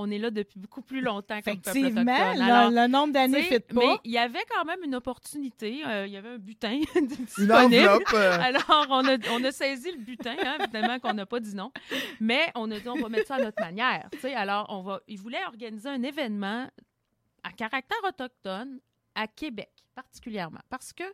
on 0.00 0.10
est 0.10 0.18
là 0.18 0.30
depuis 0.30 0.58
beaucoup 0.58 0.82
plus 0.82 1.00
longtemps 1.00 1.40
comme 1.42 1.60
peuple 1.60 1.78
Effectivement, 1.78 2.12
autochtone. 2.12 2.36
le, 2.36 2.42
Alors, 2.52 2.70
le 2.70 2.86
nombre 2.88 3.12
d'années 3.12 3.42
sais, 3.42 3.60
fit 3.60 3.64
mais 3.74 3.80
pas. 3.86 4.00
il 4.04 4.10
y 4.12 4.18
avait 4.18 4.44
quand 4.54 4.64
même 4.64 4.80
une 4.84 4.94
opportunité. 4.94 5.82
euh, 5.86 6.06
il 6.06 6.12
y 6.12 6.16
avait 6.16 6.30
un 6.30 6.38
butin 6.38 6.80
Une 6.96 7.06
disponible. 7.06 7.54
enveloppe. 7.88 8.02
euh, 8.14 8.38
Alors, 8.40 8.86
on 8.90 9.06
a, 9.06 9.16
on 9.32 9.44
a 9.44 9.52
saisi 9.52 9.90
le 9.92 9.98
butin, 9.98 10.34
hein, 10.44 10.56
évidemment 10.60 10.98
qu'on 10.98 11.14
n'a 11.14 11.26
pas 11.26 11.40
dit 11.40 11.54
non. 11.54 11.70
Mais 12.20 12.50
on 12.54 12.70
a 12.70 12.78
dit, 12.80 12.88
on 12.88 12.94
va 13.00 13.08
mettre 13.08 13.26
ça 13.28 13.36
à 13.36 13.40
notre 13.42 13.60
manière. 13.62 14.08
tu 14.12 14.18
sais. 14.20 14.34
Alors, 14.34 14.66
on 14.70 14.82
va, 14.82 15.00
ils 15.08 15.18
voulaient 15.18 15.44
organiser 15.46 15.88
un 15.88 16.02
événement 16.02 16.68
à 17.42 17.52
caractère 17.52 17.98
autochtone 18.06 18.80
à 19.14 19.26
Québec, 19.26 19.70
particulièrement. 19.94 20.60
Parce 20.68 20.92
que 20.92 21.04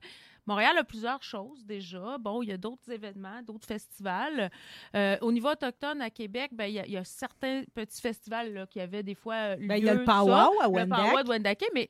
Montréal 0.46 0.76
a 0.78 0.84
plusieurs 0.84 1.22
choses 1.22 1.64
déjà. 1.64 2.18
Bon, 2.18 2.42
il 2.42 2.48
y 2.48 2.52
a 2.52 2.56
d'autres 2.56 2.90
événements, 2.90 3.42
d'autres 3.42 3.66
festivals. 3.66 4.50
Euh, 4.94 5.16
au 5.20 5.32
niveau 5.32 5.48
autochtone, 5.50 6.00
à 6.02 6.10
Québec, 6.10 6.50
ben, 6.52 6.66
il 6.66 6.74
y, 6.74 6.78
a- 6.80 6.86
il 6.86 6.92
y 6.92 6.96
a 6.96 7.04
certains 7.04 7.64
petits 7.74 8.00
festivals 8.00 8.52
là, 8.52 8.66
qui 8.66 8.80
avaient 8.80 9.02
des 9.02 9.14
fois 9.14 9.34
euh, 9.34 9.56
Ben, 9.60 9.76
il 9.76 9.84
y 9.84 9.88
a 9.88 9.94
lieu, 9.94 10.00
le 10.00 10.04
powwow 10.04 10.60
à 10.60 10.66
Le 10.68 10.88
powwow 10.88 11.22
de 11.22 11.28
Wendake, 11.28 11.64
mais 11.74 11.88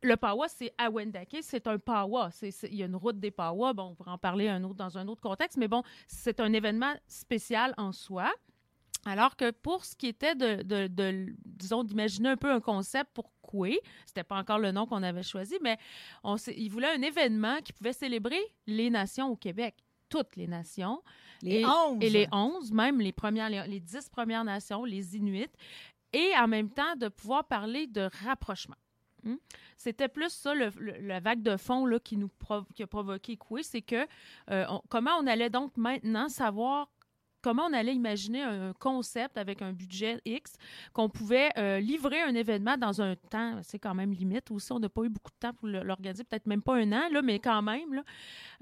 le 0.00 0.16
Pawa, 0.16 0.46
c'est 0.48 0.72
à 0.78 0.90
Wendake, 0.90 1.38
c'est 1.42 1.66
un 1.66 1.76
Pawa. 1.78 2.30
Il 2.42 2.74
y 2.76 2.82
a 2.84 2.86
une 2.86 2.94
route 2.94 3.18
des 3.18 3.32
Pawa. 3.32 3.72
Bon, 3.72 3.82
on 3.88 3.94
pourra 3.96 4.12
en 4.12 4.18
parler 4.18 4.48
un 4.48 4.62
autre, 4.62 4.76
dans 4.76 4.96
un 4.96 5.08
autre 5.08 5.20
contexte, 5.20 5.56
mais 5.58 5.66
bon, 5.66 5.82
c'est 6.06 6.38
un 6.38 6.52
événement 6.52 6.94
spécial 7.08 7.74
en 7.78 7.90
soi. 7.90 8.32
Alors 9.08 9.36
que 9.36 9.50
pour 9.50 9.84
ce 9.84 9.96
qui 9.96 10.06
était 10.06 10.34
de, 10.34 10.62
de- 10.62 10.86
de- 10.86 11.26
disons, 11.44 11.82
d'imaginer 11.84 12.28
un 12.30 12.36
peu 12.36 12.50
un 12.50 12.60
concept 12.60 13.10
pour 13.14 13.30
Coué, 13.42 13.80
c'était 14.06 14.24
pas 14.24 14.36
encore 14.36 14.58
le 14.58 14.70
nom 14.72 14.86
qu'on 14.86 15.02
avait 15.02 15.22
choisi, 15.22 15.56
mais 15.62 15.78
on 16.22 16.36
il 16.36 16.68
voulait 16.68 16.94
un 16.94 17.00
événement 17.02 17.58
qui 17.64 17.72
pouvait 17.72 17.92
célébrer 17.94 18.40
les 18.66 18.90
nations 18.90 19.28
au 19.30 19.36
Québec, 19.36 19.74
toutes 20.10 20.36
les 20.36 20.46
nations. 20.46 21.02
Les 21.42 21.60
Et- 21.60 21.66
11. 21.66 21.98
Et 22.02 22.10
les 22.10 22.28
11, 22.32 22.72
même 22.72 23.00
les 23.00 23.12
premières, 23.12 23.48
les, 23.48 23.66
les 23.66 23.80
10 23.80 24.08
premières 24.10 24.44
nations, 24.44 24.84
les 24.84 25.16
Inuits, 25.16 25.46
et 26.12 26.30
en 26.36 26.46
même 26.48 26.68
temps 26.70 26.96
de 26.96 27.08
pouvoir 27.08 27.44
parler 27.46 27.86
de 27.86 28.08
rapprochement. 28.24 28.76
Hmm? 29.24 29.36
C'était 29.76 30.08
plus 30.08 30.30
ça, 30.30 30.54
le, 30.54 30.70
le- 30.78 30.98
la 31.06 31.20
vague 31.20 31.42
de 31.42 31.56
fond 31.56 31.86
là, 31.86 31.98
qui, 31.98 32.16
nous 32.16 32.30
qui 32.74 32.82
a 32.82 32.86
provoqué 32.86 33.36
Coué, 33.36 33.62
c'est 33.62 33.82
que 33.82 34.06
euh, 34.50 34.64
on- 34.68 34.82
comment 34.88 35.12
on 35.20 35.26
allait 35.26 35.50
donc 35.50 35.76
maintenant 35.76 36.28
savoir 36.28 36.88
comment 37.42 37.64
on 37.68 37.72
allait 37.72 37.94
imaginer 37.94 38.42
un 38.42 38.72
concept 38.72 39.38
avec 39.38 39.62
un 39.62 39.72
budget 39.72 40.20
X, 40.24 40.54
qu'on 40.92 41.08
pouvait 41.08 41.50
euh, 41.56 41.80
livrer 41.80 42.20
un 42.20 42.34
événement 42.34 42.76
dans 42.76 43.00
un 43.00 43.14
temps, 43.16 43.60
c'est 43.62 43.78
quand 43.78 43.94
même 43.94 44.12
limite 44.12 44.50
aussi, 44.50 44.72
on 44.72 44.78
n'a 44.78 44.88
pas 44.88 45.02
eu 45.02 45.08
beaucoup 45.08 45.30
de 45.30 45.38
temps 45.38 45.52
pour 45.52 45.68
l'organiser, 45.68 46.24
peut-être 46.24 46.46
même 46.46 46.62
pas 46.62 46.76
un 46.76 46.92
an, 46.92 47.08
là, 47.10 47.22
mais 47.22 47.38
quand 47.38 47.62
même, 47.62 47.94
là, 47.94 48.02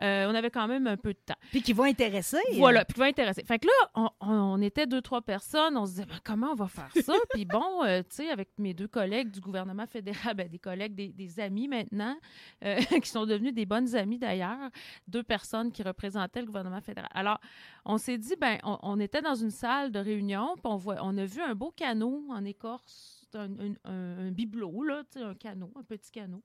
euh, 0.03 0.31
on 0.31 0.35
avait 0.35 0.51
quand 0.51 0.69
même 0.69 0.87
un 0.87 0.97
peu 0.97 1.13
de 1.13 1.19
temps. 1.25 1.37
Puis 1.51 1.63
qui 1.63 1.73
vont 1.73 1.85
intéresser. 1.85 2.39
Voilà, 2.55 2.85
puis 2.85 2.95
qui 2.95 3.01
va 3.01 3.07
intéresser. 3.07 3.43
Fait 3.45 3.59
que 3.59 3.67
là, 3.67 3.91
on, 3.95 4.11
on 4.21 4.61
était 4.63 4.87
deux, 4.87 5.01
trois 5.01 5.23
personnes, 5.23 5.77
on 5.77 5.87
se 5.87 5.93
disait, 5.93 6.07
Ben, 6.07 6.19
comment 6.23 6.53
on 6.53 6.55
va 6.55 6.69
faire 6.69 6.91
ça? 7.03 7.15
puis 7.31 7.45
bon, 7.45 7.85
euh, 7.85 8.01
tu 8.01 8.17
sais, 8.17 8.31
avec 8.31 8.51
mes 8.59 8.75
deux 8.75 8.89
collègues 8.89 9.31
du 9.31 9.41
gouvernement 9.41 9.87
fédéral, 9.87 10.35
ben, 10.35 10.49
des 10.49 10.59
collègues, 10.59 10.95
des, 10.95 11.09
des 11.09 11.41
amis 11.41 11.69
maintenant, 11.69 12.17
qui 13.03 13.09
sont 13.09 13.27
devenus 13.27 13.55
des 13.55 13.67
bonnes 13.67 13.95
amies 13.97 14.19
d'ailleurs, 14.19 14.71
deux 15.09 15.23
personnes 15.23 15.73
qui 15.73 15.83
représentaient 15.83 16.41
le 16.41 16.47
gouvernement 16.47 16.81
fédéral. 16.81 17.11
Alors, 17.15 17.41
on 17.85 17.99
s'est 17.99 18.19
dit, 18.19 18.35
ben, 18.39 18.59
on, 18.67 18.79
on 18.83 19.01
était 19.01 19.23
dans 19.23 19.35
une 19.35 19.51
salle 19.51 19.93
de 19.93 19.99
réunion, 19.99 20.55
puis 20.55 20.63
on, 20.65 20.77
voit, 20.77 20.97
on 21.03 21.17
a 21.19 21.25
vu 21.25 21.41
un 21.41 21.55
beau 21.55 21.71
canot 21.71 22.25
en 22.31 22.45
écorce, 22.45 23.27
un, 23.35 23.51
un, 23.59 23.73
un- 23.85 24.27
un 24.27 24.31
bibelot, 24.31 24.83
là, 24.83 25.03
un 25.17 25.35
canot, 25.35 25.71
un 25.77 25.83
petit 25.83 26.11
canot. 26.11 26.43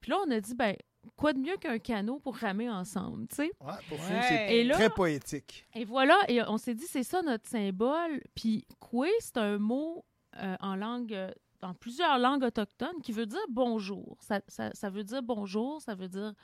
Puis 0.00 0.10
là, 0.10 0.18
on 0.26 0.30
a 0.30 0.40
dit, 0.40 0.54
ben, 0.54 0.76
quoi 1.16 1.32
de 1.32 1.38
mieux 1.38 1.56
qu'un 1.56 1.78
canot 1.78 2.18
pour 2.18 2.36
ramer 2.36 2.68
ensemble, 2.70 3.26
tu 3.28 3.36
sais? 3.36 3.52
ouais, 3.60 3.72
pour 3.88 3.98
Ouais. 3.98 4.22
c'est 4.28 4.68
très 4.72 4.90
poétique. 4.90 5.66
et 5.74 5.84
voilà, 5.84 6.16
et 6.28 6.42
on 6.42 6.58
s'est 6.58 6.74
dit, 6.74 6.86
c'est 6.86 7.02
ça 7.02 7.22
notre 7.22 7.48
symbole. 7.48 8.20
Puis, 8.34 8.66
koué, 8.80 9.10
c'est 9.20 9.36
un 9.38 9.58
mot 9.58 10.04
euh, 10.38 10.56
en 10.60 10.76
langue, 10.76 11.14
euh, 11.14 11.30
dans 11.60 11.72
plusieurs 11.74 12.18
langues 12.18 12.42
autochtones, 12.44 13.00
qui 13.02 13.12
veut 13.12 13.24
dire 13.26 13.40
bonjour. 13.48 14.18
Ça, 14.20 14.40
ça- 14.48 14.72
ça 14.74 14.90
veut 14.90 15.04
dire 15.04 15.22
bonjour, 15.22 15.80
ça 15.80 15.94
veut 15.94 16.08
dire 16.08 16.34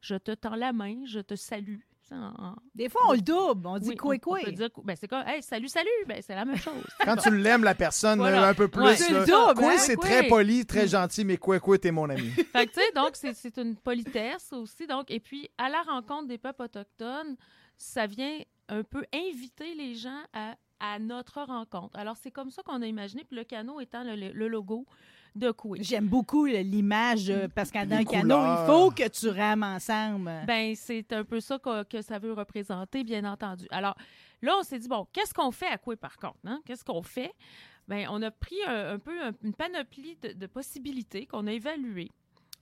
je 0.00 0.14
te 0.16 0.32
tends 0.32 0.56
la 0.56 0.72
main, 0.72 1.04
je 1.04 1.20
te 1.20 1.36
salue. 1.36 1.80
En- 2.10 2.56
Des 2.74 2.88
fois, 2.88 3.00
on 3.08 3.12
le 3.12 3.20
double. 3.20 3.66
On 3.66 3.78
dit 3.78 3.90
oui, 3.90 3.96
quoi, 3.96 4.14
on- 4.14 4.18
quoi. 4.18 4.38
on 4.40 4.44
peut 4.44 4.52
dire, 4.52 4.68
ben, 4.84 4.96
c'est 4.98 5.08
comme, 5.08 5.22
hey, 5.26 5.42
salut, 5.42 5.68
salut, 5.68 5.88
ben, 6.06 6.20
c'est 6.20 6.34
la 6.34 6.44
même 6.44 6.56
chose. 6.56 6.74
Quand 7.04 7.16
tu 7.16 7.34
l'aimes, 7.36 7.64
la 7.64 7.74
personne, 7.74 8.18
Voilà. 8.18 8.48
un 8.48 8.54
peu 8.54 8.68
plus. 8.68 8.82
Ouais. 8.82 8.96
C'est 8.96 9.12
là. 9.12 9.20
le 9.20 9.26
double, 9.26 9.54
Quoi, 9.60 9.72
hein? 9.72 9.78
c'est 9.78 9.96
Quoi. 9.96 10.04
très 10.08 10.26
poli, 10.28 10.66
très 10.66 10.88
gentil, 10.88 11.24
mais 11.24 11.36
quoi, 11.36 11.58
quoi, 11.60 11.78
t'es 11.78 11.90
mon 11.90 12.10
ami. 12.10 12.28
Fait 12.52 12.66
que, 12.66 12.72
tu 12.72 12.80
sais, 12.80 12.92
donc, 12.94 13.10
c'est- 13.14 13.34
c'est 13.34 13.56
une 13.58 13.76
politesse 13.76 14.52
aussi. 14.52 14.86
Donc, 14.86 15.10
et 15.10 15.20
puis, 15.20 15.48
à 15.58 15.68
la 15.68 15.82
rencontre 15.82 16.26
des 16.28 16.38
peuples 16.38 16.62
autochtones, 16.62 17.36
ça 17.76 18.06
vient 18.06 18.38
un 18.68 18.82
peu 18.82 19.04
inviter 19.14 19.74
les 19.74 19.94
gens 19.94 20.20
à, 20.32 20.54
à 20.80 20.98
notre 20.98 21.40
rencontre. 21.42 21.96
Alors, 21.98 22.16
c'est 22.16 22.30
comme 22.30 22.50
ça 22.50 22.62
qu'on 22.62 22.82
a 22.82 22.86
imaginé, 22.86 23.24
puis 23.24 23.36
le 23.36 23.44
canot 23.44 23.80
étant 23.80 24.02
le, 24.04 24.14
le 24.32 24.48
logo 24.48 24.86
de. 25.34 25.52
J'aime 25.80 26.08
beaucoup 26.08 26.44
l'image 26.46 27.30
euh, 27.30 27.48
parce 27.54 27.70
qu'en 27.70 27.90
un 27.90 28.04
canot, 28.04 28.38
il 28.44 28.66
faut 28.66 28.90
que 28.90 29.08
tu 29.08 29.28
rames 29.28 29.62
ensemble. 29.62 30.30
Ben, 30.46 30.74
c'est 30.76 31.12
un 31.12 31.24
peu 31.24 31.40
ça 31.40 31.58
que, 31.58 31.84
que 31.84 32.02
ça 32.02 32.18
veut 32.18 32.32
représenter, 32.32 33.04
bien 33.04 33.24
entendu. 33.24 33.66
Alors, 33.70 33.96
là, 34.42 34.54
on 34.58 34.62
s'est 34.62 34.78
dit, 34.78 34.88
bon, 34.88 35.06
qu'est-ce 35.12 35.32
qu'on 35.34 35.50
fait 35.50 35.66
à 35.68 35.78
Coué, 35.78 35.96
par 35.96 36.16
contre? 36.16 36.38
hein? 36.44 36.60
Qu'est-ce 36.64 36.84
qu'on 36.84 37.02
fait? 37.02 37.32
Ben, 37.88 38.06
on 38.10 38.22
a 38.22 38.30
pris 38.30 38.56
un, 38.66 38.94
un 38.94 38.98
peu 38.98 39.20
un- 39.22 39.32
une 39.42 39.54
panoplie 39.54 40.16
de, 40.22 40.32
de 40.32 40.46
possibilités 40.46 41.26
qu'on 41.26 41.46
a 41.46 41.52
évaluées. 41.52 42.10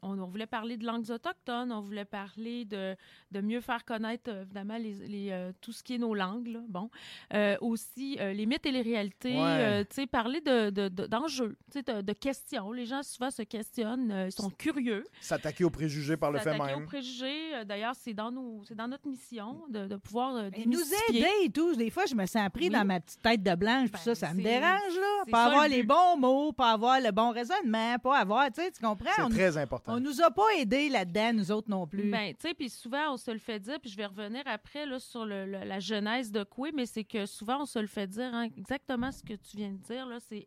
On, 0.02 0.18
on 0.18 0.26
voulait 0.26 0.46
parler 0.46 0.76
de 0.76 0.84
langues 0.86 1.10
autochtones, 1.10 1.72
on 1.72 1.80
voulait 1.80 2.04
parler 2.04 2.64
de, 2.64 2.96
de 3.30 3.40
mieux 3.40 3.60
faire 3.60 3.84
connaître, 3.84 4.30
euh, 4.30 4.42
évidemment, 4.42 4.76
les, 4.78 4.94
les, 5.06 5.28
euh, 5.30 5.52
tout 5.60 5.72
ce 5.72 5.82
qui 5.82 5.94
est 5.94 5.98
nos 5.98 6.14
langues. 6.14 6.46
là. 6.48 6.60
Bon. 6.68 6.90
Euh, 7.34 7.56
aussi, 7.60 8.16
euh, 8.20 8.32
les 8.32 8.46
mythes 8.46 8.64
et 8.66 8.72
les 8.72 8.82
réalités. 8.82 9.34
Ouais. 9.36 9.40
euh, 9.44 9.84
tu 9.84 9.96
sais, 9.96 10.06
parler 10.06 10.40
de, 10.40 10.70
de, 10.70 10.88
de- 10.88 11.06
d'enjeux, 11.06 11.56
tu 11.72 11.78
sais, 11.78 11.82
de, 11.82 12.00
de 12.00 12.12
questions. 12.12 12.72
Les 12.72 12.86
gens, 12.86 13.02
souvent, 13.02 13.30
se 13.30 13.42
questionnent, 13.42 14.10
euh, 14.10 14.26
ils 14.26 14.32
sont 14.32 14.50
curieux. 14.50 15.04
S'attaquer 15.20 15.64
aux 15.64 15.70
préjugés 15.70 16.16
par 16.16 16.30
le 16.30 16.38
fait 16.38 16.44
S'attaquer 16.52 16.74
même. 16.74 16.82
aux 16.82 16.86
préjugés. 16.86 17.64
D'ailleurs, 17.66 17.94
c'est 17.94 18.14
dans, 18.14 18.30
nos, 18.30 18.62
dans 18.74 18.88
notre 18.88 19.06
mission 19.08 19.64
de, 19.68 19.86
de 19.86 19.96
pouvoir 19.96 20.34
euh, 20.36 20.50
Et 20.54 20.66
nous 20.66 20.80
aider 21.10 21.26
et 21.44 21.50
tout. 21.50 21.74
Des 21.76 21.90
fois, 21.90 22.06
je 22.06 22.14
me 22.14 22.26
sens 22.26 22.48
pris 22.52 22.64
Oui. 22.64 22.70
dans 22.70 22.84
ma 22.84 23.00
petite 23.00 23.20
tête 23.22 23.42
de 23.42 23.54
blanche. 23.54 23.90
Puis 23.90 24.00
Ben, 24.06 24.14
ça, 24.14 24.26
ça 24.28 24.34
me 24.34 24.42
dérange, 24.42 24.94
là. 24.96 25.24
Pas 25.30 25.38
ça, 25.38 25.44
avoir 25.46 25.64
le 25.68 25.70
les 25.74 25.82
but. 25.82 25.88
bons 25.88 26.16
mots, 26.18 26.52
pas 26.52 26.72
avoir 26.72 27.00
le 27.00 27.10
bon 27.10 27.30
raisonnement, 27.30 27.98
pas 27.98 28.18
avoir, 28.18 28.46
tu 28.50 28.62
sais, 28.62 28.70
tu 28.70 28.80
comprends? 28.80 29.10
C'est 29.16 29.28
très 29.34 29.56
important. 29.58 29.89
On 29.94 30.00
nous 30.00 30.20
a 30.22 30.30
pas 30.30 30.46
aidés 30.58 30.88
là-dedans, 30.88 31.32
nous 31.34 31.50
autres 31.52 31.70
non 31.70 31.86
plus. 31.86 32.10
Ben, 32.10 32.34
tu 32.34 32.48
sais, 32.48 32.54
puis 32.54 32.68
souvent, 32.70 33.12
on 33.12 33.16
se 33.16 33.30
le 33.30 33.38
fait 33.38 33.58
dire, 33.60 33.78
puis 33.80 33.90
je 33.90 33.96
vais 33.96 34.06
revenir 34.06 34.42
après 34.46 34.86
là, 34.86 34.98
sur 34.98 35.24
le- 35.24 35.46
le- 35.46 35.64
la 35.64 35.80
genèse 35.80 36.30
de 36.32 36.42
Coué, 36.44 36.72
mais 36.74 36.86
c'est 36.86 37.04
que 37.04 37.26
souvent, 37.26 37.62
on 37.62 37.66
se 37.66 37.78
le 37.78 37.86
fait 37.86 38.06
dire 38.06 38.34
hein, 38.34 38.48
exactement 38.56 39.10
ce 39.12 39.22
que 39.22 39.34
tu 39.34 39.56
viens 39.56 39.70
de 39.72 39.78
dire, 39.78 40.06
là, 40.06 40.18
c'est 40.20 40.46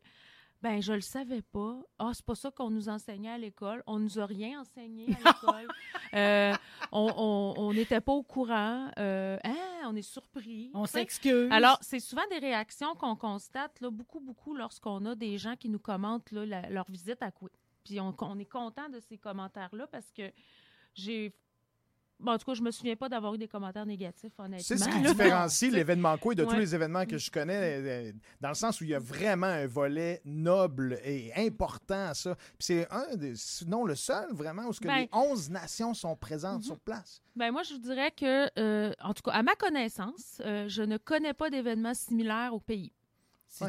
ben, 0.61 0.81
je 0.81 0.93
le 0.93 1.01
savais 1.01 1.41
pas. 1.41 1.75
Ah, 1.99 2.11
c'est 2.13 2.23
pas 2.25 2.35
ça 2.35 2.49
qu'on 2.49 2.69
nous 2.69 2.87
enseignait 2.87 3.31
à 3.31 3.37
l'école. 3.37 3.83
On 3.85 3.99
nous 3.99 4.17
a 4.17 4.25
rien 4.25 4.61
enseigné 4.61 5.07
à 5.25 5.31
l'école. 5.43 5.67
Euh, 6.13 6.53
on 6.93 7.71
n'était 7.73 7.99
pas 7.99 8.13
au 8.13 8.23
courant. 8.23 8.89
Euh, 8.97 9.37
hein, 9.43 9.57
on 9.87 9.95
est 9.95 10.01
surpris. 10.01 10.71
on 10.73 10.85
s'excuse. 10.85 11.49
Alors, 11.51 11.77
c'est 11.81 11.99
souvent 11.99 12.21
des 12.31 12.37
réactions 12.39 12.95
qu'on 12.95 13.17
constate 13.17 13.81
là, 13.81 13.89
beaucoup, 13.89 14.21
beaucoup 14.21 14.53
lorsqu'on 14.55 15.05
a 15.05 15.15
des 15.15 15.37
gens 15.37 15.55
qui 15.57 15.67
nous 15.67 15.79
commentent 15.79 16.31
là, 16.31 16.45
la- 16.45 16.69
leur 16.69 16.89
visite 16.89 17.21
à 17.21 17.29
Coué. 17.31 17.51
Puis 17.83 17.99
on, 17.99 18.16
on 18.19 18.39
est 18.39 18.45
content 18.49 18.89
de 18.89 18.99
ces 18.99 19.17
commentaires-là 19.17 19.88
parce 19.88 20.11
que 20.11 20.31
j'ai. 20.94 21.33
Bon, 22.19 22.31
en 22.33 22.38
tout 22.38 22.45
cas, 22.45 22.53
je 22.53 22.61
me 22.61 22.71
souviens 22.71 22.95
pas 22.95 23.09
d'avoir 23.09 23.33
eu 23.33 23.38
des 23.38 23.49
commentaires 23.49 23.85
négatifs, 23.85 24.31
honnêtement. 24.38 24.63
C'est 24.63 24.77
ce 24.77 24.88
qui 24.88 25.01
différencie 25.01 25.69
l'événement 25.73 26.17
Coué 26.17 26.35
de 26.35 26.45
tous 26.45 26.55
les 26.55 26.73
événements 26.73 27.05
que 27.05 27.17
je 27.17 27.29
connais, 27.29 27.81
euh, 27.81 28.11
dans 28.39 28.49
le 28.49 28.53
sens 28.55 28.79
où 28.79 28.85
il 28.85 28.91
y 28.91 28.95
a 28.95 28.99
vraiment 28.99 29.47
un 29.47 29.67
volet 29.67 30.22
noble 30.23 30.99
et 31.03 31.33
important 31.35 32.05
à 32.09 32.13
ça. 32.13 32.35
Puis 32.35 32.55
c'est 32.61 32.88
un 32.91 33.16
des, 33.17 33.35
sinon 33.35 33.83
le 33.83 33.95
seul 33.95 34.31
vraiment 34.31 34.67
où 34.67 34.73
ce 34.73 34.79
que 34.79 34.88
Ben- 34.88 34.99
les 34.99 35.09
11 35.11 35.49
nations 35.49 35.93
sont 35.93 36.16
présentes 36.16 36.59
Mhm. 36.61 36.67
sur 36.67 36.79
place. 36.79 37.22
Ben, 37.35 37.51
moi, 37.51 37.63
je 37.63 37.73
vous 37.73 37.79
dirais 37.79 38.11
que, 38.11 38.47
euh, 38.57 38.93
en 39.01 39.13
tout 39.13 39.23
cas, 39.23 39.31
à 39.31 39.43
ma 39.43 39.55
connaissance, 39.55 40.41
euh, 40.45 40.69
je 40.69 40.83
ne 40.83 40.97
connais 40.97 41.33
pas 41.33 41.49
d'événements 41.49 41.95
similaires 41.95 42.53
au 42.53 42.59
pays. 42.59 42.93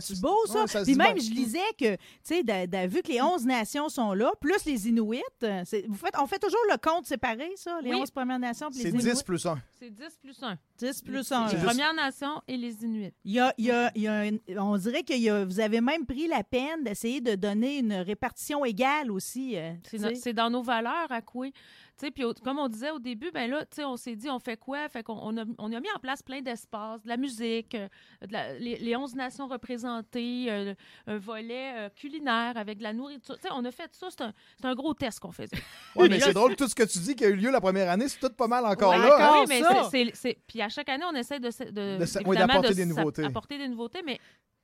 C'est 0.00 0.20
beau, 0.20 0.34
ça. 0.46 0.62
ouais, 0.62 0.66
ça 0.66 0.82
Puis 0.82 0.94
même, 0.94 1.20
je 1.20 1.30
lisais 1.30 1.58
que, 1.78 1.94
tu 1.96 2.00
sais, 2.22 2.86
vu 2.86 3.02
que 3.02 3.08
les 3.12 3.20
11 3.20 3.44
nations 3.44 3.88
sont 3.88 4.14
là, 4.14 4.32
plus 4.40 4.64
les 4.64 4.88
Inuits, 4.88 5.22
euh, 5.42 5.62
vous 5.88 5.96
faites, 5.96 6.14
on 6.18 6.26
fait 6.26 6.38
toujours 6.38 6.58
le 6.70 6.76
compte 6.78 7.06
séparé, 7.06 7.52
ça, 7.56 7.78
les 7.82 7.90
Oui. 7.90 7.96
11 8.00 8.10
Premières 8.10 8.38
Nations 8.38 8.70
puis 8.70 8.78
C'est 8.78 8.90
les 8.90 9.00
Inuits? 9.02 9.12
10 9.14 9.22
plus 9.22 9.44
1. 9.46 9.58
C'est 9.78 9.90
10 9.90 10.18
plus 10.22 10.42
1. 10.42 10.56
10 10.78 11.02
plus 11.02 11.32
1. 11.32 11.48
C'est 11.48 11.56
Les 11.56 11.62
Premières 11.62 11.92
Nations 11.94 12.40
et 12.48 12.56
les 12.56 12.82
Inuits. 12.82 13.12
Il 13.24 13.32
y 13.32 13.40
a, 13.40 13.52
il 13.58 13.66
y 13.66 13.70
a- 13.70 13.92
il 13.94 14.02
y 14.02 14.08
a 14.08 14.20
un- 14.20 14.38
on 14.58 14.76
dirait 14.78 15.02
que 15.02 15.44
vous 15.44 15.60
avez 15.60 15.80
même 15.80 16.06
pris 16.06 16.26
la 16.28 16.42
peine 16.42 16.82
d'essayer 16.82 17.20
de 17.20 17.34
donner 17.34 17.78
une 17.78 17.92
répartition 17.94 18.64
égale 18.64 19.10
aussi. 19.10 19.56
euh, 19.56 19.72
C'est 20.14 20.32
dans 20.32 20.48
nos 20.50 20.62
valeurs 20.62 21.10
à 21.10 21.20
Coué. 21.20 21.52
Tu 21.96 22.06
sais, 22.06 22.10
Puis 22.10 22.24
comme 22.42 22.58
on 22.58 22.66
disait 22.68 22.90
au 22.90 22.98
début, 22.98 23.30
ben 23.30 23.48
là, 23.48 23.60
tu 23.66 23.76
sais, 23.76 23.84
on 23.84 23.96
s'est 23.96 24.16
dit, 24.16 24.28
on 24.28 24.40
fait 24.40 24.56
quoi? 24.56 24.88
Fait 24.88 25.04
qu'on 25.04 25.16
on 25.22 25.36
a, 25.36 25.44
on 25.58 25.72
a 25.72 25.78
mis 25.78 25.90
en 25.94 26.00
place 26.00 26.22
plein 26.22 26.40
d'espaces, 26.40 27.02
de 27.02 27.08
la 27.08 27.16
musique, 27.16 27.76
euh, 27.76 27.86
de 28.26 28.32
la- 28.32 28.54
les, 28.58 28.76
les 28.78 28.96
11 28.96 29.14
nations 29.14 29.46
représentées, 29.46 30.46
euh, 30.50 30.74
un 31.06 31.18
volet 31.18 31.72
euh, 31.76 31.88
culinaire 31.90 32.56
avec 32.56 32.78
de 32.78 32.82
la 32.82 32.92
nourriture. 32.92 33.36
Tu 33.36 33.42
sais, 33.42 33.48
on 33.54 33.64
a 33.64 33.70
fait 33.70 33.94
ça, 33.94 34.08
c'est 34.10 34.22
un, 34.22 34.32
c'est 34.60 34.66
un 34.66 34.74
gros 34.74 34.92
test 34.94 35.20
qu'on 35.20 35.30
faisait. 35.30 35.56
Oui, 35.94 36.08
mais 36.08 36.18
c'est 36.18 36.32
drôle, 36.32 36.56
tout 36.56 36.66
ce 36.66 36.74
que 36.74 36.82
tu 36.82 36.98
dis 36.98 37.14
qui 37.14 37.24
a 37.24 37.28
eu 37.28 37.36
lieu 37.36 37.50
la 37.52 37.60
première 37.60 37.88
année, 37.88 38.08
c'est 38.08 38.18
tout 38.18 38.34
pas 38.34 38.48
mal 38.48 38.64
encore 38.66 38.90
Ouais, 38.90 38.98
là. 38.98 39.04
hein? 39.16 39.28
encore 39.28 39.40
oui, 39.42 39.46
mais 39.48 39.60
ça. 39.62 39.88
c'est- 40.14 40.38
Puis 40.48 40.60
à 40.62 40.68
chaque 40.68 40.88
année, 40.88 41.04
on 41.08 41.14
essaie 41.14 41.38
de, 41.38 41.48
de, 41.70 41.98
oui, 42.28 42.36
d'apporter 42.36 42.68
de 42.70 42.74
des 42.74 42.86
nouveautés. 42.86 43.24
apporter 43.24 43.56
des 43.58 43.68
nouveautés, 43.68 44.02
mais 44.04 44.18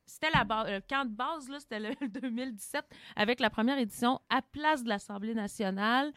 c'était 0.04 0.30
la 0.34 0.42
base, 0.42 0.68
le 0.68 0.80
camp 0.80 1.04
de 1.04 1.14
base, 1.14 1.48
là, 1.48 1.60
c'était 1.60 1.78
le 1.78 1.90
2017, 2.08 2.84
avec 3.14 3.38
la 3.38 3.50
première 3.50 3.78
édition 3.78 4.20
à 4.28 4.42
place 4.42 4.82
de 4.82 4.88
l'Assemblée 4.88 5.34
nationale 5.34 6.12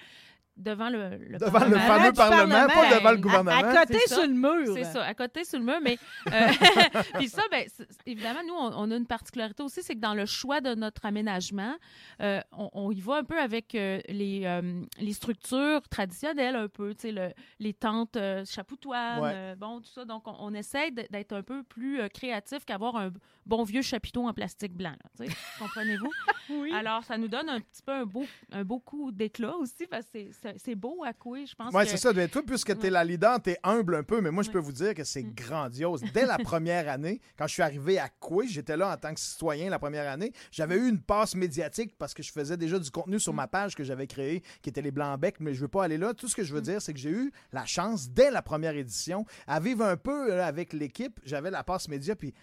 devant 0.56 0.90
le, 0.90 1.18
le 1.18 1.38
Devant 1.40 1.60
le 1.66 1.72
Parlement. 1.72 1.80
fameux 1.88 2.12
du 2.12 2.18
Parlement, 2.18 2.50
Parlement, 2.68 2.68
pas 2.74 2.96
devant 3.00 3.10
le 3.12 3.16
ben, 3.18 3.22
gouvernement. 3.22 3.52
À, 3.52 3.80
à 3.80 3.86
côté 3.86 4.00
sur 4.08 4.22
le 4.22 4.34
mur. 4.34 4.74
C'est 4.76 4.84
ça, 4.84 5.04
à 5.04 5.14
côté 5.14 5.44
sur 5.46 5.60
le 5.60 5.66
mur. 5.66 5.80
Mais 5.82 5.98
euh, 6.32 6.48
puis 7.18 7.28
ça, 7.30 7.42
ben, 7.52 7.66
évidemment, 8.06 8.42
nous, 8.48 8.54
on, 8.54 8.72
on 8.76 8.92
a 8.92 8.96
une 8.96 9.08
particularité 9.08 9.64
aussi, 9.64 9.82
c'est 9.82 9.96
que 9.96 10.00
dans 10.00 10.14
le 10.14 10.26
choix 10.26 10.62
de 10.62 10.76
notre 10.76 11.06
aménagement, 11.06 11.76
euh, 12.22 12.40
on, 12.52 12.70
on 12.74 12.92
y 12.92 13.02
va 13.02 13.16
un 13.16 13.24
peu 13.24 13.40
avec 13.40 13.74
euh, 13.76 14.00
les, 14.10 14.44
euh, 14.46 14.82
les 15.00 15.14
structures 15.14 15.82
traditionnelles, 15.90 16.56
un 16.56 16.68
peu, 16.68 16.94
tu 16.94 17.02
sais, 17.08 17.12
le- 17.12 17.32
les 17.60 17.74
tentes 17.74 18.16
euh, 18.18 18.46
chapoutoines, 18.46 19.22
Ouais. 19.22 19.32
euh, 19.34 19.56
bon, 19.56 19.80
tout 19.82 19.90
ça. 19.90 20.06
Donc, 20.06 20.28
on, 20.28 20.36
on 20.40 20.54
essaie 20.54 20.92
d'être 20.92 21.34
un 21.34 21.44
peu 21.44 21.64
plus 21.64 22.00
euh, 22.00 22.08
créatif 22.10 22.66
qu'avoir 22.66 22.96
un 22.96 23.12
bon 23.46 23.64
vieux 23.64 23.82
chapiteau 23.82 24.28
en 24.28 24.34
plastique 24.34 24.74
blanc. 24.74 24.92
là, 24.92 25.10
tu 25.26 25.32
sais. 25.32 25.38
Comprenez-vous? 25.60 26.10
Oui. 26.50 26.72
Alors, 26.74 27.04
ça 27.04 27.18
nous 27.18 27.28
donne 27.28 27.50
un 27.50 27.60
petit 27.60 27.81
peu 27.81 27.92
un 27.92 28.06
beau, 28.06 28.25
un 28.51 28.63
beau 28.63 28.80
coup 28.80 29.12
d'éclat 29.12 29.56
aussi, 29.56 29.88
parce 29.88 30.06
que 30.07 30.19
c'est- 30.57 30.75
beau 30.75 31.04
à 31.06 31.13
couer, 31.13 31.45
je 31.45 31.56
pense. 31.56 31.74
Oui, 31.74 31.84
que- 31.84 31.90
c'est 31.90 31.98
ça. 31.98 32.12
Mais 32.13 32.28
toi, 32.28 32.42
puisque 32.45 32.78
tu 32.80 32.88
es 32.88 32.90
la 32.90 33.04
leader, 33.04 33.42
tu 33.42 33.51
es 33.51 33.57
humble 33.63 33.95
un 33.95 34.04
peu, 34.04 34.22
mais 34.22 34.31
moi, 34.31 34.44
je 34.44 34.51
peux 34.51 34.60
vous 34.60 34.72
dire 34.72 34.94
que 34.94 35.04
c'est 35.04 35.24
Mm. 35.24 35.34
grandiose. 35.36 36.01
Dès 36.13 36.25
la 36.25 36.38
première 36.57 36.90
année, 36.90 37.22
quand 37.38 37.48
je 37.48 37.54
suis 37.54 37.62
arrivé 37.62 38.00
à 38.00 38.10
Coué, 38.10 38.48
j'étais 38.48 38.75
là 38.78 38.92
en 38.94 38.98
tant 38.98 39.13
que 39.13 39.19
citoyen 39.19 39.69
la 39.69 39.80
première 39.80 40.10
année, 40.12 40.31
j'avais 40.51 40.75
eu 40.78 40.90
une 40.90 41.00
passe 41.01 41.36
médiatique 41.36 41.95
parce 41.98 42.13
que 42.13 42.24
je 42.24 42.31
faisais 42.31 42.57
déjà 42.57 42.80
du 42.80 42.89
contenu 42.92 43.19
sur 43.19 43.34
Mm. 43.34 43.38
ma 43.38 43.48
page 43.48 43.75
que 43.75 43.84
j'avais 43.84 44.07
créé, 44.07 44.42
qui 44.62 44.69
était 44.69 44.81
les 44.81 44.92
Blancs-Becs, 44.92 45.39
mais 45.39 45.54
je 45.54 45.62
veux 45.62 45.68
pas 45.68 45.84
aller 45.86 45.98
là. 45.98 46.13
Tout 46.13 46.28
ce 46.28 46.36
que 46.36 46.44
je 46.44 46.54
veux 46.54 46.60
Mm. 46.62 46.63
dire, 46.63 46.81
c'est 46.81 46.94
que 46.94 47.00
j'ai 47.00 47.12
eu 47.12 47.31
la 47.51 47.66
chance, 47.66 48.10
dès 48.10 48.31
la 48.31 48.42
première 48.42 48.75
édition, 48.75 49.25
à 49.48 49.60
vivre 49.60 49.86
un 49.86 49.98
peu 49.98 50.42
avec 50.42 50.74
l'équipe. 50.74 51.19
J'avais 51.24 51.51
la 51.51 51.63
passe 51.63 51.88
média, 51.88 52.16
puis 52.16 52.34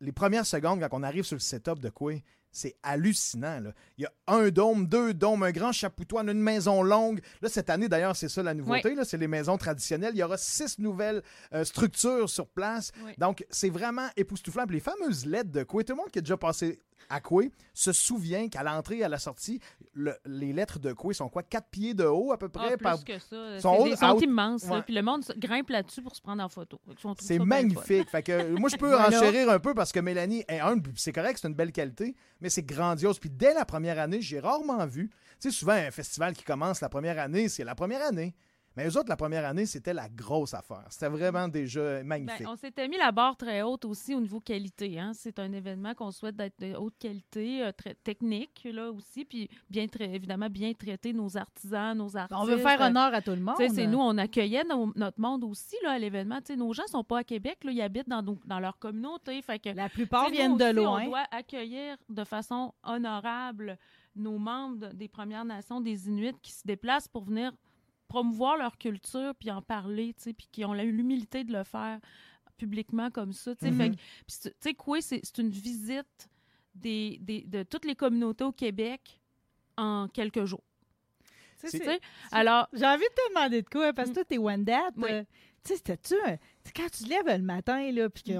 les 0.00 0.12
premières 0.12 0.46
secondes, 0.46 0.80
quand 0.80 0.88
on 0.98 1.02
arrive 1.02 1.24
sur 1.24 1.36
le 1.36 1.40
setup 1.40 1.78
de 1.78 1.90
Coué, 1.90 2.22
c'est 2.52 2.74
hallucinant. 2.82 3.60
là. 3.60 3.72
Il 3.98 4.02
y 4.02 4.06
a 4.06 4.12
un 4.26 4.48
dôme, 4.50 4.86
deux 4.86 5.14
dômes, 5.14 5.42
un 5.42 5.52
grand 5.52 5.72
chapoutoine, 5.72 6.28
une 6.28 6.40
maison 6.40 6.82
longue. 6.82 7.20
Là, 7.42 7.48
cette 7.48 7.70
année, 7.70 7.88
d'ailleurs, 7.88 8.16
c'est 8.16 8.28
ça 8.28 8.42
la 8.42 8.54
nouveauté. 8.54 8.94
là, 8.94 9.04
C'est 9.04 9.18
les 9.18 9.28
maisons 9.28 9.56
traditionnelles. 9.56 10.12
Il 10.14 10.18
y 10.18 10.22
aura 10.22 10.36
six 10.36 10.78
nouvelles 10.78 11.22
euh, 11.52 11.64
structures 11.64 12.28
sur 12.28 12.48
place. 12.48 12.92
Oui. 13.04 13.12
Donc, 13.18 13.44
c'est 13.50 13.70
vraiment 13.70 14.08
époustouflant. 14.16 14.66
Puis 14.66 14.76
les 14.76 14.80
fameuses 14.80 15.26
lettres 15.26 15.50
de 15.50 15.62
Coué, 15.62 15.84
tout 15.84 15.92
le 15.92 15.98
monde 15.98 16.10
qui 16.10 16.18
a 16.18 16.22
déjà 16.22 16.36
passé 16.36 16.80
à 17.08 17.20
Coué 17.20 17.50
se 17.74 17.92
souvient 17.92 18.48
qu'à 18.48 18.62
l'entrée 18.62 18.98
et 18.98 19.04
à 19.04 19.08
la 19.08 19.18
sortie, 19.18 19.60
le- 19.94 20.16
les 20.26 20.52
lettres 20.52 20.78
de 20.78 20.92
Coué 20.92 21.14
sont 21.14 21.28
quoi? 21.28 21.42
Quatre 21.42 21.68
pieds 21.70 21.94
de 21.94 22.04
haut 22.04 22.32
à 22.32 22.38
peu 22.38 22.48
Ah, 22.54 22.58
près? 22.58 22.76
plus 22.76 22.82
par- 22.82 23.04
que 23.04 23.18
ça. 23.18 23.58
sont 23.60 23.84
des- 23.84 23.96
sont 23.96 24.18
immenses. 24.18 24.66
là. 24.68 24.82
Puis 24.82 24.94
le 24.94 25.02
monde 25.02 25.24
grimpe 25.38 25.70
là-dessus 25.70 26.02
pour 26.02 26.14
se 26.14 26.20
prendre 26.20 26.42
en 26.42 26.48
photo. 26.48 26.80
C'est 27.20 27.38
magnifique. 27.38 28.08
Fait 28.10 28.22
que, 28.22 28.32
euh, 28.32 28.56
moi, 28.58 28.68
je 28.68 28.76
peux 28.76 28.94
enchérir 29.38 29.50
un 29.50 29.58
peu 29.58 29.74
parce 29.74 29.92
que 29.92 30.00
Mélanie 30.00 30.44
est 30.48 30.60
puis 30.82 30.92
C'est 30.96 31.12
correct, 31.12 31.38
c'est 31.40 31.48
une 31.48 31.54
belle 31.54 31.72
qualité, 31.72 32.14
mais 32.40 32.48
c'est 32.50 32.62
grandiose. 32.62 33.18
Puis 33.18 33.30
dès 33.30 33.54
la 33.54 33.64
première 33.64 33.98
année, 33.98 34.20
j'ai 34.20 34.40
rarement 34.40 34.86
vu. 34.86 35.10
Tu 35.40 35.50
sais, 35.50 35.56
souvent, 35.56 35.72
un 35.72 35.90
festival 35.90 36.34
qui 36.34 36.44
commence 36.44 36.80
la 36.80 36.88
première 36.88 37.18
année, 37.18 37.48
c'est 37.48 37.64
la 37.64 37.74
première 37.74 38.02
année. 38.02 38.34
Mais 38.76 38.86
eux 38.88 38.96
autres, 38.96 39.08
la 39.08 39.16
première 39.16 39.44
année, 39.44 39.66
c'était 39.66 39.92
la 39.92 40.08
grosse 40.08 40.54
affaire. 40.54 40.84
C'était 40.90 41.08
vraiment 41.08 41.48
déjà 41.48 41.98
Ben, 41.98 42.06
magnifique. 42.06 42.46
on 42.48 42.54
s'était 42.54 42.86
mis 42.86 42.96
la 42.98 43.10
barre 43.10 43.36
très 43.36 43.62
haute 43.62 43.84
aussi 43.84 44.14
au 44.14 44.20
niveau 44.20 44.38
qualité. 44.40 44.98
Hein. 45.00 45.10
C'est 45.12 45.38
un 45.40 45.52
événement 45.52 45.92
qu'on 45.94 46.12
souhaite 46.12 46.36
d'être 46.36 46.58
de 46.60 46.74
haute 46.76 46.94
qualité, 46.98 47.64
euh, 47.64 47.72
très 47.72 47.94
technique 47.94 48.62
là 48.72 48.90
aussi, 48.92 49.24
puis 49.24 49.48
bien 49.68 49.86
évidemment 49.98 50.48
bien 50.48 50.72
traiter 50.72 51.12
nos 51.12 51.36
artisans, 51.36 51.96
nos 51.98 52.16
artistes. 52.16 52.40
On 52.40 52.44
veut 52.44 52.58
faire 52.58 52.80
honneur 52.80 53.12
à 53.12 53.20
tout 53.20 53.32
le 53.32 53.40
monde. 53.40 53.56
C'est 53.58 53.86
nous, 53.88 53.98
on 53.98 54.16
accueillait 54.18 54.64
nos- 54.64 54.92
notre 54.94 55.20
monde 55.20 55.42
aussi 55.44 55.76
là, 55.82 55.92
à 55.92 55.98
l'événement. 55.98 56.38
Nos 56.56 56.72
gens 56.72 56.86
sont 56.86 57.02
pas 57.04 57.18
à 57.18 57.24
Québec, 57.24 57.58
là, 57.64 57.72
ils 57.72 57.82
habitent 57.82 58.08
dans, 58.08 58.60
leur 58.60 58.78
communauté. 58.78 59.42
Fait 59.42 59.58
que, 59.58 59.70
La 59.70 59.88
plupart 59.88 60.30
viennent 60.30 60.52
nous 60.52 60.58
de 60.58 60.70
loin. 60.72 61.02
On 61.02 61.06
doit 61.08 61.24
accueillir 61.32 61.96
de 62.08 62.24
façon 62.24 62.72
honorable 62.84 63.78
nos 64.16 64.38
membres 64.38 64.76
de- 64.88 64.94
des 64.94 65.08
Premières 65.08 65.44
Nations, 65.44 65.80
des 65.80 66.08
Inuits, 66.08 66.34
qui 66.42 66.52
se 66.52 66.62
déplacent 66.66 67.08
pour 67.08 67.24
venir 67.24 67.52
promouvoir 68.10 68.56
leur 68.58 68.76
culture 68.76 69.34
puis 69.38 69.50
en 69.52 69.62
parler, 69.62 70.12
tu 70.14 70.24
sais, 70.24 70.32
puis 70.32 70.48
qui 70.52 70.64
ont 70.64 70.74
l'humilité 70.74 71.44
de 71.44 71.52
le 71.52 71.62
faire 71.64 72.00
publiquement 72.58 73.10
comme 73.10 73.32
ça. 73.32 73.54
tu 73.54 73.64
sais. 73.66 73.72
Fait 73.72 73.90
que- 73.90 73.94
puis 73.94 74.02
c'est- 74.26 74.50
tu 74.50 74.56
sais, 74.60 74.74
Coué, 74.74 75.00
c'est 75.00 75.20
c'est 75.22 75.38
une 75.38 75.48
visite 75.50 76.28
des, 76.74 77.18
des- 77.22 77.42
de 77.46 77.62
toutes 77.62 77.84
les 77.84 77.94
communautés 77.94 78.44
au 78.44 78.52
Québec 78.52 79.18
en 79.78 80.08
quelques 80.08 80.44
jours. 80.44 80.64
Tu 81.22 81.28
sais, 81.56 81.68
C'est- 81.68 81.78
Tu 81.78 81.84
c'est- 81.84 81.92
sais, 81.94 82.00
Alors, 82.32 82.68
J'ai 82.72 82.86
envie 82.86 83.04
de 83.04 83.14
te 83.14 83.28
demander 83.34 83.62
de 83.62 83.68
quoi, 83.68 83.92
parce 83.92 84.08
que 84.08 84.12
Mm. 84.12 84.14
toi, 84.14 84.24
t'es 84.24 84.38
date. 84.64 84.94
Oui. 84.96 85.10
euh, 85.10 85.22
tu 85.64 85.68
sais, 85.68 85.76
c'était-tu 85.76 86.14
Quand 86.74 86.88
tu 86.90 87.04
te 87.04 87.08
lèves 87.08 87.38
le 87.38 87.44
matin, 87.44 87.90
là, 87.92 88.08
puis 88.10 88.22
que 88.22 88.32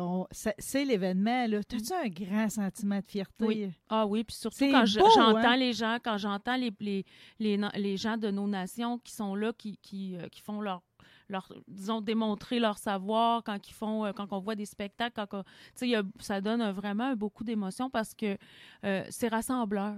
c'est 0.58 0.84
l'événement, 0.84 1.46
là, 1.46 1.62
t'as-tu 1.62 1.92
un 1.92 2.08
grand 2.08 2.48
sentiment 2.48 2.98
de 2.98 3.06
fierté? 3.06 3.44
Oui. 3.44 3.70
Ah 3.88 4.06
oui, 4.06 4.24
puis 4.24 4.36
surtout 4.36 4.70
quand 4.70 4.86
j'entends 4.86 5.36
hein? 5.36 5.56
les 5.56 5.72
gens, 5.72 5.98
quand 6.02 6.18
j'entends 6.18 6.56
les, 6.56 6.72
les, 6.80 7.04
les, 7.38 7.60
les 7.76 7.96
gens 7.96 8.16
de 8.16 8.30
nos 8.30 8.46
nations 8.46 8.98
qui 8.98 9.12
sont 9.12 9.34
là, 9.34 9.52
qui, 9.52 9.78
qui, 9.78 10.16
euh, 10.16 10.28
qui 10.28 10.40
font 10.40 10.60
leur, 10.60 10.82
leur, 11.30 11.52
disons, 11.68 12.00
démontrer 12.00 12.58
leur 12.58 12.76
savoir, 12.78 13.42
quand 13.44 13.68
ils 13.68 13.72
font, 13.72 14.04
euh, 14.04 14.12
quand 14.12 14.32
on 14.32 14.40
voit 14.40 14.54
des 14.56 14.66
spectacles, 14.66 15.14
quand 15.14 15.32
on- 15.32 15.94
a- 15.94 16.02
ça 16.18 16.40
donne 16.40 16.60
un- 16.60 16.72
vraiment 16.72 17.14
beaucoup 17.14 17.44
d'émotions 17.44 17.88
parce 17.88 18.14
que 18.14 18.36
euh, 18.84 19.04
c'est 19.10 19.28
rassembleur. 19.28 19.94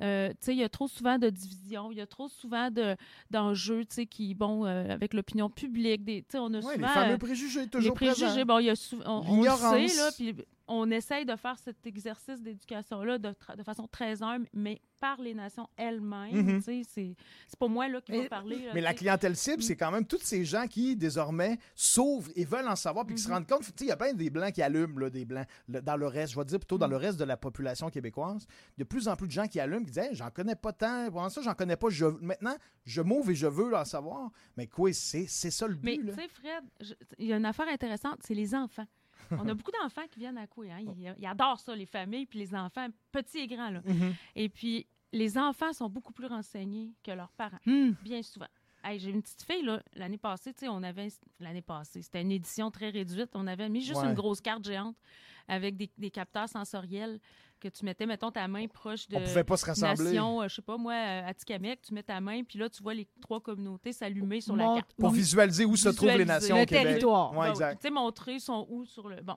Euh, 0.00 0.30
tu 0.30 0.36
sais, 0.40 0.52
il 0.54 0.58
y 0.58 0.64
a 0.64 0.68
trop 0.68 0.88
souvent 0.88 1.18
de 1.18 1.28
divisions, 1.30 1.92
il 1.92 1.98
y 1.98 2.00
a 2.00 2.06
trop 2.06 2.28
souvent 2.28 2.70
de, 2.70 2.96
d'enjeux, 3.30 3.84
tu 3.84 3.94
sais, 3.94 4.06
qui, 4.06 4.34
bon, 4.34 4.64
euh, 4.66 4.90
avec 4.90 5.14
l'opinion 5.14 5.48
publique, 5.50 6.02
des, 6.04 6.22
tu 6.22 6.28
sais, 6.32 6.38
on 6.38 6.46
a 6.54 6.56
Ouais, 6.58 6.62
souvent... 6.62 6.76
les 6.76 6.86
fameux 6.88 7.18
préjugés, 7.18 7.60
les 7.62 7.68
toujours 7.68 7.94
préjugés, 7.94 8.26
présents. 8.26 8.44
bon, 8.46 8.58
il 8.58 8.64
y 8.66 8.70
a 8.70 8.74
on, 9.06 9.10
on 9.10 9.18
le 9.20 9.24
sait, 9.26 9.78
L'ignorance. 9.78 9.96
là, 9.96 10.10
puis 10.16 10.34
on 10.68 10.90
essaye 10.90 11.24
de 11.24 11.36
faire 11.36 11.58
cet 11.58 11.86
exercice 11.86 12.40
d'éducation-là 12.42 13.18
de, 13.18 13.34
façon 13.64 13.86
très 13.88 14.22
humble, 14.22 14.46
mais 14.52 14.80
par 15.00 15.20
les 15.20 15.34
nations 15.34 15.68
elles-mêmes. 15.76 16.56
Mhm. 16.56 16.62
tu 16.62 16.82
C'est 16.84 17.58
pas 17.58 17.68
moi 17.68 17.88
là, 17.88 18.00
qui 18.00 18.12
Mais- 18.12 18.22
va 18.22 18.28
parler. 18.28 18.56
là, 18.66 18.70
Mais 18.74 18.80
la 18.80 18.92
tu 18.92 18.98
clientèle 19.00 19.36
cible, 19.36 19.58
Mm. 19.58 19.62
c'est 19.62 19.76
quand 19.76 19.90
même 19.90 20.06
tous 20.06 20.20
ces 20.22 20.44
gens 20.44 20.66
qui, 20.68 20.94
désormais, 20.96 21.58
s'ouvrent 21.74 22.30
et 22.36 22.44
veulent 22.44 22.68
en 22.68 22.76
savoir 22.76 23.04
puis 23.04 23.16
qui 23.16 23.22
se 23.22 23.28
Mhm. 23.28 23.34
rendent 23.34 23.46
compte. 23.48 23.62
Tu 23.74 23.84
Il 23.84 23.88
y 23.88 23.90
a 23.90 23.96
plein 23.96 24.12
des 24.12 24.30
Blancs 24.30 24.52
qui 24.52 24.62
allument, 24.62 24.98
là, 24.98 25.10
des 25.10 25.24
Blancs. 25.24 25.46
Le- 25.68 25.82
dans 25.82 25.96
le 25.96 26.06
reste, 26.06 26.32
je 26.34 26.38
vais 26.38 26.44
dire 26.44 26.58
plutôt 26.60 26.78
dans 26.78 26.86
Mm. 26.86 26.90
le 26.92 26.96
reste 26.96 27.18
de 27.18 27.24
la 27.24 27.36
population 27.36 27.90
québécoise, 27.90 28.46
de 28.78 28.84
plus 28.84 29.08
en 29.08 29.16
plus 29.16 29.26
de 29.26 29.32
gens 29.32 29.46
qui 29.48 29.58
allument, 29.58 29.80
qui 29.84 29.90
disent 29.90 29.98
Hey, 29.98 30.14
J'en 30.14 30.30
connais 30.30 30.54
pas 30.56 30.72
tant. 30.72 31.10
Pour 31.10 31.28
ça, 31.30 31.42
j'en 31.42 31.54
connais 31.54 31.76
pas. 31.76 31.88
Je... 31.90 32.04
Maintenant, 32.06 32.54
je 32.84 33.02
m'ouvre 33.02 33.30
et 33.30 33.34
je 33.34 33.46
veux 33.46 33.74
en 33.74 33.84
savoir. 33.84 34.30
Mais 34.56 34.66
quoi, 34.68 34.92
c'est 34.92 35.26
ça 35.26 35.66
le 35.66 35.76
Mais 35.82 35.96
but. 35.96 36.00
tu 36.02 36.06
là. 36.08 36.14
sais, 36.14 36.28
Fred, 36.28 36.64
il 37.18 37.26
y 37.26 37.32
a 37.32 37.36
une 37.36 37.44
affaire 37.44 37.68
intéressante, 37.68 38.18
c'est 38.24 38.34
les 38.34 38.54
enfants. 38.54 38.86
On 39.40 39.48
a 39.48 39.54
beaucoup 39.54 39.70
d'enfants 39.80 40.06
qui 40.10 40.18
viennent 40.20 40.38
à 40.38 40.46
Coué. 40.46 40.70
Hein? 40.70 40.80
Ils, 40.80 41.14
ils 41.18 41.26
adorent 41.26 41.60
ça, 41.60 41.74
les 41.74 41.86
familles, 41.86 42.26
puis 42.26 42.38
les 42.38 42.54
enfants, 42.54 42.86
petits 43.10 43.38
et 43.38 43.46
grands. 43.46 43.70
Là. 43.70 43.80
Mhm. 43.84 44.14
Et 44.36 44.48
puis, 44.48 44.86
les 45.12 45.36
enfants 45.38 45.72
sont 45.72 45.88
beaucoup 45.88 46.12
plus 46.12 46.26
renseignés 46.26 46.92
que 47.02 47.10
leurs 47.12 47.32
parents. 47.32 47.58
Hmm. 47.66 47.90
bien 48.02 48.22
souvent. 48.22 48.46
Hey, 48.84 48.98
j'ai 48.98 49.10
une 49.10 49.22
petite 49.22 49.42
fille, 49.42 49.62
là, 49.62 49.80
l'année 49.94 50.18
passée, 50.18 50.52
on 50.62 50.82
avait, 50.82 51.08
l'année 51.38 51.62
passée, 51.62 52.02
c'était 52.02 52.20
une 52.22 52.32
édition 52.32 52.68
très 52.70 52.90
réduite, 52.90 53.30
on 53.34 53.46
avait 53.46 53.68
mis 53.68 53.80
juste 53.80 54.00
Ouais. 54.00 54.08
une 54.08 54.14
grosse 54.14 54.40
carte 54.40 54.64
géante 54.64 54.96
avec 55.46 55.76
des, 55.76 55.88
des 55.98 56.10
capteurs 56.10 56.48
sensoriels 56.48 57.20
que 57.62 57.68
tu 57.68 57.84
mettais, 57.84 58.06
mettons, 58.06 58.30
ta 58.30 58.46
main 58.48 58.66
proche 58.66 59.08
de 59.08 59.16
On 59.16 59.20
pouvait 59.22 59.44
pas 59.44 59.56
se 59.56 59.64
rassembler. 59.66 60.04
nation, 60.10 60.42
euh, 60.42 60.48
je 60.48 60.56
sais 60.56 60.62
pas 60.62 60.76
moi, 60.76 60.92
euh, 60.94 61.28
à 61.28 61.32
Tikamek, 61.32 61.80
tu 61.82 61.94
mets 61.94 62.02
ta 62.02 62.20
main, 62.20 62.42
puis 62.42 62.58
là, 62.58 62.68
tu 62.68 62.82
vois 62.82 62.94
les 62.94 63.06
trois 63.20 63.40
communautés 63.40 63.92
s'allumer 63.92 64.40
sur 64.40 64.56
la 64.56 64.64
carte. 64.74 64.92
Pour 64.98 65.10
visualiser 65.10 65.64
où 65.64 65.76
se 65.76 65.88
trouvent 65.90 66.16
les 66.16 66.24
nations 66.24 66.56
Le 66.56 66.62
au 66.62 66.66
Québec. 66.66 66.84
territoire. 66.86 67.30
Ouais, 67.32 67.46
Bon, 67.46 67.52
exact. 67.52 67.80
Tu 67.80 67.86
sais, 67.88 67.90
montrer 67.94 68.38
son 68.40 68.66
où 68.68 68.84
sur 68.84 69.08
le. 69.08 69.22
Bon, 69.22 69.36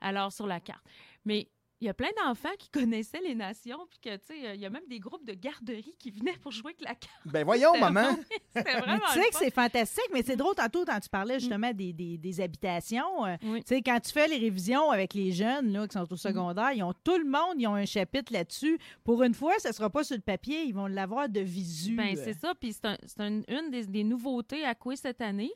alors 0.00 0.32
sur 0.32 0.46
la 0.46 0.60
carte. 0.60 0.84
Mais 1.24 1.48
il 1.80 1.86
y 1.86 1.90
a 1.90 1.94
plein 1.94 2.08
d'enfants 2.24 2.48
qui 2.58 2.68
connaissaient 2.72 3.20
les 3.20 3.34
nations, 3.34 3.78
puis 3.90 3.98
que, 4.02 4.16
tu 4.16 4.26
sais, 4.28 4.54
il 4.54 4.60
y 4.60 4.66
a 4.66 4.70
même 4.70 4.86
des 4.88 4.98
groupes 4.98 5.24
de 5.26 5.34
garderie 5.34 5.94
qui 5.98 6.10
venaient 6.10 6.36
pour 6.40 6.50
jouer 6.52 6.72
avec 6.76 6.80
la 6.80 6.94
carte. 6.94 7.20
Ben 7.26 7.44
voyons, 7.44 7.76
maman. 7.78 8.16
C'était 8.56 8.74
Mais 8.74 8.80
vraiment. 8.80 9.02
tu 9.12 9.20
sais 9.20 9.28
que 9.30 9.36
c'est 9.36 9.50
fantastique, 9.52 10.08
mais 10.12 10.22
c'est 10.22 10.36
drôle 10.36 10.54
tantôt 10.54 10.84
quand 10.84 10.98
tu 11.00 11.08
parlais 11.08 11.38
justement 11.38 11.72
des, 11.72 11.92
des- 11.92 12.16
des 12.18 12.40
habitations. 12.40 13.26
euh, 13.26 13.36
Oui. 13.42 13.60
Tu 13.64 13.74
sais, 13.74 13.82
quand 13.82 14.00
tu 14.00 14.10
fais 14.12 14.26
les 14.28 14.38
révisions 14.38 14.90
avec 14.90 15.12
les 15.14 15.32
jeunes 15.32 15.72
là, 15.72 15.86
qui 15.86 15.92
sont 15.98 16.10
au 16.12 16.16
secondaire, 16.16 16.72
ils 16.72 16.82
ont 16.82 16.94
tout 17.04 17.18
le 17.18 17.24
monde, 17.28 17.56
ils 17.58 17.66
ont 17.66 17.74
un 17.74 17.84
chapitre 17.86 18.32
là-dessus. 18.32 18.78
Pour 19.04 19.22
une 19.22 19.34
fois, 19.34 19.52
ce 19.58 19.68
ne 19.68 19.72
sera 19.72 19.90
pas 19.90 20.04
sur 20.04 20.16
le 20.16 20.22
papier, 20.22 20.62
ils 20.64 20.72
vont 20.74 20.86
l'avoir 20.86 21.28
de 21.28 21.40
visu. 21.40 21.94
Ben, 21.94 22.16
c'est 22.16 22.32
ça. 22.38 22.54
Puis 22.58 22.72
c'est 22.72 22.86
un- 22.86 22.98
c'est 23.06 23.20
un- 23.20 23.42
une 23.48 23.70
des, 23.70 23.86
des 23.86 24.04
nouveautés 24.04 24.64
à 24.64 24.74
Coué 24.74 24.96
cette 24.96 25.20
année. 25.20 25.52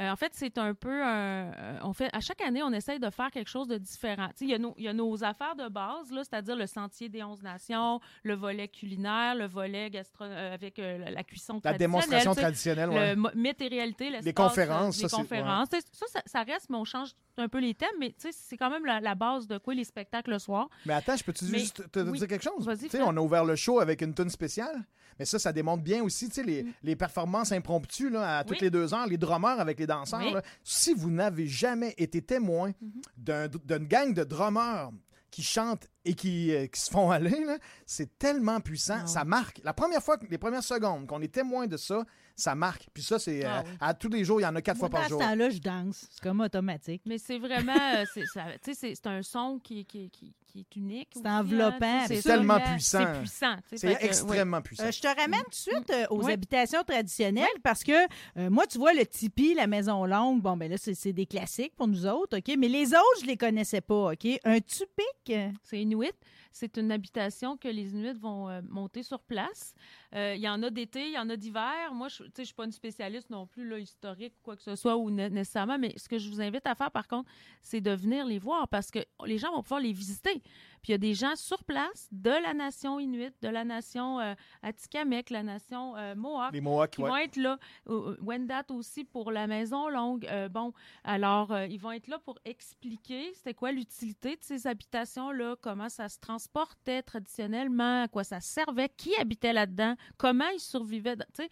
Euh, 0.00 0.10
en 0.10 0.16
fait, 0.16 0.32
c'est 0.34 0.56
un 0.56 0.72
peu 0.74 1.02
un. 1.02 1.52
euh, 1.52 1.78
on 1.82 1.92
fait, 1.92 2.08
à 2.14 2.20
chaque 2.20 2.40
année, 2.40 2.62
on 2.62 2.72
essaye 2.72 2.98
de 2.98 3.10
faire 3.10 3.30
quelque 3.30 3.48
chose 3.50 3.68
de 3.68 3.76
différent. 3.76 4.28
Il 4.40 4.48
y, 4.48 4.54
a 4.54 4.58
nos- 4.58 4.74
y 4.78 4.88
a 4.88 4.92
nos 4.94 5.22
affaires 5.24 5.54
de 5.56 5.68
base, 5.68 6.10
là, 6.10 6.22
c'est-à-dire 6.24 6.56
le 6.56 6.66
sentier 6.66 7.08
des 7.08 7.22
11 7.22 7.42
nations, 7.42 8.00
le 8.22 8.34
volet 8.34 8.68
culinaire, 8.68 9.34
le 9.34 9.46
volet 9.46 9.90
gastro 9.90 10.24
euh, 10.24 10.54
avec 10.54 10.78
la- 10.78 11.10
la 11.10 11.22
cuisson 11.24 11.54
La 11.62 11.72
traditionnelle, 11.72 11.78
démonstration 11.78 12.30
tu 12.30 12.34
sais, 12.36 12.40
traditionnelle, 12.42 12.88
ouais. 12.90 13.14
le 13.14 13.30
mythe 13.34 13.60
et 13.60 13.68
réalité, 13.68 14.10
l'espace, 14.10 14.34
conférences, 14.34 14.96
ça, 14.96 15.02
les 15.02 15.08
c'est- 15.10 15.16
conférences. 15.16 15.68
Ça, 15.70 16.06
ça, 16.12 16.22
ça 16.24 16.42
reste, 16.44 16.70
mais 16.70 16.76
on 16.78 16.84
change 16.84 17.10
un 17.36 17.48
peu 17.48 17.58
les 17.60 17.74
thèmes, 17.74 17.88
mais 17.98 18.14
c'est 18.18 18.56
quand 18.56 18.70
même 18.70 18.86
la, 18.86 19.00
la 19.00 19.14
base 19.14 19.46
de 19.46 19.58
quoi 19.58 19.74
les 19.74 19.84
spectacles 19.84 20.30
le 20.30 20.38
soir. 20.38 20.68
Mais 20.86 20.94
attends, 20.94 21.16
je 21.16 21.24
peux-tu 21.24 21.44
juste 21.46 21.90
te, 21.90 22.00
te 22.00 22.08
oui. 22.08 22.18
dire 22.18 22.28
quelque 22.28 22.42
chose? 22.44 22.68
On 23.00 23.16
a 23.16 23.20
ouvert 23.20 23.44
le 23.44 23.56
show 23.56 23.80
avec 23.80 24.00
une 24.02 24.14
tune 24.14 24.30
spéciale, 24.30 24.76
mais 25.18 25.24
ça, 25.24 25.38
ça 25.38 25.52
démontre 25.52 25.82
bien 25.82 26.02
aussi 26.02 26.28
tu 26.28 26.34
sais, 26.36 26.42
les, 26.42 26.62
Mm. 26.62 26.72
les 26.82 26.96
performances 26.96 27.52
impromptues 27.52 28.10
là, 28.10 28.38
à 28.38 28.44
toutes 28.44 28.58
Oui. 28.58 28.62
les 28.62 28.70
deux 28.70 28.92
heures, 28.94 29.06
les 29.06 29.18
drummers 29.18 29.60
avec 29.60 29.78
les 29.78 29.86
danseurs. 29.86 30.20
Oui. 30.20 30.32
là. 30.32 30.42
Si 30.64 30.94
vous 30.94 31.10
n'avez 31.10 31.46
jamais 31.46 31.94
été 31.98 32.22
témoin 32.22 32.72
Mhm. 32.80 32.92
d'un- 33.16 33.48
d'une 33.48 33.86
gang 33.86 34.14
de 34.14 34.24
drummers 34.24 34.90
qui 35.30 35.42
chantent 35.44 35.86
et 36.04 36.14
qui, 36.14 36.52
euh, 36.52 36.66
qui 36.66 36.80
se 36.80 36.90
font 36.90 37.10
aller, 37.12 37.44
là, 37.44 37.56
c'est 37.86 38.18
tellement 38.18 38.60
puissant. 38.60 39.06
Ça 39.06 39.24
marque. 39.24 39.60
La 39.62 39.72
première 39.72 40.02
fois, 40.02 40.16
les 40.28 40.38
premières 40.38 40.64
secondes 40.64 41.06
qu'on 41.06 41.20
est 41.22 41.32
témoin 41.32 41.68
de 41.68 41.76
ça, 41.76 42.04
ça 42.34 42.56
marque. 42.56 42.88
Puis 42.92 43.04
ça, 43.04 43.18
c'est 43.20 43.44
Ah 43.44 43.58
euh, 43.60 43.62
oui. 43.64 43.70
à 43.80 43.94
tous 43.94 44.08
les 44.08 44.24
jours, 44.24 44.40
il 44.40 44.42
y 44.44 44.46
en 44.46 44.56
a 44.56 44.60
quatre 44.62 44.78
Moi, 44.78 44.88
fois 44.90 44.98
par 45.00 45.08
jour. 45.08 45.20
ce 45.20 45.24
temps-là, 45.26 45.50
je 45.50 45.58
danse. 45.58 46.06
C'est 46.10 46.20
comme 46.22 46.40
automatique. 46.40 47.02
Mais 47.06 47.18
c'est 47.18 47.38
vraiment, 47.38 47.72
euh, 47.96 48.04
c'est 48.12 48.26
ça- 48.26 48.46
tu 48.62 48.72
sais, 48.72 48.74
c'est 48.74 48.94
c'est 48.96 49.06
un 49.06 49.22
son 49.22 49.60
qui, 49.62 49.84
qui, 49.84 50.10
qui, 50.10 50.34
qui 50.50 50.60
est 50.60 50.76
unique. 50.76 51.08
C'est 51.12 51.26
hein, 51.26 51.40
enveloppant, 51.40 52.04
C'est 52.08 52.22
tellement 52.22 52.54
vraiment- 52.54 52.72
puissant. 52.74 52.98
C'est 53.12 53.18
puissant. 53.20 53.56
C'est 53.74 53.86
ouais. 53.88 53.98
extrêmement 54.04 54.60
puissant. 54.62 54.84
Euh, 54.84 54.90
je 54.90 55.00
te 55.00 55.06
ramène 55.06 55.42
tout 55.44 55.50
de 55.50 55.54
suite 55.54 55.90
euh, 55.90 56.06
aux 56.10 56.24
Oui. 56.24 56.32
habitations 56.32 56.82
traditionnelles 56.82 57.46
parce 57.62 57.84
que 57.84 57.92
euh, 58.36 58.50
moi, 58.50 58.66
tu 58.66 58.78
vois, 58.78 58.92
le 58.92 59.06
tipi, 59.06 59.54
la 59.54 59.66
maison 59.66 60.04
longue, 60.04 60.40
bon, 60.42 60.56
ben 60.56 60.70
là, 60.70 60.76
c'est 60.78 61.12
des 61.12 61.26
classiques 61.26 61.74
pour 61.76 61.88
nous 61.88 62.06
autres, 62.06 62.38
OK? 62.38 62.54
Mais 62.58 62.68
les 62.68 62.88
autres, 62.88 63.20
je 63.22 63.26
les 63.26 63.36
connaissais 63.36 63.80
pas, 63.80 64.12
OK? 64.12 64.26
Un 64.44 64.58
tupic, 64.60 65.32
C'est 65.62 65.80
Inuit. 65.80 66.12
C'est 66.52 66.76
une 66.78 66.90
habitation 66.90 67.56
que 67.56 67.68
les 67.68 67.92
Inuits 67.92 68.18
vont 68.18 68.48
euh, 68.48 68.60
monter 68.68 69.02
sur 69.02 69.20
place. 69.22 69.74
Euh, 70.14 70.34
Il 70.34 70.40
y 70.40 70.48
en 70.48 70.62
a 70.62 70.70
d'été, 70.70 71.06
il 71.06 71.12
y 71.14 71.18
en 71.18 71.28
a 71.30 71.36
d'hiver. 71.36 71.92
Moi, 71.94 72.08
je 72.08 72.24
ne 72.24 72.44
suis 72.44 72.54
pas 72.54 72.64
une 72.64 72.72
spécialiste 72.72 73.30
non 73.30 73.46
plus 73.46 73.68
là, 73.68 73.78
historique 73.78 74.34
quoi 74.42 74.56
que 74.56 74.62
ce 74.62 74.74
soit, 74.74 74.96
ou 74.96 75.10
né- 75.10 75.30
nécessairement, 75.30 75.78
mais 75.78 75.94
ce 75.96 76.08
que 76.08 76.18
je 76.18 76.28
vous 76.28 76.40
invite 76.40 76.66
à 76.66 76.74
faire, 76.74 76.90
par 76.90 77.06
contre, 77.06 77.30
c'est 77.62 77.80
de 77.80 77.92
venir 77.92 78.24
les 78.26 78.38
voir 78.38 78.68
parce 78.68 78.90
que 78.90 78.98
les 79.26 79.38
gens 79.38 79.52
vont 79.52 79.62
pouvoir 79.62 79.80
les 79.80 79.92
visiter. 79.92 80.42
Puis 80.82 80.90
il 80.90 80.92
y 80.92 80.94
a 80.94 80.98
des 80.98 81.14
gens 81.14 81.36
sur 81.36 81.62
place 81.64 82.08
de 82.12 82.30
la 82.30 82.54
nation 82.54 82.98
Inuit, 82.98 83.34
de 83.42 83.48
la 83.48 83.64
nation 83.64 84.18
euh, 84.20 84.34
Atikamekw, 84.62 85.30
la 85.32 85.42
nation 85.42 85.96
euh, 85.96 86.14
Mohawk, 86.14 86.52
Les 86.52 86.60
Mohawks, 86.60 86.90
qui 86.90 87.02
ouais. 87.02 87.08
vont 87.10 87.16
être 87.16 87.36
là. 87.36 87.58
Wendat 87.86 88.64
aussi 88.70 89.04
pour 89.04 89.30
la 89.32 89.46
maison 89.46 89.88
longue. 89.88 90.26
Euh, 90.26 90.48
bon, 90.48 90.72
alors, 91.04 91.52
euh, 91.52 91.66
ils 91.66 91.78
vont 91.80 91.92
être 91.92 92.08
là 92.08 92.18
pour 92.18 92.38
expliquer 92.44 93.32
c'était 93.34 93.54
quoi 93.54 93.72
l'utilité 93.72 94.36
de 94.36 94.42
ces 94.42 94.66
habitations-là, 94.66 95.56
comment 95.60 95.88
ça 95.88 96.08
se 96.08 96.18
transportait 96.18 97.02
traditionnellement, 97.02 98.02
à 98.04 98.08
quoi 98.08 98.24
ça 98.24 98.40
servait, 98.40 98.88
qui 98.96 99.14
habitait 99.16 99.52
là-dedans, 99.52 99.94
comment 100.16 100.48
ils 100.54 100.60
survivaient, 100.60 101.16
dans- 101.16 101.24
tu 101.34 101.42
sais, 101.44 101.48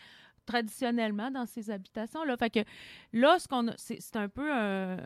traditionnellement 0.49 1.31
dans 1.31 1.47
ces 1.47 1.71
habitations-là. 1.71 2.37
Fait 2.37 2.50
que 2.50 2.61
là, 3.12 3.38
ce 3.38 3.47
qu'on 3.47 3.69
a, 3.69 3.73
c'est, 3.76 4.17
un 4.17 4.28
peu 4.28 4.50
un, 4.52 4.97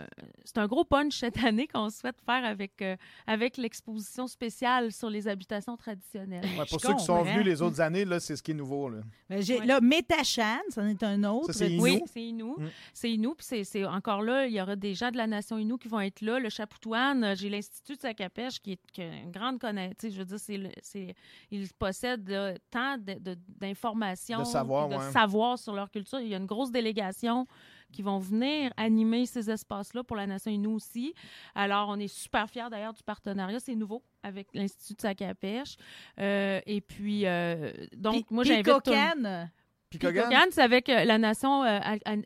c'est 0.45 0.59
un 0.59 0.67
gros 0.67 0.85
punch 0.85 1.19
cette 1.19 1.37
année 1.45 1.67
qu'on 1.67 1.91
souhaite 1.91 2.21
faire 2.25 2.45
avec, 2.45 2.81
euh, 2.81 2.97
avec 3.27 3.57
l'exposition 3.57 4.27
spéciale 4.27 4.93
sur 4.93 5.11
les 5.11 5.27
habitations 5.29 5.77
traditionnelles. 5.77 6.45
Ouais, 6.59 6.65
pour 6.69 6.79
Je 6.79 6.87
ceux 6.87 6.95
qui 6.95 7.05
sont 7.05 7.23
venus 7.23 7.45
les 7.45 7.61
autres 7.63 7.81
années, 7.81 8.05
là, 8.05 8.21
c'est 8.21 8.37
ce 8.37 8.43
qui 8.43 8.53
est 8.53 8.55
nouveau. 8.55 8.89
Là. 8.89 8.99
ben, 9.29 9.43
Ouais. 9.43 9.67
là, 9.67 9.81
Métachan, 9.81 10.59
c'en 10.71 10.87
est 10.87 11.03
un 11.03 11.23
autre. 11.25 11.47
Ça, 11.47 11.53
c'est 11.55 11.67
type. 11.67 11.75
Inou. 11.79 11.83
Oui, 11.85 12.03
c'est 12.07 12.23
Inou. 12.23 12.57
Mm. 12.59 12.69
C'est 12.95 13.11
Inou, 13.11 13.35
puis 13.35 13.65
c'est- 13.65 13.85
encore 13.85 14.23
là, 14.23 14.47
il 14.47 14.53
y 14.53 14.61
aura 14.61 14.77
des 14.77 14.95
gens 14.95 15.11
de 15.11 15.17
la 15.17 15.27
nation 15.27 15.59
Inou 15.59 15.77
qui 15.79 15.89
vont 15.89 16.01
être 16.01 16.21
là. 16.21 16.39
Le 16.39 16.49
Chapoutoine, 16.49 17.25
euh, 17.25 17.35
j'ai 17.35 17.49
l'Institut 17.49 17.97
de 17.97 18.01
Sacapèche 18.01 18.61
qui 18.61 18.73
est 18.73 18.79
qui 18.93 19.03
a 19.03 19.07
une 19.25 19.31
grande 19.31 19.59
connaissance. 19.59 19.97
Je 20.03 20.19
veux 20.19 20.25
dire, 20.25 20.39
c'est 20.39 20.61
c'est- 20.83 21.15
ils 21.51 21.69
possèdent 21.79 22.31
euh, 22.31 22.55
tant 22.71 22.97
de- 22.99 23.19
de- 23.19 23.37
d'informations, 23.49 24.41
De 24.41 24.45
savoir, 24.45 24.89
de 24.89 24.97
ouais. 24.97 25.11
savoir 25.13 25.32
sur 25.57 25.75
leur 25.75 25.91
culture. 25.91 26.21
Il 26.21 26.29
y 26.29 26.35
a 26.35 26.39
une 26.39 26.47
grosse 26.47 26.71
délégation 26.71 27.47
qui 27.93 28.03
vont 28.03 28.19
venir 28.19 28.73
animer 28.77 29.27
ces 29.27 29.51
espaces-là 29.51 30.03
pour 30.03 30.17
la 30.17 30.27
nation 30.27 30.51
Inou 30.51 30.75
aussi. 30.75 31.15
Alors, 31.55 31.89
on 31.91 31.99
est 31.99 32.09
super 32.09 32.49
fiers 32.49 32.69
d'ailleurs 32.71 32.95
du 32.95 33.03
partenariat. 33.03 33.61
C'est 33.61 33.75
nouveau 33.75 34.03
avec 34.23 34.49
l'Institut 34.55 34.95
de 34.95 35.01
Sacapèche. 35.03 35.77
Euh, 36.19 36.61
et 36.67 36.81
puis, 36.81 37.27
euh, 37.27 37.71
donc, 37.97 38.15
Puis- 38.15 38.27
moi, 38.31 38.45
j'invite 38.45 38.65
tout 38.65 38.71
le 38.71 38.81
Cocan, 38.81 39.49
Picogan, 39.91 40.23
Picogan, 40.23 40.49
c'est 40.51 40.63
avec 40.63 40.89
euh, 40.89 41.05
la 41.05 41.19
nation 41.19 41.65
euh, 41.65 41.79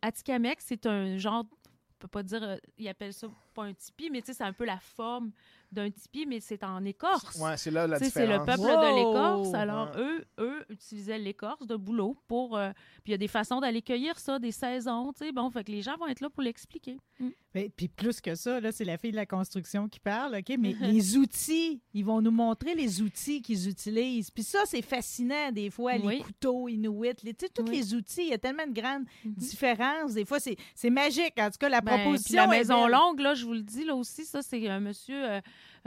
Atikamekw. 0.02 0.58
C'est 0.60 0.86
un 0.86 1.16
genre, 1.16 1.44
on 1.44 1.94
peut 1.98 2.08
pas 2.08 2.22
dire, 2.22 2.42
euh, 2.44 2.56
ils 2.78 2.88
appellent 2.88 3.12
ça 3.12 3.26
pas 3.54 3.64
un 3.64 3.74
tipi, 3.74 4.08
mais 4.10 4.20
tu 4.20 4.26
sais, 4.26 4.34
c'est 4.34 4.44
un 4.44 4.52
peu 4.52 4.64
la 4.66 4.78
forme 4.78 5.32
d'un 5.76 5.90
tipi, 5.90 6.26
mais 6.26 6.40
c'est 6.40 6.64
en 6.64 6.84
écorce. 6.84 7.38
ouais, 7.40 7.56
c'est 7.56 7.70
là 7.70 7.86
la 7.86 7.98
sais, 7.98 8.10
c'est 8.10 8.26
le 8.26 8.38
différence. 8.38 8.46
peuple 8.46 8.60
Wow! 8.68 8.80
de 8.82 8.96
l'écorce. 8.96 9.54
Alors, 9.54 9.90
Ouais. 9.94 10.02
eux, 10.02 10.24
eux 10.40 10.64
utilisaient 10.70 11.18
l'écorce 11.18 11.66
de 11.66 11.76
bouleau 11.76 12.16
pour. 12.26 12.56
euh, 12.56 12.70
puis 13.04 13.08
il 13.08 13.10
y 13.12 13.14
a 13.14 13.18
des 13.18 13.28
façons 13.28 13.60
d'aller 13.60 13.82
cueillir 13.82 14.18
ça, 14.18 14.38
des 14.38 14.52
saisons, 14.52 15.12
tu 15.12 15.24
sais. 15.26 15.32
Bon, 15.32 15.50
fait 15.50 15.62
que 15.64 15.70
les 15.70 15.82
gens 15.82 15.96
vont 15.98 16.08
être 16.08 16.20
là 16.20 16.30
pour 16.30 16.42
l'expliquer. 16.42 16.96
Mm. 17.20 17.28
Puis 17.74 17.88
plus 17.88 18.20
que 18.20 18.34
ça, 18.34 18.60
là, 18.60 18.70
c'est 18.70 18.84
la 18.84 18.98
fille 18.98 19.12
de 19.12 19.16
la 19.16 19.24
construction 19.24 19.88
qui 19.88 19.98
parle, 20.00 20.36
OK? 20.36 20.56
Mais 20.58 20.74
les 20.80 21.16
outils, 21.16 21.80
ils 21.94 22.04
vont 22.04 22.20
nous 22.20 22.30
montrer 22.30 22.74
les 22.74 23.00
outils 23.00 23.40
qu'ils 23.40 23.68
utilisent. 23.68 24.30
Puis 24.30 24.42
ça, 24.42 24.60
c'est 24.66 24.82
fascinant, 24.82 25.50
des 25.52 25.70
fois, 25.70 25.96
les 25.96 26.18
couteaux 26.18 26.68
inuits, 26.68 27.08
les, 27.22 27.32
tu 27.34 27.46
sais, 27.46 27.52
tous 27.54 27.62
Oui. 27.62 27.76
les 27.76 27.94
outils, 27.94 28.22
il 28.24 28.28
y 28.28 28.34
a 28.34 28.38
tellement 28.38 28.66
de 28.66 28.72
grandes 28.78 29.04
Mhm. 29.24 29.32
différences. 29.34 30.12
Des 30.14 30.24
fois, 30.24 30.38
c'est 30.40 30.56
c'est 30.74 30.90
magique. 30.90 31.34
En 31.38 31.46
tout 31.50 31.56
cas, 31.58 31.68
la 31.68 31.80
Ben, 31.80 31.98
proposition 32.02 32.42
la 32.42 32.46
maison 32.46 32.86
longue, 32.88 33.20
là, 33.20 33.34
je 33.34 33.44
vous 33.46 33.54
le 33.54 33.62
dis, 33.62 33.84
là 33.84 33.94
aussi, 33.94 34.24
ça, 34.24 34.42
c'est 34.42 34.68
un 34.68 34.80
monsieur, 34.80 35.24
euh, 35.30 35.40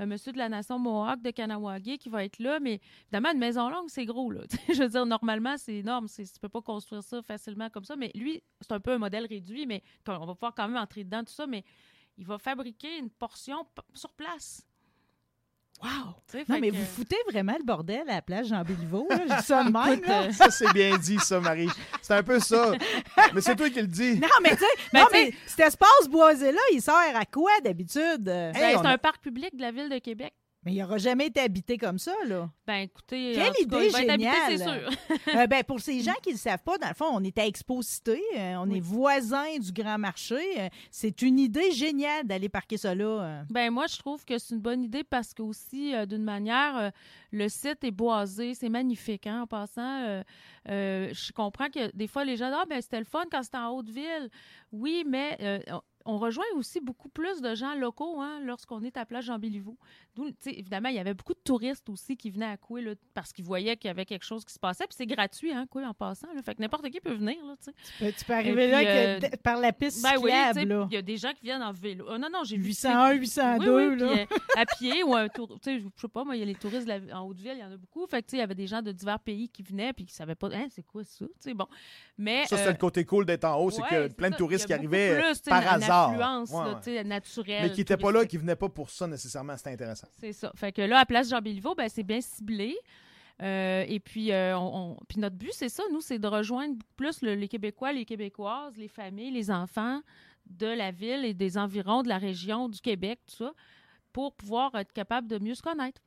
monsieur 0.05 0.31
de 0.31 0.37
la 0.37 0.49
nation 0.49 0.79
Mohawk 0.79 1.21
de 1.21 1.31
Kanawagé 1.31 1.97
qui 1.97 2.09
va 2.09 2.23
être 2.23 2.39
là. 2.39 2.59
Mais 2.59 2.79
évidemment, 3.05 3.31
une 3.31 3.39
maison 3.39 3.69
longue, 3.69 3.89
c'est 3.89 4.05
gros, 4.05 4.31
là. 4.31 4.41
je 4.73 4.83
veux 4.83 4.89
dire, 4.89 5.05
normalement, 5.05 5.57
c'est 5.57 5.75
énorme. 5.75 6.07
Tu 6.09 6.23
peux 6.41 6.49
pas 6.49 6.61
construire 6.61 7.03
ça 7.03 7.21
facilement 7.21 7.69
comme 7.69 7.85
ça. 7.85 7.95
Mais 7.95 8.11
lui, 8.15 8.41
c'est 8.61 8.71
un 8.71 8.79
peu 8.79 8.91
un 8.91 8.97
modèle 8.97 9.25
réduit, 9.25 9.65
mais 9.65 9.83
on 10.07 10.25
va 10.25 10.33
pouvoir 10.33 10.53
quand 10.55 10.67
même 10.67 10.77
entrer 10.77 11.03
dedans, 11.03 11.23
tout 11.23 11.33
ça. 11.33 11.47
Mais 11.47 11.63
il 12.17 12.25
va 12.25 12.37
fabriquer 12.37 12.97
une 12.97 13.09
portion 13.09 13.65
sur 13.93 14.11
place. 14.13 14.65
Wow! 15.81 16.15
Non, 16.49 16.59
mais 16.59 16.69
que- 16.71 16.75
vous 16.75 16.85
foutez 16.85 17.15
vraiment 17.31 17.55
le 17.57 17.63
bordel 17.63 18.01
à 18.09 18.15
la 18.15 18.21
plage 18.21 18.47
Jean 18.47 18.63
Béliveau. 18.63 19.07
là. 19.09 19.17
Je 19.29 19.35
dis 19.39 19.43
ça 19.45 19.63
de 19.63 19.69
même. 19.71 19.93
Écoute, 19.93 20.07
là. 20.07 20.23
euh, 20.23 20.31
Ça, 20.31 20.49
c'est 20.51 20.71
bien 20.73 20.97
dit, 20.97 21.17
ça, 21.19 21.39
Marie. 21.39 21.69
C'est 22.01 22.13
un 22.15 22.23
peu 22.23 22.39
ça. 22.39 22.71
Mais 23.33 23.41
c'est 23.41 23.55
toi 23.55 23.69
qui 23.69 23.81
le 23.81 23.87
dis. 23.87 24.19
Non, 24.19 24.27
mais 24.43 24.51
tu 24.51 24.57
sais, 24.57 24.65
Ben, 24.93 25.05
mais 25.11 25.33
cet 25.45 25.59
espace 25.61 26.07
boisé-là, 26.09 26.59
il 26.73 26.81
sert 26.81 27.15
à 27.15 27.25
quoi 27.25 27.51
d'habitude? 27.63 28.27
Hey, 28.27 28.51
ben, 28.53 28.79
c'est 28.81 28.87
a- 28.87 28.89
un 28.91 28.97
parc 28.97 29.21
public 29.21 29.55
de 29.55 29.61
la 29.61 29.71
ville 29.71 29.89
de 29.89 29.97
Québec. 29.99 30.33
Mais 30.69 30.75
il 30.75 30.81
n'aura 30.81 30.97
jamais 30.99 31.27
été 31.27 31.39
habité 31.39 31.77
comme 31.77 31.97
ça, 31.97 32.13
là. 32.27 32.49
Ben, 32.67 32.81
écoutez, 32.81 33.31
Quelle 33.33 33.53
cas, 33.67 33.83
idée 33.83 33.95
habité, 33.95 34.07
géniale! 34.57 34.57
sûr. 34.59 34.89
Euh, 35.35 35.47
ben, 35.47 35.63
pour 35.63 35.79
ces 35.79 36.01
gens 36.01 36.13
qui 36.21 36.29
ne 36.29 36.33
le 36.35 36.39
savent 36.39 36.61
pas, 36.63 36.77
dans 36.77 36.87
le 36.87 36.93
fond, 36.93 37.07
on 37.11 37.23
est 37.23 37.37
à 37.39 37.45
Exposité, 37.47 38.21
euh, 38.37 38.55
on 38.57 38.69
Oui. 38.69 38.77
est 38.77 38.81
voisins 38.81 39.57
du 39.59 39.71
Grand 39.71 39.97
Marché. 39.97 40.35
euh, 40.59 40.69
c'est 40.91 41.21
une 41.23 41.39
idée 41.39 41.71
géniale 41.71 42.25
d'aller 42.27 42.49
parquer 42.49 42.77
ça 42.77 42.93
là. 42.93 43.43
Ben 43.49 43.71
moi, 43.71 43.87
je 43.87 43.97
trouve 43.97 44.23
que 44.25 44.37
c'est 44.37 44.53
une 44.53 44.61
bonne 44.61 44.83
idée 44.83 45.03
parce 45.03 45.33
que 45.33 45.41
aussi, 45.41 45.93
d'une 46.07 46.23
manière, 46.23 46.91
le 47.31 47.49
site 47.49 47.83
est 47.83 47.91
boisé, 47.91 48.53
c'est 48.53 48.69
magnifique. 48.69 49.25
Hein, 49.25 49.41
en 49.43 49.47
passant, 49.47 50.21
je 50.67 51.31
comprends 51.31 51.69
que 51.69 51.95
des 51.95 52.07
fois, 52.07 52.23
les 52.25 52.37
gens 52.37 52.47
disent 52.49 52.57
Ah, 52.61 52.65
ben 52.69 52.81
c'était 52.81 52.99
le 52.99 53.05
fun 53.05 53.23
quand 53.31 53.41
c'était 53.43 53.57
en 53.57 53.69
Haute-Ville. 53.71 54.29
Oui, 54.71 55.03
mais 55.07 55.37
on- 56.13 56.19
rejoint 56.19 56.45
aussi 56.55 56.79
beaucoup 56.81 57.09
plus 57.09 57.41
de 57.41 57.55
gens 57.55 57.75
locaux 57.75 58.19
hein, 58.21 58.39
lorsqu'on 58.43 58.81
est 58.83 58.97
à 58.97 59.05
Plage 59.05 59.25
Jean 59.25 59.39
Béliveau. 59.39 59.77
D'où, 60.15 60.29
tu 60.31 60.35
sais, 60.39 60.51
évidemment, 60.51 60.89
il 60.89 60.95
y 60.95 60.99
avait 60.99 61.13
beaucoup 61.13 61.33
de 61.33 61.39
touristes 61.43 61.87
aussi 61.89 62.17
qui 62.17 62.29
venaient 62.29 62.45
à 62.47 62.57
Coué 62.57 62.81
là, 62.81 62.91
parce 63.13 63.31
qu'ils 63.31 63.45
voyaient 63.45 63.77
qu'il 63.77 63.87
y 63.87 63.91
avait 63.91 64.05
quelque 64.05 64.25
chose 64.25 64.43
qui 64.43 64.53
se 64.53 64.59
passait. 64.59 64.85
Puis 64.85 64.95
c'est 64.97 65.05
gratuit, 65.05 65.51
hein, 65.53 65.65
Coué, 65.69 65.85
en 65.85 65.93
passant. 65.93 66.27
là. 66.35 66.41
fait 66.41 66.55
que 66.55 66.61
n'importe 66.61 66.89
qui 66.89 66.99
peut 66.99 67.13
venir. 67.13 67.37
Là, 67.45 67.55
tu 67.63 67.71
peux, 67.99 68.11
tu 68.11 68.25
peux 68.25 68.33
arriver 68.33 68.67
là 68.69 68.83
que- 68.83 69.25
euh, 69.25 69.29
par 69.43 69.57
la 69.59 69.71
piste 69.71 70.01
Ben 70.03 70.15
cyclable, 70.17 70.87
il 70.91 70.93
y 70.93 70.97
a 70.97 71.01
des 71.01 71.17
gens 71.17 71.31
qui 71.33 71.43
viennent 71.43 71.63
en 71.63 71.71
vélo. 71.71 72.05
Ah, 72.09 72.17
non, 72.17 72.27
non, 72.31 72.43
j'ai 72.43 72.57
vu 72.57 72.65
801, 72.65 73.11
Oui, 73.11 73.17
802, 73.19 73.89
oui, 73.91 73.99
là. 73.99 74.07
puis, 74.07 74.19
euh, 74.21 74.61
à 74.61 74.65
pied 74.65 75.03
ou 75.03 75.15
un 75.15 75.27
tour. 75.29 75.47
Tu 75.61 75.71
sais, 75.71 75.79
je 75.79 75.85
sais 76.01 76.07
pas, 76.07 76.23
moi, 76.23 76.35
il 76.35 76.39
y 76.39 76.43
a 76.43 76.45
les 76.45 76.55
touristes 76.55 76.87
la- 76.87 77.17
en 77.17 77.25
Haute-Ville, 77.27 77.53
il 77.55 77.59
y 77.59 77.63
en 77.63 77.71
a 77.71 77.77
beaucoup. 77.77 78.05
Fait 78.07 78.21
que, 78.21 78.27
tu 78.27 78.31
sais, 78.31 78.37
il 78.37 78.39
y 78.41 78.43
avait 78.43 78.55
des 78.55 78.67
gens 78.67 78.81
de 78.81 78.91
divers 78.91 79.19
pays 79.19 79.47
qui 79.49 79.63
venaient 79.63 79.93
puis 79.93 80.05
qui 80.05 80.13
savaient 80.13 80.35
pas, 80.35 80.47
hein, 80.53 80.67
c'est 80.69 80.83
quoi 80.85 81.03
ça? 81.03 81.25
Tu 81.25 81.31
sais, 81.39 81.53
bon. 81.53 81.67
Mais. 82.17 82.45
Ça, 82.47 82.57
c'est 82.57 82.67
euh, 82.67 82.71
le 82.71 82.77
côté 82.77 83.05
cool 83.05 83.25
d'être 83.25 83.45
en 83.45 83.55
haut, 83.57 83.69
c'est 83.71 83.81
ouais, 83.81 83.87
que 83.89 84.07
plein 84.13 84.29
de 84.29 84.35
touristes 84.35 84.65
qui 84.65 84.73
arrivaient 84.73 85.21
plus, 85.21 85.39
par 85.41 85.61
une 85.63 85.83
hasard. 86.05 86.09
influence, 86.11 86.49
Ouais, 86.51 86.57
là, 86.65 86.69
ouais. 86.69 86.75
tu 86.83 86.83
sais, 86.95 87.03
naturelle. 87.03 87.63
Mais 87.63 87.71
qui 87.71 87.79
n'étaient 87.81 87.97
pas 87.97 88.07
là, 88.07 88.13
touristique. 88.19 88.29
qui 88.31 88.37
venaient 88.37 88.55
pas 88.55 88.69
pour 88.69 88.89
ça 88.89 89.07
nécessairement, 89.07 89.55
c'était 89.57 89.71
intéressant. 89.71 90.07
C'est 90.19 90.33
ça. 90.33 90.51
Fait 90.55 90.71
que 90.71 90.81
là, 90.81 90.99
à 90.99 91.05
Place 91.05 91.29
Jean-Béliveau, 91.29 91.75
ben, 91.75 91.87
c'est 91.89 92.03
bien 92.03 92.21
ciblé. 92.21 92.75
Euh, 93.41 93.85
et 93.87 93.99
puis, 94.01 94.31
euh, 94.33 94.57
on, 94.57 94.91
on- 94.91 94.97
puis 95.07 95.17
notre 95.19 95.37
but, 95.37 95.51
c'est 95.53 95.69
ça, 95.69 95.83
nous, 95.93 96.01
c'est 96.01 96.19
de 96.19 96.27
rejoindre 96.27 96.75
plus 96.97 97.21
le- 97.21 97.35
les 97.35 97.47
Québécois, 97.47 97.93
les 97.93 98.03
Québécoises, 98.03 98.75
les 98.75 98.89
familles, 98.89 99.31
les 99.31 99.49
enfants 99.49 100.01
de 100.45 100.67
la 100.67 100.91
ville 100.91 101.23
et 101.23 101.33
des 101.33 101.57
environs 101.57 102.01
de 102.03 102.09
la 102.09 102.17
région 102.17 102.67
du 102.67 102.81
Québec, 102.81 103.19
tout 103.27 103.45
ça, 103.45 103.53
pour 104.11 104.33
pouvoir 104.33 104.75
être 104.75 104.91
capable 104.91 105.27
de 105.27 105.39
mieux 105.39 105.55
se 105.55 105.61
connaître. 105.61 106.01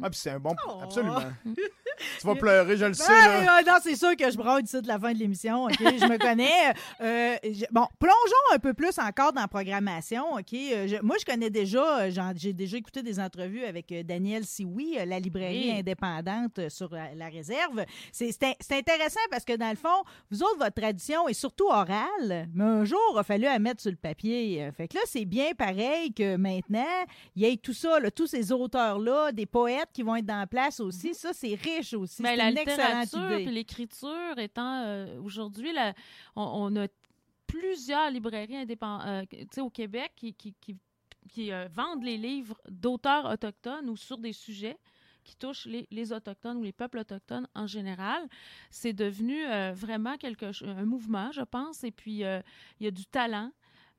Ah, 0.00 0.08
puis 0.08 0.18
c'est 0.18 0.30
un 0.30 0.38
bon. 0.40 0.54
Oh. 0.66 0.78
Absolument. 0.82 1.18
tu 2.20 2.26
vas 2.26 2.34
pleurer, 2.34 2.76
je 2.76 2.84
le 2.86 2.94
sais. 2.94 3.10
Là. 3.10 3.62
non, 3.66 3.74
c'est 3.82 3.96
sûr 3.96 4.16
que 4.16 4.30
je 4.30 4.36
brode 4.36 4.64
ici 4.66 4.80
de 4.80 4.88
la 4.88 4.98
fin 4.98 5.12
de 5.12 5.18
l'émission. 5.18 5.64
OK? 5.64 5.76
Je 5.78 6.06
me 6.06 6.18
connais. 6.18 6.72
Euh, 7.00 7.36
je- 7.44 7.64
bon, 7.70 7.86
plongeons 7.98 8.54
un 8.54 8.58
peu 8.58 8.74
plus 8.74 8.98
encore 8.98 9.32
dans 9.32 9.40
la 9.42 9.48
programmation. 9.48 10.34
OK? 10.34 10.52
Euh, 10.54 10.86
je- 10.88 11.02
moi, 11.02 11.16
je 11.20 11.24
connais 11.24 11.50
déjà, 11.50 12.00
euh, 12.00 12.32
j'ai 12.36 12.52
déjà 12.52 12.76
écouté 12.76 13.02
des 13.02 13.18
entrevues 13.20 13.64
avec 13.64 13.90
euh, 13.92 14.02
Daniel 14.02 14.44
Sioui, 14.44 14.98
euh, 14.98 15.04
la 15.04 15.18
librairie 15.18 15.70
Oui. 15.72 15.78
indépendante 15.78 16.58
euh, 16.58 16.68
sur 16.68 16.92
la, 16.92 17.14
la 17.14 17.28
réserve. 17.28 17.84
C'est 18.12 18.30
c'est 18.32 18.44
in- 18.44 18.54
c'est 18.60 18.76
intéressant 18.78 19.20
parce 19.30 19.44
que, 19.44 19.56
dans 19.56 19.70
le 19.70 19.76
fond, 19.76 20.02
vous 20.30 20.42
autres, 20.42 20.58
votre 20.58 20.74
tradition 20.80 21.28
est 21.28 21.34
surtout 21.34 21.66
orale, 21.68 22.48
mais 22.54 22.64
un 22.64 22.84
jour, 22.84 22.98
il 23.14 23.18
a 23.18 23.22
fallu 23.22 23.44
la 23.44 23.58
mettre 23.58 23.80
sur 23.82 23.90
le 23.90 23.96
papier. 23.96 24.62
Euh, 24.64 24.72
Fait 24.72 24.88
que 24.88 24.94
là, 24.94 25.00
c'est 25.06 25.24
bien 25.24 25.52
pareil 25.56 26.12
que 26.12 26.36
maintenant, 26.36 26.84
il 27.36 27.42
y 27.42 27.46
ait 27.46 27.56
tout 27.56 27.72
ça, 27.72 27.98
là, 28.00 28.10
tous 28.10 28.26
ces 28.26 28.52
auteurs-là, 28.52 29.32
des 29.32 29.46
poètes 29.46 29.88
qui 29.92 30.02
vont 30.02 30.16
être 30.16 30.26
dans 30.26 30.38
la 30.40 30.46
place 30.46 30.80
aussi. 30.80 31.14
Ça, 31.14 31.30
c'est 31.32 31.54
riche 31.54 31.87
aussi. 31.96 32.22
Ben, 32.22 32.36
la 32.36 32.50
une 32.50 32.56
littérature 32.56 33.32
idée. 33.32 33.44
puis 33.44 33.54
l'écriture 33.54 34.38
étant 34.38 34.84
euh, 34.84 35.20
aujourd'hui, 35.20 35.70
on, 36.36 36.42
on 36.42 36.76
a 36.76 36.86
plusieurs 37.46 38.10
librairies 38.10 38.56
indépendantes 38.56 39.28
au 39.58 39.70
Québec 39.70 40.12
qui, 40.16 40.34
qui, 40.34 40.54
qui 40.60 40.76
qui 41.28 41.52
euh, 41.52 41.68
vendent 41.70 42.02
les 42.02 42.16
livres 42.16 42.60
d'auteurs 42.68 43.26
autochtones 43.26 43.88
ou 43.88 43.96
sur 43.96 44.18
des 44.18 44.32
sujets 44.32 44.78
qui 45.22 45.36
touchent 45.36 45.66
les, 45.66 45.86
les 45.90 46.12
Autochtones 46.12 46.56
ou 46.56 46.62
les 46.62 46.72
peuples 46.72 46.98
autochtones 46.98 47.46
en 47.54 47.66
général. 47.66 48.26
C'est 48.70 48.94
devenu 48.94 49.44
euh, 49.44 49.72
vraiment 49.74 50.16
quelque, 50.16 50.64
un 50.64 50.84
mouvement, 50.86 51.30
je 51.32 51.42
pense, 51.42 51.84
et 51.84 51.90
puis 51.90 52.24
euh, 52.24 52.40
il 52.80 52.84
y 52.84 52.86
a 52.88 52.90
du 52.90 53.04
talent. 53.04 53.52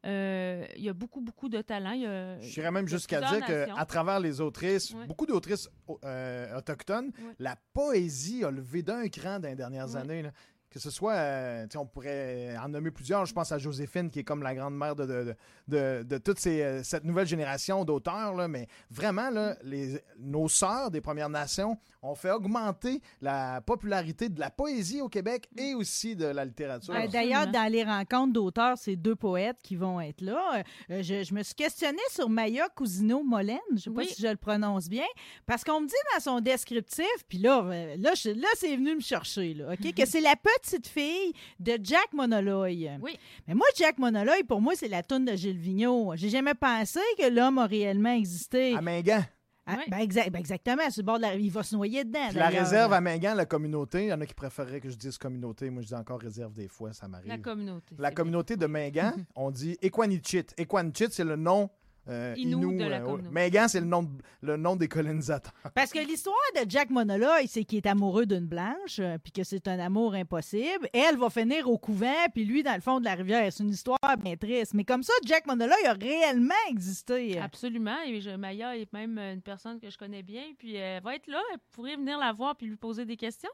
Euh, 0.05 0.65
il 0.77 0.83
y 0.83 0.89
a 0.89 0.93
beaucoup, 0.93 1.19
beaucoup 1.19 1.49
de 1.49 1.61
talent. 1.61 1.91
Il 1.91 2.01
y 2.01 2.05
a- 2.05 2.39
Je 2.39 2.53
dirais 2.53 2.71
même 2.71 2.87
jusqu'à 2.87 3.19
dire 3.19 3.45
qu'à 3.45 3.85
travers 3.85 4.19
les 4.19 4.39
autrices, 4.39 4.91
Ouais. 4.93 5.05
beaucoup 5.07 5.25
d'autrices 5.25 5.69
euh, 6.05 6.57
autochtones, 6.57 7.07
Ouais. 7.07 7.33
la 7.39 7.55
poésie 7.73 8.43
a 8.45 8.51
levé 8.51 8.81
d'un 8.81 9.07
cran 9.09 9.39
dans 9.39 9.49
les 9.49 9.55
dernières 9.55 9.89
Ouais. 9.93 9.99
années. 10.01 10.21
là. 10.23 10.31
Que 10.71 10.77
ce 10.79 10.91
soit, 10.91 11.13
euh, 11.13 11.65
on 11.75 11.85
pourrait 11.87 12.55
en 12.63 12.69
nommer 12.69 12.91
plusieurs. 12.91 13.25
Je 13.25 13.33
pense 13.33 13.51
à 13.51 13.57
Joséphine, 13.57 14.11
qui 14.11 14.19
est 14.19 14.23
comme 14.23 14.43
la 14.43 14.53
grande-mère 14.53 14.95
de, 14.95 15.05
de, 15.05 15.23
de, 15.23 15.35
de- 15.67 16.03
de 16.03 16.17
toute 16.19 16.37
ces, 16.39 16.61
euh, 16.61 16.83
cette 16.83 17.03
nouvelle 17.05 17.25
génération 17.25 17.83
d'auteurs. 17.85 18.35
là. 18.35 18.47
Mais 18.47 18.67
vraiment, 18.91 19.31
là, 19.31 19.55
les, 19.63 19.99
nos 20.19 20.47
sœurs 20.47 20.91
des 20.91 21.01
Premières 21.01 21.29
Nations 21.29 21.75
ont 22.03 22.13
fait 22.15 22.31
augmenter 22.31 23.01
la 23.19 23.61
popularité 23.61 24.29
de 24.29 24.39
la 24.39 24.51
poésie 24.51 25.01
au 25.01 25.09
Québec 25.09 25.49
et 25.57 25.73
aussi 25.73 26.15
de 26.15 26.25
la 26.27 26.45
littérature. 26.45 26.93
Euh. 26.93 27.07
D'ailleurs, 27.07 27.47
dans 27.47 27.69
les 27.71 27.83
rencontres 27.83 28.33
d'auteurs, 28.33 28.77
c'est 28.77 28.95
deux 28.95 29.15
poètes 29.15 29.57
qui 29.63 29.75
vont 29.75 29.99
être 29.99 30.21
là. 30.21 30.63
Euh, 30.91 31.01
je, 31.01 31.23
je 31.23 31.33
me 31.33 31.41
suis 31.41 31.55
questionnée 31.55 31.97
sur 32.11 32.29
Maya 32.29 32.69
Cousino 32.75 33.23
Molène, 33.23 33.57
je 33.71 33.73
ne 33.73 33.79
sais 33.79 33.89
pas 33.89 33.95
Oui. 34.01 34.07
si 34.13 34.21
je 34.21 34.27
le 34.27 34.37
prononce 34.37 34.87
bien, 34.87 35.05
parce 35.47 35.63
qu'on 35.63 35.81
me 35.81 35.87
dit 35.87 35.93
dans 36.15 36.21
son 36.21 36.39
descriptif, 36.41 37.05
puis 37.27 37.39
là, 37.39 37.63
là, 37.97 38.13
là 38.13 38.47
c'est 38.55 38.75
venu 38.75 38.95
me 38.95 39.01
chercher, 39.01 39.55
là, 39.55 39.73
OK, 39.73 39.93
que 39.93 40.05
c'est 40.05 40.21
la 40.21 40.35
petite 40.35 40.58
fille 40.87 41.33
de 41.59 41.77
Jack 41.81 42.13
Monoloy. 42.13 42.89
Oui. 43.01 43.17
Mais 43.47 43.53
moi, 43.53 43.67
Jack 43.75 43.97
Monoloy, 43.97 44.43
pour 44.43 44.61
moi, 44.61 44.73
c'est 44.75 44.87
la 44.87 45.03
toune 45.03 45.25
de 45.25 45.35
Gilles 45.35 45.57
Vigneault. 45.57 46.13
J'ai 46.15 46.29
jamais 46.29 46.53
pensé 46.53 46.99
que 47.17 47.29
l'homme 47.29 47.57
a 47.59 47.65
réellement 47.65 48.13
existé. 48.13 48.75
À 48.75 48.81
Mingan. 48.81 49.23
Ah, 49.71 49.75
Oui. 49.77 49.83
ben, 49.87 50.07
ben, 50.31 50.39
exactement, 50.39 50.89
sur 50.89 51.03
le 51.03 51.05
bord 51.05 51.17
de 51.17 51.21
la... 51.23 51.35
Il 51.35 51.51
va 51.51 51.61
se 51.61 51.75
noyer 51.75 52.03
dedans, 52.03 52.27
la 52.33 52.47
réserve 52.49 52.91
à 52.91 52.99
Mingan, 53.01 53.35
la 53.35 53.45
communauté, 53.45 54.05
il 54.05 54.07
y 54.07 54.13
en 54.13 54.19
a 54.19 54.25
qui 54.25 54.33
préféreraient 54.33 54.79
que 54.79 54.89
je 54.89 54.95
dise 54.95 55.19
communauté. 55.19 55.69
Moi, 55.69 55.83
je 55.83 55.87
dis 55.89 55.93
encore 55.93 56.19
réserve 56.19 56.53
des 56.53 56.67
fois, 56.67 56.91
ça 56.91 57.07
m'arrive. 57.07 57.27
La 57.27 57.37
communauté. 57.37 57.95
La 57.99 58.09
communauté 58.09 58.57
de 58.57 58.65
Mingan, 58.65 59.13
on 59.35 59.51
dit 59.51 59.77
Equanichit. 59.83 60.45
Equanichit, 60.57 61.09
c'est 61.11 61.23
le 61.23 61.35
nom 61.35 61.69
euh, 62.09 62.33
Inou 62.37 62.59
Inou, 62.71 62.77
de 62.79 62.83
la 62.89 63.01
euh. 63.01 63.17
Mingan, 63.31 63.67
c'est 63.67 63.79
le 63.79 63.85
nom, 63.85 64.03
de- 64.03 64.09
le 64.41 64.57
nom 64.57 64.75
des 64.75 64.87
colonisateurs. 64.87 65.53
Parce 65.75 65.91
que 65.91 65.99
l'histoire 65.99 66.35
de 66.55 66.69
Jack 66.69 66.89
Monoloy, 66.89 67.47
c'est 67.47 67.63
qu'il 67.63 67.77
est 67.77 67.87
amoureux 67.87 68.25
d'une 68.25 68.45
blanche, 68.47 68.99
euh, 68.99 69.17
puis 69.21 69.31
que 69.31 69.43
c'est 69.43 69.67
un 69.67 69.79
amour 69.79 70.13
impossible. 70.15 70.87
Elle 70.93 71.17
va 71.17 71.29
finir 71.29 71.69
au 71.69 71.77
couvent, 71.77 72.25
puis 72.33 72.45
lui 72.45 72.63
dans 72.63 72.75
le 72.75 72.81
fond 72.81 72.99
de 72.99 73.05
la 73.05 73.15
rivière. 73.15 73.51
C'est 73.51 73.63
une 73.63 73.69
histoire 73.69 73.99
bien 74.23 74.35
triste. 74.35 74.73
Mais 74.73 74.83
comme 74.83 75.03
ça, 75.03 75.13
Jack 75.25 75.45
Monoloy 75.47 75.85
a 75.85 75.93
réellement 75.93 76.53
existé. 76.69 77.39
Absolument. 77.39 77.97
Et 78.05 78.21
je- 78.21 78.29
Maya 78.31 78.75
est 78.77 78.91
même 78.93 79.17
une 79.19 79.41
personne 79.41 79.79
que 79.79 79.89
je 79.89 79.97
connais 79.97 80.23
bien. 80.23 80.43
Puis 80.57 80.75
elle 80.75 81.03
va 81.03 81.15
être 81.15 81.27
là. 81.27 81.41
Elle 81.53 81.59
pourrait 81.71 81.95
venir 81.95 82.17
la 82.17 82.33
voir 82.33 82.55
puis 82.55 82.67
lui 82.67 82.75
poser 82.77 83.05
des 83.05 83.17
questions. 83.17 83.49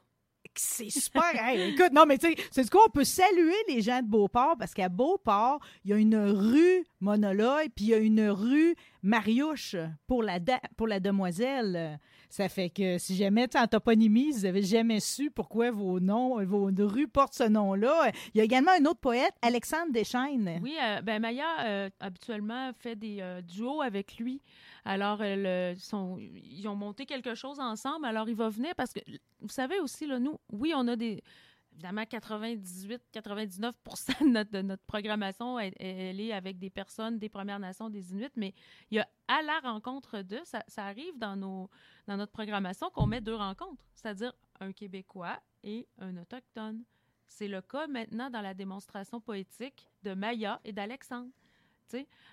C'est 0.54 0.90
super. 0.90 1.24
Écoute, 1.56 1.92
non, 1.94 2.06
mais 2.08 2.18
tu 2.18 2.28
sais, 2.28 2.36
c'est 2.52 2.70
quoi? 2.70 2.86
On 2.88 2.92
peut 2.92 3.04
saluer 3.04 3.56
les 3.68 3.82
gens 3.82 4.02
de 4.02 4.08
Beauport 4.08 4.56
parce 4.58 4.74
qu'à 4.74 4.90
Beauport, 4.90 5.60
il 5.84 5.92
y 5.92 5.94
a 5.94 5.98
une 5.98 6.18
rue 6.18 6.86
Monoloy, 7.00 7.70
puis 7.70 7.86
il 7.86 7.90
y 7.90 7.94
a 7.94 7.98
une 7.98 8.30
rue 8.30 8.76
Mariouche 9.04 9.76
pour 10.08 10.24
la, 10.24 10.40
pour 10.76 10.88
la 10.88 11.00
demoiselle. 11.00 12.00
Ça 12.30 12.50
fait 12.50 12.70
que 12.70 12.98
si 12.98 13.16
jamais, 13.16 13.48
en 13.56 13.68
toponymie, 13.68 14.32
vous 14.32 14.46
avez 14.46 14.64
jamais 14.64 15.00
su 15.00 15.32
pourquoi 15.32 15.72
vos 15.72 16.00
noms, 16.00 16.44
vos 16.44 16.70
rues 16.80 17.08
portent 17.08 17.34
ce 17.34 17.44
nom-là. 17.44 18.12
Il 18.34 18.40
y 18.40 18.42
a 18.42 18.44
également 18.44 18.72
un 18.78 18.84
autre 18.86 19.00
poète, 19.00 19.34
Alexandre 19.42 19.92
Deschaines. 19.92 20.60
Oui, 20.62 20.76
euh, 20.84 21.02
ben 21.02 21.22
Maya, 21.22 21.46
euh, 21.64 21.90
habituellement, 22.00 22.72
fait 22.78 22.96
des 22.96 23.20
euh, 23.22 23.42
duos 23.42 23.82
avec 23.82 24.18
lui. 24.18 24.42
Alors, 24.86 25.18
euh, 25.22 25.76
ils 26.44 26.68
ont 26.68 26.76
monté 26.76 27.08
quelque 27.08 27.34
chose 27.34 27.60
ensemble. 27.60 28.06
Alors, 28.06 28.30
il 28.30 28.36
va 28.36 28.50
venir 28.50 28.76
parce 28.76 28.94
que, 28.94 29.00
vous 29.42 29.50
savez 29.50 29.80
aussi, 29.80 30.06
là, 30.06 30.20
nous, 30.20 30.40
oui, 30.52 30.74
on 30.76 30.88
a 30.88 30.96
des. 30.96 31.24
Évidemment, 31.74 32.04
98-99 32.04 33.60
de 34.22 34.30
notre, 34.30 34.52
de 34.52 34.62
notre 34.62 34.84
programmation, 34.84 35.60
elle, 35.60 35.74
elle 35.78 36.22
est 36.22 36.32
avec 36.32 36.58
des 36.58 36.70
personnes 36.70 37.20
des 37.20 37.28
Premières 37.28 37.60
Nations, 37.60 37.90
des 37.90 38.14
Inuits, 38.14 38.32
mais 38.38 38.54
il 38.92 38.96
y 38.96 39.00
a 39.00 39.10
à 39.28 39.42
la 39.42 39.60
rencontre 39.60 40.22
d'eux, 40.22 40.40
ça, 40.46 40.64
ça 40.70 40.86
arrive 40.86 41.18
dans, 41.18 41.36
nos, 41.36 41.70
dans 42.08 42.16
notre 42.16 42.32
programmation 42.32 42.90
qu'on 42.92 43.08
met 43.08 43.20
deux 43.20 43.36
rencontres, 43.36 43.84
c'est-à-dire 43.94 44.32
un 44.62 44.72
Québécois 44.72 45.38
et 45.66 45.86
un 46.00 46.16
Autochtone. 46.16 46.86
C'est 47.28 47.50
le 47.50 47.62
cas 47.62 47.88
maintenant 47.88 48.30
dans 48.30 48.42
la 48.42 48.54
démonstration 48.54 49.20
poétique 49.20 49.90
de 50.04 50.14
Maya 50.14 50.62
et 50.64 50.72
d'Alexandre. 50.72 51.32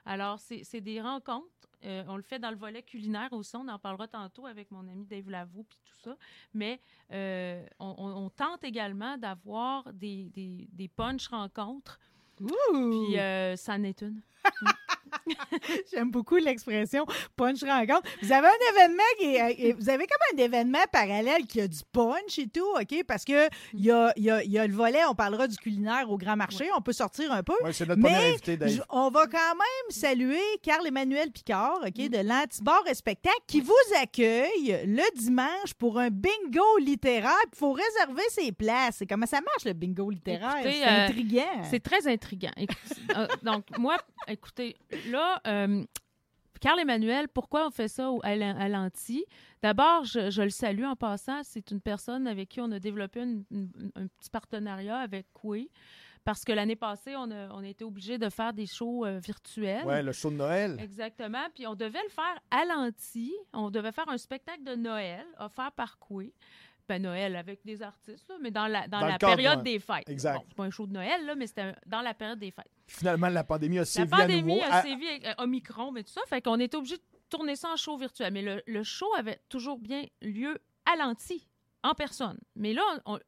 Alors, 0.05 0.39
c'est 0.41 0.81
des 0.81 1.01
rencontres. 1.01 1.47
Euh, 1.85 2.05
on 2.07 2.17
le 2.17 2.23
fait 2.23 2.39
dans 2.39 2.51
le 2.51 2.57
volet 2.57 2.83
culinaire 2.83 3.33
aussi. 3.33 3.57
On 3.57 3.67
en 3.67 3.79
parlera 3.79 4.07
tantôt 4.07 4.47
avec 4.47 4.71
mon 4.71 4.87
ami 4.89 5.05
Dave 5.05 5.29
Lavaux 5.29 5.65
puis 5.69 5.79
tout 5.85 5.97
ça. 6.11 6.17
Mais 6.55 6.81
euh, 7.13 7.65
on, 7.81 7.95
on- 7.99 8.25
on 8.27 8.31
tente 8.31 8.63
également 8.63 9.17
d'avoir 9.19 9.93
des, 9.93 10.31
des, 10.31 10.69
des 10.73 10.89
punch 10.89 11.27
rencontres. 11.29 11.99
Puis 12.37 13.19
euh, 13.19 13.57
ça 13.57 13.75
en 13.75 13.83
est 13.83 14.01
une. 14.03 14.21
J'aime 15.93 16.11
beaucoup 16.11 16.37
l'expression 16.37 17.07
punch 17.37 17.63
rencontre. 17.63 18.03
Vous 18.23 18.33
avez 18.33 18.49
un 18.49 18.73
événement 18.75 19.03
qui 19.19 19.25
est, 19.37 19.71
euh, 19.73 19.75
vous 19.79 19.89
avez 19.89 20.07
comme 20.07 20.39
un 20.39 20.43
événement 20.43 20.79
parallèle 20.93 21.47
qui 21.47 21.61
a 21.61 21.69
du 21.69 21.79
punch 21.93 22.39
et 22.39 22.49
tout, 22.49 22.67
OK? 22.81 23.05
Parce 23.07 23.25
que 23.25 23.49
il 23.75 23.85
y 23.85 23.91
a, 23.91 24.13
il 24.17 24.25
y 24.25 24.31
a- 24.31 24.43
il 24.43 24.51
y 24.51 24.59
a 24.59 24.67
le 24.67 24.75
volet, 24.75 25.05
on 25.09 25.15
parlera 25.15 25.47
du 25.49 25.57
culinaire 25.57 26.11
au 26.11 26.17
Grand 26.19 26.37
Marché, 26.37 26.69
on 26.77 26.81
peut 26.81 26.93
sortir 26.93 27.33
un 27.33 27.43
peu. 27.43 27.55
Ouais, 27.63 27.73
c'est 27.73 27.87
notre 27.87 28.01
Mais 28.01 28.31
invité, 28.31 28.57
Dave. 28.57 28.85
On 28.91 29.11
va 29.11 29.27
quand 29.27 29.39
même 29.39 29.91
saluer 29.91 30.41
Carl-Emmanuel 30.63 31.31
Picard, 31.31 31.81
OK, 31.87 31.95
de 32.09 32.19
l'Antibar 32.29 32.83
et 32.89 32.95
Spectacle, 32.95 33.37
qui 33.47 33.61
vous 33.61 33.73
accueille 34.01 34.81
le 34.87 35.19
dimanche 35.19 35.75
pour 35.79 35.99
un 35.99 36.11
bingo 36.11 36.79
littéraire. 36.79 37.33
Il 37.53 37.59
faut 37.59 37.73
réserver 37.73 38.23
ses 38.31 38.53
places. 38.53 39.03
Et 39.03 39.07
comment 39.07 39.27
ça 39.27 39.41
marche, 39.41 39.65
le 39.65 39.73
bingo 39.73 40.11
littéraire? 40.11 40.57
C'est 40.63 40.83
euh, 40.85 41.07
intriguant. 41.07 41.63
C'est 41.71 41.83
très 41.83 42.07
intriguant. 42.07 42.51
Écoute, 42.57 42.77
euh, 43.17 43.27
donc, 43.43 43.65
moi, 43.79 43.97
écoutez, 44.29 44.77
là, 45.11 45.41
euh, 45.47 45.85
Carl 46.61 46.79
Emmanuel, 46.79 47.29
pourquoi 47.29 47.67
on 47.67 47.71
fait 47.71 47.89
ça 47.89 48.11
au- 48.11 48.21
à 48.23 48.37
l'an- 48.37 48.57
à 48.59 48.69
l'anti? 48.69 49.25
D'abord, 49.63 50.05
je, 50.05 50.31
je 50.31 50.43
le 50.43 50.51
salue 50.51 50.85
en 50.85 50.95
passant. 50.97 51.43
C'est 51.43 51.71
une 51.73 51.81
personne 51.81 52.27
avec 52.27 52.49
qui 52.49 52.61
on 52.61 52.71
a 52.71 52.79
développé 52.79 53.21
une- 53.21 53.45
une- 53.51 53.93
un 53.97 54.07
petit 54.07 54.31
partenariat 54.31 54.99
avec 54.99 55.27
Coué. 55.33 55.71
Parce 56.25 56.45
que 56.45 56.53
l'année 56.53 56.77
passée, 56.77 57.17
on 57.17 57.29
a, 57.33 57.49
on 57.53 57.65
a 57.65 57.67
été 57.67 57.85
obligé 57.85 58.17
de 58.17 58.29
faire 58.29 58.53
des 58.53 58.67
shows 58.67 59.05
euh, 59.05 59.19
virtuels. 59.19 59.85
Ouais, 59.85 60.05
le 60.05 60.13
show 60.13 60.31
de 60.31 60.37
Noël. 60.37 60.77
Exactement. 60.79 61.45
Puis 61.53 61.67
on 61.67 61.75
devait 61.75 62.03
le 62.05 62.11
faire 62.11 62.39
à 62.53 62.65
l'anti. 62.65 63.35
On 63.53 63.71
devait 63.71 63.91
faire 63.91 64.09
un 64.09 64.19
spectacle 64.19 64.63
de 64.63 64.77
Noël 64.77 65.27
offert 65.41 65.73
par 65.73 65.99
Coué. 65.99 66.33
Ben 66.89 67.01
Noël 67.03 67.37
avec 67.37 67.65
des 67.65 67.81
artistes, 67.83 68.29
là, 68.29 68.35
mais 68.41 68.51
dans 68.51 68.67
la, 68.67 68.87
dans 68.89 69.01
la 69.01 69.17
cadre, 69.19 69.37
période 69.37 69.59
ouais. 69.59 69.63
des 69.65 69.79
fêtes. 69.79 70.09
Exact. 70.09 70.37
Bon, 70.39 70.45
c'est 70.49 70.55
pas 70.57 70.65
un 70.65 70.71
show 70.71 70.87
de 70.87 70.93
Noël, 70.93 71.25
là, 71.25 71.35
mais 71.35 71.47
c'était 71.47 71.75
dans 71.87 72.03
la 72.03 72.13
période 72.13 72.39
des 72.39 72.51
fêtes. 72.51 72.71
Finalement, 72.87 73.29
la 73.29 73.45
pandémie 73.45 73.79
a 73.79 73.83
La 73.83 73.85
sévi 73.87 74.13
à 74.13 74.17
pandémie 74.19 74.55
nouveau. 74.55 74.63
a 74.65 74.75
À- 74.77 74.83
sévi 74.83 75.07
avec 75.07 75.27
euh, 75.27 75.33
Omicron, 75.39 75.93
mais 75.93 76.03
tout 76.03 76.13
ça, 76.13 76.21
fait 76.29 76.43
qu'on 76.43 76.59
était 76.61 76.77
obligé 76.77 76.97
de 76.97 77.03
tourner 77.31 77.57
ça 77.57 77.71
en 77.71 77.77
show 77.77 77.97
virtuel. 77.97 78.33
Mais 78.33 78.43
le, 78.43 78.63
le 78.67 78.83
show 78.83 79.07
avait 79.17 79.41
toujours 79.49 79.79
bien 79.79 80.05
lieu 80.21 80.59
à 80.85 80.97
l'anti, 80.97 81.49
en 81.83 81.95
personne. 81.95 82.39
Mais 82.57 82.75
là, 82.75 82.83
on, 83.07 83.19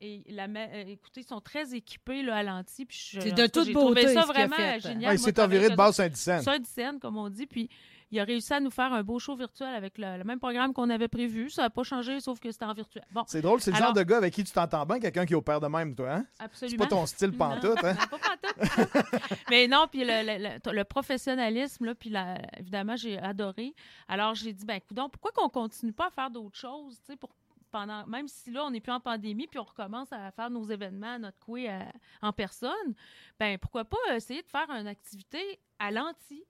et 0.00 0.22
la, 0.28 0.44
euh, 0.44 0.84
écoutez, 0.86 1.20
ils 1.22 1.26
sont 1.26 1.40
très 1.40 1.74
équipés 1.74 2.22
là, 2.22 2.36
à 2.36 2.42
l'anti. 2.42 2.86
C'est 2.90 3.32
de 3.32 3.46
toute 3.48 3.66
j'ai 3.66 3.72
trouvé 3.72 4.02
beauté, 4.02 4.14
ça 4.14 4.22
ce 4.22 4.28
a 4.30 4.32
vraiment 4.32 4.56
fait. 4.56 4.80
génial. 4.80 5.10
Ouais, 5.10 5.16
il 5.16 5.18
s'est 5.18 5.40
enviré 5.40 5.70
de 5.70 5.74
base 5.76 5.96
Saint-Dicenne. 5.96 6.42
scène, 6.64 7.00
comme 7.00 7.16
on 7.16 7.28
dit. 7.28 7.46
Puis 7.46 7.68
il 8.10 8.18
a 8.20 8.24
réussi 8.24 8.52
à 8.54 8.60
nous 8.60 8.70
faire 8.70 8.92
un 8.92 9.02
beau 9.02 9.18
show 9.18 9.36
virtuel 9.36 9.74
avec 9.74 9.98
le, 9.98 10.16
le 10.18 10.24
même 10.24 10.38
programme 10.38 10.72
qu'on 10.72 10.88
avait 10.90 11.08
prévu. 11.08 11.50
Ça 11.50 11.62
n'a 11.62 11.70
pas 11.70 11.82
changé, 11.82 12.20
sauf 12.20 12.40
que 12.40 12.50
c'était 12.50 12.64
en 12.64 12.72
virtuel. 12.72 13.04
Bon, 13.12 13.24
C'est 13.26 13.42
drôle, 13.42 13.60
c'est 13.60 13.70
le 13.70 13.76
Alors- 13.76 13.88
genre 13.88 13.94
de 13.96 14.02
gars 14.02 14.16
avec 14.18 14.32
qui 14.34 14.44
tu 14.44 14.52
t'entends 14.52 14.86
bien, 14.86 14.98
quelqu'un 15.00 15.26
qui 15.26 15.34
opère 15.34 15.60
de 15.60 15.66
même, 15.66 15.94
toi, 15.94 16.12
hein? 16.12 16.26
C'est 16.34 16.42
absolument. 16.44 16.84
pas 16.84 16.90
ton 16.90 17.06
style 17.06 17.32
pantoute, 17.32 17.84
hein? 17.84 17.94
Non, 17.94 18.18
pas 18.18 18.18
pantoute. 18.18 19.32
Mais 19.50 19.68
non, 19.68 19.86
puis 19.90 20.00
le, 20.04 20.22
le- 20.24 20.58
le- 20.66 20.72
le 20.72 20.84
professionnalisme, 20.84 21.84
là, 21.86 21.94
puis 21.94 22.10
la- 22.10 22.38
évidemment, 22.58 22.96
j'ai 22.96 23.18
adoré. 23.18 23.74
Alors, 24.08 24.34
j'ai 24.34 24.52
dit, 24.52 24.64
ben, 24.64 24.80
coudonc, 24.80 25.08
pourquoi 25.10 25.32
qu'on 25.32 25.48
continue 25.48 25.92
pas 25.92 26.06
à 26.06 26.10
faire 26.10 26.30
d'autres 26.30 26.56
choses, 26.58 26.98
tu 27.00 27.12
sais, 27.12 27.16
pour 27.16 27.30
pendant, 27.70 28.06
même 28.06 28.28
si 28.28 28.50
là, 28.50 28.64
on 28.64 28.70
n'est 28.70 28.80
plus 28.80 28.92
en 28.92 28.98
pandémie, 29.00 29.46
puis 29.46 29.58
on 29.58 29.62
recommence 29.64 30.10
à 30.10 30.30
faire 30.30 30.48
nos 30.48 30.64
événements, 30.64 31.18
notre 31.18 31.38
coué 31.38 31.68
euh, 31.70 31.80
en 32.22 32.32
personne, 32.32 32.94
ben 33.38 33.58
pourquoi 33.58 33.84
pas 33.84 33.98
essayer 34.16 34.40
de 34.40 34.48
faire 34.48 34.70
une 34.70 34.86
activité 34.86 35.60
à 35.78 35.90
l'anti, 35.90 36.42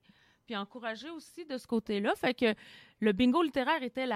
puis 0.48 0.56
encourager 0.56 1.11
aussi 1.11 1.44
de 1.44 1.58
ce 1.58 1.66
côté-là. 1.66 2.14
Fait 2.16 2.32
que 2.32 2.54
le 3.00 3.12
bingo 3.12 3.42
littéraire 3.42 3.82
était 3.82 4.08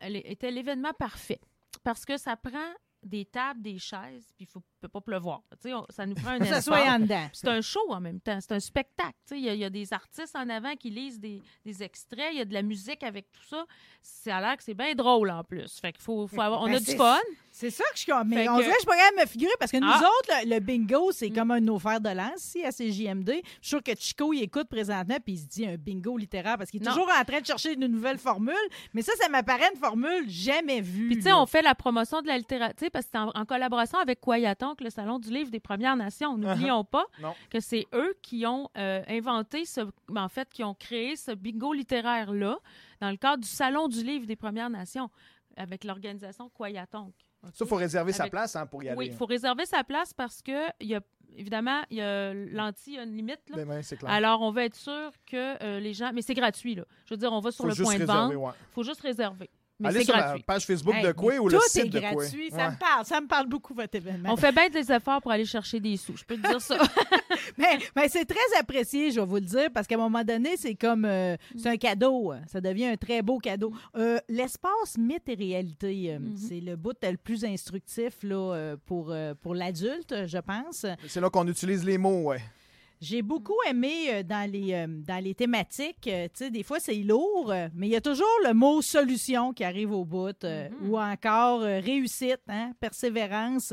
était 0.00 0.52
l'événement 0.52 0.92
parfait, 0.92 1.40
parce 1.82 2.04
que 2.04 2.16
ça 2.16 2.36
prend 2.36 2.72
des 3.02 3.24
tables, 3.24 3.62
des 3.62 3.78
chaises, 3.78 4.32
puis 4.36 4.44
il 4.44 4.46
faut 4.46 4.62
peut 4.86 4.92
pas 4.92 5.00
pleuvoir. 5.00 5.42
On- 5.66 5.86
ça 5.90 6.06
nous 6.06 6.14
prend 6.14 6.30
un 6.30 6.38
ça 6.44 6.60
soit 6.62 6.82
en 6.88 6.98
dedans. 7.00 7.28
C'est 7.32 7.48
un 7.48 7.60
show 7.60 7.80
en 7.90 8.00
même 8.00 8.20
temps, 8.20 8.38
c'est 8.40 8.52
un 8.52 8.60
spectacle. 8.60 9.12
Il 9.32 9.38
y, 9.40 9.48
a- 9.48 9.54
il 9.54 9.60
y 9.60 9.64
a 9.64 9.70
des 9.70 9.92
artistes 9.92 10.34
en 10.36 10.48
avant 10.48 10.74
qui 10.76 10.90
lisent 10.90 11.20
des, 11.20 11.42
des 11.64 11.82
extraits, 11.82 12.28
il 12.32 12.38
y 12.38 12.40
a 12.40 12.44
de 12.44 12.54
la 12.54 12.62
musique 12.62 13.02
avec 13.02 13.30
tout 13.32 13.44
ça. 13.48 13.64
Ça 14.02 14.36
a 14.36 14.40
l'air 14.40 14.56
que 14.56 14.62
c'est 14.62 14.74
bien 14.74 14.94
drôle 14.94 15.30
en 15.30 15.42
plus. 15.42 15.78
Fait 15.80 15.92
qu'il 15.92 16.02
faut, 16.02 16.26
faut 16.28 16.40
avoir. 16.40 16.62
On 16.62 16.66
Ben, 16.66 16.76
a 16.76 16.80
du 16.80 16.96
fun. 16.96 17.18
C'est 17.50 17.70
ça 17.70 17.84
que 17.84 17.90
je 17.94 18.00
suis 18.02 18.12
comme. 18.12 18.28
Mais 18.28 18.44
Fait 18.44 18.48
on 18.50 18.56
que- 18.58 18.62
dirait 18.64 18.74
que 18.74 18.82
je 18.82 19.16
de 19.16 19.20
me 19.22 19.26
figurer 19.26 19.52
parce 19.58 19.72
que 19.72 19.78
nous 19.78 19.88
Ah. 19.90 19.98
autres, 20.20 20.30
le, 20.44 20.54
le 20.54 20.60
bingo, 20.60 21.10
c'est 21.12 21.30
Mm. 21.30 21.34
comme 21.34 21.50
un 21.50 21.78
fers 21.78 22.00
de 22.00 22.10
lance 22.10 22.44
ici 22.54 22.64
à 22.64 22.70
CJMD. 22.70 23.30
Je 23.30 23.34
suis 23.34 23.68
sûre 23.68 23.82
que 23.82 23.92
Chico, 23.98 24.32
il 24.32 24.42
écoute 24.42 24.68
présentement 24.68 25.16
puis 25.24 25.34
il 25.34 25.38
se 25.38 25.46
dit 25.46 25.66
un 25.66 25.76
bingo 25.76 26.16
littéraire 26.18 26.58
parce 26.58 26.70
qu'il 26.70 26.82
est 26.82 26.84
Non. 26.84 26.92
toujours 26.92 27.08
en 27.08 27.24
train 27.24 27.40
de 27.40 27.46
chercher 27.46 27.72
une 27.74 27.86
nouvelle 27.86 28.18
formule. 28.18 28.54
Mais 28.94 29.02
ça, 29.02 29.12
ça 29.20 29.28
m'apparaît 29.28 29.70
une 29.74 29.80
formule 29.80 30.28
jamais 30.28 30.80
vue. 30.80 31.06
Puis, 31.08 31.16
tu 31.16 31.22
sais, 31.22 31.32
on 31.32 31.46
fait 31.46 31.62
la 31.62 31.74
promotion 31.74 32.20
de 32.22 32.26
la 32.26 32.36
littérature 32.38 32.90
parce 32.92 33.06
que 33.06 33.10
c'est 33.12 33.18
en, 33.18 33.30
en 33.34 33.44
collaboration 33.46 33.98
avec 33.98 34.20
Le 34.80 34.90
Salon 34.90 35.18
du 35.18 35.30
livre 35.30 35.50
des 35.50 35.60
Premières 35.60 35.96
Nations. 35.96 36.36
N'oublions 36.38 36.84
pas 36.84 37.06
que 37.50 37.60
c'est 37.60 37.86
eux 37.94 38.14
qui 38.22 38.46
ont 38.46 38.68
euh, 38.76 39.02
inventé 39.08 39.64
ce. 39.64 39.80
ben, 40.08 40.24
En 40.24 40.28
fait, 40.28 40.48
qui 40.50 40.64
ont 40.64 40.74
créé 40.74 41.16
ce 41.16 41.32
bingo 41.32 41.72
littéraire-là 41.72 42.58
dans 43.00 43.10
le 43.10 43.16
cadre 43.16 43.42
du 43.42 43.48
Salon 43.48 43.88
du 43.88 44.02
livre 44.02 44.26
des 44.26 44.36
Premières 44.36 44.70
Nations 44.70 45.10
avec 45.56 45.84
l'organisation 45.84 46.48
Kwayatonk. 46.50 47.14
Ça, 47.42 47.50
il 47.64 47.66
faut 47.66 47.76
réserver 47.76 48.12
sa 48.12 48.28
place 48.28 48.56
hein, 48.56 48.66
pour 48.66 48.82
y 48.82 48.88
aller. 48.88 48.98
Oui, 48.98 49.06
il 49.06 49.12
faut 49.12 49.26
réserver 49.26 49.66
sa 49.66 49.84
place 49.84 50.12
parce 50.12 50.42
que, 50.42 50.66
y 50.80 50.94
a, 50.94 51.00
évidemment, 51.36 51.82
il 51.90 51.98
y 51.98 52.00
a 52.00 52.34
l'anti, 52.34 52.92
il 52.92 52.94
y 52.94 52.98
a 52.98 53.04
une 53.04 53.14
limite. 53.14 53.40
Là. 53.50 53.56
Ben, 53.56 53.68
ben, 53.68 53.82
clair. 53.82 54.10
Alors, 54.10 54.42
on 54.42 54.50
va 54.50 54.64
être 54.64 54.74
sûr 54.74 55.12
que 55.26 55.62
euh, 55.62 55.80
les 55.80 55.92
gens. 55.92 56.10
Mais 56.12 56.22
c'est 56.22 56.34
gratuit, 56.34 56.74
là. 56.74 56.84
Je 57.04 57.14
veux 57.14 57.18
dire, 57.18 57.32
on 57.32 57.40
va 57.40 57.52
sur 57.52 57.64
faut 57.64 57.70
le 57.70 57.82
point 57.82 57.98
de 57.98 58.04
vente. 58.04 58.34
ouais. 58.34 58.52
Il 58.70 58.72
faut 58.74 58.82
juste 58.82 59.00
réserver. 59.00 59.50
Mais 59.78 59.88
Allez 59.88 59.98
c'est 60.00 60.04
sur 60.06 60.14
gratuit. 60.14 60.38
la 60.46 60.54
page 60.54 60.64
Facebook 60.66 60.94
Hey, 60.94 61.04
de 61.04 61.12
Coué 61.12 61.38
ou 61.38 61.48
le 61.48 61.58
site 61.68 61.92
de 61.92 61.98
Coué. 62.00 62.14
gratuit. 62.14 62.50
Ça 62.50 62.56
Ouais. 62.56 62.70
me 62.70 62.78
parle. 62.78 63.04
Ça 63.04 63.20
me 63.20 63.26
parle 63.26 63.46
beaucoup, 63.46 63.74
votre 63.74 63.94
événement. 63.94 64.32
On 64.32 64.36
fait 64.36 64.50
bien 64.52 64.70
des 64.70 64.90
efforts 64.90 65.20
pour 65.20 65.30
aller 65.32 65.44
chercher 65.44 65.80
des 65.80 65.98
sous. 65.98 66.16
Je 66.16 66.24
peux 66.24 66.36
te 66.36 66.48
dire 66.48 66.60
ça. 66.60 66.78
Mais, 67.58 67.78
mais 67.94 68.08
c'est 68.08 68.24
très 68.24 68.58
apprécié, 68.58 69.10
je 69.12 69.20
vais 69.20 69.26
vous 69.26 69.36
le 69.36 69.40
dire, 69.42 69.68
parce 69.72 69.86
qu'à 69.86 69.94
un 69.94 69.98
moment 69.98 70.24
donné, 70.24 70.56
c'est 70.56 70.74
comme. 70.74 71.04
euh, 71.04 71.36
c'est 71.56 71.68
un 71.68 71.76
cadeau. 71.76 72.32
Ça 72.48 72.60
devient 72.60 72.86
un 72.86 72.96
très 72.96 73.22
beau 73.22 73.38
cadeau. 73.38 73.72
Euh, 73.96 74.18
L'espace 74.28 74.96
mythe 74.98 75.28
et 75.28 75.34
réalité, 75.34 76.12
euh, 76.14 76.18
Mhm. 76.18 76.36
c'est 76.36 76.60
le 76.60 76.76
bout 76.76 76.96
le 77.02 77.16
plus 77.16 77.44
instructif 77.44 78.14
là, 78.22 78.74
pour, 78.86 79.14
pour 79.42 79.54
l'adulte, 79.54 80.26
je 80.26 80.38
pense. 80.38 80.86
C'est 81.06 81.20
là 81.20 81.30
qu'on 81.30 81.46
utilise 81.46 81.84
les 81.84 81.98
mots, 81.98 82.22
ouais. 82.22 82.40
J'ai 83.00 83.20
beaucoup 83.22 83.56
aimé 83.68 84.06
euh, 84.10 84.22
dans, 84.22 84.50
les, 84.50 84.72
euh, 84.72 84.86
dans 84.88 85.22
les 85.22 85.34
thématiques. 85.34 86.06
euh, 86.08 86.24
tu 86.28 86.44
sais, 86.44 86.50
des 86.50 86.62
fois, 86.62 86.80
c'est 86.80 86.94
lourd, 86.94 87.52
mais 87.74 87.88
il 87.88 87.90
y 87.90 87.96
a 87.96 88.00
toujours 88.00 88.26
le 88.46 88.54
mot 88.54 88.80
solution 88.82 89.52
qui 89.52 89.64
arrive 89.64 89.92
au 89.92 90.04
bout, 90.04 90.42
Mhm. 90.44 90.88
ou 90.90 90.98
encore 90.98 91.60
réussite, 91.60 92.40
hein, 92.48 92.72
persévérance. 92.80 93.72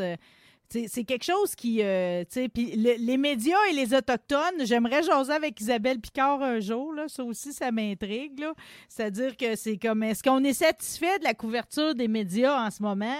c'est 0.87 1.03
quelque 1.03 1.23
chose 1.23 1.53
qui. 1.55 1.83
euh, 1.83 2.23
tu 2.23 2.31
sais, 2.31 2.49
puis 2.49 2.75
le- 2.75 2.95
les 2.97 3.17
médias 3.17 3.59
et 3.69 3.73
les 3.73 3.93
Autochtones, 3.93 4.65
j'aimerais 4.65 5.03
jaser 5.03 5.31
avec 5.33 5.61
Isabelle 5.61 5.99
Picard 5.99 6.41
un 6.41 6.59
jour. 6.59 6.91
Là, 6.93 7.07
ça 7.07 7.23
aussi, 7.23 7.53
ça 7.53 7.71
m'intrigue. 7.71 8.43
C'est-à-dire 8.89 9.37
que 9.37 9.55
c'est 9.55 9.77
comme. 9.77 10.01
Est-ce 10.01 10.23
qu'on 10.23 10.43
est 10.43 10.53
satisfait 10.53 11.19
de 11.19 11.25
la 11.25 11.35
couverture 11.35 11.93
des 11.93 12.07
médias 12.07 12.65
en 12.65 12.71
ce 12.71 12.81
moment? 12.81 13.13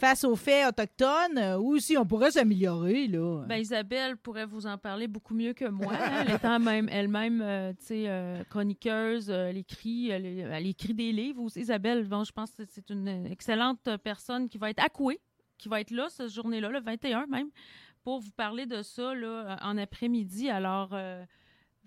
Face 0.00 0.24
aux 0.24 0.34
faits 0.34 0.66
autochtones 0.66 1.36
euh, 1.36 1.58
ou 1.58 1.78
si 1.78 1.96
on 1.98 2.06
pourrait 2.06 2.30
s'améliorer? 2.30 3.06
là? 3.06 3.44
Ben, 3.46 3.56
Isabelle 3.56 4.16
pourrait 4.16 4.46
vous 4.46 4.66
en 4.66 4.78
parler 4.78 5.06
beaucoup 5.06 5.34
mieux 5.34 5.52
que 5.52 5.66
moi. 5.66 5.92
hein, 5.92 6.24
étant 6.34 6.58
même 6.58 6.88
elle-même, 6.90 7.42
euh, 7.42 7.72
euh, 7.90 8.42
chroniqueuse, 8.44 9.30
euh, 9.30 9.50
elle 9.50 9.58
écrit, 9.58 10.08
elle, 10.08 10.66
écrit 10.66 10.94
des 10.94 11.12
livres 11.12 11.42
aussi. 11.42 11.60
Isabelle, 11.60 12.04
je 12.04 12.32
pense 12.32 12.50
que 12.52 12.64
c'est 12.66 12.88
une 12.88 13.26
excellente 13.26 13.88
personne 14.02 14.48
qui 14.48 14.56
va 14.56 14.70
être 14.70 14.82
accouée, 14.82 15.20
qui 15.58 15.68
va 15.68 15.80
être 15.80 15.90
là 15.90 16.08
cette 16.08 16.30
journée-là, 16.30 16.70
le 16.70 16.80
21 16.80 17.26
même, 17.26 17.50
pour 18.02 18.20
vous 18.20 18.32
parler 18.32 18.64
de 18.64 18.82
ça 18.82 19.14
là, 19.14 19.58
en 19.62 19.76
après-midi. 19.76 20.48
Alors. 20.48 20.94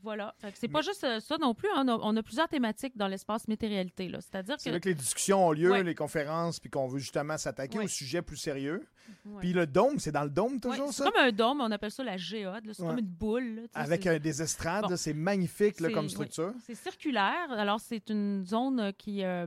Voilà. 0.03 0.35
C'est 0.53 0.67
pas 0.67 0.81
juste 0.81 1.03
euh, 1.03 1.19
ça 1.19 1.37
non 1.37 1.53
plus. 1.55 1.67
hein. 1.75 1.83
On, 1.85 1.87
a, 1.87 1.97
on 2.03 2.15
a 2.17 2.23
plusieurs 2.23 2.47
thématiques 2.47 2.95
dans 2.97 3.07
l'espace 3.07 3.47
météoralité. 3.47 4.09
C'est-à-dire 4.13 4.55
C'est 4.59 4.69
que 4.69 4.73
là 4.75 4.79
que 4.79 4.89
les 4.89 4.95
discussions 4.95 5.47
ont 5.47 5.51
lieu, 5.51 5.71
Ouais. 5.71 5.83
les 5.83 5.95
conférences, 5.95 6.59
puis 6.59 6.69
qu'on 6.69 6.87
veut 6.87 6.99
justement 6.99 7.37
s'attaquer 7.37 7.77
Ouais. 7.79 7.85
aux 7.85 7.87
sujets 7.89 8.21
plus 8.21 8.37
sérieux. 8.37 8.85
Ouais. 9.25 9.39
Puis 9.41 9.53
le 9.53 9.67
dôme, 9.67 9.99
c'est 9.99 10.11
dans 10.11 10.23
le 10.23 10.29
dôme 10.29 10.59
toujours, 10.61 10.87
c'est 10.93 11.03
ça? 11.03 11.11
comme 11.11 11.21
un 11.21 11.31
dôme, 11.31 11.59
on 11.61 11.71
appelle 11.71 11.91
ça 11.91 12.03
la 12.03 12.15
géode. 12.17 12.63
C'est 12.73 12.83
comme 12.85 12.99
une 12.99 13.05
boule. 13.05 13.55
là, 13.55 13.61
Avec 13.73 14.03
c'est- 14.03 14.09
euh, 14.09 14.19
des 14.19 14.41
estrades, 14.41 14.85
Bon. 14.89 14.95
c'est 14.95 15.13
magnifique 15.13 15.79
là, 15.81 15.87
C'est- 15.89 15.93
comme 15.93 16.09
structure. 16.09 16.53
C'est 16.65 16.75
circulaire. 16.75 17.51
Alors, 17.51 17.79
c'est 17.81 18.09
une 18.09 18.45
zone 18.45 18.79
euh, 18.79 18.91
qui, 18.91 19.23
euh, 19.23 19.45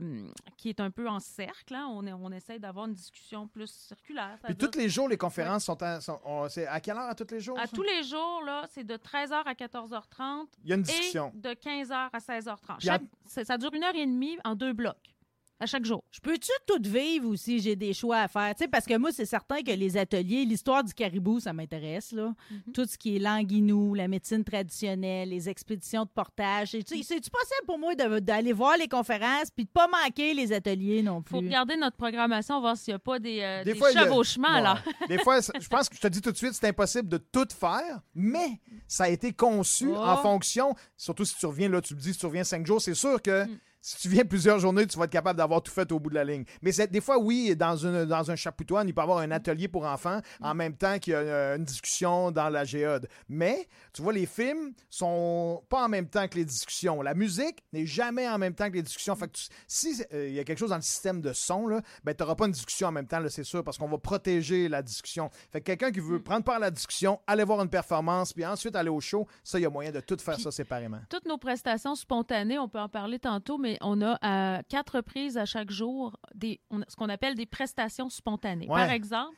qui 0.57 0.69
est 0.69 0.79
un 0.79 0.91
peu 0.91 1.07
en 1.07 1.19
cercle. 1.19 1.73
hein. 1.75 1.87
On, 1.91 2.05
est, 2.05 2.13
on 2.13 2.31
essaie 2.31 2.59
d'avoir 2.59 2.85
une 2.85 2.93
discussion 2.93 3.47
plus 3.47 3.69
circulaire. 3.71 4.37
Puis 4.43 4.55
tous 4.55 4.77
les 4.77 4.89
jours, 4.89 5.09
les 5.09 5.17
conférences 5.17 5.65
sont, 5.65 5.81
à, 5.81 6.01
sont- 6.01 6.19
on- 6.25 6.47
c'est 6.49 6.67
à 6.67 6.79
quelle 6.79 6.97
heure 6.97 7.09
à 7.09 7.15
tous 7.15 7.27
les 7.31 7.39
jours? 7.39 7.57
À 7.59 7.65
ça? 7.65 7.71
tous 7.75 7.83
les 7.83 8.03
jours, 8.03 8.41
là, 8.45 8.65
c'est 8.71 8.83
de 8.83 8.95
13h 8.95 9.43
à 9.47 9.53
14h30 9.55 10.46
Il 10.63 10.69
y 10.69 10.73
a 10.73 10.75
une 10.75 10.81
et 10.81 10.83
discussion. 10.83 11.31
de 11.35 11.49
15h 11.49 12.09
à 12.13 12.19
16h30. 12.19 12.77
Puis 12.79 12.89
à- 12.89 12.99
Chaque- 13.25 13.45
ça 13.45 13.57
dure 13.57 13.73
une 13.73 13.83
heure 13.83 13.95
et 13.95 14.05
demie 14.05 14.37
en 14.43 14.55
deux 14.55 14.73
blocs, 14.73 15.15
à 15.59 15.65
chaque 15.65 15.85
jour. 15.85 16.03
Je 16.11 16.19
peux-tu 16.19 16.51
tout 16.67 16.81
vivre 16.89 17.29
aussi? 17.29 17.59
J'ai 17.59 17.75
des 17.75 17.93
choix 17.93 18.19
à 18.19 18.27
faire. 18.27 18.53
Tu 18.55 18.63
sais, 18.63 18.67
parce 18.67 18.85
que 18.85 18.97
moi, 18.97 19.11
c'est 19.11 19.25
certain 19.25 19.61
que 19.63 19.71
les 19.71 19.97
ateliers, 19.97 20.45
l'histoire 20.45 20.83
du 20.83 20.93
caribou, 20.93 21.39
ça 21.39 21.51
m'intéresse. 21.53 22.11
là. 22.11 22.33
Mhm. 22.51 22.73
Tout 22.73 22.85
ce 22.85 22.97
qui 22.97 23.15
est 23.15 23.19
languinou, 23.19 23.93
la 23.95 24.07
médecine 24.07 24.43
traditionnelle, 24.43 25.29
les 25.29 25.49
expéditions 25.49 26.03
de 26.03 26.09
portage. 26.09 26.69
C'est-tu 26.71 27.03
possible 27.29 27.65
pour 27.65 27.79
moi 27.79 27.95
d'aller 27.95 28.53
voir 28.53 28.77
les 28.77 28.87
conférences 28.87 29.49
puis 29.55 29.65
de 29.65 29.69
pas 29.69 29.87
manquer 29.87 30.33
les 30.33 30.53
ateliers 30.53 31.01
non 31.01 31.23
Il 31.25 31.29
faut 31.29 31.39
plus? 31.39 31.47
regarder 31.47 31.75
notre 31.77 31.97
programmation, 31.97 32.59
voir 32.59 32.77
s'il 32.77 32.91
n'y 32.93 32.95
a 32.95 32.99
pas 32.99 33.19
des, 33.19 33.39
euh, 33.41 33.63
Des 33.63 33.73
des 33.73 33.79
fois, 33.79 33.91
il 33.91 33.95
y 33.95 33.97
a- 33.97 34.03
chevauchements. 34.03 34.47
Ouais. 34.55 34.61
là. 34.61 34.83
Des 35.09 35.17
fois, 35.19 35.39
je 35.41 35.67
pense 35.67 35.89
que 35.89 35.95
je 35.95 36.01
te 36.01 36.07
dis 36.07 36.21
tout 36.21 36.31
de 36.31 36.37
suite, 36.37 36.53
c'est 36.53 36.67
impossible 36.67 37.07
de 37.09 37.17
tout 37.17 37.47
faire, 37.57 38.01
mais 38.13 38.59
ça 38.87 39.05
a 39.05 39.09
été 39.09 39.33
conçu 39.33 39.87
Oh. 39.89 39.95
en 39.97 40.17
fonction, 40.17 40.75
surtout 40.95 41.25
si 41.25 41.35
tu 41.37 41.45
reviens, 41.45 41.69
là, 41.69 41.81
tu 41.81 41.93
le 41.95 41.99
dis, 41.99 42.13
si 42.13 42.19
tu 42.19 42.25
reviens 42.25 42.43
cinq 42.43 42.65
jours, 42.65 42.81
c'est 42.81 42.93
sûr 42.93 43.21
que 43.21 43.45
Mm. 43.45 43.57
Si 43.87 43.97
tu 43.99 44.09
viens 44.09 44.25
plusieurs 44.25 44.59
journées, 44.59 44.85
tu 44.85 44.97
vas 44.97 45.05
être 45.05 45.11
capable 45.11 45.37
d'avoir 45.37 45.61
tout 45.61 45.71
fait 45.71 45.89
au 45.93 45.99
bout 45.99 46.09
de 46.09 46.15
la 46.15 46.25
ligne. 46.25 46.43
Mais 46.61 46.71
des 46.87 46.99
fois, 46.99 47.17
oui, 47.17 47.55
dans, 47.55 47.77
une, 47.77 48.03
dans 48.03 48.29
un 48.29 48.35
chapoutoine, 48.35 48.87
il 48.89 48.93
peut 48.93 48.99
y 48.99 49.03
avoir 49.03 49.19
un 49.19 49.31
atelier 49.31 49.69
pour 49.69 49.85
enfants 49.85 50.19
en 50.41 50.53
même 50.53 50.75
temps 50.75 50.99
qu'il 50.99 51.13
y 51.13 51.15
a 51.15 51.19
euh, 51.19 51.55
une 51.55 51.63
discussion 51.63 52.31
dans 52.31 52.49
la 52.49 52.65
géode. 52.65 53.07
Mais, 53.29 53.67
tu 53.93 54.01
vois, 54.01 54.11
les 54.11 54.25
films 54.25 54.73
sont 54.89 55.63
pas 55.69 55.85
en 55.85 55.89
même 55.89 56.09
temps 56.09 56.27
que 56.27 56.35
les 56.35 56.43
discussions. 56.43 57.01
La 57.01 57.13
musique 57.13 57.63
n'est 57.71 57.85
jamais 57.85 58.27
en 58.27 58.37
même 58.37 58.53
temps 58.55 58.69
que 58.69 58.75
les 58.75 58.81
discussions. 58.83 59.15
Fait 59.15 59.27
que 59.27 59.37
tu- 59.37 59.47
si 59.67 60.03
euh, 60.13 60.27
il 60.27 60.33
y 60.33 60.39
a 60.39 60.43
quelque 60.43 60.59
chose 60.59 60.71
dans 60.71 60.75
le 60.75 60.81
système 60.81 61.21
de 61.21 61.31
son, 61.31 61.67
là, 61.67 61.81
ben, 62.03 62.13
tu 62.13 62.23
n'auras 62.23 62.35
pas 62.35 62.45
une 62.47 62.51
discussion 62.51 62.89
en 62.89 62.91
même 62.91 63.07
temps, 63.07 63.21
c'est 63.29 63.43
sûr, 63.45 63.63
parce 63.63 63.77
qu'on 63.77 63.87
va 63.87 63.97
protéger 63.97 64.67
la 64.67 64.81
discussion. 64.81 65.29
Fait 65.51 65.61
que 65.61 65.65
quelqu'un 65.65 65.91
qui 65.91 65.99
veut 66.01 66.21
prendre 66.21 66.43
part 66.43 66.55
à 66.55 66.59
la 66.59 66.71
discussion, 66.71 67.19
aller 67.25 67.43
voir 67.45 67.61
une 67.61 67.69
performance, 67.69 68.33
puis 68.33 68.45
ensuite 68.45 68.75
aller 68.75 68.89
au 68.89 68.99
show, 68.99 69.27
ça, 69.43 69.59
il 69.59 69.61
y 69.61 69.65
a 69.65 69.69
moyen 69.69 69.91
de 69.91 69.99
tout 70.01 70.17
faire 70.19 70.33
Puis- 70.35 70.43
ça 70.43 70.51
séparément. 70.51 70.99
Toutes 71.09 71.25
nos 71.25 71.37
prestations 71.37 71.95
spontanées, 71.95 72.59
on 72.59 72.67
peut 72.67 72.79
en 72.79 72.89
parler 72.89 73.19
tantôt, 73.19 73.57
mais 73.57 73.76
on 73.81 74.01
a 74.01 74.17
à 74.21 74.63
quatre 74.63 74.95
reprises 74.97 75.37
à 75.37 75.45
chaque 75.45 75.71
jour 75.71 76.17
des, 76.35 76.59
on 76.69 76.81
ce 76.87 76.95
qu'on 76.95 77.09
appelle 77.09 77.35
des 77.35 77.45
prestations 77.45 78.09
spontanées. 78.09 78.67
Ouais. 78.67 78.75
Par 78.75 78.91
exemple, 78.91 79.35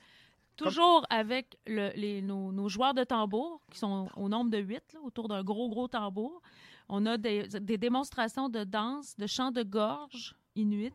toujours 0.56 1.06
avec 1.10 1.58
le- 1.68 1.92
les, 1.96 2.22
nos, 2.22 2.52
nos 2.52 2.68
joueurs 2.70 2.94
de 2.94 3.04
tambour, 3.04 3.62
qui 3.72 3.80
sont 3.80 4.10
au 4.18 4.28
nombre 4.30 4.52
de 4.52 4.58
huit, 4.58 4.84
là, 4.94 5.00
autour 5.04 5.28
d'un 5.28 5.44
gros, 5.44 5.70
gros 5.70 5.88
tambour. 5.88 6.42
On 6.90 7.06
a 7.06 7.18
des, 7.18 7.48
des 7.48 7.78
démonstrations 7.78 8.50
de 8.50 8.64
danse, 8.64 9.16
de 9.18 9.28
chant 9.28 9.52
de 9.52 9.64
gorge 9.64 10.36
inuit. 10.56 10.94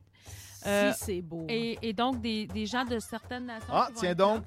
Euh, 0.66 0.92
si 0.92 1.04
c'est 1.04 1.22
beau. 1.22 1.44
et, 1.48 1.78
et 1.82 1.92
donc, 1.92 2.20
des, 2.22 2.46
des 2.46 2.64
gens 2.66 2.84
de 2.84 2.98
certaines 2.98 3.46
nations. 3.46 3.72
Ah, 3.72 3.88
tiens 3.94 4.14
donc. 4.14 4.42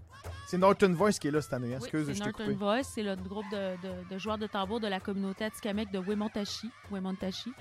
C'est 0.48 0.58
Norton 0.58 0.92
Voice 0.94 1.12
qui 1.20 1.28
est 1.28 1.32
là 1.32 1.42
cette 1.42 1.54
année. 1.54 1.68
Oui, 1.70 1.76
Excuse, 1.76 2.06
c'est 2.08 2.14
je 2.16 2.20
t'ai 2.20 2.26
Northern 2.26 2.50
coupé. 2.54 2.58
Voice, 2.66 2.84
c'est 2.84 3.04
le 3.04 3.16
groupe 3.16 3.46
de, 3.52 3.76
de- 3.86 4.10
de 4.10 4.18
joueurs 4.18 4.38
de 4.38 4.48
tambour 4.48 4.80
de 4.80 4.88
la 4.88 5.00
communauté 5.00 5.44
Atikamekw 5.46 5.92
de 5.92 6.00
Wemontachi. 6.00 6.70
Wemontachi. 6.92 7.52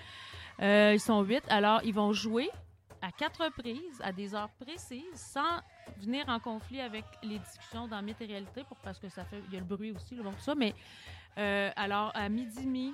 Euh, 0.62 0.92
ils 0.95 1.01
sont 1.01 1.23
huit. 1.23 1.42
Alors, 1.49 1.81
ils 1.85 1.95
vont 1.95 2.12
jouer 2.12 2.49
à 3.03 3.12
quatre 3.12 3.45
reprises, 3.45 4.01
à 4.03 4.12
des 4.12 4.35
heures 4.35 4.49
précises, 4.61 5.05
sans 5.14 5.61
venir 6.01 6.25
en 6.29 6.40
conflit 6.40 6.81
avec 6.81 7.05
les 7.23 7.38
discussions 7.38 7.87
dans 7.87 8.01
Mythe 8.03 8.21
et 8.23 8.27
Réalité, 8.27 8.64
pour, 8.64 8.77
parce 8.79 8.99
que 8.99 9.09
ça 9.09 9.25
fait, 9.25 9.40
il 9.49 9.55
y 9.55 9.57
a 9.57 9.61
le 9.61 9.66
bruit 9.66 9.92
aussi, 9.92 10.14
le 10.14 10.23
bon, 10.23 10.33
tout 10.33 10.40
ça. 10.40 10.55
Mais 10.55 10.75
euh, 11.38 11.71
alors, 11.77 12.11
à 12.14 12.29
midi 12.29 12.61
et 12.61 12.64
demi, 12.64 12.92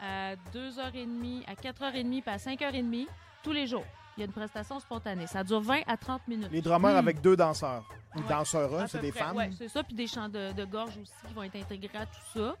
à 0.00 0.34
2h30, 0.54 1.44
à 1.46 1.54
4h30, 1.54 2.22
puis 2.22 2.30
à 2.30 2.36
5h30, 2.38 3.06
tous 3.42 3.52
les 3.52 3.66
jours. 3.66 3.84
Il 4.16 4.20
y 4.20 4.22
a 4.22 4.26
une 4.26 4.32
prestation 4.32 4.80
spontanée. 4.80 5.26
Ça 5.26 5.44
dure 5.44 5.60
20 5.60 5.80
à 5.86 5.96
30 5.98 6.26
minutes. 6.26 6.48
Les 6.50 6.62
drummers 6.62 6.94
Hmm. 6.94 6.96
avec 6.96 7.20
deux 7.20 7.36
danseurs. 7.36 7.84
Ou 8.14 8.20
Ouais. 8.20 8.24
danseuses, 8.30 8.72
À 8.80 8.86
c'est 8.88 8.98
des 9.00 9.10
près, 9.12 9.20
femmes. 9.20 9.36
ouais, 9.36 9.50
c'est 9.56 9.68
ça. 9.68 9.82
Puis 9.82 9.94
des 9.94 10.06
chants 10.06 10.30
de, 10.30 10.52
de 10.54 10.64
gorge 10.64 10.96
aussi 10.96 11.12
qui 11.28 11.34
vont 11.34 11.42
être 11.42 11.56
intégrés 11.56 11.98
à 11.98 12.06
tout 12.06 12.20
ça 12.32 12.56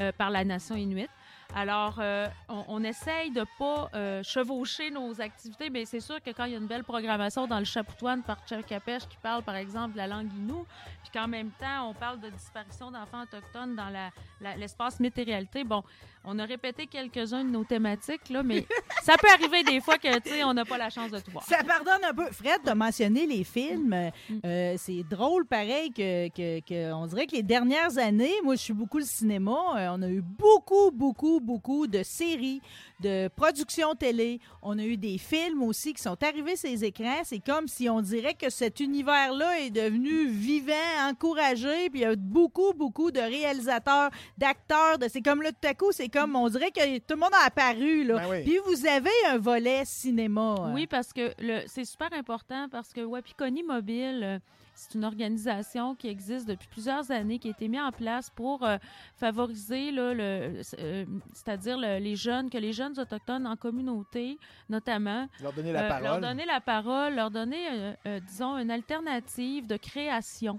euh, 0.00 0.12
par 0.12 0.30
la 0.30 0.42
nation 0.44 0.74
inuite. 0.74 1.10
Alors, 1.52 1.96
euh, 2.00 2.26
on, 2.48 2.82
essaye 2.82 3.30
de 3.30 3.44
pas 3.58 3.88
euh, 3.94 4.22
chevaucher 4.24 4.90
nos 4.90 5.20
activités, 5.20 5.70
mais 5.70 5.84
c'est 5.84 6.00
sûr 6.00 6.20
que 6.20 6.30
quand 6.30 6.44
il 6.46 6.52
y 6.52 6.54
a 6.54 6.58
une 6.58 6.66
belle 6.66 6.82
programmation 6.84 7.46
dans 7.46 7.58
le 7.58 7.64
Chapoutoine 7.64 8.22
par 8.22 8.38
Tchakapèche 8.46 9.06
qui 9.08 9.16
parle, 9.18 9.42
par 9.42 9.54
exemple, 9.54 9.92
de 9.92 9.98
la 9.98 10.06
langue 10.08 10.32
inou, 10.32 10.66
puis 11.02 11.12
qu'en 11.12 11.28
même 11.28 11.50
temps, 11.52 11.90
on 11.90 11.94
parle 11.94 12.20
de 12.20 12.28
disparition 12.30 12.90
d'enfants 12.90 13.22
autochtones 13.22 13.76
dans 13.76 13.88
la- 13.88 14.10
la- 14.40 14.56
l'espace 14.56 14.98
météoralité, 14.98 15.62
bon, 15.62 15.84
On 16.26 16.38
a 16.38 16.44
répété 16.44 16.86
quelques-uns 16.86 17.44
de 17.44 17.50
nos 17.50 17.64
thématiques, 17.64 18.28
là, 18.30 18.42
mais 18.42 18.66
ça 19.02 19.14
peut 19.20 19.28
arriver 19.32 19.62
des 19.62 19.80
fois 19.80 19.98
que, 19.98 20.18
tu 20.20 20.30
sais, 20.30 20.44
on 20.44 20.54
n'a 20.54 20.64
pas 20.64 20.78
la 20.78 20.88
chance 20.90 21.10
de 21.10 21.18
tout 21.20 21.30
voir. 21.30 21.44
Ça 21.44 21.58
pardonne 21.62 22.02
un 22.02 22.14
peu. 22.14 22.26
Fred, 22.32 22.60
de 22.64 22.72
mentionner 22.72 23.26
les 23.26 23.44
films. 23.44 24.10
Mm. 24.30 24.34
Euh, 24.44 24.74
c'est 24.78 25.02
drôle, 25.02 25.44
pareil, 25.46 25.90
que, 25.92 26.28
que- 26.28 26.60
que 26.60 26.92
on 26.92 27.06
dirait 27.06 27.26
que 27.26 27.36
les 27.36 27.42
dernières 27.42 27.98
années, 27.98 28.32
moi, 28.42 28.54
je 28.56 28.60
suis 28.62 28.72
beaucoup 28.72 28.98
le 28.98 29.04
cinéma. 29.04 29.52
euh, 29.76 29.88
on 29.92 30.02
a 30.02 30.08
eu 30.08 30.22
beaucoup, 30.22 30.90
beaucoup, 30.90 31.40
beaucoup 31.40 31.86
de 31.86 32.02
séries, 32.02 32.62
de 33.00 33.28
productions 33.28 33.94
télé. 33.94 34.40
On 34.62 34.78
a 34.78 34.82
eu 34.84 34.96
des 34.96 35.18
films 35.18 35.62
aussi 35.62 35.92
qui 35.92 36.02
sont 36.02 36.16
arrivés 36.22 36.56
sur 36.56 36.70
les 36.70 36.84
écrans. 36.84 37.20
C'est 37.24 37.40
comme 37.44 37.68
si 37.68 37.88
on 37.90 38.00
dirait 38.00 38.34
que 38.34 38.48
cet 38.48 38.80
univers-là 38.80 39.60
est 39.60 39.70
devenu 39.70 40.26
vivant, 40.28 40.72
encouragé. 41.10 41.90
Puis 41.90 42.00
il 42.00 42.02
y 42.02 42.04
a 42.06 42.16
beaucoup, 42.16 42.72
beaucoup 42.72 43.10
de 43.10 43.20
réalisateurs, 43.20 44.10
d'acteurs. 44.38 44.98
De... 44.98 45.06
C'est 45.08 45.20
comme 45.22 45.42
là, 45.42 45.50
tout 45.52 45.68
à 45.68 45.74
coup, 45.74 45.92
c'est 45.92 46.08
comme, 46.14 46.36
on 46.36 46.48
dirait 46.48 46.70
que 46.70 46.98
tout 46.98 47.14
le 47.14 47.20
monde 47.20 47.34
a 47.42 47.46
apparu. 47.46 48.04
Là. 48.04 48.18
Ben 48.18 48.30
oui. 48.30 48.42
Puis 48.44 48.58
vous 48.66 48.86
avez 48.86 49.10
un 49.28 49.38
volet 49.38 49.82
cinéma. 49.84 50.54
euh. 50.60 50.72
Oui, 50.72 50.86
parce 50.86 51.12
que 51.12 51.32
le, 51.40 51.62
c'est 51.66 51.84
super 51.84 52.12
important 52.12 52.68
parce 52.70 52.92
que 52.92 53.00
Wapikoni 53.00 53.62
Mobile, 53.64 54.20
euh, 54.22 54.38
c'est 54.76 54.94
une 54.94 55.04
organisation 55.04 55.94
qui 55.94 56.08
existe 56.08 56.48
depuis 56.48 56.66
plusieurs 56.68 57.10
années, 57.12 57.38
qui 57.38 57.48
a 57.48 57.50
été 57.52 57.68
mise 57.68 57.80
en 57.80 57.92
place 57.92 58.28
pour 58.30 58.64
euh, 58.64 58.76
favoriser, 59.16 59.90
là, 59.92 60.12
le, 60.14 60.60
euh, 60.80 61.04
c'est-à-dire 61.32 61.78
le- 61.78 61.98
les 61.98 62.16
jeunes, 62.16 62.50
que 62.50 62.58
les 62.58 62.72
jeunes 62.72 62.98
autochtones 62.98 63.46
en 63.46 63.56
communauté, 63.56 64.38
notamment, 64.68 65.28
Leur 65.42 65.52
donner 65.52 65.72
la 65.72 65.84
euh, 65.84 65.88
parole. 65.88 66.04
leur 66.04 66.20
donner 66.20 66.44
la 66.44 66.60
parole, 66.60 67.14
leur 67.14 67.30
donner, 67.30 67.68
euh, 67.70 67.92
euh, 68.06 68.20
disons, 68.20 68.58
une 68.58 68.70
alternative 68.70 69.66
de 69.66 69.76
création, 69.76 70.58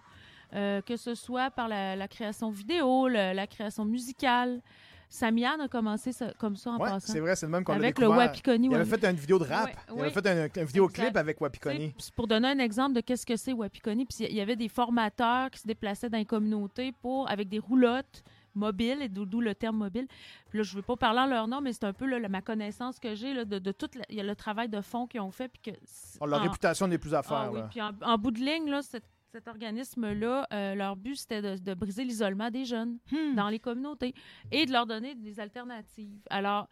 euh, 0.54 0.82
que 0.82 0.96
ce 0.96 1.14
soit 1.16 1.52
par 1.52 1.68
la, 1.68 1.96
la 1.96 2.08
création 2.08 2.50
vidéo, 2.50 3.08
le- 3.10 3.34
la 3.34 3.48
création 3.48 3.84
musicale. 3.86 4.62
Samian 5.10 5.60
a 5.60 5.68
commencé 5.68 6.12
ça- 6.12 6.34
comme 6.38 6.56
ça 6.56 6.72
en 6.72 6.78
Ouais, 6.80 6.90
passant. 6.90 7.14
c'est 7.14 7.20
vrai, 7.20 7.36
c'est 7.36 7.46
le 7.46 7.52
même 7.52 7.64
qu'on 7.64 7.74
Avec 7.74 8.00
le. 8.00 8.08
Wapikoni. 8.08 8.68
Il 8.68 8.76
avait 8.76 8.86
fait 8.86 9.04
une 9.06 9.16
vidéo 9.16 9.40
de 9.40 9.46
rap. 9.46 9.66
Ouais, 9.68 9.74
il 9.90 9.94
oui. 9.94 10.02
avait 10.02 10.10
fait 10.12 10.28
un, 10.28 10.62
un 10.62 10.66
vidéoclip 10.66 11.00
Exact. 11.08 11.18
avec 11.18 11.40
Wapikoni. 11.42 11.94
Pour 12.16 12.28
donner 12.28 12.50
un 12.50 12.60
exemple 12.60 12.94
de 12.96 13.02
qu'est-ce 13.02 13.26
que 13.26 13.36
c'est 13.38 13.54
Wapikoni, 13.54 14.06
puis 14.06 14.26
il 14.28 14.36
y 14.36 14.42
avait 14.42 14.56
des 14.56 14.70
formateurs 14.70 15.50
qui 15.52 15.60
se 15.60 15.68
déplaçaient 15.68 16.10
dans 16.10 16.18
les 16.18 16.26
communautés 16.26 16.92
pour, 17.02 17.30
avec 17.30 17.50
des 17.50 17.60
roulottes 17.60 18.24
mobiles, 18.58 19.02
et 19.02 19.10
d'où 19.10 19.42
le 19.42 19.54
terme 19.54 19.76
mobile. 19.78 20.08
Puis 20.50 20.60
là, 20.60 20.64
je 20.64 20.72
ne 20.72 20.76
veux 20.78 20.82
pas 20.82 20.96
parler 20.96 21.20
en 21.20 21.26
leur 21.28 21.46
nom, 21.48 21.60
mais 21.60 21.74
c'est 21.74 21.84
un 21.84 21.92
peu 21.92 22.06
là, 22.06 22.20
la- 22.20 22.30
ma 22.30 22.42
connaissance 22.42 23.00
que 23.00 23.14
j'ai 23.14 23.44
de, 23.46 23.60
de 23.60 23.72
tout 23.74 23.90
la- 23.96 24.06
y 24.10 24.20
a 24.20 24.24
le 24.24 24.36
travail 24.36 24.70
de 24.70 24.80
fond 24.80 25.08
qu'ils 25.08 25.20
ont 25.20 25.32
fait. 25.32 25.50
Puis 25.50 25.74
que, 25.74 25.78
Oh, 26.22 26.26
leur 26.26 26.40
en- 26.40 26.44
réputation 26.44 26.88
n'est 26.88 26.98
plus 26.98 27.14
à 27.14 27.20
ah 27.20 27.24
faire. 27.24 27.50
oui, 27.52 27.60
là. 27.60 27.68
puis 27.70 27.82
en, 27.82 27.92
en 28.02 28.18
bout 28.18 28.32
de 28.32 28.40
ligne, 28.40 28.70
là, 28.70 28.82
cet, 28.82 29.04
cet 29.36 29.50
organisme-là, 29.50 30.48
euh, 30.54 30.76
leur 30.76 30.96
but, 30.96 31.16
c'était 31.18 31.42
de, 31.42 31.58
de 31.62 31.74
briser 31.74 32.06
l'isolement 32.06 32.50
des 32.50 32.64
jeunes 32.64 33.00
Hmm. 33.12 33.36
dans 33.36 33.50
les 33.50 33.60
communautés 33.60 34.14
et 34.50 34.66
de 34.66 34.72
leur 34.72 34.86
donner 34.86 35.14
des 35.14 35.42
alternatives. 35.42 36.22
Alors, 36.30 36.70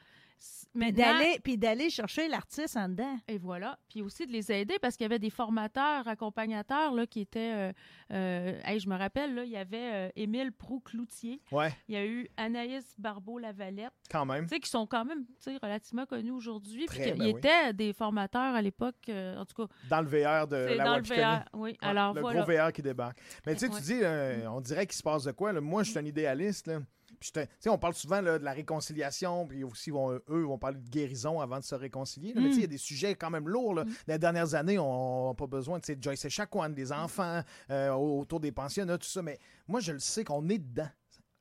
d'aller, 0.76 1.38
puis 1.44 1.58
d'aller 1.58 1.90
chercher 1.90 2.28
l'artiste 2.28 2.76
en 2.78 2.90
dedans. 2.90 3.18
et 3.28 3.38
voilà. 3.38 3.78
Puis 3.90 4.02
aussi 4.02 4.26
de 4.26 4.32
les 4.32 4.52
aider 4.52 4.78
parce 4.82 4.98
qu'il 4.98 5.04
y 5.04 5.06
avait 5.06 5.20
des 5.20 5.30
formateurs, 5.30 6.08
accompagnateurs 6.08 6.94
là, 6.94 7.06
qui 7.06 7.22
étaient. 7.22 7.54
euh, 7.54 7.72
euh, 8.12 8.60
hey, 8.66 8.80
je 8.80 8.90
me 8.90 8.96
rappelle, 8.98 9.36
là, 9.36 9.44
il 9.44 9.52
y 9.52 9.58
avait 9.58 9.78
euh, 9.94 10.10
Émile 10.16 10.52
Proux-Cloutier. 10.52 11.42
Ouais, 11.52 11.72
Il 11.88 11.94
y 11.96 11.98
a 11.98 12.06
eu 12.06 12.28
Anaïs 12.38 12.96
Barbeau-Lavalette, 12.98 13.94
quand 14.10 14.26
même. 14.26 14.46
tu 14.48 14.56
sais, 14.56 14.60
qui 14.60 14.70
sont 14.70 14.88
quand 14.88 15.06
même 15.06 15.26
tu 15.26 15.52
sais, 15.52 15.58
relativement 15.62 16.06
connus 16.06 16.32
aujourd'hui. 16.32 16.86
Puis 16.88 17.00
ben 17.00 17.22
oui. 17.22 17.30
étaient 17.30 17.74
des 17.74 17.94
formateurs 17.94 18.56
à 18.56 18.62
l'époque. 18.62 18.96
euh, 19.10 19.38
en 19.38 19.46
tout 19.46 19.56
cas, 19.68 19.74
Dans 19.90 20.02
le 20.02 20.08
VR 20.08 20.48
de 20.48 20.56
la 20.56 20.84
dans 20.84 20.96
le. 20.98 21.04
VR. 21.04 21.46
Oui, 21.54 21.70
Ouais, 21.72 21.78
alors 21.82 22.14
le 22.14 22.22
voilà. 22.22 22.42
gros 22.42 22.52
VR 22.52 22.72
qui 22.74 22.82
débarque. 22.82 23.18
Mais 23.46 23.54
tu 23.54 23.60
sais, 23.60 23.70
Ouais. 23.70 23.78
tu 23.78 23.84
dis, 23.84 24.00
euh, 24.02 24.50
on 24.52 24.60
dirait 24.62 24.86
qu'il 24.86 24.96
se 24.96 25.04
passe 25.04 25.24
de 25.24 25.32
quoi. 25.32 25.54
là. 25.54 25.62
Moi, 25.62 25.84
je 25.84 25.92
suis 25.92 26.00
un 26.00 26.06
idéaliste. 26.06 26.68
Là. 26.68 26.80
Puis 27.32 27.70
on 27.70 27.78
parle 27.78 27.94
souvent 27.94 28.22
là, 28.22 28.40
de 28.40 28.44
la 28.44 28.54
réconciliation, 28.54 29.48
puis 29.48 29.64
aussi, 29.64 29.92
vont, 29.92 30.12
eux 30.12 30.44
vont 30.44 30.58
parler 30.58 30.80
de 30.80 30.90
guérison 30.90 31.40
avant 31.40 31.60
de 31.60 31.64
se 31.64 31.76
réconcilier. 31.76 32.34
là. 32.34 32.42
Mais 32.42 32.50
il 32.50 32.62
y 32.62 32.64
a 32.64 32.68
des 32.68 32.78
sujets 32.78 33.16
quand 33.16 33.30
même 33.30 33.48
lourds. 33.48 33.76
Là. 33.76 33.86
Mm. 33.86 33.88
Dans 34.08 34.14
les 34.14 34.20
dernières 34.20 34.56
annes, 34.56 34.80
on 34.80 35.30
n'a 35.30 35.34
pas 35.36 35.48
besoin 35.48 35.80
de 35.80 35.98
Joyce 36.00 36.26
Echaquan, 36.26 36.70
des 36.70 36.92
enfants, 36.92 37.42
euh, 37.70 37.92
autour 37.92 38.40
des 38.40 38.52
pensionnats, 38.52 38.98
tout 38.98 39.08
ça. 39.08 39.22
Mais 39.22 39.40
moi, 39.68 39.80
je 39.80 39.94
le 39.94 40.00
sais 40.00 40.24
qu'on 40.24 40.48
est 40.50 40.60
dedans. 40.60 40.90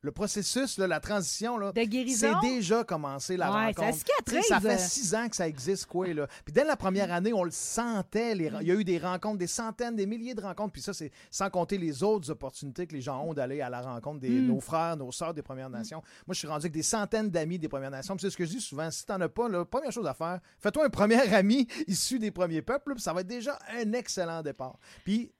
Le 0.03 0.11
processus, 0.11 0.77
là, 0.77 0.85
la 0.85 0.99
transition, 0.99 1.57
là, 1.57 1.71
c'est 1.73 2.31
déjà 2.41 2.83
commencé 2.83 3.37
la 3.37 3.49
Ouais, 3.51 3.65
rencontre. 3.67 3.97
ça. 3.97 4.41
Ça 4.49 4.59
fait 4.59 4.77
six 4.77 5.15
ans 5.15 5.29
que 5.29 5.35
ça 5.35 5.47
existe, 5.47 5.85
quoi. 5.85 6.13
Là. 6.13 6.27
Puis 6.43 6.51
dès 6.53 6.65
la 6.65 6.75
première 6.75 7.11
année, 7.11 7.31
on 7.33 7.43
le 7.45 7.51
sentait. 7.51 8.35
les- 8.35 8.51
Il 8.61 8.67
y 8.67 8.71
a 8.71 8.75
eu 8.75 8.83
des 8.83 8.97
rencontres, 8.99 9.37
des 9.37 9.47
centaines, 9.47 9.95
des 9.95 10.05
milliers 10.05 10.35
de 10.35 10.41
rencontres. 10.41 10.73
Puis 10.73 10.81
ça, 10.81 10.93
c'est 10.93 11.11
sans 11.31 11.49
compter 11.49 11.77
les 11.77 12.03
autres 12.03 12.29
opportunités 12.31 12.85
que 12.85 12.93
les 12.93 13.01
gens 13.01 13.21
ont 13.23 13.33
d'aller 13.33 13.61
à 13.61 13.69
la 13.69 13.81
rencontre 13.81 14.19
de 14.19 14.27
Mm. 14.27 14.47
nos 14.47 14.59
frères, 14.59 14.97
nos 14.97 15.11
sœurs 15.11 15.33
des 15.33 15.41
Premières 15.41 15.69
Nations. 15.69 16.01
Moi, 16.27 16.33
je 16.33 16.39
suis 16.39 16.47
rendu 16.47 16.63
avec 16.65 16.73
des 16.73 16.83
centaines 16.83 17.29
d'amis 17.29 17.57
des 17.57 17.69
Premières 17.69 17.91
Nations. 17.91 18.17
C'est 18.19 18.29
ce 18.29 18.35
que 18.37 18.45
je 18.45 18.51
dis 18.51 18.61
souvent. 18.61 18.91
Si 18.91 19.05
t'en 19.05 19.19
as 19.21 19.29
pas, 19.29 19.47
la 19.47 19.63
première 19.65 19.91
chose 19.91 20.05
à 20.07 20.13
faire, 20.13 20.39
fais-toi 20.59 20.85
un 20.85 20.89
premier 20.89 21.15
ami 21.33 21.65
issu 21.87 22.19
des 22.19 22.31
premiers 22.31 22.61
peuples. 22.61 22.93
puis 22.93 23.01
ça 23.01 23.13
va 23.13 23.21
être 23.21 23.27
déjà 23.27 23.57
un 23.73 23.93
excellent 23.93 24.41
départ. 24.41 24.77
Puis 25.05 25.31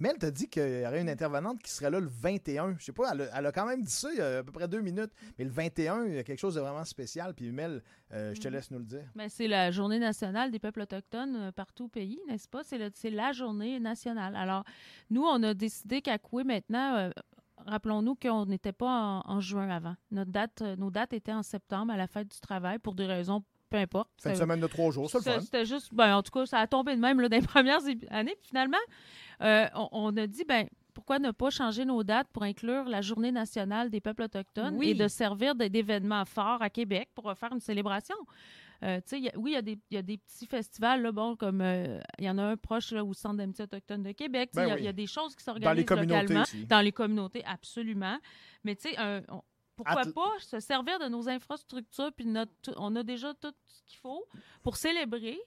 Mel 0.00 0.16
t'a 0.18 0.30
dit 0.30 0.48
qu'il 0.48 0.80
y 0.80 0.86
aurait 0.86 1.00
une 1.02 1.08
intervenante 1.10 1.62
qui 1.62 1.70
serait 1.70 1.90
là 1.90 2.00
le 2.00 2.08
21. 2.08 2.76
Je 2.78 2.84
sais 2.86 2.92
pas, 2.92 3.10
elle 3.12 3.20
a, 3.22 3.38
elle 3.38 3.46
a 3.46 3.52
quand 3.52 3.66
même 3.66 3.82
dit 3.82 3.90
ça 3.92 4.08
il 4.10 4.18
y 4.18 4.20
a 4.22 4.38
à 4.38 4.42
peu 4.42 4.50
près 4.50 4.66
deux 4.66 4.80
minutes. 4.80 5.12
Mais 5.38 5.44
le 5.44 5.50
21, 5.50 6.06
il 6.06 6.14
y 6.14 6.18
a 6.18 6.24
quelque 6.24 6.38
chose 6.38 6.54
de 6.54 6.60
vraiment 6.60 6.84
spécial. 6.84 7.34
Puis 7.34 7.52
Mel, 7.52 7.82
euh, 8.12 8.34
je 8.34 8.40
te 8.40 8.48
Mhm. 8.48 8.54
laisse 8.54 8.70
nous 8.70 8.78
le 8.78 8.84
dire. 8.86 9.04
C'est 9.28 9.46
la 9.48 9.70
journée 9.70 9.98
nationale 9.98 10.50
des 10.50 10.58
peuples 10.58 10.80
autochtones 10.80 11.36
euh, 11.36 11.52
partout 11.52 11.84
au 11.84 11.88
pays, 11.88 12.18
n'est-ce 12.28 12.48
pas? 12.48 12.62
C'est, 12.64 13.10
la 13.10 13.32
journée 13.32 13.78
nationale. 13.78 14.34
Alors, 14.36 14.64
nous, 15.10 15.22
on 15.22 15.42
a 15.42 15.52
décidé 15.54 16.00
qu'à 16.00 16.18
Coué, 16.18 16.44
maintenant, 16.44 16.96
euh, 16.96 17.10
rappelons-nous 17.66 18.14
qu'on 18.14 18.46
n'était 18.46 18.72
pas 18.72 19.20
en, 19.26 19.30
en 19.30 19.40
juin 19.40 19.68
avant. 19.68 19.94
Notre 20.10 20.30
date, 20.30 20.62
nos 20.78 20.90
dates 20.90 21.12
étaient 21.12 21.32
en 21.32 21.42
septembre 21.42 21.92
à 21.92 21.96
la 21.98 22.06
fête 22.06 22.28
du 22.30 22.40
travail 22.40 22.78
pour 22.78 22.94
des 22.94 23.06
raisons, 23.06 23.42
peu 23.70 23.76
importe. 23.78 24.10
Fin 24.22 24.30
de 24.30 24.34
Ça- 24.34 24.42
semaine 24.42 24.60
de 24.60 24.66
trois 24.66 24.90
jours, 24.90 25.08
c'est 25.08 25.18
le 25.18 25.22
c'était- 25.22 25.36
fun. 25.36 25.40
C'était 25.44 25.64
juste, 25.64 25.94
ben, 25.94 26.16
en 26.16 26.22
tout 26.22 26.32
cas, 26.32 26.44
ça 26.46 26.58
a 26.58 26.66
tombé 26.66 26.94
de 26.96 27.00
même 27.00 27.20
là, 27.20 27.28
dans 27.30 27.36
les 27.36 27.46
premières 27.46 27.80
années. 28.10 28.34
Puis 28.38 28.48
finalement, 28.48 28.76
euh, 29.42 29.66
on, 29.74 29.88
on 29.92 30.16
a 30.16 30.26
dit, 30.26 30.44
ben, 30.44 30.66
pourquoi 30.92 31.18
ne 31.20 31.30
pas 31.30 31.50
changer 31.50 31.84
nos 31.84 32.02
dates 32.02 32.28
pour 32.32 32.42
inclure 32.42 32.84
la 32.84 33.00
Journée 33.00 33.32
nationale 33.32 33.88
des 33.90 34.00
peuples 34.00 34.22
autochtones 34.24 34.76
Oui. 34.76 34.90
et 34.90 34.94
de 34.94 35.08
servir 35.08 35.54
d'événements 35.54 36.24
forts 36.24 36.60
à 36.60 36.68
Québec 36.68 37.08
pour 37.14 37.32
faire 37.38 37.52
une 37.52 37.60
célébration? 37.60 38.16
Euh, 38.82 38.96
tu 38.96 39.02
sais, 39.10 39.18
il 39.18 39.24
y 39.24 39.28
a- 39.28 39.38
oui, 39.38 39.50
il 39.52 39.54
y, 39.54 39.56
a 39.58 39.62
des- 39.62 39.78
il 39.90 39.94
y 39.94 39.98
a 39.98 40.02
des 40.02 40.16
petits 40.16 40.46
festivals, 40.46 41.02
là, 41.02 41.12
bon, 41.12 41.36
comme 41.36 41.60
euh, 41.60 42.00
il 42.18 42.24
y 42.24 42.30
en 42.30 42.38
a 42.38 42.42
un 42.42 42.56
proche 42.56 42.92
là, 42.92 43.04
au 43.04 43.12
Centre 43.12 43.36
d'amitié 43.36 43.64
autochtone 43.64 44.02
de 44.02 44.12
Québec. 44.12 44.50
Ben 44.54 44.64
Il 44.64 44.68
y 44.68 44.70
a- 44.70 44.74
oui. 44.74 44.80
il 44.80 44.84
y, 44.86 44.88
a 44.88 44.92
des 44.92 45.06
choses 45.06 45.36
qui 45.36 45.44
Dans 45.44 45.52
les 45.54 45.60
s'organisent 45.60 45.84
communautés 45.84 46.20
localement. 46.22 46.42
aussi. 46.42 46.64
Dans 46.66 46.80
les 46.80 46.92
communautés, 46.92 47.44
absolument. 47.44 48.16
Mais 48.64 48.74
tu 48.76 48.88
sais, 48.90 48.96
pourquoi 49.84 50.12
pas 50.12 50.38
se 50.38 50.60
servir 50.60 50.98
de 50.98 51.06
nos 51.06 51.28
infrastructures, 51.28 52.12
puis 52.12 52.26
notre, 52.26 52.74
on 52.76 52.94
a 52.96 53.02
déjà 53.02 53.32
tout 53.34 53.52
ce 53.66 53.82
qu'il 53.86 53.98
faut 53.98 54.24
pour 54.62 54.76
célébrer. 54.76 55.38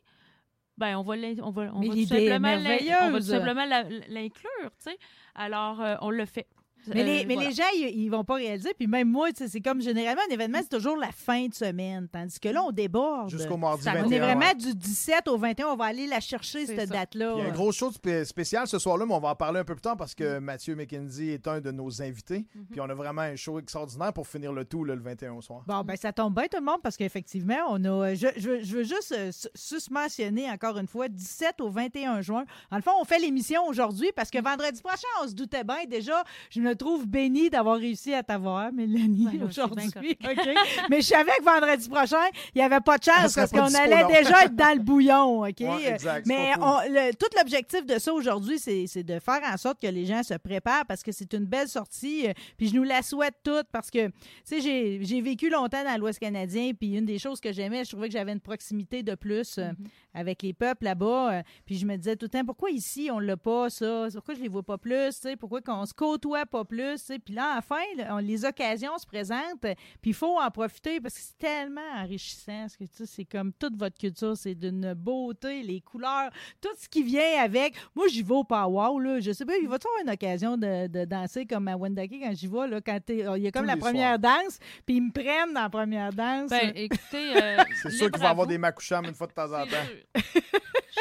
Ben, 0.77 0.97
on 0.97 1.03
va 1.03 1.15
on 1.41 1.51
va, 1.51 1.71
on 1.73 1.81
va 1.81 1.93
tout 1.93 2.05
simplement 2.05 3.65
l'inclure, 4.07 4.71
tu 4.79 4.89
sais. 4.89 4.97
Alors, 5.35 5.81
euh, 5.81 5.95
on 6.01 6.09
le 6.09 6.25
fait. 6.25 6.47
Mais, 6.87 7.01
Euh, 7.01 7.03
les, 7.05 7.25
mais 7.25 7.33
voilà. 7.35 7.49
les 7.49 7.55
gens, 7.55 7.63
ils, 7.75 7.89
ils 8.03 8.09
vont 8.09 8.23
pas 8.23 8.35
réaliser. 8.35 8.73
Puis 8.77 8.87
même 8.87 9.09
moi, 9.09 9.29
c'est 9.35 9.61
comme 9.61 9.81
généralement, 9.81 10.21
un 10.29 10.33
événement, 10.33 10.59
c'est 10.61 10.75
toujours 10.77 10.97
la 10.97 11.11
fin 11.11 11.47
de 11.47 11.53
semaine. 11.53 12.07
Tandis 12.11 12.39
que 12.39 12.49
là, 12.49 12.63
on 12.63 12.71
déborde. 12.71 13.29
Jusqu'au 13.29 13.57
mardi 13.57 13.83
Ça- 13.83 13.93
21. 13.93 14.05
on 14.07 14.11
est 14.11 14.19
vraiment 14.19 14.45
ouais. 14.47 14.55
du 14.55 14.73
17 14.75 15.27
au 15.27 15.37
21. 15.37 15.67
On 15.67 15.75
va 15.75 15.85
aller 15.85 16.07
la 16.07 16.19
chercher, 16.19 16.65
cette 16.65 16.89
date-là. 16.89 17.33
Il 17.37 17.43
y 17.43 17.45
a 17.45 17.49
un 17.49 17.53
gros 17.53 17.71
show 17.71 17.91
spé- 17.91 18.25
spécial 18.25 18.67
ce 18.67 18.79
soir-là, 18.79 19.05
mais 19.05 19.13
on 19.13 19.19
va 19.19 19.29
en 19.29 19.35
parler 19.35 19.59
un 19.59 19.63
peu 19.63 19.75
plus 19.75 19.81
tard 19.81 19.97
parce 19.97 20.13
que 20.15 20.39
Mathieu 20.39 20.75
McKenzie 20.75 21.29
est 21.29 21.47
un 21.47 21.61
de 21.61 21.71
nos 21.71 22.01
invités. 22.01 22.45
Mhm. 22.55 22.65
Puis 22.71 22.81
on 22.81 22.89
a 22.89 22.93
vraiment 22.93 23.21
un 23.21 23.35
show 23.35 23.59
extraordinaire 23.59 24.13
pour 24.13 24.27
finir 24.27 24.51
le 24.53 24.65
tout 24.65 24.83
là, 24.83 24.95
le 24.95 25.01
21 25.01 25.33
au 25.33 25.41
soir. 25.41 25.63
Bon, 25.67 25.81
ben 25.83 25.95
ça 25.95 26.11
tombe 26.13 26.33
bien 26.35 26.45
tout 26.51 26.57
le 26.59 26.65
monde 26.65 26.81
parce 26.83 26.97
qu'effectivement, 26.97 27.57
on 27.69 27.83
a. 27.85 28.13
Je, 28.15 28.27
je 28.37 28.49
veux- 28.49 28.63
je 28.63 28.77
veux 28.77 28.83
juste 28.83 29.13
euh, 29.17 29.31
sus- 29.31 29.47
susmentionner 29.55 30.49
encore 30.49 30.77
une 30.77 30.87
fois, 30.87 31.07
17 31.07 31.61
au 31.61 31.69
21 31.69 32.21
juin. 32.21 32.45
En 32.71 32.77
le 32.77 32.81
fond, 32.81 32.91
on 32.99 33.05
fait 33.05 33.19
l'émission 33.19 33.65
aujourd'hui 33.67 34.09
parce 34.15 34.29
que 34.29 34.41
vendredi 34.41 34.81
prochain, 34.81 35.07
on 35.23 35.27
se 35.27 35.33
doutait 35.33 35.63
bien. 35.63 35.85
Déjà, 35.89 36.23
je 36.49 36.59
me 36.61 36.72
trouve 36.73 37.07
bénie 37.07 37.49
d'avoir 37.49 37.77
réussi 37.77 38.13
à 38.13 38.23
t'avoir, 38.23 38.71
Mélanie, 38.71 39.39
aujourd'hui. 39.43 39.89
Mais 40.89 41.01
je 41.01 41.07
savais 41.07 41.31
que 41.39 41.43
vendredi 41.43 41.89
prochain, 41.89 42.25
il 42.53 42.59
n'y 42.59 42.63
avait 42.63 42.79
pas 42.81 42.97
de 42.97 43.03
chance 43.03 43.33
parce 43.33 43.51
qu'on 43.51 43.73
allait 43.73 44.05
déjà 44.07 44.45
être 44.45 44.55
dans 44.55 44.73
le 44.77 44.83
bouillon. 44.83 45.41
OK? 45.45 45.55
Ouais, 45.59 45.87
exact, 45.93 46.25
c'est 46.25 46.33
Mais 46.33 46.51
on- 46.59 46.79
le- 46.89 47.13
tout 47.15 47.27
l'objectif 47.37 47.85
de 47.85 47.99
ça 47.99 48.13
aujourd'hui, 48.13 48.59
c'est 48.59 49.03
de 49.03 49.19
faire 49.19 49.41
en 49.51 49.57
sorte 49.57 49.81
que 49.81 49.87
les 49.87 50.05
gens 50.05 50.23
se 50.23 50.33
préparent 50.35 50.85
parce 50.85 51.03
que 51.03 51.11
c'est 51.11 51.31
une 51.33 51.45
belle 51.45 51.67
sortie. 51.67 52.27
euh, 52.27 52.33
Puis 52.57 52.69
je 52.69 52.75
nous 52.75 52.83
la 52.83 53.01
souhaite 53.01 53.35
toute 53.43 53.67
parce 53.71 53.89
que, 53.89 54.07
tu 54.07 54.13
sais, 54.43 54.61
j'ai- 54.61 55.21
vécu 55.23 55.49
longtemps 55.49 55.83
dans 55.83 55.97
l'Ouest 55.99 56.19
canadien. 56.19 56.71
Puis 56.77 56.95
une 56.97 57.05
des 57.05 57.17
choses 57.19 57.39
que 57.39 57.53
j'aimais, 57.53 57.85
je 57.85 57.91
trouvais 57.91 58.07
que 58.07 58.13
j'avais 58.13 58.33
une 58.33 58.39
proximité 58.41 59.03
de 59.03 59.15
plus 59.15 59.57
euh, 59.57 59.69
Mhm. 59.69 59.87
avec 60.15 60.41
les 60.41 60.53
peuples 60.53 60.83
là-bas. 60.85 61.33
euh, 61.33 61.41
Puis 61.65 61.77
je 61.77 61.85
me 61.85 61.95
disais 61.95 62.15
tout 62.15 62.25
le 62.25 62.29
temps, 62.29 62.43
pourquoi 62.45 62.71
ici, 62.71 63.09
on 63.11 63.19
l'a 63.19 63.37
pas, 63.37 63.69
ça? 63.69 64.07
Pourquoi 64.13 64.33
je 64.35 64.41
les 64.41 64.49
vois 64.49 64.63
pas 64.63 64.77
plus? 64.77 65.09
tu 65.15 65.29
sais? 65.29 65.35
Pourquoi 65.37 65.61
qu'on 65.61 65.85
se 65.85 65.93
côtoie 65.93 66.45
pas 66.45 66.62
pas 66.63 66.65
plus. 66.65 67.11
Puis 67.25 67.33
là, 67.33 67.55
enfin, 67.57 67.81
là, 67.97 68.15
on- 68.15 68.17
les 68.17 68.45
occasions 68.45 68.97
se 68.97 69.05
présentent, 69.05 69.61
puis 69.61 69.75
il 70.11 70.13
faut 70.13 70.39
en 70.39 70.49
profiter 70.51 70.99
parce 71.01 71.15
que 71.15 71.21
c'est 71.21 71.37
tellement 71.37 71.81
enrichissant. 71.97 72.61
Parce 72.61 72.77
que, 72.77 72.83
tu 72.85 72.89
sais, 72.97 73.05
c'est 73.05 73.25
comme 73.25 73.51
toute 73.53 73.75
votre 73.77 73.97
culture, 73.97 74.35
c'est 74.37 74.55
d'une 74.55 74.93
beauté, 74.93 75.63
les 75.63 75.81
couleurs, 75.81 76.29
tout 76.61 76.69
ce 76.77 76.87
qui 76.89 77.03
vient 77.03 77.41
avec. 77.41 77.75
Moi, 77.95 78.07
j'y 78.07 78.23
vais 78.23 78.33
au 78.33 78.43
powwow, 78.43 78.99
là. 78.99 79.19
Je 79.19 79.31
sais 79.31 79.45
pas, 79.45 79.55
il 79.57 79.67
va-tu 79.67 79.87
avoir 79.87 80.01
une 80.03 80.09
occasion 80.11 80.57
de, 80.57 80.87
de 80.87 81.05
danser 81.05 81.45
comme 81.45 81.67
à 81.67 81.75
Wendake 81.75 82.11
quand 82.21 82.33
j'y 82.35 82.47
vais, 82.47 82.67
là, 82.67 82.81
quand 82.81 82.99
t'es- 83.05 83.25
il 83.37 83.41
y 83.43 83.47
a 83.47 83.51
comme 83.51 83.63
Tous 83.63 83.67
la 83.67 83.77
première 83.77 84.19
danse, 84.19 84.59
puis 84.85 84.97
ils 84.97 85.01
me 85.01 85.11
prennent 85.11 85.53
dans 85.53 85.61
la 85.63 85.69
première 85.69 86.11
danse. 86.13 86.49
Ben, 86.49 86.71
écoutez, 86.75 87.35
euh, 87.41 87.57
C'est 87.83 87.91
sûr 87.91 88.11
qu'il 88.11 88.21
va 88.21 88.29
avoir 88.29 88.47
des 88.47 88.57
macouchams 88.57 89.05
une 89.05 89.13
fois 89.13 89.27
de 89.27 89.33
temps 89.33 89.51
en 89.53 89.65
temps. 89.65 90.21
sûr. 90.21 90.41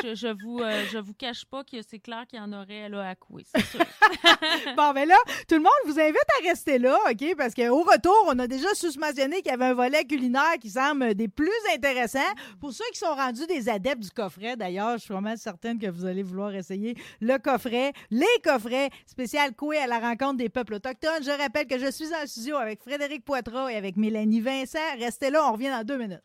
je, 0.03 0.15
je 0.15 0.29
vous, 0.43 0.59
euh, 0.61 0.85
je 0.91 0.99
vous 0.99 1.15
cache 1.15 1.45
pas 1.45 1.63
que 1.65 1.81
c'est 1.83 1.99
clair 1.99 2.25
qu'il 2.27 2.39
y 2.39 2.43
en 2.43 2.53
aurait 2.53 2.89
là 2.89 3.09
à 3.09 3.15
couer, 3.15 3.45
c'est 3.55 3.65
sûr. 3.65 3.81
Bon, 4.77 4.93
ben 4.93 5.07
là, 5.09 5.17
tout 5.53 5.59
le 5.59 5.65
monde 5.65 5.73
vous 5.85 6.01
invite 6.01 6.17
à 6.41 6.49
rester 6.49 6.79
là, 6.79 6.97
OK? 7.11 7.35
Parce 7.37 7.53
qu'au 7.53 7.83
retour, 7.83 8.25
on 8.27 8.39
a 8.39 8.47
déjà 8.47 8.73
susmentionné 8.73 9.43
qu'il 9.43 9.51
y 9.51 9.55
avait 9.55 9.67
un 9.67 9.75
volet 9.75 10.03
culinaire 10.03 10.55
qui 10.59 10.71
semble 10.71 11.15
des 11.15 11.29
plus 11.29 11.51
intéressants. 11.75 12.21
Pour 12.59 12.73
ceux 12.73 12.87
qui 12.91 12.99
sont 12.99 13.15
rendus 13.15 13.47
des 13.47 13.69
adeptes 13.69 14.01
du 14.01 14.11
coffret, 14.11 14.57
d'ailleurs, 14.57 14.93
je 14.97 15.03
suis 15.03 15.13
vraiment 15.13 15.37
certaine 15.37 15.79
que 15.79 15.89
vous 15.91 16.07
allez 16.07 16.23
vouloir 16.23 16.55
essayer 16.55 16.97
le 17.21 17.37
coffret, 17.37 17.93
les 18.11 18.25
coffrets 18.43 18.89
spécial 19.05 19.55
coué 19.55 19.77
à 19.77 19.87
la 19.87 19.99
rencontre 19.99 20.39
des 20.39 20.49
peuples 20.49 20.73
autochtones. 20.73 21.23
Je 21.23 21.39
rappelle 21.39 21.67
que 21.67 21.79
je 21.79 21.91
suis 21.91 22.09
en 22.15 22.27
studio 22.27 22.57
avec 22.57 22.81
Frédéric 22.81 23.23
Poitras 23.23 23.69
et 23.71 23.77
avec 23.77 23.99
Mélanie 23.99 24.41
Vincent. 24.41 24.79
Restez 24.99 25.29
là, 25.29 25.47
on 25.47 25.53
revient 25.53 25.69
dans 25.69 25.85
deux 25.85 25.99
minutes. 25.99 26.23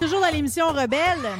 Toujours 0.00 0.20
dans 0.20 0.32
l'émission 0.32 0.66
Rebelle. 0.70 1.30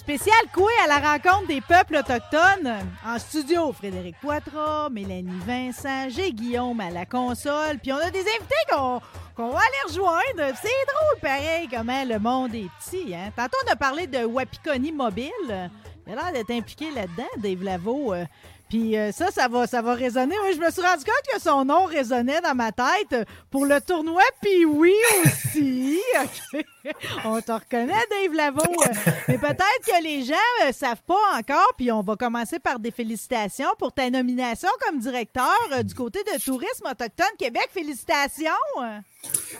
Spécial 0.00 0.34
coué 0.54 0.72
à 0.82 0.86
la 0.88 1.12
rencontre 1.12 1.46
des 1.46 1.60
peuples 1.60 1.96
autochtones. 1.96 2.74
En 3.06 3.18
studio, 3.18 3.70
Frédéric 3.70 4.16
Poitras, 4.18 4.88
Mélanie 4.88 5.38
Vincent, 5.46 6.08
j'ai 6.08 6.32
Guillaume 6.32 6.80
à 6.80 6.88
la 6.88 7.04
console. 7.04 7.78
Puis 7.82 7.92
on 7.92 7.98
a 7.98 8.10
des 8.10 8.20
invités 8.20 8.64
qu'on 8.70 8.98
va 9.36 9.58
aller 9.58 9.86
rejoindre. 9.86 10.56
C'est 10.60 10.86
drôle, 10.88 11.20
pareil, 11.20 11.68
comment 11.70 12.02
le 12.04 12.18
monde 12.18 12.54
est 12.54 12.68
petit. 12.80 13.14
Hein? 13.14 13.30
Tantôt, 13.36 13.58
on 13.68 13.72
a 13.72 13.76
parlé 13.76 14.06
de 14.06 14.24
Wapikoni 14.24 14.90
Mobile. 14.90 15.70
Il 16.06 16.12
a 16.14 16.16
l'air 16.16 16.32
d'être 16.32 16.50
impliqué 16.50 16.90
là-dedans, 16.90 17.28
Dave 17.36 17.62
Lavo. 17.62 18.14
euh. 18.14 18.24
Puis 18.70 18.96
euh, 18.96 19.10
ça, 19.10 19.32
ça 19.32 19.48
va, 19.48 19.66
ça 19.66 19.82
va 19.82 19.94
résonner. 19.94 20.36
Oui, 20.44 20.52
je 20.54 20.60
me 20.60 20.70
suis 20.70 20.80
rendu 20.80 21.04
compte 21.04 21.34
que 21.34 21.40
son 21.40 21.64
nom 21.64 21.84
résonnait 21.84 22.40
dans 22.40 22.54
ma 22.54 22.70
tête 22.70 23.28
pour 23.50 23.66
le 23.66 23.80
tournoi. 23.80 24.22
Puis 24.40 24.64
oui 24.64 24.94
aussi. 25.24 25.98
OK. 26.54 26.64
On 27.24 27.40
te 27.40 27.52
reconnaît, 27.52 28.06
Dave 28.10 28.34
Lavo. 28.34 28.60
Euh, 28.60 29.10
Mais 29.28 29.38
peut-être 29.38 29.84
que 29.86 30.02
les 30.02 30.24
gens 30.24 30.66
ne 30.66 30.72
savent 30.72 31.02
pas 31.06 31.38
encore. 31.38 31.72
Puis 31.76 31.90
on 31.92 32.02
va 32.02 32.16
commencer 32.16 32.58
par 32.58 32.78
des 32.78 32.90
félicitations 32.90 33.70
pour 33.78 33.92
ta 33.92 34.08
nomination 34.10 34.68
comme 34.86 34.98
directeur 34.98 35.56
euh, 35.72 35.82
du 35.82 35.94
côté 35.94 36.20
de 36.24 36.42
Tourisme 36.42 36.86
Autochtone 36.90 37.36
Québec. 37.38 37.68
Félicitations. 37.72 38.50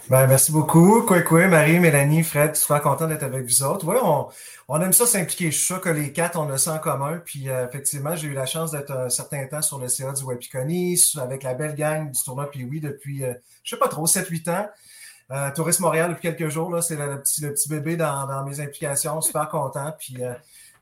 Ben, 0.09 0.27
merci 0.27 0.51
beaucoup. 0.51 1.03
Quoi, 1.03 1.23
quoi, 1.23 1.47
Marie, 1.47 1.79
Mélanie, 1.79 2.23
Fred, 2.23 2.57
super 2.57 2.81
content 2.81 3.07
d'être 3.07 3.23
avec 3.23 3.45
vous 3.45 3.63
autres. 3.63 3.87
Oui, 3.87 3.97
on, 4.69 4.81
aime 4.81 4.93
ça 4.93 5.07
s'impliquer. 5.07 5.51
Je 5.51 5.57
suis 5.57 5.67
sûr 5.67 5.81
que 5.81 5.91
les 5.91 6.13
quatre, 6.13 6.39
on 6.39 6.51
a 6.51 6.59
ça 6.59 6.75
en 6.75 6.79
commun. 6.79 7.21
Puis, 7.25 7.49
euh, 7.49 7.67
effectivement, 7.67 8.17
j'ai 8.17 8.29
eu 8.29 8.35
la 8.35 8.47
chance 8.47 8.71
d'être 8.71 8.91
un 8.91 9.11
certain 9.11 9.47
temps 9.47 9.63
sur 9.63 9.79
le 9.79 9.89
CA 9.89 10.13
du 10.13 10.25
Wapikoni, 10.25 11.01
avec 11.21 11.43
la 11.43 11.55
belle 11.55 11.75
gang 11.75 12.11
du 12.11 12.23
tournoi 12.23 12.51
Puis 12.51 12.65
oui, 12.65 12.81
depuis, 12.81 13.25
euh, 13.25 13.35
je 13.63 13.75
sais 13.75 13.79
pas 13.79 13.89
trop, 13.89 14.07
7-8 14.07 14.51
ans. 14.51 14.69
Euh, 15.31 15.51
Tourisme 15.55 15.85
Montréal 15.85 16.11
depuis 16.11 16.23
quelques 16.35 16.51
jours, 16.51 16.83
c'est 16.83 16.97
le, 16.97 17.21
petit, 17.23 17.69
bébé 17.69 17.97
dans, 17.97 18.45
mes 18.45 18.61
implications. 18.61 19.21
Super 19.21 19.49
content. 19.49 19.95
Puis, 19.99 20.23
euh, 20.23 20.33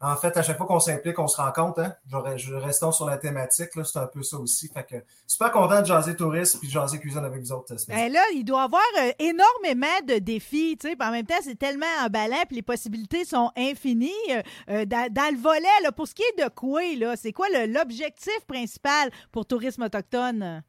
en 0.01 0.15
fait, 0.15 0.37
à 0.37 0.43
chaque 0.43 0.57
fois 0.57 0.67
qu'on 0.67 0.79
s'implique, 0.79 1.19
on 1.19 1.27
se 1.27 1.37
rend 1.37 1.51
compte. 1.51 1.79
Hein? 1.81 1.93
Je, 2.37 2.55
restons 2.55 2.93
sur 2.93 3.05
la 3.05 3.17
thématique. 3.17 3.71
C'est 3.85 3.99
un 3.99 4.07
peu 4.07 4.23
ça 4.23 4.37
aussi. 4.39 4.69
Fait 4.69 4.85
que, 4.85 4.97
super 5.27 5.51
content 5.51 5.81
de 5.81 5.87
jaser 5.87 6.15
tourisme 6.15 6.61
puis 6.61 6.69
de 6.69 6.73
jaser 6.73 7.01
cuisine 7.01 7.25
avec 7.25 7.41
vous 7.41 7.53
autres. 7.53 7.73
midi. 7.73 7.87
Ben 7.89 8.13
là, 8.13 8.23
il 8.33 8.45
doit 8.45 8.61
y 8.61 8.65
avoir 8.65 8.83
euh, 9.01 9.11
énormément 9.19 9.87
de 10.07 10.19
défis. 10.19 10.77
Puis 10.77 10.95
En 11.01 11.11
même 11.11 11.27
temps, 11.27 11.35
c'est 11.43 11.59
tellement 11.59 11.87
emballant, 12.05 12.45
puis 12.47 12.57
les 12.57 12.63
possibilités 12.63 13.25
sont 13.25 13.51
infinies. 13.57 14.13
Euh, 14.31 14.43
euh, 14.71 14.85
dans, 14.85 15.33
le 15.33 15.41
volet, 15.41 15.67
là, 15.83 15.91
pour 15.91 16.07
ce 16.07 16.15
qui 16.15 16.23
est 16.23 16.43
de 16.43 17.01
là, 17.01 17.17
c'est 17.17 17.33
quoi 17.33 17.47
l'objectif 17.67 18.39
principal 18.47 19.11
pour 19.33 19.47
Tourisme 19.47 19.83
Autochtone? 19.83 20.63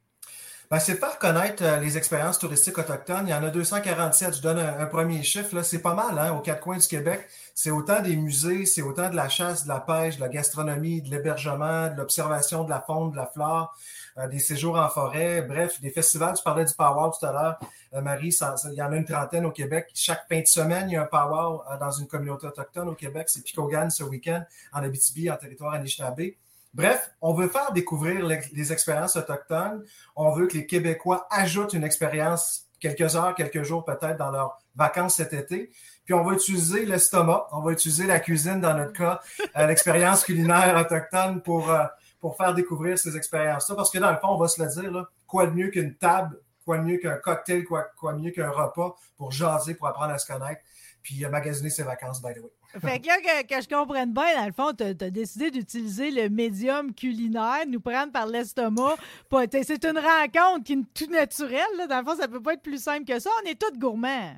Ben, 0.72 0.78
c'est 0.80 0.98
faire 0.98 1.18
connaître 1.18 1.64
euh, 1.64 1.80
les 1.80 1.98
expériences 1.98 2.38
touristiques 2.38 2.78
autochtones. 2.78 3.26
Il 3.28 3.32
y 3.32 3.34
en 3.34 3.44
a 3.44 3.50
247. 3.50 4.36
Je 4.36 4.42
donne 4.44 4.60
un, 4.60 4.86
premier 4.86 5.24
chiffre. 5.24 5.64
C'est 5.64 5.82
pas 5.82 5.96
mal 5.96 6.20
hein, 6.20 6.32
aux 6.34 6.42
quatre 6.42 6.62
coins 6.62 6.78
du 6.78 6.88
Québec. 6.88 7.28
C'est 7.56 7.72
autant 7.72 8.02
des 8.04 8.16
musées, 8.16 8.68
c'est 8.68 8.84
autant 8.84 9.10
de 9.10 9.16
la 9.16 9.30
chasse, 9.30 9.64
de 9.64 9.70
la 9.70 9.80
pêche, 9.80 10.18
de 10.18 10.22
la 10.22 10.30
gastronomie, 10.30 11.02
de 11.02 11.10
l'hébergement, 11.10 11.88
de 11.88 11.96
l'observation 11.98 12.66
de 12.66 12.70
la 12.70 12.82
faune, 12.82 13.10
de 13.10 13.16
la 13.16 13.26
flore, 13.26 13.76
euh, 14.20 14.28
des 14.28 14.38
séjours 14.38 14.78
en 14.78 14.88
forêt, 14.90 15.42
bref, 15.42 15.82
des 15.82 15.90
festivals. 15.90 16.36
Tu 16.38 16.44
parlais 16.44 16.66
du 16.66 16.74
powwow 16.76 17.12
tout 17.20 17.26
à 17.26 17.32
l'heure, 17.32 17.60
euh, 17.96 18.02
Marie. 18.02 18.32
ça- 18.32 18.56
ça- 18.56 18.70
il 18.72 18.76
y 18.78 18.82
en 18.84 18.92
a 18.92 18.96
une 18.96 19.06
trentaine 19.06 19.48
au 19.48 19.52
Québec. 19.52 19.88
Chaque 19.96 20.28
fin 20.30 20.40
de 20.40 20.46
semaine, 20.46 20.88
il 20.88 20.94
y 20.94 20.98
a 20.98 21.02
un 21.02 21.06
powwow 21.08 21.64
euh, 21.72 21.78
dans 21.80 21.90
une 21.92 22.06
communauté 22.06 22.46
autochtone 22.46 22.90
au 22.90 22.94
Québec. 22.96 23.28
C'est 23.28 23.42
Picogan 23.44 23.90
ce 23.90 24.04
week-end, 24.04 24.44
en 24.72 24.84
Abitibi, 24.84 25.32
en 25.32 25.36
territoire 25.36 25.74
Anishinaabe. 25.74 26.34
Bref, 26.74 27.12
on 27.22 27.34
veut 27.34 27.48
faire 27.48 27.72
découvrir 27.72 28.26
les, 28.26 28.72
expériences 28.72 29.16
autochtones. 29.16 29.84
On 30.16 30.32
veut 30.32 30.48
que 30.48 30.56
les 30.56 30.68
Québécois 30.68 31.28
ajoutent 31.32 31.74
une 31.74 31.84
expérience 31.84 32.68
quelques 32.80 33.16
heures, 33.16 33.36
quelques 33.36 33.64
jours 33.64 33.84
peut-être 33.84 34.18
dans 34.18 34.32
leurs 34.32 34.60
vacances 34.76 35.16
cet 35.16 35.34
été. 35.34 35.72
Puis 36.06 36.14
on 36.14 36.24
va 36.24 36.34
utiliser 36.34 36.86
l'estomac, 36.86 37.48
on 37.52 37.62
va 37.62 37.72
utiliser 37.72 38.06
la 38.06 38.20
cuisine 38.20 38.62
dans 38.62 38.74
notre 38.74 38.94
cas, 38.94 39.20
euh, 39.58 39.68
l'expérience 39.68 40.24
culinaire 40.24 40.78
autochtone 40.80 41.42
pour, 41.42 41.70
euh, 41.70 41.86
pour 42.20 42.38
faire 42.38 42.54
découvrir 42.54 42.98
ces 42.98 43.18
expériences-là. 43.18 43.76
Parce 43.76 43.92
que 43.92 43.98
dans 43.98 44.12
le 44.12 44.18
fond, 44.18 44.30
on 44.30 44.38
va 44.38 44.48
se 44.48 44.62
le 44.62 44.70
dire, 44.70 45.06
quoi 45.28 45.48
de 45.48 45.52
mieux 45.52 45.70
qu'une 45.70 45.96
table, 45.96 46.40
quoi 46.66 46.78
de 46.78 46.84
mieux 46.84 46.98
qu'un 46.98 47.18
cocktail, 47.18 47.66
quoi, 47.66 47.88
quoi 47.98 48.14
de 48.14 48.20
mieux 48.20 48.32
qu'un 48.32 48.50
repas 48.50 48.96
pour 49.18 49.32
jaser, 49.32 49.74
pour 49.74 49.88
apprendre 49.88 50.14
à 50.14 50.18
se 50.18 50.32
connaître, 50.32 50.62
puis 51.02 51.26
euh, 51.26 51.30
magasiner 51.30 51.70
ses 51.70 51.84
vacances, 51.84 52.22
by 52.22 52.34
the 52.34 52.38
way. 52.38 52.59
Fait 52.78 53.00
que 53.00 53.08
là, 53.08 53.18
que, 53.18 53.48
que 53.48 53.62
je 53.62 53.68
comprenne 53.68 54.14
bien, 54.14 54.36
dans 54.36 54.46
le 54.46 54.52
fond, 54.52 54.74
tu 54.74 54.84
as, 54.84 55.10
décidé 55.10 55.50
d'utiliser 55.50 56.12
le 56.12 56.30
médium 56.30 56.94
culinaire, 56.94 57.66
nous 57.68 57.80
prendre 57.80 58.12
par 58.12 58.28
l'estomac. 58.28 58.96
C'est 59.32 59.86
une 59.86 59.98
rencontre 59.98 60.64
qui 60.64 60.74
est 60.74 60.94
tout 60.94 61.12
naturelle. 61.12 61.88
Dans 61.90 62.00
le 62.00 62.06
fond, 62.06 62.16
ça 62.16 62.28
peut 62.28 62.42
pas 62.42 62.54
être 62.54 62.62
plus 62.62 62.82
simple 62.82 63.06
que 63.06 63.20
ça. 63.20 63.30
On 63.44 63.50
est 63.50 63.60
tous 63.60 63.78
gourmands. 63.78 64.36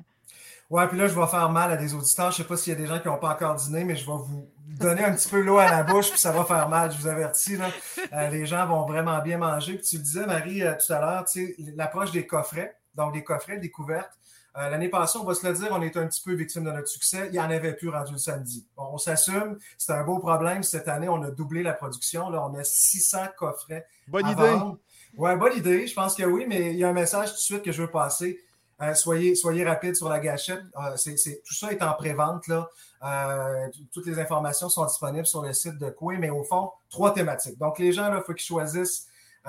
Ouais, 0.70 0.88
puis 0.88 0.96
là, 0.96 1.06
je 1.06 1.14
vais 1.14 1.26
faire 1.26 1.50
mal 1.50 1.70
à 1.70 1.76
des 1.76 1.92
auditeurs. 1.92 2.30
Je 2.30 2.38
sais 2.38 2.44
pas 2.44 2.56
s'il 2.56 2.72
y 2.72 2.76
a 2.76 2.78
des 2.78 2.86
gens 2.86 2.98
qui 2.98 3.08
n'ont 3.08 3.18
pas 3.18 3.34
encore 3.34 3.54
dîné, 3.56 3.84
mais 3.84 3.94
je 3.94 4.06
vais 4.06 4.12
vous 4.12 4.48
donner 4.78 5.04
un 5.04 5.12
petit 5.12 5.28
peu 5.28 5.40
l'eau 5.40 5.58
à 5.58 5.70
la 5.70 5.82
bouche, 5.82 6.08
puis 6.10 6.18
ça 6.18 6.32
va 6.32 6.44
faire 6.44 6.70
mal, 6.70 6.90
je 6.90 6.96
vous 6.96 7.06
avertis. 7.08 7.58
Là. 7.58 7.66
Euh, 8.14 8.28
les 8.30 8.46
gens 8.46 8.66
vont 8.66 8.86
vraiment 8.86 9.20
bien 9.20 9.36
manger. 9.36 9.74
Puis 9.74 9.86
tu 9.86 9.96
le 9.96 10.02
disais, 10.02 10.26
Marie, 10.26 10.62
euh, 10.62 10.72
tout 10.74 10.90
à 10.92 11.00
l'heure, 11.00 11.24
l'approche 11.76 12.10
des 12.12 12.26
coffrets, 12.26 12.74
donc 12.94 13.12
des 13.14 13.24
coffrets 13.24 13.58
découvertes. 13.58 14.12
Euh, 14.56 14.68
L'année 14.68 14.88
passée, 14.90 15.18
on 15.18 15.24
va 15.24 15.34
se 15.34 15.46
le 15.46 15.54
dire, 15.54 15.68
on 15.70 15.80
était 15.80 15.98
un 15.98 16.06
petit 16.06 16.22
peu 16.22 16.34
victime 16.34 16.64
de 16.64 16.70
notre 16.70 16.88
succès. 16.88 17.26
Il 17.26 17.32
n'y 17.32 17.40
en 17.40 17.50
avait 17.50 17.72
plus 17.72 17.88
rendu 17.88 18.12
le 18.12 18.18
samedi. 18.18 18.66
Bon, 18.76 18.90
on 18.92 18.98
s'assume, 18.98 19.58
c'est 19.78 19.92
un 19.92 20.04
beau 20.04 20.18
problème. 20.18 20.62
Cette 20.62 20.88
année, 20.88 21.08
on 21.08 21.22
a 21.22 21.30
doublé 21.30 21.62
la 21.62 21.72
production. 21.72 22.28
Là, 22.28 22.46
on 22.46 22.54
a 22.58 22.62
600 22.62 23.18
coffrets 23.38 23.86
Bonne 24.08 24.26
à 24.26 24.32
idée. 24.32 24.42
vendre. 24.42 24.78
Ouais, 25.16 25.36
bonne 25.36 25.56
idée. 25.56 25.86
Je 25.86 25.94
pense 25.94 26.14
que 26.14 26.24
oui, 26.24 26.44
mais 26.46 26.72
il 26.72 26.78
y 26.78 26.84
a 26.84 26.88
un 26.88 26.92
message 26.92 27.30
tout 27.30 27.36
de 27.36 27.40
suite 27.40 27.62
que 27.62 27.72
je 27.72 27.82
veux 27.82 27.90
passer. 27.90 28.40
Euh, 28.82 28.94
soyez, 28.94 29.34
soyez 29.36 29.64
rapide 29.64 29.94
sur 29.96 30.08
la 30.08 30.18
gâchette. 30.18 30.62
Euh, 30.76 30.96
tout 31.44 31.54
ça 31.54 31.72
est 31.72 31.82
en 31.82 31.92
pré-vente. 31.94 32.44
Euh, 32.50 33.68
toutes 33.92 34.06
les 34.06 34.18
informations 34.18 34.68
sont 34.68 34.84
disponibles 34.84 35.26
sur 35.26 35.40
le 35.42 35.52
site 35.52 35.78
de 35.78 35.88
Coué, 35.88 36.18
mais 36.18 36.30
au 36.30 36.42
fond, 36.44 36.72
trois 36.90 37.14
thématiques. 37.14 37.58
Donc, 37.58 37.78
les 37.78 37.92
gens, 37.92 38.14
il 38.14 38.22
faut 38.22 38.34
qu'ils 38.34 38.44
choisissent 38.46 39.06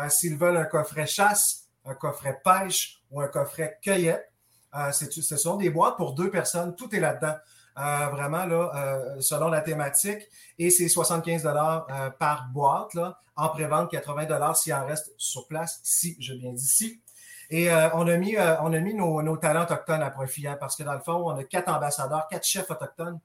s'ils 0.10 0.38
veulent 0.38 0.58
un 0.58 0.66
coffret 0.66 1.08
chasse, 1.08 1.68
un 1.86 1.94
coffret 1.94 2.40
pêche 2.44 3.03
ou 3.14 3.22
un 3.22 3.28
coffret 3.28 3.80
cueillette. 3.82 4.30
Euh, 4.76 4.92
ce 4.92 5.38
sont 5.38 5.56
des 5.56 5.70
boîtes 5.70 5.96
pour 5.96 6.14
deux 6.14 6.30
personnes. 6.30 6.76
Tout 6.76 6.94
est 6.94 7.00
là-dedans. 7.00 7.36
Euh, 7.80 8.08
vraiment, 8.12 8.46
là, 8.46 8.72
euh, 8.76 9.20
selon 9.22 9.50
la 9.50 9.62
thématique. 9.62 10.28
Et 10.60 10.70
c'est 10.70 10.88
75 10.88 11.46
euh, 11.46 12.10
par 12.12 12.48
boîte, 12.52 12.98
en 13.36 13.50
pré-vente, 13.50 13.90
80 13.90 14.54
s'il 14.54 14.74
en 14.74 14.86
reste 14.86 15.12
sur 15.18 15.48
place, 15.48 15.80
si, 15.84 16.16
je 16.20 16.34
viens 16.34 16.54
d'ici. 16.54 17.02
Et 17.50 17.70
on 17.94 18.08
a 18.08 18.18
mis, 18.18 18.36
on 18.62 18.74
a 18.74 18.80
mis 18.80 18.96
nos, 18.96 19.22
nos 19.22 19.38
talents 19.38 19.64
autochtones 19.64 20.02
à 20.02 20.10
profit, 20.10 20.48
hein, 20.48 20.58
parce 20.60 20.76
que 20.76 20.82
dans 20.82 20.94
le 20.94 21.02
fond, 21.02 21.30
on 21.30 21.38
a 21.38 21.44
quatre 21.44 21.70
ambassadeurs, 21.70 22.28
quatre 22.28 22.46
chefs 22.46 22.72
autochtones 22.72 23.20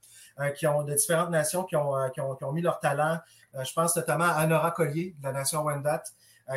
qui 0.55 0.67
ont 0.67 0.83
de 0.83 0.93
différentes 0.93 1.31
nations 1.31 1.63
qui 1.63 1.75
ont, 1.75 1.93
qui 2.13 2.21
ont, 2.21 2.35
qui 2.35 2.43
ont 2.43 2.51
mis 2.51 2.61
leur 2.61 2.79
talent. 2.79 3.17
Euh, 3.55 3.63
je 3.63 3.73
pense 3.73 3.95
notamment 3.95 4.25
à 4.25 4.45
Nora 4.45 4.71
Collier, 4.71 5.15
de 5.17 5.23
la 5.23 5.31
nation 5.31 5.63
Wendat, 5.63 6.03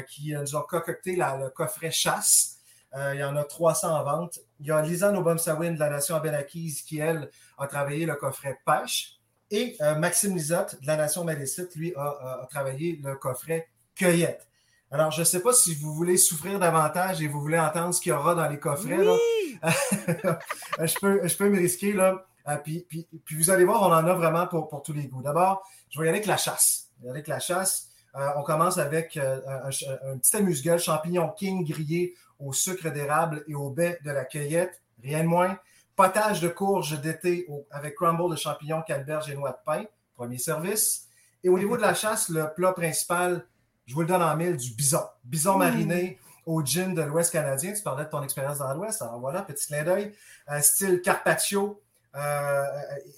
qui 0.08 0.34
nous 0.34 0.56
ont 0.56 0.62
concocté 0.62 1.16
le 1.16 1.48
coffret 1.50 1.90
chasse. 1.90 2.58
Euh, 2.94 3.14
il 3.14 3.20
y 3.20 3.24
en 3.24 3.36
a 3.36 3.44
300 3.44 3.88
en 3.88 4.04
vente. 4.04 4.38
Il 4.60 4.66
y 4.66 4.70
a 4.70 4.82
Lisa 4.82 5.10
Nobomsawin 5.12 5.72
de 5.72 5.78
la 5.78 5.88
nation 5.90 6.14
Abenakis 6.16 6.82
qui, 6.86 6.98
elle, 6.98 7.30
a 7.58 7.66
travaillé 7.66 8.04
le 8.06 8.14
coffret 8.16 8.58
pêche. 8.66 9.18
Et 9.50 9.76
euh, 9.80 9.94
Maxime 9.96 10.34
Lisotte 10.34 10.80
de 10.80 10.86
la 10.86 10.96
nation 10.96 11.24
Malécite, 11.24 11.74
lui, 11.74 11.94
a, 11.96 12.00
a- 12.02 12.40
a 12.42 12.46
travaillé 12.46 12.98
le 13.02 13.16
coffret 13.16 13.68
cueillette. 13.94 14.46
Alors, 14.90 15.10
je 15.10 15.20
ne 15.20 15.24
sais 15.24 15.40
pas 15.40 15.54
si 15.54 15.74
vous 15.74 15.94
voulez 15.94 16.18
souffrir 16.18 16.58
davantage 16.58 17.22
et 17.22 17.26
vous 17.26 17.40
voulez 17.40 17.58
entendre 17.58 17.94
ce 17.94 18.00
qu'il 18.00 18.10
y 18.10 18.14
aura 18.14 18.34
dans 18.34 18.46
les 18.48 18.58
coffrets. 18.58 18.98
là. 18.98 19.16
je, 20.80 20.98
peux, 21.00 21.26
je 21.26 21.36
peux 21.36 21.48
me 21.48 21.56
risquer, 21.58 21.92
là. 21.94 22.26
Euh, 22.48 22.56
puis, 22.56 22.84
puis, 22.88 23.06
puis 23.24 23.36
vous 23.36 23.50
allez 23.50 23.64
voir, 23.64 23.82
on 23.82 23.86
en 23.92 24.06
a 24.06 24.14
vraiment 24.14 24.46
pour, 24.46 24.68
pour 24.68 24.82
tous 24.82 24.92
les 24.92 25.06
goûts. 25.06 25.22
D'abord, 25.22 25.62
je 25.90 25.98
vais 25.98 26.06
y 26.06 26.08
aller 26.08 26.18
avec 26.18 26.26
la 26.26 26.36
chasse. 26.36 26.88
Je 26.98 27.02
vais 27.02 27.06
y 27.08 27.10
aller 27.10 27.18
avec 27.20 27.28
la 27.28 27.38
chasse. 27.40 27.88
on 28.36 28.42
commence 28.42 28.76
avec 28.78 29.16
un, 29.16 29.40
un, 29.64 30.18
petit 30.18 30.36
amuse-gueule, 30.36 30.78
champignon 30.78 31.30
king 31.30 31.64
grillé 31.66 32.14
au 32.42 32.52
sucre 32.52 32.90
d'érable 32.90 33.44
et 33.46 33.54
au 33.54 33.70
baie 33.70 33.98
de 34.04 34.10
la 34.10 34.24
cueillette, 34.24 34.82
rien 35.02 35.22
de 35.22 35.28
moins. 35.28 35.58
Potage 35.96 36.40
de 36.40 36.48
courge 36.48 37.00
d'été 37.00 37.46
avec 37.70 37.94
crumble 37.94 38.30
de 38.30 38.36
champignons, 38.36 38.82
canneberge 38.82 39.30
et 39.30 39.34
noix 39.34 39.52
de 39.52 39.58
pain, 39.64 39.84
premier 40.14 40.38
service. 40.38 41.08
Et 41.44 41.48
au 41.48 41.58
niveau 41.58 41.76
de 41.76 41.82
la 41.82 41.94
chasse, 42.02 42.28
le 42.28 42.52
plat 42.54 42.72
principal, 42.72 43.46
je 43.86 43.94
vous 43.94 44.00
le 44.00 44.06
donne 44.06 44.22
en 44.22 44.36
mille, 44.36 44.56
du 44.56 44.74
bison. 44.74 45.02
Bison 45.24 45.58
mariné 45.58 46.18
au 46.46 46.64
gin 46.64 46.94
de 46.94 47.02
l'Ouest 47.02 47.32
canadien. 47.32 47.72
Tu 47.72 47.82
parlais 47.82 48.04
de 48.04 48.10
ton 48.10 48.22
expérience 48.22 48.58
dans 48.58 48.72
l'Ouest. 48.74 49.02
Alors 49.02 49.20
voilà, 49.20 49.42
petit 49.42 49.66
clin 49.66 49.84
d'œil. 49.84 50.12
style 50.60 51.00
carpaccio. 51.02 51.80
Euh, 52.14 52.64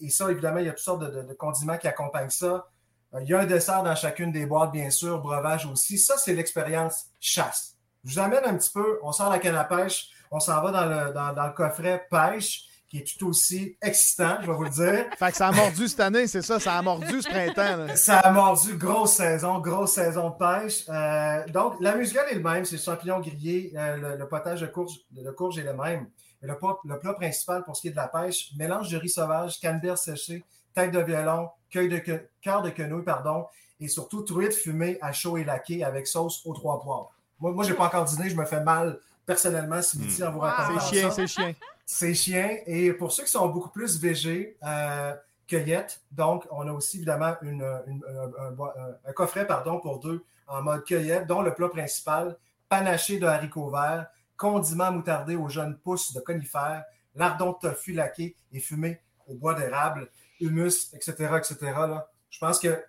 et 0.01 0.11
ça, 0.11 0.31
évidemment, 0.31 0.59
il 0.59 0.67
y 0.67 0.69
a 0.69 0.73
toutes 0.73 0.85
sortes 0.85 1.03
de, 1.03 1.33
condiments 1.35 1.79
qui 1.79 1.89
accompagnent 1.89 2.31
ça. 2.31 2.69
Euh, 3.15 3.23
il 3.23 3.29
y 3.29 3.35
a 3.35 3.41
un 3.41 3.47
dessert 3.47 3.83
dans 3.83 3.95
chacune 3.95 4.33
des 4.33 4.47
boîtes, 4.47 4.73
bien 4.73 4.91
sûr, 4.91 5.21
breuvage 5.21 5.67
aussi. 5.67 5.99
Ça, 5.99 6.17
c'est 6.17 6.35
l'expérience 6.35 7.07
chasse. 7.21 7.74
Je 8.05 8.15
vous 8.15 8.19
amène 8.19 8.45
un 8.45 8.57
petit 8.57 8.71
peu, 8.71 8.99
on 9.03 9.13
sort 9.13 9.31
la 9.31 9.39
canne 9.39 9.57
à 9.57 9.65
pêche, 9.65 10.11
on 10.31 10.41
s'en 10.41 10.61
va 10.63 10.71
dans 10.71 10.87
le, 10.87 11.13
dans 11.13 11.47
le 11.47 11.53
coffret 11.53 12.07
pêche 12.11 12.69
qui 12.95 13.01
est 13.01 13.19
tout 13.19 13.27
aussi 13.27 13.77
excitant, 13.83 14.37
je 14.41 14.47
vais 14.47 14.53
vous 14.53 14.63
le 14.63 14.71
dire. 14.71 15.07
Fait 15.19 15.31
que 15.33 15.37
ça 15.37 15.49
a 15.49 15.53
mordu 15.53 15.89
cette 15.89 15.99
année, 15.99 16.29
c'est 16.29 16.43
ça, 16.43 16.61
ça 16.61 16.75
a 16.75 16.83
mordu 16.83 17.23
ce 17.23 17.29
printemps. 17.29 17.97
Ça 17.97 18.21
a 18.21 18.31
mordu, 18.31 18.77
grosse 18.77 19.15
saison, 19.15 19.59
grosse 19.59 19.95
saison 19.95 20.31
de 20.31 20.35
pêche. 20.37 20.85
Euh, 20.89 21.45
donc, 21.49 21.75
la 21.81 21.97
musicale 21.97 22.27
est 22.31 22.37
le 22.37 22.41
même, 22.41 22.65
c'est 22.65 22.77
le 22.77 22.83
champignon 22.83 23.19
grillé, 23.19 23.73
euh, 23.77 24.17
le, 24.17 24.29
potage 24.29 24.61
de 24.61 24.67
courge, 24.67 24.95
de 25.11 25.29
courge 25.33 25.59
est 25.59 25.65
le 25.65 25.75
même. 25.75 26.07
Mais 26.41 26.47
le, 26.47 26.57
le, 26.85 26.99
plat 27.01 27.15
principal 27.15 27.65
pour 27.65 27.75
ce 27.75 27.83
qui 27.83 27.89
est 27.89 27.91
de 27.91 27.97
la 27.97 28.07
pêche, 28.07 28.51
mélange 28.57 28.91
de 28.91 28.97
riz 28.97 29.09
sauvage, 29.09 29.59
canneberge 29.59 29.99
séché, 29.99 30.45
tête 30.73 30.93
de 30.93 31.01
violon, 31.01 31.49
cueil 31.71 31.89
de 31.89 31.99
cœur 32.41 32.63
de 32.63 32.71
quenouille, 32.71 33.03
pardon, 33.03 33.47
et 33.81 33.89
surtout 33.89 34.23
truite 34.23 34.55
fumée 34.55 34.99
à 35.01 35.11
chaud 35.13 35.37
et 35.37 35.43
laqué 35.43 35.83
avec 35.83 36.07
sauce 36.07 36.43
aux 36.45 36.55
trois 36.55 36.81
poivres. 36.81 37.14
Moi, 37.45 37.53
moi 37.53 37.65
je 37.65 37.71
n'ai 37.71 37.77
pas 37.77 37.85
encore 37.85 38.07
dîné, 38.07 38.31
je 38.31 38.37
me 38.37 38.47
fais 38.47 38.63
mal 38.63 38.99
personnellement 39.27 39.83
ce 39.83 39.99
midi 39.99 40.25
en 40.25 40.33
vous 40.33 40.41
racontant 40.41 40.81
C'est 40.81 40.97
chien, 40.97 41.11
c'est 41.11 41.27
chien. 41.27 41.55
C'est 41.85 42.15
chien. 42.15 42.57
Et 42.65 42.91
pour 42.95 43.13
ceux 43.13 43.25
qui 43.25 43.31
sont 43.31 43.47
beaucoup 43.49 43.69
plus 43.69 44.01
végés, 44.01 44.57
euh, 44.63 45.15
cueillette. 45.47 46.01
Donc, 46.11 46.47
on 46.51 46.67
a 46.67 46.73
aussi 46.73 46.97
évidemment 46.97 47.35
une, 47.43 47.63
un, 47.63 49.13
coffret 49.13 49.47
pardon, 49.47 49.79
pour 49.79 50.01
deux 50.01 50.25
en 50.47 50.63
mode 50.63 50.85
cueillette, 50.85 51.27
dont 51.27 51.43
le 51.43 51.53
plat 51.53 51.69
principal, 51.69 52.39
panaché 52.67 53.19
de 53.19 53.27
haricots 53.27 53.69
verts, 53.69 54.07
condiment 54.39 54.91
moutardé 54.91 55.37
aux 55.37 55.51
jeunes 55.51 55.77
pousses 55.77 56.15
de 56.15 56.21
conifères, 56.21 56.85
lardon 57.15 57.53
de 57.53 57.69
tofu 57.69 57.93
laqué 57.93 58.35
et 58.55 58.61
fumé 58.61 59.03
au 59.29 59.35
bois 59.35 59.53
d'érable, 59.53 60.09
humus, 60.41 60.95
etc., 60.95 61.13
etc. 61.37 61.57
Là. 61.61 62.09
Je 62.31 62.39
pense 62.39 62.59
que 62.59 62.83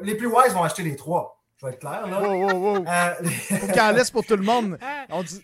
les 0.00 0.14
plus 0.14 0.28
wise 0.28 0.54
vont 0.54 0.62
acheter 0.62 0.82
les 0.82 0.96
trois. 0.96 1.41
Je 1.62 1.66
vais 1.68 1.72
être 1.74 1.80
clair. 1.80 2.06
Là. 2.06 2.20
Wow, 2.20 2.50
wow, 2.50 2.76
wow. 2.76 2.84
Euh, 2.86 3.14
Faut 3.60 3.66
qu'il 3.68 3.80
en 3.80 3.92
laisse 3.92 4.10
pour 4.10 4.24
tout 4.24 4.36
le 4.36 4.42
monde. 4.42 4.78
On 5.10 5.22
dit, 5.22 5.40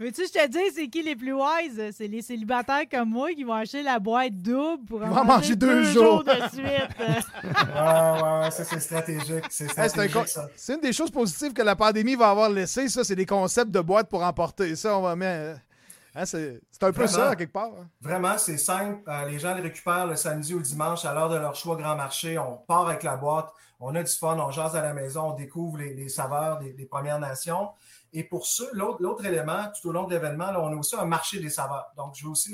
Veux-tu 0.00 0.22
je 0.26 0.32
te 0.32 0.46
dis, 0.46 0.58
c'est 0.76 0.86
qui 0.86 1.02
les 1.02 1.16
plus 1.16 1.32
wise? 1.32 1.90
C'est 1.96 2.06
les 2.06 2.22
célibataires 2.22 2.84
comme 2.88 3.08
moi 3.08 3.32
qui 3.32 3.42
vont 3.42 3.54
acheter 3.54 3.82
la 3.82 3.98
boîte 3.98 4.32
double 4.32 4.84
pour 4.84 5.02
en 5.02 5.24
manger, 5.24 5.56
deux, 5.56 5.82
jours. 5.82 6.22
de 6.22 6.30
suite. 6.52 6.62
ouais, 7.00 7.12
ouais, 7.42 8.50
ça 8.52 8.64
c'est 8.64 8.78
stratégique. 8.78 9.44
C'est 9.50 9.68
C'est 10.54 10.74
une 10.74 10.80
des 10.80 10.92
choses 10.92 11.10
positives 11.10 11.52
que 11.52 11.62
la 11.62 11.74
pandémie 11.74 12.14
va 12.14 12.30
avoir 12.30 12.48
laissé, 12.48 12.88
ça, 12.88 13.02
c'est 13.02 13.16
des 13.16 13.26
concepts 13.26 13.72
de 13.72 13.80
boîtes 13.80 14.08
pour 14.08 14.22
emporter. 14.22 14.76
Ça, 14.76 14.96
on 14.96 15.02
va 15.02 15.16
mettre. 15.16 15.60
Hein, 16.14 16.24
c'est 16.26 16.60
un 16.82 16.92
peu 16.92 17.06
ça, 17.06 17.36
quelque 17.36 17.52
part. 17.52 17.70
Hein. 17.78 17.88
Vraiment, 18.00 18.38
c'est 18.38 18.58
simple. 18.58 19.02
Euh, 19.08 19.26
les 19.26 19.38
gens 19.38 19.54
les 19.54 19.60
récupèrent 19.60 20.06
le 20.06 20.16
samedi 20.16 20.54
ou 20.54 20.58
le 20.58 20.64
dimanche 20.64 21.04
à 21.04 21.12
l'heure 21.12 21.28
de 21.28 21.36
leur 21.36 21.54
choix 21.54 21.76
grand 21.76 21.96
marché. 21.96 22.38
On 22.38 22.56
part 22.56 22.88
avec 22.88 23.02
la 23.02 23.16
boîte, 23.16 23.52
on 23.80 23.94
a 23.94 24.02
du 24.02 24.12
fun, 24.12 24.38
on 24.38 24.50
jase 24.50 24.74
à 24.74 24.82
la 24.82 24.94
maison, 24.94 25.32
on 25.32 25.34
découvre 25.34 25.78
les, 25.78 26.08
saveurs 26.08 26.58
des, 26.58 26.86
Premières 26.86 27.20
Nations. 27.20 27.70
Et 28.12 28.24
pour 28.24 28.46
ceux, 28.46 28.68
l'autre 28.72 29.24
élément, 29.24 29.64
tout 29.80 29.88
au 29.88 29.92
long 29.92 30.04
de 30.04 30.14
l'événement, 30.14 30.48
on 30.56 30.72
a 30.72 30.76
aussi 30.76 30.96
un 30.96 31.04
marché 31.04 31.40
des 31.40 31.50
saveurs. 31.50 31.92
Donc, 31.96 32.14
je 32.14 32.24
veux 32.24 32.30
aussi. 32.30 32.50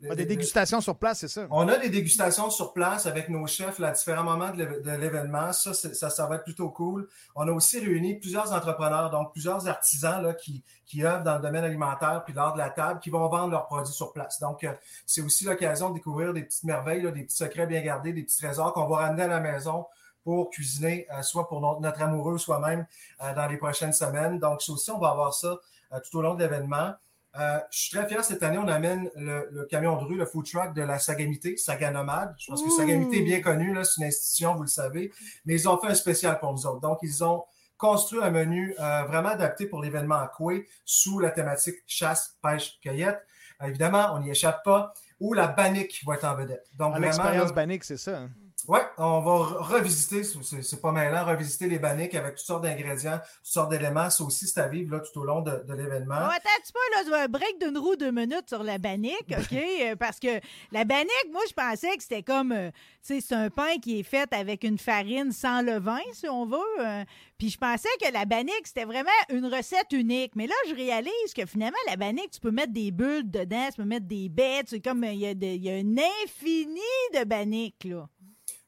Le, 0.00 0.14
des 0.14 0.26
dégustations 0.26 0.80
sur 0.80 0.98
place, 0.98 1.20
c'est 1.20 1.28
ça? 1.28 1.46
On 1.50 1.68
a 1.68 1.78
des 1.78 1.88
dégustations 1.88 2.50
sur 2.50 2.72
place 2.72 3.06
avec 3.06 3.28
nos 3.28 3.46
chefs 3.46 3.80
à 3.80 3.90
différents 3.92 4.24
moments 4.24 4.50
de 4.50 4.90
l'événement. 4.96 5.52
Ça, 5.52 5.72
ça, 5.72 6.10
ça 6.10 6.26
va 6.26 6.36
être 6.36 6.44
plutôt 6.44 6.70
cool. 6.70 7.08
On 7.34 7.48
a 7.48 7.52
aussi 7.52 7.78
réuni 7.78 8.16
plusieurs 8.16 8.52
entrepreneurs, 8.52 9.10
donc 9.10 9.32
plusieurs 9.32 9.66
artisans 9.66 10.22
là, 10.22 10.34
qui, 10.34 10.62
qui 10.84 11.04
œuvrent 11.04 11.22
dans 11.22 11.36
le 11.36 11.42
domaine 11.42 11.64
alimentaire 11.64 12.22
puis 12.24 12.34
lors 12.34 12.52
de 12.52 12.58
la 12.58 12.70
table, 12.70 13.00
qui 13.00 13.10
vont 13.10 13.28
vendre 13.28 13.50
leurs 13.50 13.66
produits 13.66 13.92
sur 13.92 14.12
place. 14.12 14.40
Donc, 14.40 14.64
euh, 14.64 14.72
c'est 15.06 15.22
aussi 15.22 15.44
l'occasion 15.44 15.90
de 15.90 15.94
découvrir 15.94 16.32
des 16.34 16.42
petites 16.42 16.64
merveilles, 16.64 17.02
des 17.12 17.24
petits 17.24 17.36
secrets 17.36 17.66
bien 17.66 17.80
gardés, 17.80 18.12
des 18.12 18.22
petits 18.22 18.38
trésors 18.38 18.72
qu'on 18.72 18.86
va 18.88 18.96
ramener 18.98 19.22
à 19.22 19.28
la 19.28 19.40
maison 19.40 19.86
pour 20.28 20.50
cuisiner, 20.50 21.06
euh, 21.10 21.22
soit 21.22 21.48
pour 21.48 21.80
notre, 21.80 22.02
amoureux 22.02 22.36
soi-même 22.36 22.84
euh, 23.22 23.34
dans 23.34 23.46
les 23.46 23.56
prochaines 23.56 23.94
semaines. 23.94 24.38
Donc, 24.38 24.60
ça 24.60 24.72
aussi, 24.72 24.90
on 24.90 24.98
va 24.98 25.08
avoir 25.08 25.32
ça 25.32 25.56
euh, 25.94 26.00
tout 26.04 26.18
au 26.18 26.20
long 26.20 26.34
de 26.34 26.42
l'événement. 26.42 26.92
je 27.34 27.60
suis 27.70 27.96
très 27.96 28.06
fier 28.06 28.22
cette 28.22 28.42
année, 28.42 28.58
on 28.58 28.68
amène 28.68 29.10
le, 29.16 29.64
camion 29.70 29.96
de 29.96 30.04
rue, 30.04 30.16
le 30.16 30.26
food 30.26 30.44
truck 30.44 30.74
de 30.74 30.82
la 30.82 30.98
Sagamité, 30.98 31.56
Saga 31.56 31.90
Nomade. 31.90 32.34
Je 32.38 32.50
pense 32.50 32.62
que 32.62 32.68
Sagamité 32.68 33.20
est 33.20 33.24
bien 33.24 33.40
connu, 33.40 33.74
c'est 33.86 34.02
une 34.02 34.08
institution, 34.08 34.54
vous 34.54 34.64
le 34.64 34.68
savez, 34.68 35.10
mais 35.46 35.54
ils 35.54 35.66
ont 35.66 35.78
fait 35.78 35.86
un 35.86 35.94
spécial 35.94 36.38
pour 36.38 36.52
nous 36.52 36.66
autres. 36.66 36.80
Donc, 36.80 36.98
ils 37.00 37.24
ont 37.24 37.44
construit 37.78 38.20
un 38.22 38.30
menu 38.30 38.74
vraiment 38.76 39.30
adapté 39.30 39.64
pour 39.64 39.80
l'événement 39.80 40.16
à 40.16 40.28
Coué 40.28 40.68
sous 40.84 41.20
la 41.20 41.30
thématique 41.30 41.76
chasse, 41.86 42.36
pêche, 42.42 42.78
cueillette. 42.82 43.22
évidemment, 43.64 44.12
on 44.12 44.18
n'y 44.18 44.30
échappe 44.30 44.62
pas. 44.62 44.92
Ou 45.20 45.32
la 45.32 45.46
bannique 45.46 46.02
va 46.06 46.16
être 46.16 46.24
en 46.24 46.34
vedette. 46.36 46.66
Donc, 46.74 46.92
ah, 46.96 47.00
L'expérience 47.00 47.54
bannique, 47.54 47.84
c'est 47.84 47.96
ça. 47.96 48.28
Oui, 48.68 48.80
on 48.98 49.20
va 49.20 49.32
revisiter, 49.60 50.22
c'est 50.22 50.82
pas 50.82 50.92
mal, 50.92 51.16
revisiter 51.26 51.68
les 51.68 51.78
banniques 51.78 52.14
avec 52.14 52.34
toutes 52.34 52.44
sortes 52.44 52.64
d'ingrédients, 52.64 53.18
toutes 53.18 53.52
sortes 53.52 53.70
d'éléments. 53.70 54.10
Ça 54.10 54.22
aussi, 54.22 54.46
c'est 54.46 54.60
à 54.60 54.68
vivre 54.68 54.94
là, 54.94 55.00
tout 55.00 55.20
au 55.20 55.24
long 55.24 55.40
de, 55.40 55.62
l'événement. 55.72 56.16
attends 56.16 56.50
peu, 56.74 57.10
là, 57.10 57.22
un 57.22 57.28
break 57.28 57.58
d'une 57.58 57.78
roue 57.78 57.96
deux 57.96 58.10
minutes 58.10 58.48
sur 58.48 58.62
la 58.62 58.76
bannique, 58.76 59.26
OK? 59.30 59.58
Euh, 59.78 59.94
parce 59.94 60.18
que 60.18 60.40
la 60.72 60.84
bannique, 60.84 61.28
moi, 61.30 61.42
je 61.48 61.52
pensais 61.52 61.96
que 61.96 62.02
c'était 62.02 62.22
comme, 62.22 62.50
euh, 62.50 62.70
tu 63.06 63.14
sais, 63.14 63.20
c'est 63.20 63.34
un 63.34 63.48
pain 63.48 63.78
qui 63.80 64.00
est 64.00 64.02
fait 64.02 64.32
avec 64.34 64.64
une 64.64 64.76
farine 64.76 65.30
sans 65.30 65.62
levain, 65.62 66.00
si 66.12 66.28
on 66.28 66.46
veut. 66.46 66.58
Euh. 66.80 67.04
puis 67.38 67.50
je 67.50 67.58
pensais 67.58 67.88
que 68.02 68.12
la 68.12 68.24
bannique, 68.24 68.62
c'était 68.64 68.84
vraiment 68.84 69.10
une 69.30 69.46
recette 69.46 69.92
unique. 69.92 70.32
Mais 70.34 70.48
là, 70.48 70.54
je 70.68 70.74
réalise 70.74 71.32
que 71.34 71.46
finalement, 71.46 71.78
la 71.86 71.96
bannique, 71.96 72.32
tu 72.32 72.40
peux 72.40 72.50
mettre 72.50 72.72
des 72.72 72.90
bulles 72.90 73.30
dedans, 73.30 73.68
tu 73.68 73.82
peux 73.82 73.88
mettre 73.88 74.06
des 74.06 74.28
bêtes. 74.28 74.68
C'est 74.68 74.80
comme, 74.80 75.04
il 75.04 75.20
y, 75.20 75.26
a 75.26 75.32
y 75.32 75.70
a 75.70 75.74
un 75.74 75.96
infini 76.24 76.80
de 77.14 77.24
banniques, 77.24 77.84
là. 77.84 78.08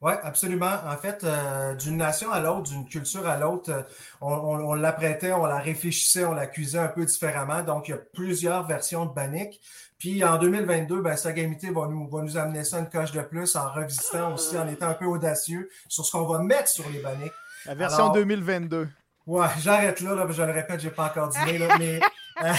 Oui, 0.03 0.12
absolument. 0.22 0.76
En 0.86 0.96
fait, 0.96 1.24
euh, 1.24 1.74
d'une 1.74 1.98
nation 1.98 2.32
à 2.32 2.40
l'autre, 2.40 2.70
d'une 2.70 2.88
culture 2.88 3.28
à 3.28 3.36
l'autre, 3.36 3.70
euh, 3.70 3.82
on, 4.22 4.32
on, 4.32 4.74
l'apprêtait, 4.74 5.32
on 5.32 5.44
la 5.44 5.59
réfléchissait, 5.59 6.24
on 6.24 6.32
la 6.32 6.46
cuisait 6.46 6.78
un 6.78 6.88
peu 6.88 7.05
différemment. 7.05 7.62
Donc, 7.62 7.88
il 7.88 7.90
y 7.90 7.94
a 7.94 7.98
plusieurs 7.98 8.66
versions 8.66 9.05
de 9.05 9.12
Bannick. 9.12 9.61
Puis 9.98 10.24
en 10.24 10.38
2022, 10.38 11.03
ben, 11.03 11.16
Sagamité 11.16 11.68
va 11.70 11.86
nous, 11.86 12.09
va 12.09 12.22
nous 12.22 12.38
amener 12.38 12.64
ça 12.64 12.78
une 12.78 12.88
coche 12.88 13.12
de 13.12 13.20
plus 13.20 13.55
en 13.57 13.70
revisitant 13.70 14.32
aussi, 14.32 14.57
en 14.57 14.66
étant 14.68 14.88
un 14.88 14.94
peu 14.94 15.05
audacieux 15.05 15.68
sur 15.86 16.07
ce 16.07 16.12
qu'on 16.12 16.26
va 16.26 16.38
mettre 16.38 16.68
sur 16.68 16.88
les 16.88 17.01
Bannick. 17.01 17.32
La 17.66 17.74
version 17.74 18.11
2022. 18.11 18.88
Ouais, 19.26 19.46
j'arrête 19.59 20.01
là, 20.01 20.14
là, 20.14 20.26
je 20.30 20.42
le 20.42 20.53
répète, 20.53 20.80
j'ai 20.80 20.90
pas 20.90 21.05
encore 21.05 21.28
dit, 21.28 21.59
là, 21.59 21.76
mais, 21.78 22.01
euh, 22.42 22.53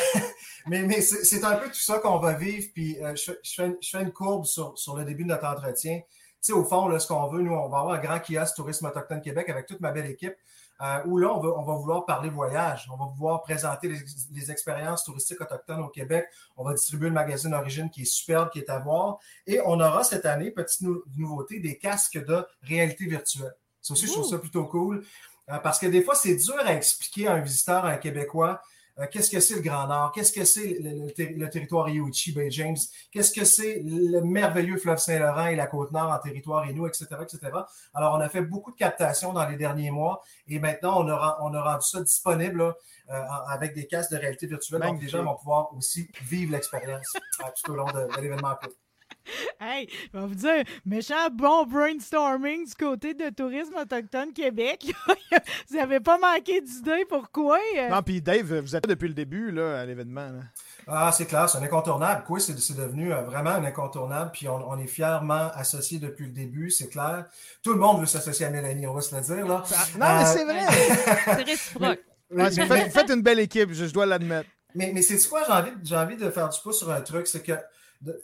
mais, 0.67 0.83
mais 0.83 1.01
c'est 1.01 1.43
un 1.43 1.55
peu 1.55 1.69
tout 1.69 1.73
ça 1.73 1.97
qu'on 1.97 2.19
va 2.19 2.33
vivre. 2.33 2.67
Puis 2.71 2.97
je, 3.15 3.31
je, 3.43 3.53
fais, 3.55 3.75
je 3.81 3.89
fais 3.89 4.03
une 4.03 4.11
courbe 4.11 4.45
sur, 4.45 4.77
sur 4.77 4.95
le 4.95 5.03
début 5.03 5.23
de 5.23 5.29
notre 5.29 5.47
entretien 5.47 6.01
sais, 6.41 6.53
au 6.53 6.63
fond, 6.63 6.87
là, 6.87 6.99
ce 6.99 7.07
qu'on 7.07 7.27
veut, 7.27 7.41
nous, 7.41 7.53
on 7.53 7.69
va 7.69 7.79
avoir 7.79 7.93
un 7.93 7.99
grand 7.99 8.19
kiosque 8.19 8.55
Tourisme 8.55 8.85
Autochtone 8.87 9.21
Québec 9.21 9.49
avec 9.49 9.67
toute 9.67 9.79
ma 9.79 9.91
belle 9.91 10.07
équipe, 10.07 10.35
euh, 10.81 10.99
où 11.05 11.17
là, 11.17 11.31
on 11.31 11.39
va, 11.39 11.49
on 11.49 11.63
va 11.63 11.75
vouloir 11.75 12.05
parler 12.05 12.29
voyage, 12.29 12.89
on 12.91 12.97
va 12.97 13.05
vouloir 13.05 13.43
présenter 13.43 13.87
les, 14.31 14.51
expériences 14.51 15.03
touristiques 15.03 15.39
autochtones 15.39 15.81
au 15.81 15.89
Québec, 15.89 16.25
on 16.57 16.63
va 16.63 16.73
distribuer 16.73 17.09
le 17.09 17.13
magazine 17.13 17.53
Origine 17.53 17.89
qui 17.91 18.01
est 18.01 18.05
superbe, 18.05 18.49
qui 18.49 18.59
est 18.59 18.69
à 18.69 18.79
voir, 18.79 19.19
et 19.45 19.61
on 19.63 19.79
aura 19.79 20.03
cette 20.03 20.25
année, 20.25 20.49
petite 20.49 20.81
nouveauté, 21.15 21.59
des 21.59 21.77
casques 21.77 22.17
de 22.25 22.43
réalité 22.63 23.05
virtuelle. 23.05 23.53
Ça 23.79 23.93
aussi, 23.93 24.07
je 24.07 24.11
trouve 24.11 24.27
ça 24.27 24.39
plutôt 24.39 24.65
cool, 24.65 25.05
euh, 25.49 25.59
parce 25.59 25.77
que 25.77 25.85
des 25.85 26.01
fois, 26.01 26.15
c'est 26.15 26.35
dur 26.35 26.57
à 26.57 26.73
expliquer 26.73 27.27
à 27.27 27.33
un 27.33 27.41
visiteur, 27.41 27.85
à 27.85 27.89
un 27.89 27.97
Québécois, 27.97 28.61
euh, 28.99 29.07
qu'est-ce 29.11 29.29
que 29.29 29.39
c'est 29.39 29.55
le 29.55 29.61
Grand 29.61 29.87
Nord? 29.87 30.11
Qu'est-ce 30.11 30.31
que 30.31 30.43
c'est 30.45 30.77
le, 30.79 31.49
territoire 31.49 31.89
Iouchi, 31.89 32.33
Bay 32.33 32.51
James? 32.51 32.77
Qu'est-ce 33.11 33.31
que 33.31 33.45
c'est 33.45 33.81
le 33.83 34.21
merveilleux 34.21 34.77
fleuve 34.77 34.97
Saint-Laurent 34.97 35.47
et 35.47 35.55
la 35.55 35.67
Côte-Nord 35.67 36.11
en 36.11 36.19
territoire 36.19 36.69
Inou, 36.69 36.87
etc., 36.87 37.07
etc. 37.21 37.39
Alors, 37.93 38.15
on 38.15 38.19
a 38.19 38.29
fait 38.29 38.41
beaucoup 38.41 38.71
de 38.71 38.77
captations 38.77 39.33
dans 39.33 39.47
les 39.47 39.57
derniers 39.57 39.91
mois 39.91 40.21
et 40.47 40.59
maintenant, 40.59 41.03
on 41.03 41.09
a, 41.09 41.37
on 41.41 41.53
a 41.53 41.61
rendu 41.61 41.85
ça 41.85 42.01
disponible 42.01 42.61
euh, 42.61 42.73
avec 43.47 43.73
des 43.73 43.87
casques 43.87 44.11
de 44.11 44.17
réalité 44.17 44.47
virtuelle. 44.47 44.81
Donc, 44.81 45.01
les 45.01 45.09
gens 45.09 45.23
vont 45.23 45.35
pouvoir 45.35 45.73
aussi 45.75 46.09
vivre 46.23 46.51
l'expérience 46.51 47.07
euh, 47.15 47.43
tout 47.63 47.71
au 47.71 47.75
long 47.75 47.85
de, 47.85 48.21
l'événement. 48.21 48.55
Hey, 49.59 49.87
je 50.11 50.19
vais 50.19 50.25
vous 50.25 50.35
dire, 50.35 50.63
méchant 50.85 51.29
bon 51.31 51.65
brainstorming 51.65 52.65
du 52.65 52.73
côté 52.73 53.13
de 53.13 53.29
Tourisme 53.29 53.75
Autochtone 53.79 54.33
Québec. 54.33 54.91
vous 55.69 55.77
n'avez 55.77 55.99
pas 55.99 56.17
manqué 56.17 56.61
d'idées 56.61 57.05
pourquoi? 57.07 57.59
euh? 57.77 57.89
Non, 57.89 58.01
puis 58.01 58.21
Dave, 58.21 58.59
vous 58.59 58.75
êtes 58.75 58.85
là 58.85 58.95
depuis 58.95 59.07
le 59.07 59.13
début 59.13 59.51
là, 59.51 59.81
à 59.81 59.85
l'événement. 59.85 60.31
Ah, 60.87 61.11
c'est 61.11 61.25
clair, 61.25 61.47
c'est 61.49 61.59
un 61.59 61.63
incontournable. 61.63 62.23
Quoi, 62.25 62.39
c'est 62.39 62.57
c'est 62.59 62.75
devenu 62.75 63.13
euh, 63.13 63.21
vraiment 63.21 63.51
un 63.51 63.63
incontournable. 63.63 64.31
Puis 64.33 64.47
on, 64.47 64.67
on 64.69 64.77
est 64.79 64.87
fièrement 64.87 65.49
associés 65.53 65.99
depuis 65.99 66.25
le 66.25 66.31
début, 66.31 66.71
c'est 66.71 66.89
clair. 66.89 67.25
Tout 67.63 67.73
le 67.73 67.79
monde 67.79 67.99
veut 67.99 68.07
s'associer 68.07 68.47
à 68.47 68.49
Mélanie, 68.49 68.87
on 68.87 68.93
va 68.93 69.01
se 69.01 69.15
le 69.15 69.21
dire. 69.21 69.47
Là. 69.47 69.63
Non, 69.99 70.05
mais 70.17 70.23
Euh, 70.23 70.25
c'est 70.25 70.43
vrai. 70.45 70.65
C'est 71.25 71.43
réciproque. 71.43 71.99
Ouais, 72.31 72.89
faites, 72.89 73.09
une 73.11 73.21
belle 73.21 73.39
équipe, 73.39 73.71
je, 73.73 73.85
je 73.85 73.93
dois 73.93 74.05
l'admettre. 74.05 74.49
Mais, 74.73 74.91
mais 74.93 75.01
c'est 75.01 75.17
quoi, 75.27 75.43
j'ai 75.45 75.51
envie, 75.53 75.71
j'ai 75.83 75.97
envie 75.97 76.15
de 76.15 76.29
faire 76.31 76.47
du 76.47 76.57
pouce 76.61 76.79
sur 76.79 76.89
un 76.89 77.01
truc, 77.01 77.27
c'est 77.27 77.43
que 77.43 77.51
de- 78.01 78.21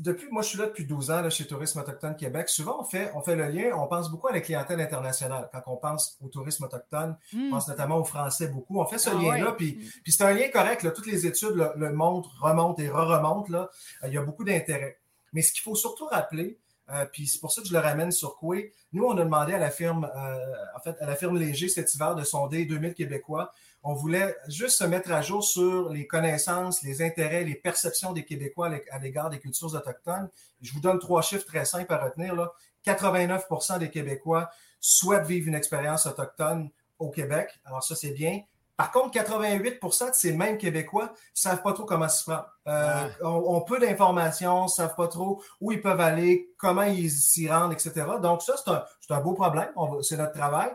depuis, 0.00 0.28
moi 0.30 0.42
je 0.42 0.48
suis 0.48 0.58
là 0.58 0.66
depuis 0.66 0.84
12 0.84 1.10
ans 1.10 1.20
là, 1.22 1.30
chez 1.30 1.46
Tourisme 1.46 1.80
Autochtone 1.80 2.14
Québec, 2.16 2.48
souvent 2.48 2.80
on 2.80 2.84
fait, 2.84 3.10
on 3.14 3.22
fait 3.22 3.36
le 3.36 3.46
lien, 3.48 3.70
on 3.76 3.86
pense 3.86 4.10
beaucoup 4.10 4.28
à 4.28 4.32
la 4.32 4.40
clientèle 4.40 4.80
internationale. 4.80 5.48
Quand 5.52 5.62
on 5.66 5.76
pense 5.76 6.18
au 6.22 6.28
tourisme 6.28 6.64
autochtone, 6.64 7.16
on 7.32 7.36
Hmm. 7.38 7.50
pense 7.50 7.68
notamment 7.68 7.96
aux 7.96 8.04
Français 8.04 8.48
beaucoup. 8.48 8.78
On 8.78 8.84
fait 8.86 8.98
ce 8.98 9.10
Ah 9.10 9.14
lien-là, 9.14 9.50
ouais. 9.50 9.56
puis, 9.56 9.72
puis 10.02 10.12
c'est 10.12 10.24
un 10.24 10.32
lien 10.34 10.48
correct. 10.52 10.82
Là. 10.82 10.90
Toutes 10.90 11.06
les 11.06 11.26
études 11.26 11.54
le, 11.54 11.70
le 11.76 11.92
montrent, 11.92 12.30
remontent 12.40 12.82
et 12.82 12.88
re-remontent. 12.88 13.50
Là. 13.50 13.70
Euh, 14.02 14.08
Il 14.08 14.14
y 14.14 14.18
a 14.18 14.22
beaucoup 14.22 14.44
d'intérêt. 14.44 14.98
Mais 15.32 15.42
ce 15.42 15.52
qu'il 15.52 15.62
faut 15.62 15.74
surtout 15.74 16.06
rappeler, 16.06 16.58
euh, 16.90 17.06
puis 17.10 17.26
c'est 17.26 17.40
pour 17.40 17.50
ça 17.50 17.62
que 17.62 17.68
je 17.68 17.72
le 17.72 17.78
ramène 17.80 18.12
sur 18.12 18.36
Coué, 18.36 18.72
nous, 18.92 19.04
on 19.04 19.16
a 19.16 19.24
demandé 19.24 19.54
à 19.54 19.58
la 19.58 19.70
firme, 19.70 20.04
euh, 20.14 20.54
en 20.76 20.80
fait, 20.80 20.96
à 21.00 21.06
la 21.06 21.16
firme 21.16 21.38
Léger 21.38 21.68
cet 21.68 21.92
hiver 21.94 22.14
de 22.14 22.24
sonder 22.24 22.66
2000 22.66 22.92
Québécois. 22.94 23.52
On 23.84 23.94
voulait 23.94 24.34
juste 24.48 24.78
se 24.78 24.84
mettre 24.84 25.12
à 25.12 25.20
jour 25.22 25.44
sur 25.44 25.90
les 25.90 26.06
connaissances, 26.06 26.82
les 26.82 27.02
intérêts, 27.02 27.44
les 27.44 27.54
perceptions 27.54 28.12
des 28.12 28.24
Québécois 28.24 28.66
à 28.66 28.70
l'é- 28.70 28.84
à 28.90 28.98
l'égard 28.98 29.28
des 29.30 29.38
cultures 29.38 29.74
autochtones. 29.74 30.28
Je 30.62 30.72
vous 30.72 30.80
donne 30.80 30.98
trois 30.98 31.20
chiffres 31.22 31.44
très 31.46 31.64
simples 31.66 31.92
à 31.92 31.98
retenir. 31.98 32.34
Là. 32.34 32.50
89% 32.86 33.78
des 33.78 33.90
Québécois 33.90 34.48
souhaitent 34.80 35.26
vivre 35.26 35.48
une 35.48 35.54
expérience 35.54 36.06
autochtone 36.06 36.70
au 36.98 37.10
Québec. 37.10 37.48
Alors 37.64 37.82
ça, 37.82 37.94
c'est 37.94 38.10
bien. 38.12 38.40
Par 38.76 38.90
contre, 38.90 39.12
88% 39.12 40.10
de 40.10 40.14
ces 40.14 40.32
mêmes 40.32 40.58
Québécois 40.58 41.04
ne 41.04 41.16
savent 41.32 41.62
pas 41.62 41.72
trop 41.72 41.84
comment 41.84 42.08
s'y 42.08 42.24
prendre. 42.24 42.46
Euh, 42.66 43.04
Ouais. 43.04 43.12
ont, 43.22 43.60
peu 43.60 43.78
d'informations, 43.78 44.64
ne 44.64 44.68
savent 44.68 44.96
pas 44.96 45.06
trop 45.08 45.40
où 45.60 45.70
ils 45.72 45.80
peuvent 45.80 46.00
aller, 46.00 46.50
comment 46.58 46.82
ils 46.82 47.10
s'y 47.10 47.48
rendent, 47.48 47.72
etc. 47.72 47.92
Donc 48.20 48.42
ça, 48.42 48.54
c'est 49.00 49.12
un, 49.14 49.20
beau 49.20 49.34
problème. 49.34 49.68
C'est 50.02 50.16
notre 50.16 50.32
travail. 50.32 50.70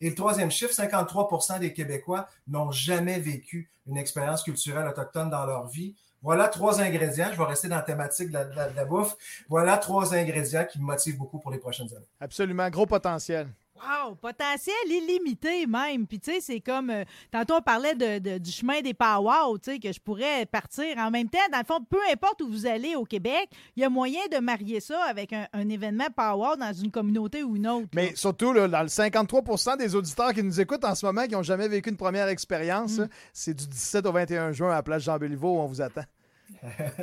Et 0.00 0.10
le 0.10 0.14
troisième 0.14 0.50
chiffre, 0.50 0.72
53% 0.72 1.60
des 1.60 1.72
Québécois 1.72 2.28
n'ont 2.48 2.70
jamais 2.70 3.18
vécu 3.18 3.70
une 3.86 3.96
expérience 3.96 4.42
culturelle 4.42 4.86
autochtone 4.86 5.30
dans 5.30 5.46
leur 5.46 5.66
vie. 5.66 5.94
Voilà 6.22 6.48
trois 6.48 6.80
ingrédients. 6.80 7.28
Je 7.32 7.38
vais 7.38 7.44
rester 7.44 7.68
dans 7.68 7.76
la 7.76 7.82
thématique 7.82 8.30
de 8.30 8.38
la, 8.76 8.84
bouffe. 8.84 9.14
Voilà 9.48 9.76
trois 9.76 10.14
ingrédients 10.14 10.64
qui 10.64 10.78
me 10.80 10.84
motivent 10.84 11.18
beaucoup 11.18 11.38
pour 11.38 11.50
les 11.50 11.58
prochaines 11.58 11.88
années. 11.94 12.06
Absolument, 12.18 12.68
gros 12.70 12.86
potentiel. 12.86 13.48
Wow, 13.76 14.14
potentiel 14.14 14.74
illimité 14.86 15.66
même. 15.66 16.06
Puis 16.06 16.20
tu 16.20 16.30
sais, 16.32 16.40
c'est 16.40 16.60
comme 16.60 16.90
euh, 16.90 17.04
tantôt 17.32 17.54
on 17.56 17.60
parlait 17.60 17.94
de, 17.94 18.18
de- 18.20 18.38
du 18.38 18.50
chemin 18.52 18.80
des 18.80 18.94
powwows, 18.94 19.58
tu 19.58 19.72
sais, 19.72 19.78
que 19.80 19.92
je 19.92 19.98
pourrais 20.00 20.46
partir 20.46 20.96
en 20.98 21.10
même 21.10 21.28
temps. 21.28 21.38
Dans 21.52 21.58
le 21.58 21.64
fond, 21.64 21.84
peu 21.90 21.98
importe 22.12 22.40
où 22.42 22.48
vous 22.48 22.66
allez 22.66 22.94
au 22.94 23.04
Québec, 23.04 23.48
il 23.76 23.82
y 23.82 23.84
a 23.84 23.88
moyen 23.88 24.20
de 24.30 24.38
marier 24.38 24.78
ça 24.80 25.02
avec 25.04 25.32
un, 25.32 25.48
un 25.52 25.68
événement 25.68 26.06
powwow 26.16 26.56
dans 26.56 26.72
une 26.72 26.90
communauté 26.92 27.42
ou 27.42 27.56
une 27.56 27.66
autre. 27.66 27.88
Mais 27.94 28.14
surtout, 28.14 28.52
là, 28.52 28.68
dans 28.68 28.82
le 28.82 28.88
53% 28.88 29.76
des 29.76 29.94
auditeurs 29.96 30.32
qui 30.32 30.42
nous 30.44 30.60
écoutent 30.60 30.84
en 30.84 30.94
ce 30.94 31.04
moment, 31.04 31.24
qui 31.26 31.32
n'ont 31.32 31.42
jamais 31.42 31.66
vécu 31.68 31.90
une 31.90 31.96
première 31.96 32.28
expérience, 32.28 32.98
là, 32.98 33.08
c'est 33.32 33.54
du 33.54 33.66
17 33.66 34.06
au 34.06 34.12
21 34.12 34.52
juin 34.52 34.70
à 34.70 34.74
la 34.76 34.82
place 34.84 35.02
Jean-Béliveau 35.02 35.56
où 35.56 35.58
on 35.60 35.66
vous 35.66 35.82
attend. 35.82 36.04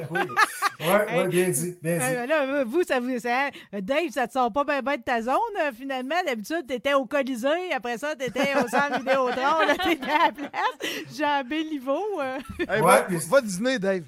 Oui, 0.09 0.19
ouais, 0.79 0.87
ouais, 0.87 1.27
bien 1.27 1.49
dit, 1.49 1.77
bien 1.81 1.97
dit. 1.97 2.03
Euh, 2.03 2.25
là, 2.25 2.63
vous, 2.63 2.83
ça 2.83 2.99
vous. 2.99 3.19
ça- 3.19 3.49
euh, 3.73 3.81
Dave, 3.81 4.09
ça 4.11 4.27
te 4.27 4.33
sort 4.33 4.51
pas 4.51 4.63
bien 4.63 4.81
de 4.97 5.01
ta 5.03 5.21
zone, 5.21 5.35
euh, 5.61 5.71
finalement? 5.77 6.15
D'habitude, 6.25 6.65
t'étais 6.67 6.93
au 6.93 7.05
Colisée, 7.05 7.71
après 7.75 7.97
ça, 7.97 8.15
t'étais 8.15 8.55
au 8.55 8.67
centre 8.67 8.97
Vidéotron, 8.99 9.59
là, 9.67 9.75
t'étais 9.83 10.09
à 10.11 10.27
la 10.27 10.31
place. 10.31 11.15
Jean 11.17 11.43
Béliveau. 11.47 12.03
euh. 12.21 12.37
Hey, 12.67 12.81
Ouais, 12.81 13.05
va, 13.29 13.41
dîner, 13.41 13.77
Dave. 13.79 14.03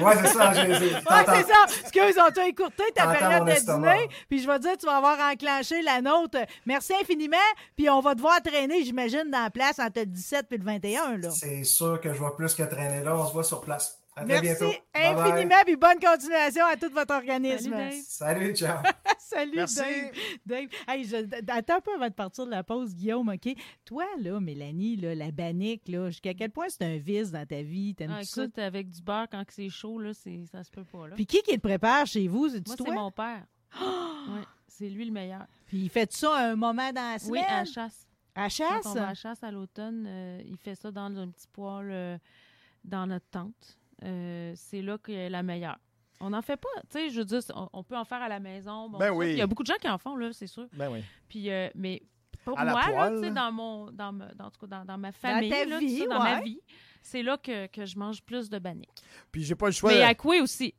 Ouais, 0.00 0.12
c'est 0.20 0.26
ça. 0.28 0.52
j'ai- 0.54 0.74
j'ai- 0.74 0.94
Ouais, 0.94 1.24
c'est 1.26 1.46
ça. 1.46 1.64
Excuse, 1.82 2.20
on 2.26 2.30
t'a 2.32 2.48
écourté 2.48 2.82
ta 2.94 3.06
période 3.14 3.44
de 3.46 3.52
dîner. 3.76 4.08
Puis 4.28 4.40
je 4.42 4.46
vais 4.48 4.56
te 4.58 4.62
dire, 4.62 4.76
tu 4.76 4.86
vas 4.86 4.96
avoir 4.96 5.16
enclenché 5.30 5.82
la 5.82 6.00
nôtre. 6.02 6.38
Merci 6.66 6.94
infiniment. 7.00 7.36
Puis 7.76 7.88
on 7.88 8.00
va 8.00 8.16
te 8.16 8.20
voir 8.20 8.42
traîner, 8.42 8.82
j'imagine, 8.82 9.30
dans 9.30 9.42
la 9.44 9.50
place 9.50 9.78
entre 9.78 10.00
le 10.00 10.06
17 10.06 10.46
et 10.50 10.56
le 10.58 10.64
21. 10.64 11.16
Là. 11.18 11.30
C'est 11.30 11.62
sûr 11.62 12.00
que 12.00 12.12
je 12.12 12.18
vois 12.18 12.36
plus 12.36 12.54
que 12.54 12.64
traîner 12.64 13.04
là. 13.04 13.16
On 13.16 13.26
se 13.26 13.32
voit 13.32 13.44
sur 13.44 13.60
place. 13.60 13.97
À 14.20 14.24
très 14.24 14.42
Merci 14.42 14.64
bientôt. 14.64 14.76
Infiniment. 14.94 15.54
Puis 15.64 15.76
bonne 15.76 15.98
continuation 16.00 16.64
à 16.66 16.76
tout 16.76 16.90
votre 16.92 17.14
organisme. 17.14 17.70
Salut, 17.70 17.90
Dave. 17.90 18.02
Salut, 18.06 18.54
ciao. 18.56 18.78
Salut, 19.18 19.52
Merci. 19.56 19.80
Dave. 19.80 20.12
Dave. 20.46 20.68
Hey, 20.88 21.04
je- 21.04 21.50
attends 21.52 21.76
un 21.76 21.80
peu 21.80 21.94
avant 21.94 22.08
de 22.08 22.12
partir 22.14 22.46
de 22.46 22.50
la 22.50 22.64
pause, 22.64 22.94
Guillaume, 22.94 23.28
OK? 23.28 23.54
Toi, 23.84 24.04
là, 24.18 24.40
Mélanie, 24.40 24.96
là, 24.96 25.14
la 25.14 25.30
bannique, 25.30 25.86
là, 25.88 26.08
jusqu'à 26.10 26.34
quel 26.34 26.50
point 26.50 26.66
c'est 26.68 26.82
un 26.84 26.96
vice 26.96 27.30
dans 27.30 27.46
ta 27.46 27.62
vie? 27.62 27.94
T'aimes 27.94 28.14
Ah, 28.18 28.24
ça? 28.24 28.44
écoute, 28.44 28.58
avec 28.58 28.88
du 28.90 29.02
beurre, 29.02 29.26
quand 29.30 29.44
c'est 29.50 29.68
chaud, 29.68 29.98
là, 30.00 30.12
c'est- 30.14 30.46
ça 30.50 30.64
se 30.64 30.70
peut 30.70 30.84
pas. 30.84 31.08
Là. 31.08 31.14
Puis 31.14 31.26
qui 31.26 31.42
qui 31.42 31.52
le 31.52 31.60
prépare 31.60 32.06
chez 32.06 32.26
vous? 32.26 32.48
Moi, 32.48 32.60
toi? 32.76 32.86
c'est 32.86 32.94
mon 32.94 33.10
père. 33.10 33.44
Ouais, 34.28 34.42
c'est 34.66 34.88
lui 34.88 35.04
le 35.06 35.12
meilleur. 35.12 35.46
Puis 35.66 35.78
il 35.78 35.88
fait 35.90 36.12
ça 36.12 36.34
à 36.36 36.50
un 36.50 36.56
moment 36.56 36.90
dans 36.92 37.00
la 37.00 37.14
Oui, 37.14 37.20
semaine? 37.20 37.44
à 37.48 37.58
la 37.60 37.64
chasse. 37.64 38.06
À 38.34 38.42
Quand 38.44 38.48
chasse? 38.50 38.86
on 38.86 38.94
va 38.94 39.02
à 39.04 39.06
la 39.08 39.14
chasse 39.14 39.42
à 39.42 39.50
l'automne, 39.50 40.04
euh, 40.06 40.42
il 40.44 40.56
fait 40.58 40.74
ça 40.74 40.90
dans 40.90 41.16
un 41.16 41.28
petit 41.28 41.46
poêle 41.52 41.88
euh, 41.90 42.18
dans 42.84 43.06
notre 43.06 43.26
tente. 43.30 43.78
Euh, 44.04 44.52
c'est 44.54 44.82
là 44.82 44.98
qu'elle 44.98 45.14
est 45.16 45.30
la 45.30 45.42
meilleure. 45.42 45.78
On 46.20 46.30
n'en 46.30 46.42
fait 46.42 46.56
pas, 46.56 46.68
tu 46.90 46.98
sais, 46.98 47.10
je 47.10 47.18
veux 47.20 47.24
dire, 47.24 47.40
on, 47.54 47.68
on 47.72 47.82
peut 47.84 47.96
en 47.96 48.04
faire 48.04 48.20
à 48.22 48.28
la 48.28 48.40
maison. 48.40 48.88
bon, 48.88 48.98
Ben 48.98 49.10
oui. 49.12 49.30
Il 49.32 49.38
y 49.38 49.40
a 49.40 49.46
beaucoup 49.46 49.62
de 49.62 49.68
gens 49.68 49.78
qui 49.80 49.88
en 49.88 49.98
font, 49.98 50.16
là, 50.16 50.32
c'est 50.32 50.46
sûr. 50.48 50.66
Ben 50.72 50.88
oui. 50.90 51.04
Puis, 51.28 51.48
euh, 51.50 51.68
mais 51.76 52.02
pour 52.44 52.58
À 52.58 52.64
moi, 52.64 53.10
là, 53.10 53.30
dans, 53.30 53.52
mon, 53.52 53.90
dans, 53.92 54.12
me- 54.12 54.34
dans, 54.34 54.46
en 54.46 54.50
tout 54.50 54.60
cas, 54.60 54.66
dans, 54.78 54.84
dans 54.84 54.98
ma 54.98 55.12
famille, 55.12 55.50
ta 55.50 55.64
là, 55.64 55.78
vie, 55.78 56.06
dans 56.08 56.18
ma 56.22 56.40
vie, 56.40 56.60
c'est 57.02 57.22
là 57.22 57.36
que, 57.36 57.66
que 57.68 57.84
je 57.84 57.96
mange 57.98 58.22
plus 58.22 58.50
de 58.50 58.58
bannique. 58.58 58.90
Puis 59.30 59.44
j'ai 59.44 59.54
pas 59.54 59.66
le 59.66 59.72
choix. 59.72 59.90
Mais 59.92 60.02
à 60.02 60.14
quoi 60.14 60.40
aussi? 60.40 60.74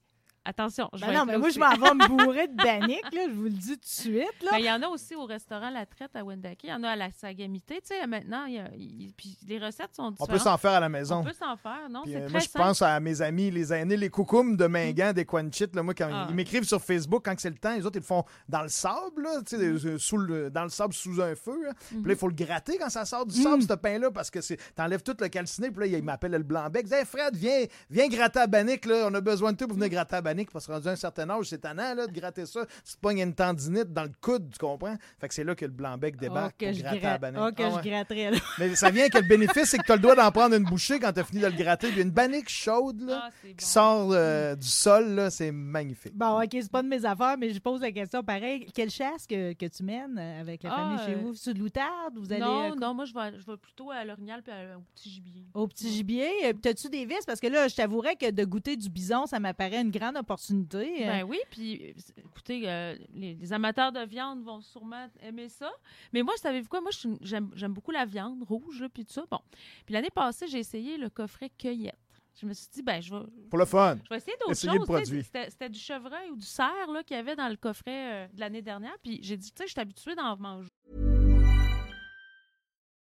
Attention, 0.45 0.89
je 0.93 1.01
Ben 1.01 1.07
vais 1.07 1.13
non, 1.17 1.25
mais 1.25 1.37
moi, 1.37 1.49
je 1.49 1.59
m'en 1.59 1.69
vais 1.69 1.75
me 1.93 2.07
bourrer 2.07 2.47
de 2.47 2.63
là, 2.65 3.25
je 3.27 3.33
vous 3.33 3.43
le 3.43 3.49
dis 3.49 3.73
tout 3.73 3.75
de 3.75 3.85
suite. 3.85 4.43
Là. 4.43 4.51
Ben, 4.51 4.57
Il 4.59 4.65
y 4.65 4.71
en 4.71 4.81
a 4.81 4.87
aussi 4.87 5.13
au 5.15 5.25
restaurant 5.25 5.69
La 5.69 5.85
Traite 5.85 6.15
à 6.15 6.23
Wendake. 6.23 6.59
Il 6.63 6.69
y 6.69 6.73
en 6.73 6.81
a 6.83 6.89
à 6.91 6.95
la 6.95 7.11
Sagamité. 7.11 7.75
Tu 7.81 7.95
sais, 7.95 8.07
maintenant, 8.07 8.45
il 8.45 8.55
y 8.55 8.59
a- 8.59 8.69
il- 8.77 9.13
puis 9.15 9.37
les 9.47 9.59
recettes 9.59 9.93
sont 9.93 10.03
On 10.03 10.11
différentes. 10.11 10.29
peut 10.31 10.39
s'en 10.39 10.57
faire 10.57 10.71
à 10.71 10.79
la 10.79 10.89
maison. 10.89 11.17
On 11.17 11.23
peut 11.23 11.33
s'en 11.33 11.55
faire, 11.57 11.89
non? 11.89 12.03
Puis, 12.03 12.15
euh, 12.15 12.21
très 12.21 12.29
moi, 12.31 12.39
je 12.39 12.45
simple. 12.45 12.57
pense 12.65 12.81
à 12.81 12.99
mes 12.99 13.21
amis, 13.21 13.51
les 13.51 13.73
aînés, 13.73 13.97
les 13.97 14.09
coucoums 14.09 14.55
de 14.57 14.65
Mingan, 14.67 15.13
des 15.13 15.25
Quanchit. 15.25 15.67
Là, 15.73 15.83
moi, 15.83 15.93
quand 15.93 16.09
Ah. 16.11 16.27
ils 16.29 16.35
m'écrivent 16.35 16.63
sur 16.63 16.81
Facebook, 16.81 17.23
quand 17.25 17.35
c'est 17.37 17.49
le 17.49 17.57
temps, 17.57 17.75
les 17.75 17.85
autres, 17.85 17.97
ils 17.97 17.99
le 17.99 18.05
font 18.05 18.23
dans 18.47 18.63
le 18.63 18.69
sable, 18.69 19.23
là, 19.23 19.41
tu 19.45 19.57
sais, 19.57 19.61
Mm-hmm. 19.71 19.87
euh, 19.87 19.97
sous 19.97 20.17
le- 20.17 20.49
dans 20.49 20.63
le 20.63 20.69
sable 20.69 20.93
sous 20.93 21.21
un 21.21 21.35
feu. 21.35 21.61
là. 21.65 21.73
Puis 21.89 21.97
là, 21.97 22.11
il 22.11 22.15
faut 22.15 22.27
le 22.29 22.33
gratter 22.33 22.77
quand 22.77 22.89
ça 22.89 23.05
sort 23.05 23.25
du 23.25 23.39
sable, 23.41 23.61
ce 23.63 23.73
pain-là, 23.73 24.09
parce 24.11 24.31
que 24.31 24.41
c'est 24.41 24.57
t'enlèves 24.75 25.03
tout 25.03 25.15
le 25.19 25.27
calciné. 25.27 25.69
Puis 25.69 25.89
là, 25.91 25.97
il 25.97 26.03
m'appelle 26.03 26.31
le 26.31 26.39
blanc-bec. 26.43 26.83
Il 26.85 26.89
dit 26.89 26.95
Hey, 26.95 27.05
Fred, 27.05 27.35
viens, 27.35 27.65
viens 27.89 28.07
gratter 28.07 28.39
à 28.39 28.47
Bannick. 28.47 28.85
Là. 28.85 29.07
On 29.09 29.13
a 29.13 29.21
besoin 29.21 29.51
de 29.51 29.57
toi 29.57 29.67
pour 29.67 29.75
venir 29.75 29.89
gratter 29.89 30.15
à 30.15 30.21
Bannick, 30.21 30.28
parce 30.51 30.65
que 30.67 30.71
rendu 30.71 30.87
à 30.87 30.91
un 30.91 30.95
certain 30.95 31.29
âge, 31.29 31.45
c'est 31.47 31.59
tannant 31.59 31.93
là, 31.95 32.07
de 32.07 32.11
gratter 32.11 32.45
ça. 32.45 32.65
Tu 32.85 32.93
te 32.95 32.99
pognes 32.99 33.19
une 33.19 33.33
tendinite 33.35 33.91
dans 33.93 34.03
le 34.03 34.11
coude, 34.21 34.49
tu 34.51 34.57
comprends? 34.59 34.95
Fait 35.19 35.27
que 35.27 35.33
c'est 35.33 35.43
là 35.43 35.55
que 35.55 35.65
le 35.65 35.71
blanc-bec 35.71 36.17
débarque 36.17 36.55
Oh, 36.59 36.65
que 36.65 36.65
pour 36.65 36.73
je, 36.75 36.81
gratter. 36.81 36.97
Oh, 37.37 37.49
que 37.55 37.63
Ah 37.63 37.81
je 37.83 37.89
gratterais, 37.89 38.31
là. 38.31 38.37
Mais 38.59 38.75
ça 38.75 38.89
vient 38.89 39.07
que 39.09 39.17
le 39.17 39.27
bénéfice, 39.27 39.65
c'est 39.69 39.77
que 39.77 39.83
tu 39.85 39.91
as 39.91 39.95
le 39.95 40.01
droit 40.01 40.15
d'en 40.15 40.31
prendre 40.31 40.55
une 40.55 40.63
bouchée 40.63 40.99
quand 40.99 41.11
tu 41.13 41.19
as 41.19 41.23
fini 41.23 41.41
de 41.41 41.47
le 41.47 41.53
gratter. 41.53 41.89
Puis 41.91 42.01
une 42.01 42.11
bannique 42.11 42.49
chaude 42.49 43.01
là, 43.01 43.23
Ah, 43.25 43.29
qui 43.41 43.53
bon. 43.53 43.65
sort 43.65 44.09
euh, 44.11 44.55
du 44.55 44.67
sol, 44.67 45.09
là, 45.11 45.29
c'est 45.29 45.51
magnifique. 45.51 46.15
Bon, 46.15 46.41
OK, 46.41 46.49
c'est 46.51 46.71
pas 46.71 46.81
de 46.83 46.87
mes 46.87 47.03
affaires, 47.05 47.37
mais 47.37 47.49
je 47.51 47.59
pose 47.59 47.81
la 47.81 47.91
question 47.91 48.23
pareil. 48.23 48.65
Quelle 48.73 48.89
chasse 48.89 49.25
que, 49.27 49.53
que 49.53 49.65
tu 49.65 49.83
mènes 49.83 50.17
euh, 50.17 50.41
avec 50.41 50.63
la 50.63 50.71
Ah, 50.73 50.75
famille 50.77 51.05
chez 51.05 51.13
euh, 51.21 51.21
vous? 51.27 51.33
Sur 51.33 51.53
de 51.53 51.59
l'outarde? 51.59 52.13
Vous 52.17 52.31
allez 52.31 52.41
Non, 52.41 52.71
euh, 52.71 52.75
non, 52.75 52.93
moi, 52.93 53.05
je 53.05 53.13
vais, 53.13 53.37
je 53.39 53.45
vais 53.49 53.57
plutôt 53.57 53.91
à 53.91 54.03
l'orignal 54.05 54.41
puis 54.41 54.51
à- 54.51 54.77
au 54.77 54.81
petit 54.95 55.09
gibier. 55.09 55.43
au 55.53 55.67
petit 55.67 55.89
gibier? 55.91 56.29
T'as-tu 56.61 56.89
des 56.89 57.05
vis? 57.05 57.25
Parce 57.25 57.39
que 57.39 57.47
là, 57.47 57.67
je 57.67 57.75
t'avouerais 57.75 58.15
que 58.15 58.29
de 58.31 58.43
goûter 58.45 58.75
du 58.75 58.89
bison, 58.89 59.25
ça 59.25 59.39
m'apparaît 59.39 59.81
une 59.81 59.91
grande 59.91 60.17
opportunité. 60.19 61.03
Euh, 61.03 61.07
Ben 61.07 61.23
oui, 61.23 61.39
puis 61.49 61.81
euh, 61.89 62.21
écoutez, 62.25 62.69
euh, 62.69 62.95
les, 63.13 63.35
les 63.35 63.53
amateurs 63.53 63.91
de 63.91 64.01
viande 64.05 64.43
vont 64.43 64.61
sûrement 64.61 65.07
aimer 65.21 65.49
ça. 65.49 65.71
Mais 66.13 66.21
moi, 66.23 66.33
savez-vous 66.37 66.69
quoi? 66.69 66.81
Moi, 66.81 66.91
j'aime 67.21 67.73
beaucoup 67.73 67.91
la 67.91 68.05
viande 68.05 68.43
rouge, 68.43 68.81
là, 68.81 68.89
puis 68.89 69.05
tout 69.05 69.13
ça. 69.13 69.23
Bon. 69.29 69.39
Puis 69.85 69.93
l'année 69.93 70.09
passée, 70.13 70.47
j'ai 70.47 70.59
essayé 70.59 70.97
le 70.97 71.09
coffret 71.09 71.49
cueillette. 71.57 71.97
Je 72.41 72.45
me 72.45 72.53
suis 72.53 72.69
dit, 72.71 72.81
ben, 72.81 73.01
je 73.01 73.13
vais, 73.13 73.21
Pour 73.49 73.59
le 73.59 73.65
fun. 73.65 73.97
je 74.05 74.09
vais 74.09 74.15
essayer 74.17 74.37
d'autres 74.39 74.53
choses. 74.53 75.23
C'était 75.23 75.49
c'était 75.49 75.69
du 75.69 75.79
chevreuil 75.79 76.29
ou 76.31 76.37
du 76.37 76.45
cerf 76.45 76.89
là, 76.93 77.03
qu'il 77.03 77.17
y 77.17 77.19
avait 77.19 77.35
dans 77.35 77.49
le 77.49 77.57
coffret 77.57 78.25
euh, 78.25 78.27
de 78.33 78.39
l'année 78.39 78.61
dernière. 78.61 78.95
Puis 79.03 79.19
j'ai 79.21 79.35
dit, 79.35 79.51
tu 79.51 79.57
sais, 79.57 79.67
je 79.67 79.71
suis 79.73 79.81
habituée 79.81 80.15
d'en 80.15 80.37
manger. 80.37 80.69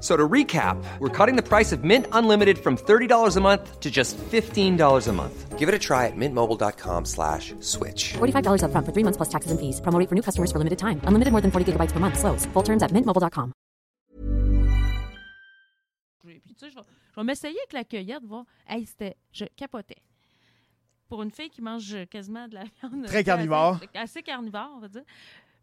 F- 0.00 0.02
So 0.02 0.16
to 0.16 0.26
recap, 0.28 0.82
we're 0.98 1.10
cutting 1.10 1.36
the 1.36 1.42
price 1.46 1.72
of 1.72 1.84
Mint 1.84 2.06
Unlimited 2.12 2.58
from 2.58 2.76
$30 2.78 3.36
a 3.36 3.40
month 3.40 3.80
to 3.80 3.90
just 3.90 4.16
$15 4.32 5.08
a 5.08 5.12
month. 5.12 5.58
Give 5.58 5.68
it 5.68 5.74
a 5.74 5.78
try 5.78 6.06
at 6.06 6.16
mintmobile.com 6.16 7.04
slash 7.04 7.52
switch. 7.60 8.14
$45 8.16 8.62
upfront 8.64 8.86
for 8.86 8.92
three 8.94 9.04
months 9.04 9.18
plus 9.18 9.28
taxes 9.28 9.50
and 9.52 9.60
fees. 9.60 9.78
Promo 9.82 9.98
rate 9.98 10.08
for 10.08 10.14
new 10.14 10.22
customers 10.22 10.50
for 10.50 10.58
limited 10.58 10.78
time. 10.78 11.00
Unlimited 11.04 11.32
more 11.32 11.42
than 11.42 11.50
40 11.50 11.72
gigabytes 11.72 11.92
per 11.92 12.00
month. 12.00 12.18
Slows. 12.18 12.46
Full 12.54 12.62
terms 12.64 12.82
at 12.82 12.92
mintmobile.com. 12.92 13.52
Puis, 16.24 16.40
tu 16.46 16.54
sais, 16.56 16.70
je 16.70 16.76
vais, 16.76 16.82
je 17.12 17.20
vais 17.20 17.24
m'essayer 17.24 17.56
avec 17.58 17.72
la 17.72 17.84
cueillette, 17.84 18.24
voir. 18.24 18.44
Hey, 18.66 18.86
c'était. 18.86 19.16
Je 19.32 19.44
capotais. 19.56 19.96
Pour 21.08 21.22
une 21.22 21.30
fille 21.32 21.50
qui 21.50 21.60
mange 21.60 21.96
quasiment 22.08 22.46
de 22.46 22.54
la 22.54 22.62
viande. 22.64 23.06
Très 23.06 23.24
carnivore. 23.24 23.76
Assez, 23.76 23.88
assez 23.94 24.22
carnivore, 24.22 24.70
on 24.76 24.80
va 24.80 24.88
dire. 24.88 25.02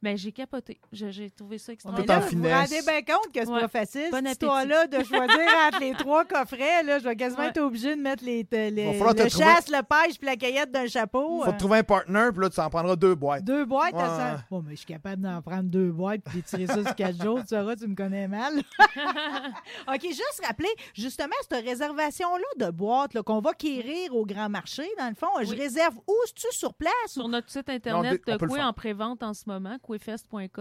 Mais 0.02 0.16
j'ai 0.18 0.32
capoté. 0.32 0.80
J'ai 0.92 1.30
trouvé 1.32 1.58
ça 1.58 1.68
Tout 1.68 1.74
extraordinaire. 1.74 2.18
en 2.18 2.20
là, 2.22 2.28
vous 2.28 2.38
vous 2.38 2.50
rendez 2.50 2.82
bien 2.86 3.02
compte 3.16 3.34
que 3.34 3.40
c'est 3.46 3.48
Ouais. 3.52 3.62
pas 3.62 3.68
facile, 3.68 4.10
Bon 4.12 4.18
cette 4.18 4.32
histoire-là, 4.34 4.88
de 4.88 5.04
choisir 5.04 5.28
entre 5.68 5.80
les 5.80 5.94
trois 5.94 6.24
coffrets. 6.26 6.84
Là, 6.84 7.00
je 7.00 7.04
vais 7.04 7.16
quasiment 7.16 7.44
Ouais. 7.44 7.50
être 7.50 7.58
obligée 7.62 7.96
de 7.96 8.02
mettre 8.02 8.24
les, 8.24 8.46
les- 8.52 8.70
le 8.70 9.00
trouver- 9.00 9.30
chasse, 9.30 9.70
le 9.70 9.82
pêche 9.84 10.18
puis 10.20 10.28
la 10.28 10.36
cueillette 10.36 10.72
d'un 10.72 10.88
chapeau. 10.88 11.42
Faut 11.44 11.50
euh, 11.50 11.54
te 11.54 11.58
trouver 11.60 11.80
un 11.80 11.84
partner, 11.84 12.30
puis 12.32 12.42
là, 12.44 12.50
tu 12.50 12.60
en 12.60 12.70
prendras 12.70 12.96
deux 12.96 13.16
boîtes. 13.16 13.44
Deux 13.44 13.66
boîtes 13.66 13.94
Ouais, 13.94 14.02
à 14.04 14.08
ça. 14.08 14.44
Bon, 14.52 14.62
mais 14.62 14.72
je 14.72 14.78
suis 14.78 14.86
capable 14.86 15.22
d'en 15.22 15.42
prendre 15.42 15.64
deux 15.64 15.92
boîtes 15.92 16.22
puis 16.26 16.38
d'étirer 16.38 16.68
ça 16.68 16.84
sur 16.84 16.96
quatre 16.96 17.22
jours. 17.24 17.40
Tu 17.42 17.56
sauras, 17.56 17.76
tu 17.76 17.88
me 17.88 17.96
connais 17.96 18.28
mal. 18.28 18.62
OK, 19.88 20.02
juste 20.04 20.42
rappeler, 20.46 20.70
justement, 20.94 21.34
cette 21.50 21.64
réservation-là 21.66 22.66
de 22.68 22.72
boîtes 22.72 23.14
là, 23.14 23.24
qu'on 23.24 23.40
va 23.42 23.54
quérir 23.54 24.16
au 24.16 24.26
grand 24.26 24.50
marché, 24.50 24.84
dans 24.98 25.10
le 25.10 25.16
fond, 25.16 25.28
je 25.42 25.56
réserve 25.56 25.96
où? 26.08 26.14
C'est-tu 26.26 26.48
sur 26.56 26.74
place? 26.74 26.92
Sur 27.08 27.26
ou- 27.26 27.30
notre 27.30 27.50
site 27.50 27.68
Non, 27.68 27.74
internet 27.76 28.22
on 28.28 28.32
de 28.34 28.38
faire. 28.58 28.68
en 28.68 28.74
pré-vente 28.74 29.24
en 29.24 29.34
ce 29.34 29.44
moment, 29.48 29.78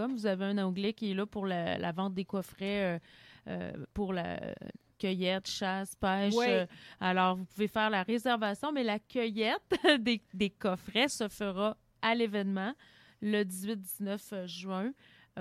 vous 0.07 0.25
avez 0.25 0.45
un 0.45 0.57
onglet 0.57 0.93
qui 0.93 1.11
est 1.11 1.13
là 1.13 1.25
pour 1.25 1.45
la, 1.45 1.77
la 1.77 1.91
vente 1.91 2.13
des 2.13 2.25
coffrets 2.25 2.95
euh, 2.95 2.99
euh, 3.47 3.71
pour 3.93 4.13
la 4.13 4.39
cueillette, 4.97 5.47
chasse, 5.47 5.95
pêche. 5.95 6.33
Oui. 6.35 6.45
euh, 6.49 6.65
alors, 6.99 7.35
vous 7.35 7.45
pouvez 7.45 7.67
faire 7.67 7.89
la 7.89 8.03
réservation, 8.03 8.71
mais 8.71 8.83
la 8.83 8.99
cueillette 8.99 9.75
des, 9.99 10.21
des 10.33 10.49
coffrets 10.49 11.07
se 11.07 11.27
fera 11.27 11.77
à 12.01 12.15
l'événement 12.15 12.73
le 13.21 13.43
18-19 13.43 14.47
juin 14.47 14.91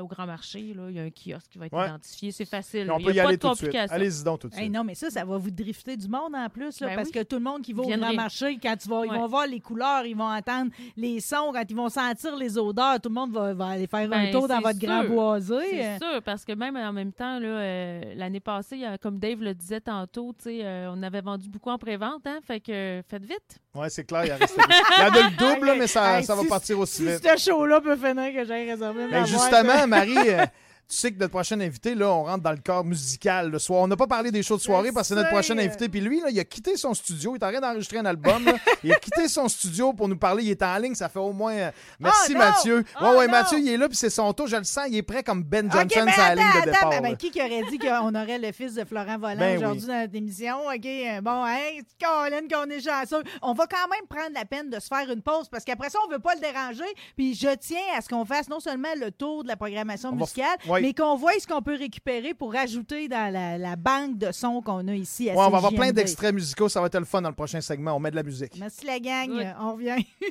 au 0.01 0.07
Grand 0.07 0.27
Marché. 0.27 0.75
Là, 0.75 0.85
il 0.91 0.97
y 0.97 0.99
a 0.99 1.03
un 1.03 1.11
kiosque 1.11 1.51
qui 1.51 1.59
va 1.59 1.67
être 1.67 1.73
Ouais. 1.77 1.87
identifié. 1.89 2.33
C'est 2.33 2.45
facile. 2.45 2.91
On 2.91 2.99
il 2.99 3.05
peut 3.05 3.11
n'y 3.11 3.17
y 3.17 3.21
a 3.21 3.23
pas 3.25 3.29
aller 3.31 3.37
de 3.37 3.43
tout 3.43 3.49
de 3.51 3.55
suite. 3.55 3.67
complications. 3.69 3.95
Allez-y 3.97 4.25
donc 4.25 4.41
tout 4.41 4.49
de 4.49 4.55
Hey, 4.55 4.61
suite. 4.63 4.73
non, 4.73 4.85
mais 4.85 4.95
ça, 4.95 5.11
ça 5.11 5.25
va 5.25 5.37
vous 5.39 5.51
drifter 5.51 5.97
du 5.97 6.09
monde 6.09 6.35
en 6.35 6.49
plus, 6.49 6.81
là, 6.81 6.89
Ben 6.89 6.97
parce 6.97 7.09
oui. 7.09 7.13
que 7.15 7.23
tout 7.23 7.37
le 7.37 7.43
monde 7.43 7.63
qui 7.63 7.73
va 7.73 7.83
au 7.83 7.87
grand 7.87 8.13
marché, 8.15 8.59
quand 8.63 8.77
tu 8.77 8.89
vas, 8.89 9.05
ils 9.07 9.11
vont 9.13 9.27
voir 9.27 9.47
les 9.47 9.61
couleurs, 9.61 10.05
ils 10.07 10.17
vont 10.17 10.31
entendre 10.31 10.71
les 10.97 11.21
sons, 11.21 11.51
quand 11.53 11.65
ils 11.69 11.77
vont 11.77 11.89
sentir 11.89 12.37
les 12.37 12.57
odeurs, 12.59 13.01
tout 13.01 13.09
le 13.09 13.15
monde 13.15 13.33
va, 13.33 13.55
va 13.55 13.67
aller 13.69 13.87
faire 13.87 14.01
un 14.07 14.25
Ben, 14.25 14.31
tour 14.33 14.49
dans 14.49 14.61
votre 14.61 14.79
grand 14.79 15.05
boisé. 15.05 15.57
C'est 15.71 15.99
sûr, 15.99 16.23
parce 16.23 16.45
que 16.45 16.53
même 16.53 16.77
en 16.77 16.93
même 16.93 17.13
temps, 17.13 17.39
là, 17.39 17.47
euh, 17.49 18.15
l'année 18.17 18.41
passée, 18.41 18.85
comme 19.01 19.19
Dave 19.19 19.43
le 19.43 19.55
disait 19.55 19.81
tantôt, 19.81 20.33
tu 20.37 20.45
sais, 20.45 20.65
euh, 20.65 20.93
on 20.93 21.03
avait 21.03 21.21
vendu 21.21 21.49
beaucoup 21.49 21.71
en 21.71 21.79
pré-vente, 21.79 22.27
hein, 22.27 22.39
fait 22.43 22.61
que 22.61 22.73
euh, 22.73 23.03
faites 23.09 23.25
vite. 23.25 23.59
Ouais, 23.77 23.91
c'est 23.91 24.05
clair, 24.05 24.25
il, 24.25 24.33
en 24.33 24.37
reste- 24.39 24.57
il 24.59 25.01
y 25.03 25.07
en 25.07 25.13
a 25.13 25.31
le 25.31 25.37
double, 25.37 25.67
là, 25.67 25.75
mais 25.79 25.87
ça, 25.87 26.19
Hey, 26.19 26.25
ça 26.25 26.35
va 26.35 26.43
si- 26.43 26.49
partir 26.49 26.79
aussi 26.79 26.97
Si 26.97 27.03
vite. 27.07 27.21
ce 27.37 27.51
show-là 27.51 27.81
peut 27.81 27.97
finir 27.97 28.33
que 28.33 28.45
j'ai 28.47 28.71
réservé 28.71 29.05
ma 29.07 29.11
Ben, 29.21 29.27
justement, 29.27 29.87
Marie, 29.87 30.17
euh, 30.31 30.47
tu 30.89 30.97
sais 30.97 31.11
que 31.13 31.19
notre 31.19 31.33
prochain 31.33 31.59
invité, 31.61 31.95
là, 31.97 32.09
on 32.13 32.25
rentre 32.25 32.43
dans 32.45 32.53
le 32.53 32.59
corps 32.65 32.85
musical 32.85 33.51
le 33.51 33.59
soir. 33.59 33.81
On 33.83 33.89
n'a 33.89 33.97
pas 33.97 34.07
parlé 34.07 34.31
des 34.31 34.43
shows 34.43 34.57
de 34.57 34.63
soirée 34.63 34.93
parce 34.93 35.09
que 35.09 35.15
c'est 35.15 35.21
notre 35.21 35.31
prochain 35.33 35.59
invité. 35.59 35.89
Puis 35.89 36.01
lui, 36.01 36.21
là, 36.21 36.29
il 36.31 36.39
a 36.39 36.45
quitté 36.45 36.77
son 36.77 36.95
studio. 36.95 37.35
Il 37.35 37.41
est 37.43 37.45
en 37.45 37.51
train 37.51 37.61
d'enregistrer 37.61 37.99
un 37.99 38.07
album. 38.07 38.45
là. 38.45 38.55
Il 38.85 38.93
a 38.93 38.97
quitté 38.97 39.27
son 39.27 39.49
studio 39.49 39.93
pour 39.93 40.07
nous 40.07 40.17
parler. 40.17 40.45
Il 40.45 40.51
est 40.51 40.63
en 40.63 40.77
ligne. 40.79 40.95
Ça 40.95 41.09
fait 41.09 41.19
au 41.19 41.33
moins. 41.33 41.55
euh, 41.55 41.71
Merci, 41.99 42.31
Oh, 42.31 42.33
non! 42.35 42.39
Mathieu. 42.39 42.85
Oh, 43.01 43.05
ouais, 43.05 43.17
ouais, 43.17 43.27
non! 43.27 43.33
Mathieu, 43.33 43.59
il 43.59 43.69
est 43.69 43.77
là. 43.77 43.89
Puis 43.89 43.97
c'est 43.97 44.11
son 44.11 44.33
tour. 44.33 44.47
Je 44.47 44.57
le 44.57 44.63
sens. 44.65 44.85
Il 44.89 44.97
est 44.97 45.03
prêt 45.03 45.25
comme 45.25 45.43
Ben 45.43 45.69
Johnson 45.71 46.03
mais 46.05 46.13
sur 46.13 46.23
la 46.23 46.35
ligne 46.37 46.45
de 46.45 46.59
attends, 46.59 46.65
départ. 46.71 46.91
ben, 46.91 47.03
ben, 47.03 47.17
qui 47.17 47.31
qui 47.33 47.41
aurait 47.41 47.63
dit 47.69 47.79
qu'on 47.79 48.15
aurait 48.15 48.39
le 48.39 48.53
fils 48.53 48.75
de 48.75 48.85
Florent 48.85 49.19
Volant 49.19 49.37
Ben 49.39 49.57
aujourd'hui 49.57 49.81
oui. 49.83 49.89
dans 49.89 50.01
notre 50.03 50.15
émission? 50.15 50.57
OK, 50.69 50.87
euh, 50.87 51.21
bon, 51.21 51.45
hein, 51.45 51.81
Colin, 52.01 52.47
qu'on 52.49 52.71
est 52.71 52.81
chanceux. 52.81 53.25
On 53.43 53.55
va 53.55 53.67
quand 53.67 53.89
même 53.91 54.07
prendre 54.09 54.35
la 54.35 54.45
peine 54.45 54.71
de 54.71 54.79
se 54.79 54.87
faire 54.87 55.11
une 55.11 55.23
pause 55.23 55.49
parce 55.51 55.65
qu'après 55.65 55.91
ça, 55.91 55.99
on 56.07 56.13
veut 56.13 56.21
pas 56.21 56.35
le 56.35 56.41
déranger. 56.41 56.85
Puis 57.17 57.35
je 57.35 57.49
tiens 57.57 57.79
à 57.97 58.01
ce 58.03 58.09
qu'on 58.09 58.25
fasse 58.25 58.49
non 58.49 58.61
seulement 58.61 58.89
le 59.01 59.11
tour 59.11 59.43
de 59.43 59.49
la 59.49 59.57
programmation 59.57 60.11
On 60.11 60.13
va 60.17 60.19
f- 60.19 60.21
musicale, 60.21 60.57
oui. 60.77 60.83
mais 60.83 60.95
qu'on 60.95 61.17
voit 61.17 61.33
ce 61.39 61.47
qu'on 61.47 61.61
peut 61.63 61.77
récupérer 61.77 62.33
pour 62.35 62.53
rajouter 62.53 63.09
dans 63.09 63.33
la, 63.33 63.59
la 63.59 63.77
banque 63.77 64.19
de 64.19 64.33
sons 64.33 64.63
qu'on 64.63 64.87
a 64.89 64.95
ici 64.95 65.29
à 65.31 65.35
Ouais, 65.35 65.45
on 65.45 65.51
va 65.51 65.59
avoir 65.59 65.73
plein 65.73 65.93
d'extraits 65.93 66.33
musicaux. 66.35 66.69
Ça 66.69 66.81
va 66.81 66.87
être 66.87 66.99
le 66.99 67.05
fun 67.05 67.21
dans 67.23 67.29
le 67.29 67.35
prochain 67.35 67.61
segment. 67.61 67.93
On 67.95 68.01
met 68.01 68.11
de 68.11 68.17
la 68.17 68.23
musique. 68.23 68.53
Merci 68.59 68.87
la 68.87 68.99
gang, 69.01 69.31
Oui. 69.31 69.45
On 69.61 69.73
revient. 69.75 70.05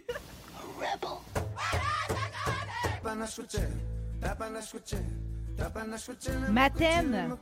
Maten, 6.51 7.37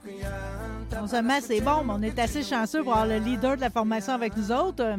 non 0.92 1.08
seulement 1.08 1.40
c'est 1.42 1.62
bon, 1.62 1.84
mais 1.84 1.94
on 1.94 2.02
est 2.04 2.20
assez 2.20 2.44
chanceux 2.44 2.84
pour 2.84 2.94
avoir 2.94 3.08
le 3.08 3.18
leader 3.18 3.56
de 3.56 3.62
la 3.62 3.70
formation 3.70 4.14
avec 4.14 4.36
nous 4.38 4.52
autres. 4.52 4.98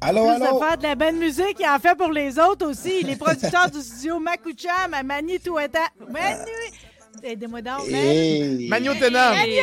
Allô, 0.00 0.22
Plus 0.22 0.30
allô? 0.42 0.58
de 0.60 0.64
faire 0.64 0.78
de 0.78 0.82
la 0.84 0.94
bonne 0.94 1.18
musique, 1.18 1.56
il 1.58 1.66
en 1.68 1.78
fait 1.78 1.96
pour 1.96 2.10
les 2.12 2.38
autres 2.38 2.66
aussi. 2.68 3.02
Les 3.02 3.16
producteurs 3.16 3.68
du 3.70 3.80
studio 3.80 4.20
Makucham 4.20 4.94
à 4.94 5.02
Manitoueta. 5.02 5.80
Manu! 6.08 6.50
Aidez-moi 7.22 7.62
donc, 7.62 7.88
man. 7.90 7.94
Hey. 7.94 8.68
Magno 8.68 8.94
Ténam. 8.94 9.34
Hey, 9.34 9.60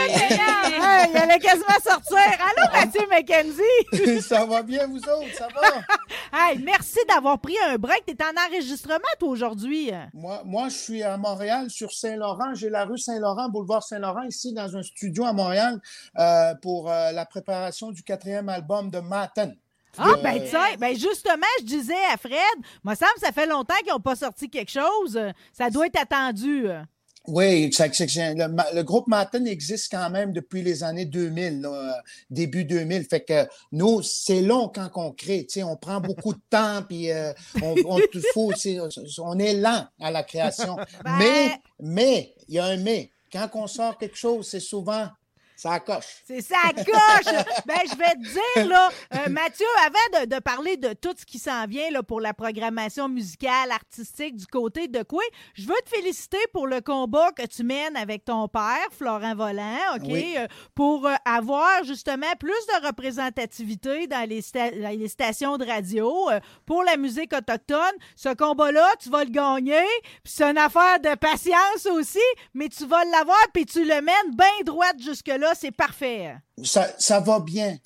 il 1.11 1.17
allait 1.17 1.39
quasiment 1.39 1.79
sortir. 1.83 2.17
Allô, 2.17 2.71
Mathieu 2.73 3.01
McKenzie? 3.09 4.21
ça 4.21 4.45
va 4.45 4.61
bien, 4.63 4.87
vous 4.87 4.97
autres? 4.97 5.33
Ça 5.37 5.47
va? 5.53 5.61
Hey, 6.37 6.57
merci 6.59 6.99
d'avoir 7.07 7.39
pris 7.39 7.55
un 7.65 7.77
break. 7.77 8.03
T'es 8.05 8.17
en 8.21 8.33
enregistrement, 8.51 8.97
toi, 9.19 9.29
aujourd'hui. 9.29 9.91
moi, 10.13 10.41
moi, 10.43 10.67
je 10.67 10.75
suis 10.75 11.03
à 11.03 11.15
Montréal, 11.17 11.69
sur 11.69 11.93
Saint-Laurent. 11.93 12.53
J'ai 12.55 12.69
la 12.69 12.83
rue 12.83 12.97
Saint-Laurent, 12.97 13.47
boulevard 13.47 13.83
Saint-Laurent, 13.83 14.23
ici, 14.23 14.53
dans 14.53 14.75
un 14.75 14.83
studio 14.83 15.23
à 15.25 15.31
Montréal, 15.33 15.79
euh, 16.19 16.53
pour 16.61 16.91
euh, 16.91 17.11
la 17.13 17.25
préparation 17.25 17.91
du 17.91 18.03
quatrième 18.03 18.49
album 18.49 18.89
de 18.89 18.99
Matten. 18.99 19.55
Ah, 19.97 20.09
Euh, 20.09 20.15
ben, 20.21 20.41
tu 20.43 20.49
sais, 20.49 20.75
ben, 20.77 20.93
justement, 20.93 21.45
je 21.59 21.65
disais 21.65 21.93
à 22.13 22.17
Fred, 22.17 22.33
moi, 22.83 22.95
ça 22.95 23.05
me 23.05 23.09
semble 23.09 23.13
que 23.21 23.25
ça 23.27 23.31
fait 23.31 23.47
longtemps 23.47 23.75
qu'ils 23.81 23.93
n'ont 23.93 23.99
pas 24.01 24.15
sorti 24.17 24.49
quelque 24.49 24.71
chose. 24.71 25.17
Ça 25.53 25.69
doit 25.69 25.87
être 25.87 26.01
attendu. 26.01 26.67
Oui, 27.27 27.69
le, 28.35 28.75
le 28.75 28.83
groupe 28.83 29.07
Matten 29.07 29.47
existe 29.47 29.91
quand 29.91 30.09
même 30.09 30.31
depuis 30.33 30.61
les 30.61 30.83
années 30.83 31.05
2000, 31.05 31.61
là, 31.61 31.69
euh, 31.69 31.91
début 32.29 32.65
2000. 32.65 33.03
Fait 33.05 33.21
que 33.21 33.47
nous, 33.71 34.01
c'est 34.01 34.41
long 34.41 34.69
quand 34.73 34.89
on 34.95 35.11
crée. 35.11 35.45
tu 35.45 35.53
sais, 35.59 35.63
On 35.63 35.75
prend 35.75 35.99
beaucoup 35.99 36.33
de 36.33 36.41
temps, 36.49 36.81
puis 36.87 37.11
euh, 37.11 37.33
on, 37.61 37.75
on, 37.85 37.99
faut, 38.33 38.51
c'est- 38.55 38.79
on 39.19 39.39
est 39.39 39.53
lent 39.53 39.85
à 39.99 40.11
la 40.11 40.23
création. 40.23 40.75
Ben- 41.03 41.17
Mais, 41.19 41.61
mais, 41.79 42.35
il 42.47 42.55
y 42.55 42.59
a 42.59 42.65
un 42.65 42.77
mais. 42.77 43.09
Quand 43.31 43.49
on 43.55 43.67
sort 43.67 43.97
quelque 43.97 44.15
chose, 44.17 44.47
c'est 44.47 44.59
souvent, 44.59 45.07
ça 45.55 45.79
coche. 45.79 46.21
C'est 46.27 46.41
ça 46.41 46.57
coche! 46.75 47.33
ben, 47.65 47.79
je 47.89 47.97
vais 47.97 48.13
te 48.15 48.55
dire, 48.55 48.67
là, 48.67 48.89
euh, 49.13 49.29
Mathieu, 49.29 49.65
avant 49.85 50.21
de, 50.25 50.35
de 50.35 50.39
parler 50.41 50.77
de 50.77 50.93
tout 50.93 51.13
ce 51.17 51.25
qui 51.25 51.39
s'en 51.39 51.65
vient 51.65 51.89
là, 51.91 52.03
pour 52.03 52.19
la 52.21 52.33
programmation 52.33 53.07
musicale, 53.07 53.71
artistique 53.71 54.35
du 54.35 54.47
côté 54.47 54.87
de 54.87 55.03
quoi, 55.03 55.23
je 55.53 55.65
veux 55.65 55.75
te 55.85 55.89
féliciter 55.89 56.37
pour 56.53 56.67
le 56.67 56.81
combat 56.81 57.31
que 57.31 57.45
tu 57.45 57.63
mènes 57.63 57.95
avec 57.95 58.25
ton 58.25 58.47
père, 58.47 58.87
Florent 58.91 59.35
Volant, 59.35 59.77
OK? 59.95 60.01
Oui. 60.05 60.35
Euh, 60.37 60.47
pour 60.75 61.07
euh, 61.07 61.13
avoir 61.25 61.83
justement 61.83 62.33
plus 62.39 62.49
de 62.49 62.87
représentativité 62.87 64.07
dans 64.07 64.27
les, 64.27 64.41
sta- 64.41 64.71
les 64.95 65.07
stations 65.07 65.57
de 65.57 65.65
radio 65.65 66.29
pour 66.65 66.83
la 66.83 66.97
musique 66.97 67.33
autochtone. 67.33 67.79
Ce 68.15 68.33
combat-là, 68.33 68.87
tu 69.01 69.09
vas 69.09 69.23
le 69.23 69.29
gagner, 69.31 69.85
c'est 70.23 70.43
une 70.49 70.57
affaire 70.57 70.99
de 70.99 71.15
patience 71.15 71.85
aussi, 71.91 72.19
mais 72.53 72.69
tu 72.69 72.85
vas 72.85 73.03
l'avoir, 73.05 73.37
puis 73.53 73.65
tu 73.65 73.83
le 73.83 74.01
mènes 74.01 74.35
bien 74.35 74.45
droite 74.65 74.95
jusque-là, 74.99 75.44
c'est 75.53 75.71
parfait. 75.71 76.35
ça, 76.63 76.87
ça 76.97 77.19
va 77.19 77.39
bien. 77.39 77.77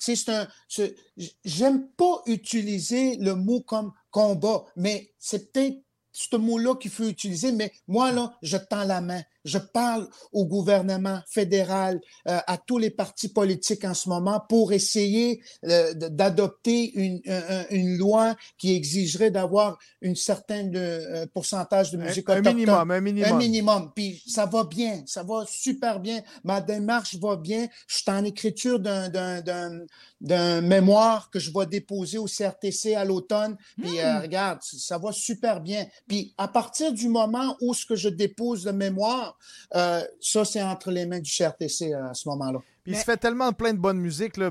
J'aime 1.44 1.88
pas 1.96 2.22
utiliser 2.26 3.16
le 3.16 3.34
mot 3.34 3.60
comme 3.60 3.92
combat, 4.10 4.64
mais 4.76 5.12
c'est 5.18 5.52
peut-être 5.52 5.78
ce 6.12 6.36
mot-là 6.36 6.74
qu'il 6.76 6.90
faut 6.90 7.04
utiliser, 7.04 7.52
mais 7.52 7.72
moi, 7.86 8.12
là, 8.12 8.36
je 8.42 8.56
tends 8.56 8.84
la 8.84 9.00
main. 9.00 9.22
Je 9.44 9.58
parle 9.58 10.06
au 10.32 10.44
gouvernement 10.46 11.20
fédéral, 11.28 12.00
euh, 12.28 12.38
à 12.46 12.58
tous 12.58 12.78
les 12.78 12.90
partis 12.90 13.28
politiques 13.28 13.84
en 13.84 13.94
ce 13.94 14.08
moment 14.08 14.40
pour 14.48 14.72
essayer 14.72 15.42
euh, 15.64 15.94
d'adopter 15.94 16.92
une, 16.94 17.20
un- 17.26 17.60
un- 17.60 17.66
une 17.70 17.96
loi 17.96 18.36
qui 18.58 18.74
exigerait 18.74 19.30
d'avoir 19.30 19.78
une 20.02 20.16
certaine 20.16 20.72
euh, 20.76 21.26
pourcentage 21.32 21.90
de 21.90 21.96
musique 21.96 22.28
Un, 22.28 22.34
un 22.36 22.42
minimum, 22.54 22.90
un 22.90 23.00
minimum. 23.00 23.32
Un 23.32 23.36
minimum. 23.38 23.92
Puis 23.94 24.22
ça 24.26 24.46
va 24.46 24.64
bien, 24.64 25.02
ça 25.06 25.22
va 25.22 25.44
super 25.48 26.00
bien. 26.00 26.22
Ma 26.44 26.60
démarche 26.60 27.16
va 27.16 27.36
bien. 27.36 27.66
Je 27.86 27.96
suis 27.96 28.10
en 28.10 28.24
écriture 28.24 28.78
d'un, 28.78 29.08
d'un, 29.08 29.40
d'un, 29.40 29.80
d'un 30.20 30.60
mémoire 30.60 31.30
que 31.30 31.38
je 31.38 31.50
vais 31.50 31.66
déposer 31.66 32.18
au 32.18 32.26
CRTC 32.26 32.94
à 32.94 33.04
l'automne. 33.04 33.56
Puis 33.80 33.98
euh, 34.00 34.20
regarde, 34.20 34.58
ça 34.62 34.98
va 34.98 35.12
super 35.12 35.60
bien. 35.60 35.86
Puis 36.08 36.34
à 36.36 36.48
partir 36.48 36.92
du 36.92 37.08
moment 37.08 37.56
où 37.60 37.72
ce 37.74 37.86
que 37.86 37.96
je 37.96 38.08
dépose 38.08 38.66
le 38.66 38.72
mémoire, 38.72 39.29
euh, 39.74 40.02
ça 40.20 40.44
c'est 40.44 40.62
entre 40.62 40.90
les 40.90 41.06
mains 41.06 41.20
du 41.20 41.30
CRTC 41.30 41.92
à 41.92 42.14
ce 42.14 42.28
moment-là. 42.28 42.60
Puis 42.82 42.92
il 42.92 42.96
se 42.98 43.04
fait 43.04 43.16
tellement 43.16 43.52
plein 43.52 43.74
de 43.74 43.78
bonne 43.78 43.98
musique, 43.98 44.36
là. 44.36 44.50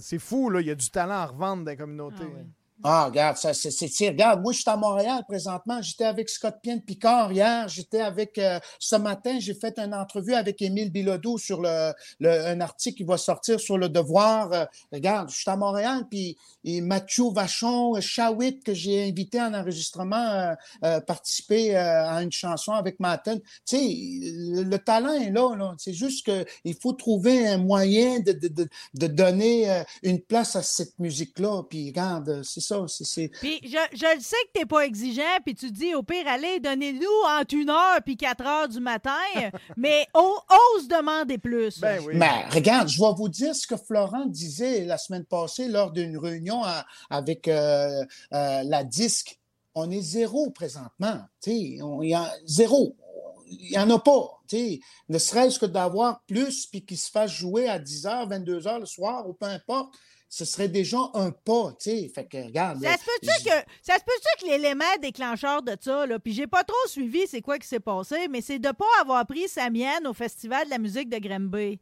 C'est 0.00 0.18
fou, 0.18 0.50
là. 0.50 0.60
Il 0.60 0.66
y 0.66 0.70
a 0.70 0.74
du 0.74 0.90
talent 0.90 1.14
à 1.14 1.26
revendre 1.26 1.64
dans 1.64 1.70
la 1.70 1.76
communauté. 1.76 2.22
Ah 2.22 2.32
oui. 2.34 2.46
Ah, 2.84 3.06
regarde, 3.06 3.36
ça, 3.36 3.54
c'est, 3.54 3.70
c'est, 3.70 4.08
regarde, 4.08 4.42
moi, 4.42 4.52
je 4.52 4.60
suis 4.60 4.70
à 4.70 4.76
Montréal 4.76 5.24
présentement. 5.26 5.80
J'étais 5.80 6.04
avec 6.04 6.28
Scott 6.28 6.56
Pien 6.62 6.78
Picard 6.78 7.32
hier. 7.32 7.68
J'étais 7.68 8.00
avec, 8.00 8.36
euh, 8.38 8.60
ce 8.78 8.96
matin, 8.96 9.38
j'ai 9.40 9.54
fait 9.54 9.78
une 9.78 9.94
entrevue 9.94 10.34
avec 10.34 10.60
Émile 10.60 10.92
Bilodeau 10.92 11.38
sur 11.38 11.64
un 11.64 12.60
article 12.60 12.98
qui 12.98 13.04
va 13.04 13.16
sortir 13.16 13.58
sur 13.58 13.78
le 13.78 13.88
devoir. 13.88 14.52
Euh, 14.52 14.64
regarde, 14.92 15.30
je 15.30 15.36
suis 15.36 15.50
à 15.50 15.56
Montréal, 15.56 16.04
puis 16.10 16.36
et 16.66 16.80
Mathieu 16.80 17.30
Vachon, 17.32 17.94
Shawit, 18.00 18.64
que 18.64 18.74
j'ai 18.74 19.08
invité 19.08 19.40
en 19.40 19.54
enregistrement, 19.54 20.16
euh, 20.16 20.54
euh, 20.84 21.00
participer 21.00 21.76
euh, 21.76 22.08
à 22.08 22.22
une 22.24 22.32
chanson 22.32 22.72
avec 22.72 22.98
Matten. 22.98 23.38
Tu 23.64 23.76
sais, 23.76 23.86
le, 23.86 24.64
le 24.64 24.78
talent 24.78 25.12
est 25.12 25.30
là, 25.30 25.54
là. 25.54 25.74
C'est 25.78 25.92
juste 25.92 26.26
qu'il 26.26 26.74
faut 26.74 26.92
trouver 26.92 27.46
un 27.46 27.58
moyen 27.58 28.18
de, 28.18 29.06
donner 29.06 29.70
euh, 29.70 29.84
une 30.02 30.20
place 30.20 30.56
à 30.56 30.62
cette 30.62 30.98
musique-là. 30.98 31.62
Puis 31.70 31.86
regarde, 31.86 32.42
ça. 32.66 32.84
C'est, 32.88 33.04
c'est... 33.04 33.28
Puis 33.28 33.60
je, 33.62 33.78
je 33.92 34.14
le 34.16 34.20
sais 34.20 34.36
que 34.46 34.60
t'es 34.60 34.66
pas 34.66 34.84
exigeant, 34.84 35.22
puis 35.44 35.54
tu 35.54 35.70
dis 35.70 35.94
au 35.94 36.02
pire, 36.02 36.26
allez, 36.26 36.60
donnez-nous 36.60 37.06
entre 37.40 37.54
une 37.54 37.70
heure 37.70 38.00
puis 38.04 38.16
quatre 38.16 38.44
heures 38.44 38.68
du 38.68 38.80
matin, 38.80 39.12
mais 39.76 40.06
ose 40.14 40.88
demander 40.88 41.38
plus. 41.38 41.80
Ben 41.80 42.02
oui. 42.04 42.14
Mais 42.16 42.44
regarde, 42.50 42.88
je 42.88 43.00
vais 43.00 43.12
vous 43.16 43.28
dire 43.28 43.54
ce 43.54 43.66
que 43.66 43.76
Florent 43.76 44.26
disait 44.26 44.84
la 44.84 44.98
semaine 44.98 45.24
passée 45.24 45.68
lors 45.68 45.90
d'une 45.92 46.18
réunion 46.18 46.62
à- 46.64 46.84
avec 47.10 47.48
euh, 47.48 48.04
euh, 48.32 48.62
la 48.64 48.84
disque. 48.84 49.38
On 49.74 49.90
est 49.90 50.00
zéro 50.00 50.50
présentement. 50.50 51.20
tu 51.42 51.78
zéro. 52.46 52.96
Il 53.48 53.70
n'y 53.70 53.78
en 53.78 53.90
a 53.90 53.98
pas. 53.98 54.40
Ne 55.08 55.18
serait-ce 55.18 55.58
que 55.58 55.66
d'avoir 55.66 56.22
plus 56.26 56.66
puis 56.66 56.84
qu'il 56.84 56.98
se 56.98 57.10
fasse 57.10 57.30
jouer 57.30 57.68
à 57.68 57.78
10h, 57.78 58.28
22h 58.28 58.80
le 58.80 58.86
soir 58.86 59.28
ou 59.28 59.34
peu 59.34 59.46
importe, 59.46 59.94
ce 60.28 60.44
serait 60.44 60.68
déjà 60.68 60.98
un 61.14 61.30
pas. 61.30 61.72
tu 61.78 61.90
sais. 61.90 62.10
Fait 62.14 62.26
que 62.26 62.38
regarde. 62.38 62.82
Ça 62.82 62.96
se 62.96 63.04
peut-tu 63.04 63.44
que, 63.44 63.72
ça 63.82 63.94
se 63.94 64.04
peut-tu 64.04 64.44
que 64.44 64.50
l'élément 64.50 64.84
déclencheur 65.00 65.62
de 65.62 65.76
ça, 65.80 66.06
là, 66.06 66.18
puis 66.18 66.32
j'ai 66.32 66.46
pas 66.46 66.64
trop 66.64 66.88
suivi 66.88 67.26
c'est 67.26 67.42
quoi 67.42 67.58
qui 67.58 67.68
s'est 67.68 67.80
passé, 67.80 68.28
mais 68.28 68.40
c'est 68.40 68.58
de 68.58 68.70
pas 68.70 68.84
avoir 69.00 69.26
pris 69.26 69.48
sa 69.48 69.70
mienne 69.70 70.06
au 70.06 70.12
Festival 70.12 70.64
de 70.66 70.70
la 70.70 70.78
musique 70.78 71.08
de 71.08 71.18
Granby. 71.18 71.78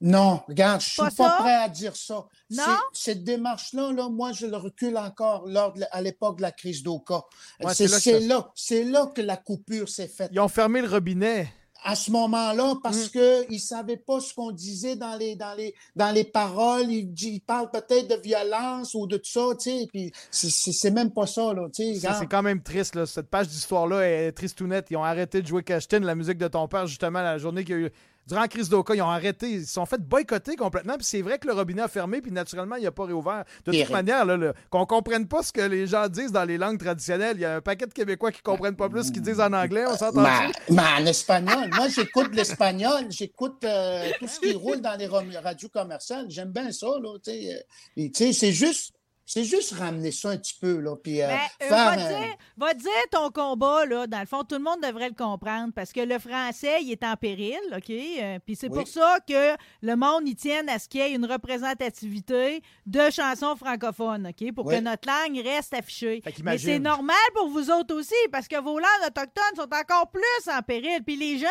Non, 0.00 0.42
regarde, 0.46 0.80
je 0.82 0.90
suis 0.90 1.02
Pas 1.16 1.38
prêt 1.38 1.54
à 1.54 1.68
dire 1.68 1.96
ça. 1.96 2.26
Non? 2.50 2.76
Cette 2.92 3.24
démarche-là, 3.24 3.92
là, 3.92 4.08
moi, 4.08 4.32
je 4.32 4.46
le 4.46 4.56
recule 4.56 4.98
encore 4.98 5.46
lors 5.46 5.72
de 5.72 5.82
à 5.90 6.02
l'époque 6.02 6.36
de 6.36 6.42
la 6.42 6.52
crise 6.52 6.82
d'Oka. 6.82 7.22
Ouais, 7.62 7.72
c'est 7.74 8.20
là 8.20 8.44
là 8.84 9.06
que 9.14 9.22
la 9.22 9.36
coupure 9.36 9.88
s'est 9.88 10.08
faite. 10.08 10.30
Ils 10.32 10.40
ont 10.40 10.48
fermé 10.48 10.82
le 10.82 10.88
robinet. 10.88 11.50
À 11.86 11.94
ce 11.96 12.10
moment-là, 12.12 12.76
parce 12.82 13.10
que 13.10 13.44
ils 13.52 13.60
savaient 13.60 13.98
pas 13.98 14.18
ce 14.18 14.32
qu'on 14.32 14.50
disait 14.52 14.96
dans 14.96 15.16
les, 15.16 15.36
dans 15.36 15.54
les, 15.54 15.74
dans 15.94 16.10
les 16.12 16.24
paroles. 16.24 16.90
Ils, 16.90 17.12
ils 17.22 17.40
parlent 17.40 17.70
peut-être 17.70 18.08
de 18.08 18.16
violence 18.22 18.94
ou 18.94 19.06
de 19.06 19.18
tout 19.18 19.30
ça, 19.30 19.42
tu 19.60 19.70
sais. 19.70 19.86
Puis 19.92 20.10
c'est- 20.30 20.90
même 20.90 21.10
pas 21.12 21.26
ça, 21.26 21.52
là, 21.52 21.68
tu 21.74 21.94
sais. 21.94 22.08
C'est 22.18 22.26
quand 22.26 22.42
même 22.42 22.62
triste, 22.62 22.94
là. 22.94 23.04
Cette 23.04 23.28
page 23.28 23.48
d'histoire-là 23.48 24.00
est 24.08 24.32
tristounette. 24.32 24.86
Ils 24.90 24.96
ont 24.96 25.04
arrêté 25.04 25.42
de 25.42 25.46
jouer 25.46 25.62
Cashtin, 25.62 26.00
la 26.00 26.14
musique 26.14 26.38
de 26.38 26.48
ton 26.48 26.66
père, 26.68 26.86
justement, 26.86 27.20
la 27.20 27.36
journée 27.36 27.64
qu'il 27.64 27.74
y 27.74 27.78
a 27.78 27.80
eu. 27.82 27.90
Durant 28.26 28.40
la 28.40 28.48
crise 28.48 28.68
d'Oka, 28.68 28.94
ils 28.94 29.02
ont 29.02 29.08
arrêté. 29.10 29.50
Ils 29.50 29.66
se 29.66 29.74
sont 29.74 29.86
fait 29.86 30.00
boycotter 30.00 30.56
complètement. 30.56 30.96
Puis 30.96 31.04
c'est 31.04 31.22
vrai 31.22 31.38
que 31.38 31.46
le 31.46 31.52
robinet 31.52 31.82
a 31.82 31.88
fermé, 31.88 32.20
puis 32.20 32.32
naturellement, 32.32 32.76
il 32.76 32.84
n'a 32.84 32.90
pas 32.90 33.04
réouvert. 33.04 33.44
De 33.66 33.72
toute 33.72 33.90
manière, 33.90 34.24
là, 34.24 34.36
là, 34.36 34.52
qu'on 34.70 34.86
comprenne 34.86 35.28
pas 35.28 35.42
ce 35.42 35.52
que 35.52 35.60
les 35.60 35.86
gens 35.86 36.08
disent 36.08 36.32
dans 36.32 36.44
les 36.44 36.58
langues 36.58 36.78
traditionnelles, 36.78 37.36
il 37.36 37.42
y 37.42 37.44
a 37.44 37.56
un 37.56 37.60
paquet 37.60 37.86
de 37.86 37.92
Québécois 37.92 38.32
qui 38.32 38.42
comprennent 38.42 38.76
pas 38.76 38.88
plus 38.88 39.04
ce 39.04 39.12
qu'ils 39.12 39.22
disent 39.22 39.40
en 39.40 39.52
anglais. 39.52 39.84
On 39.86 39.96
s'entend 39.96 40.22
Mais, 40.70 40.80
en 40.80 41.06
espagnol, 41.06 41.70
moi 41.74 41.88
j'écoute 41.88 42.34
l'espagnol, 42.34 43.06
j'écoute 43.10 43.62
euh, 43.64 44.10
tout 44.18 44.28
ce 44.28 44.40
qui 44.40 44.54
roule 44.54 44.80
dans 44.80 44.96
les 44.96 45.06
radios 45.06 45.68
commerciales. 45.68 46.26
J'aime 46.28 46.52
bien 46.52 46.72
ça, 46.72 46.86
là. 47.02 47.14
Euh, 47.28 47.58
et, 47.96 48.10
c'est 48.14 48.52
juste, 48.52 48.92
c'est 49.26 49.44
juste 49.44 49.72
ramener 49.72 50.12
ça 50.12 50.30
un 50.30 50.36
petit 50.36 50.56
peu, 50.60 50.78
là. 50.80 50.96
Puis, 50.96 51.22
euh, 51.22 51.26
Ben, 51.28 51.38
euh, 51.62 51.68
faire 51.68 51.76
va, 51.76 51.90
un- 51.92 51.96
dire, 51.96 52.34
va 52.56 52.74
dire 52.74 52.90
ton 53.10 53.30
combat, 53.30 53.86
là, 53.86 54.06
dans 54.06 54.20
le 54.20 54.26
fond, 54.26 54.44
tout 54.44 54.56
le 54.56 54.62
monde 54.62 54.80
devrait 54.82 55.08
le 55.08 55.14
comprendre 55.14 55.72
parce 55.74 55.92
que 55.92 56.00
le 56.00 56.18
français, 56.18 56.82
il 56.82 56.92
est 56.92 57.02
en 57.04 57.16
péril, 57.16 57.58
OK? 57.74 57.90
Euh, 57.90 58.38
Puis 58.44 58.56
c'est 58.56 58.68
Oui. 58.70 58.78
pour 58.80 58.88
ça 58.88 59.18
que 59.26 59.56
le 59.82 59.96
monde 59.96 60.28
y 60.28 60.34
tienne 60.36 60.68
à 60.68 60.78
ce 60.78 60.88
qu'il 60.88 61.00
y 61.00 61.04
ait 61.04 61.12
une 61.14 61.24
représentativité 61.26 62.62
de 62.86 63.10
chansons 63.10 63.56
francophones, 63.56 64.26
OK? 64.28 64.52
Pour 64.54 64.66
Oui. 64.66 64.76
que 64.76 64.80
notre 64.80 65.08
langue 65.08 65.38
reste 65.44 65.74
affichée. 65.74 66.22
Mais 66.42 66.58
c'est 66.58 66.78
normal 66.78 67.16
pour 67.34 67.48
vous 67.48 67.70
autres 67.70 67.94
aussi 67.94 68.14
parce 68.30 68.48
que 68.48 68.60
vos 68.60 68.78
langues 68.78 69.06
autochtones 69.06 69.56
sont 69.56 69.62
encore 69.62 70.10
plus 70.10 70.52
en 70.52 70.62
péril. 70.62 71.02
Puis 71.04 71.16
les 71.16 71.38
jeunes, 71.38 71.50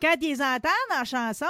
quand 0.00 0.14
ils 0.20 0.42
entendent 0.42 1.00
en 1.00 1.04
chanson, 1.04 1.46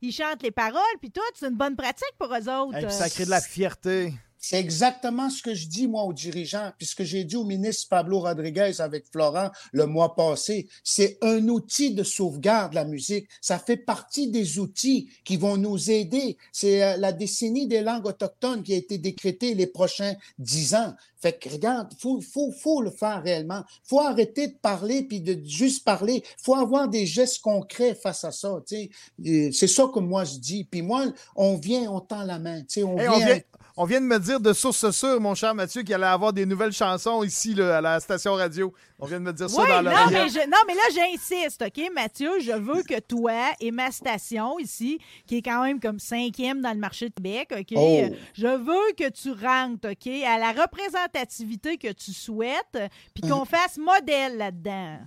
ils 0.00 0.12
chantent 0.12 0.42
les 0.42 0.50
paroles, 0.50 0.80
puis 1.00 1.10
tout, 1.10 1.20
c'est 1.34 1.46
une 1.48 1.56
bonne 1.56 1.76
pratique 1.76 2.12
pour 2.18 2.28
eux 2.34 2.48
autres. 2.48 2.76
Et 2.78 2.86
puis 2.86 2.92
ça 2.94 3.08
crée 3.08 3.24
de 3.24 3.30
la 3.30 3.40
fierté. 3.40 4.12
C'est 4.44 4.58
exactement 4.58 5.30
ce 5.30 5.40
que 5.40 5.54
je 5.54 5.68
dis, 5.68 5.86
moi, 5.86 6.02
aux 6.02 6.12
dirigeants, 6.12 6.72
puis 6.76 6.84
ce 6.84 6.96
que 6.96 7.04
j'ai 7.04 7.22
dit 7.22 7.36
au 7.36 7.44
ministre 7.44 7.86
Pablo 7.88 8.18
Rodriguez 8.18 8.72
avec 8.80 9.04
Florent 9.06 9.50
le 9.70 9.86
mois 9.86 10.16
passé. 10.16 10.66
C'est 10.82 11.16
un 11.22 11.46
outil 11.46 11.94
de 11.94 12.02
sauvegarde, 12.02 12.74
la 12.74 12.84
musique. 12.84 13.28
Ça 13.40 13.60
fait 13.60 13.76
partie 13.76 14.32
des 14.32 14.58
outils 14.58 15.08
qui 15.24 15.36
vont 15.36 15.56
nous 15.56 15.92
aider. 15.92 16.36
C'est 16.50 16.82
euh, 16.82 16.96
la 16.96 17.12
décennie 17.12 17.68
des 17.68 17.82
langues 17.82 18.04
autochtones 18.06 18.64
qui 18.64 18.74
a 18.74 18.78
été 18.78 18.98
décrétée 18.98 19.54
les 19.54 19.68
prochains 19.68 20.14
dix 20.40 20.74
ans. 20.74 20.92
Fait 21.20 21.38
que, 21.38 21.48
regarde, 21.48 21.92
faut, 22.00 22.20
faut, 22.20 22.50
faut 22.50 22.82
le 22.82 22.90
faire 22.90 23.22
réellement. 23.22 23.62
Faut 23.84 24.00
arrêter 24.00 24.48
de 24.48 24.56
parler 24.60 25.04
puis 25.04 25.20
de 25.20 25.40
juste 25.48 25.84
parler. 25.84 26.24
Faut 26.42 26.56
avoir 26.56 26.88
des 26.88 27.06
gestes 27.06 27.42
concrets 27.42 27.94
face 27.94 28.24
à 28.24 28.32
ça, 28.32 28.60
tu 28.66 28.74
sais. 28.74 28.90
Euh, 29.24 29.52
C'est 29.52 29.68
ça 29.68 29.86
que 29.94 30.00
moi 30.00 30.24
je 30.24 30.38
dis. 30.38 30.64
Puis 30.64 30.82
moi, 30.82 31.04
on 31.36 31.54
vient, 31.56 31.88
on 31.92 32.00
tend 32.00 32.24
la 32.24 32.40
main, 32.40 32.62
tu 32.62 32.80
sais. 32.80 32.82
On 32.82 32.98
Hey, 32.98 33.06
vient 33.06 33.12
on, 33.12 33.18
vient, 33.18 33.40
on 33.76 33.84
vient 33.84 34.00
de 34.00 34.06
me 34.06 34.18
dire 34.18 34.40
de 34.40 34.52
source 34.52 34.90
sûre, 34.90 35.20
mon 35.20 35.34
cher 35.34 35.54
Mathieu, 35.54 35.82
qu'il 35.82 35.94
allait 35.94 36.06
avoir 36.06 36.32
des 36.32 36.44
nouvelles 36.46 36.72
chansons 36.72 37.22
ici 37.22 37.54
là, 37.54 37.78
à 37.78 37.80
la 37.80 38.00
station 38.00 38.34
radio. 38.34 38.72
On 38.98 39.06
vient 39.06 39.18
de 39.18 39.24
me 39.24 39.32
dire 39.32 39.48
ça 39.50 39.62
Oui, 39.62 39.68
dans 39.68 39.82
non, 39.82 39.90
mais 40.10 40.28
je- 40.28 40.46
non, 40.48 40.56
mais 40.66 40.74
là, 40.74 40.82
j'insiste, 40.94 41.62
OK, 41.66 41.82
Mathieu? 41.94 42.30
Je 42.40 42.52
veux 42.52 42.82
que 42.82 43.00
toi 43.00 43.32
et 43.60 43.70
ma 43.70 43.90
station 43.90 44.58
ici, 44.58 44.98
qui 45.26 45.38
est 45.38 45.42
quand 45.42 45.62
même 45.62 45.80
comme 45.80 45.98
cinquième 45.98 46.60
dans 46.60 46.72
le 46.72 46.78
marché 46.78 47.08
de 47.08 47.14
Québec, 47.14 47.52
OK? 47.58 47.72
Oh. 47.76 48.02
Je 48.34 48.46
veux 48.46 48.92
que 48.96 49.08
tu 49.10 49.30
rentres, 49.32 49.90
OK, 49.90 50.06
à 50.26 50.38
la 50.38 50.52
représentativité 50.52 51.76
que 51.78 51.92
tu 51.92 52.12
souhaites, 52.12 52.78
puis 53.14 53.28
qu'on 53.28 53.44
fasse 53.44 53.78
modèle 53.78 54.36
là-dedans. 54.36 54.98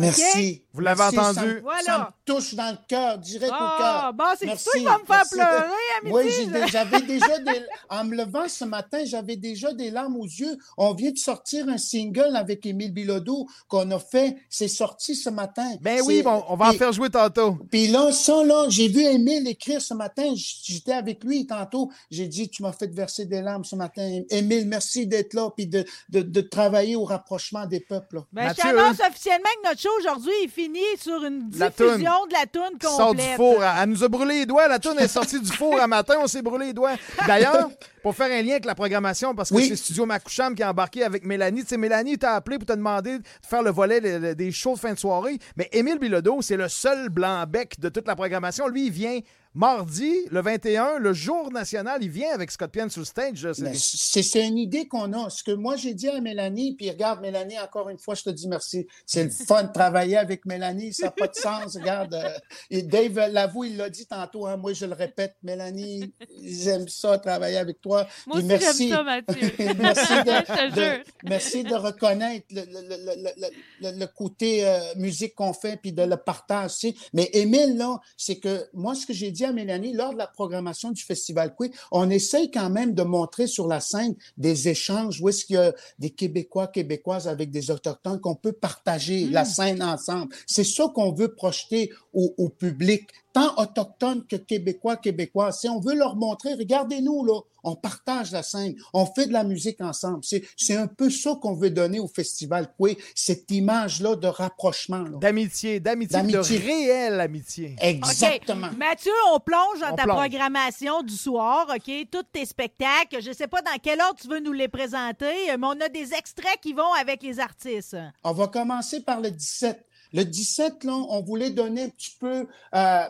Merci. 0.00 0.62
Vous 0.72 0.80
l'avez 0.82 1.02
entendu. 1.04 1.34
Ça, 1.34 1.44
me- 1.46 1.60
Voilà. 1.60 1.82
ça 1.84 1.98
me 1.98 2.34
touche 2.34 2.54
dans 2.54 2.70
le 2.70 2.78
cœur, 2.86 3.18
direct 3.18 3.50
au 3.50 3.56
Ah, 3.58 3.76
cœur. 4.02 4.12
bon, 4.12 4.24
c'est 4.38 4.46
Merci, 4.46 4.64
toi 4.64 4.72
qui 4.78 4.84
vas 4.84 4.98
me 4.98 5.04
faire 5.06 5.24
pleurer 5.30 5.72
à 5.98 6.04
midi. 6.04 6.14
Oui, 6.14 6.68
j'avais 6.70 7.00
déjà 7.02 7.38
des... 7.38 7.62
En 7.88 8.04
me 8.04 8.14
levant 8.16 8.46
ce 8.48 8.64
matin, 8.64 8.98
j'avais 9.06 9.36
déjà 9.36 9.72
des 9.72 9.90
larmes 9.90 10.16
aux 10.16 10.24
yeux. 10.26 10.56
On 10.76 10.92
vient 10.92 11.10
de 11.12 11.18
sortir 11.18 11.66
un 11.68 11.78
single 11.78 12.36
avec 12.36 12.66
Émile 12.66 12.92
Bilodeau 12.92 13.46
qu'on 13.68 13.90
a 13.90 13.98
fait. 13.98 14.36
C'est 14.50 14.68
sorti 14.68 15.14
ce 15.16 15.30
matin. 15.30 15.76
Ben 15.80 15.96
C'est- 15.98 16.02
oui, 16.04 16.22
bon, 16.22 16.44
on 16.48 16.56
va 16.56 16.68
en 16.68 16.72
faire 16.72 16.92
jouer 16.92 17.08
tantôt. 17.10 17.56
Puis 17.70 17.88
là, 17.88 18.12
ça, 18.12 18.44
là, 18.44 18.66
j'ai 18.68 18.88
vu 18.88 19.00
Émile 19.02 19.48
écrire 19.48 19.80
ce 19.80 19.94
matin. 19.94 20.34
J'étais 20.34 20.92
avec 20.92 21.24
lui 21.24 21.46
tantôt. 21.46 21.90
J'ai 22.10 22.26
dit, 22.28 22.50
tu 22.50 22.62
m'as 22.62 22.72
fait 22.72 22.92
verser 22.92 23.24
des 23.24 23.40
larmes 23.40 23.64
ce 23.64 23.76
matin. 23.76 24.20
Émile, 24.28 24.66
merci 24.68 25.06
d'être 25.06 25.32
là 25.32 25.50
puis 25.56 25.66
de, 25.66 25.84
de, 26.10 26.20
de 26.20 26.40
travailler 26.42 26.96
au 26.96 27.04
rapprochement 27.04 27.64
des 27.64 27.80
peuples. 27.80 28.16
là. 28.16 28.22
Ben, 28.32 28.50
je 28.50 28.60
t'annonce 28.60 29.00
officiellement 29.00 29.48
que 29.62 29.68
notre 29.68 29.80
show 29.86 29.98
aujourd'hui 30.00 30.32
est 30.44 30.48
fini 30.48 30.80
sur 31.00 31.24
une 31.24 31.50
La 31.56 31.70
diffusion 31.70 31.94
toune 31.96 32.28
de 32.28 32.32
la 32.32 32.46
toune 32.46 32.78
qui 32.78 32.86
sort 32.86 33.14
du 33.14 33.18
complète. 33.20 33.36
four. 33.36 33.62
Elle, 33.64 33.88
nous 33.88 34.04
a 34.04 34.08
brûlé 34.08 34.34
les 34.40 34.46
doigts. 34.46 34.68
La 34.68 34.78
tourne 34.78 34.98
est 34.98 35.08
sortie 35.08 35.40
du 35.40 35.50
four 35.50 35.80
un 35.80 35.86
matin. 35.86 36.14
On 36.20 36.26
s'est 36.26 36.42
brûlé 36.42 36.66
les 36.66 36.72
doigts. 36.72 36.94
D'ailleurs, 37.26 37.70
pour 38.06 38.14
faire 38.14 38.30
un 38.30 38.40
lien 38.40 38.52
avec 38.52 38.66
la 38.66 38.76
programmation, 38.76 39.34
parce 39.34 39.50
que 39.50 39.56
Oui. 39.56 39.66
c'est 39.66 39.74
Studio 39.74 40.06
Macoucham 40.06 40.54
qui 40.54 40.62
a 40.62 40.70
embarqué 40.70 41.02
avec 41.02 41.24
Mélanie. 41.24 41.62
Tu 41.62 41.70
sais, 41.70 41.76
Mélanie 41.76 42.16
t'a 42.16 42.34
appelé 42.36 42.56
pour 42.56 42.64
te 42.66 42.72
demander 42.72 43.18
de 43.18 43.24
faire 43.44 43.64
le 43.64 43.72
volet 43.72 43.98
le- 43.98 44.18
le- 44.20 44.34
des 44.36 44.52
shows 44.52 44.74
de 44.74 44.78
fin 44.78 44.92
de 44.94 44.98
soirée. 45.00 45.40
Mais 45.56 45.68
Émile 45.72 45.98
Bilodeau, 45.98 46.40
c'est 46.40 46.56
le 46.56 46.68
seul 46.68 47.08
blanc-bec 47.08 47.80
de 47.80 47.88
toute 47.88 48.06
la 48.06 48.14
programmation. 48.14 48.68
Lui, 48.68 48.86
il 48.86 48.92
vient 48.92 49.18
mardi, 49.54 50.14
le 50.30 50.42
21, 50.42 50.98
le 50.98 51.14
jour 51.14 51.50
national. 51.50 52.02
Il 52.02 52.10
vient 52.10 52.28
avec 52.34 52.50
Scott 52.50 52.70
Pian 52.70 52.90
sur 52.90 53.00
le 53.00 53.06
stage. 53.06 53.48
c'est 53.74 54.46
une 54.46 54.58
idée 54.58 54.86
qu'on 54.86 55.14
a. 55.14 55.30
Ce 55.30 55.42
que 55.42 55.50
moi, 55.52 55.76
j'ai 55.76 55.94
dit 55.94 56.10
à 56.10 56.20
Mélanie, 56.20 56.76
puis 56.76 56.90
regarde, 56.90 57.22
Mélanie, 57.22 57.58
encore 57.58 57.88
une 57.88 57.96
fois, 57.98 58.14
je 58.14 58.22
te 58.24 58.30
dis 58.30 58.48
merci. 58.48 58.86
C'est 59.06 59.24
le 59.24 59.30
fun 59.30 59.62
de 59.64 59.72
travailler 59.72 60.18
avec 60.18 60.44
Mélanie. 60.44 60.92
Ça 60.92 61.06
n'a 61.06 61.10
pas 61.10 61.26
de 61.28 61.34
sens. 61.34 61.74
Regarde, 61.80 62.12
euh, 62.12 62.28
et 62.70 62.82
Dave 62.82 63.30
l'avoue, 63.32 63.64
il 63.64 63.78
l'a 63.78 63.88
dit 63.88 64.06
tantôt. 64.06 64.46
hein, 64.46 64.58
moi, 64.58 64.74
je 64.74 64.84
le 64.84 64.92
répète, 64.92 65.36
Mélanie, 65.42 66.12
j'aime 66.44 66.86
ça, 66.86 67.16
travailler 67.18 67.56
avec 67.56 67.80
toi. 67.80 67.95
Moi 68.26 68.38
aussi, 68.38 68.48
j'aime 68.48 68.90
ça, 68.90 69.02
Mathieu. 69.02 69.52
merci, 69.78 70.12
de, 70.24 71.02
merci 71.28 71.62
reconnaître 71.76 72.46
le, 72.50 74.06
côté 74.06 74.66
euh, 74.66 74.78
musique 74.96 75.34
qu'on 75.34 75.52
fait, 75.52 75.76
puis 75.76 75.92
de 75.92 76.02
le 76.02 76.16
partage. 76.16 76.74
tu 76.78 76.90
sais. 76.90 76.94
Mais 77.12 77.30
Émile, 77.32 77.76
là, 77.76 77.98
c'est 78.16 78.36
que 78.36 78.66
moi, 78.72 78.94
ce 78.94 79.06
que 79.06 79.12
j'ai 79.12 79.30
dit 79.30 79.44
à 79.44 79.52
Mélanie, 79.52 79.92
lors 79.92 80.12
de 80.12 80.18
la 80.18 80.26
programmation 80.26 80.90
du 80.90 81.02
Festival 81.02 81.54
Queer, 81.54 81.70
on 81.92 82.10
essaye 82.10 82.50
quand 82.50 82.70
même 82.70 82.94
de 82.94 83.02
montrer 83.02 83.46
sur 83.46 83.66
la 83.66 83.80
scène 83.80 84.14
des 84.36 84.68
échanges 84.68 85.20
où 85.20 85.28
est-ce 85.28 85.44
qu'il 85.44 85.56
y 85.56 85.58
a 85.58 85.72
des 85.98 86.10
Québécois, 86.10 86.68
Québécoises 86.68 87.28
avec 87.28 87.50
des 87.50 87.70
Autochtones 87.70 88.20
qu'on 88.20 88.34
peut 88.34 88.52
partager 88.52 89.26
la 89.26 89.44
scène 89.44 89.82
ensemble. 89.82 90.34
C'est 90.46 90.64
ça 90.64 90.86
qu'on 90.94 91.12
veut 91.12 91.34
projeter 91.34 91.92
au, 92.12 92.34
au 92.38 92.48
public, 92.48 93.08
tant 93.36 93.54
autochtone 93.58 94.24
que 94.26 94.36
Québécois, 94.36 94.96
Québécois. 94.96 95.52
Si 95.52 95.68
on 95.68 95.78
veut 95.78 95.94
leur 95.94 96.16
montrer, 96.16 96.54
regardez-nous, 96.54 97.22
là, 97.22 97.38
on 97.64 97.76
partage 97.76 98.32
la 98.32 98.42
scène, 98.42 98.74
on 98.94 99.04
fait 99.04 99.26
de 99.26 99.32
la 99.34 99.44
musique 99.44 99.82
ensemble. 99.82 100.20
C'est, 100.22 100.42
c'est 100.56 100.76
un 100.76 100.86
peu 100.86 101.10
ça 101.10 101.36
qu'on 101.42 101.52
veut 101.52 101.68
donner 101.68 102.00
au 102.00 102.08
Festival 102.08 102.72
Coué, 102.78 102.96
cette 103.14 103.50
image-là 103.50 104.16
de 104.16 104.26
rapprochement. 104.26 105.02
là. 105.02 105.18
D'amitié, 105.20 105.80
d'amitié, 105.80 106.22
de 106.22 106.30
D'amitié. 106.32 106.56
réelle 106.58 107.20
amitié. 107.20 107.76
Exactement. 107.80 108.68
Mathieu, 108.78 109.12
on 109.34 109.38
plonge 109.40 109.80
dans 109.80 109.92
On 109.92 109.96
ta 109.96 110.04
plonge. 110.04 110.16
programmation 110.16 111.02
du 111.02 111.14
soir, 111.14 111.66
OK? 111.76 111.92
Tous 112.10 112.22
tes 112.32 112.46
spectacles. 112.46 113.20
Je 113.20 113.32
sais 113.32 113.48
pas 113.48 113.60
dans 113.60 113.76
quel 113.82 114.00
ordre 114.00 114.18
tu 114.18 114.28
veux 114.28 114.40
nous 114.40 114.52
les 114.52 114.68
présenter, 114.68 115.26
mais 115.58 115.66
on 115.66 115.78
a 115.82 115.90
des 115.90 116.14
extraits 116.14 116.58
qui 116.62 116.72
vont 116.72 116.92
avec 116.98 117.22
les 117.22 117.38
artistes. 117.38 117.96
On 118.24 118.32
va 118.32 118.46
commencer 118.48 119.00
par 119.02 119.20
le 119.20 119.30
17. 119.30 119.84
Le 120.12 120.24
17, 120.24 120.84
là, 120.84 120.92
on 120.92 121.22
voulait 121.22 121.50
donner 121.50 121.84
un 121.84 121.88
petit 121.88 122.16
peu 122.18 122.46
euh, 122.74 123.02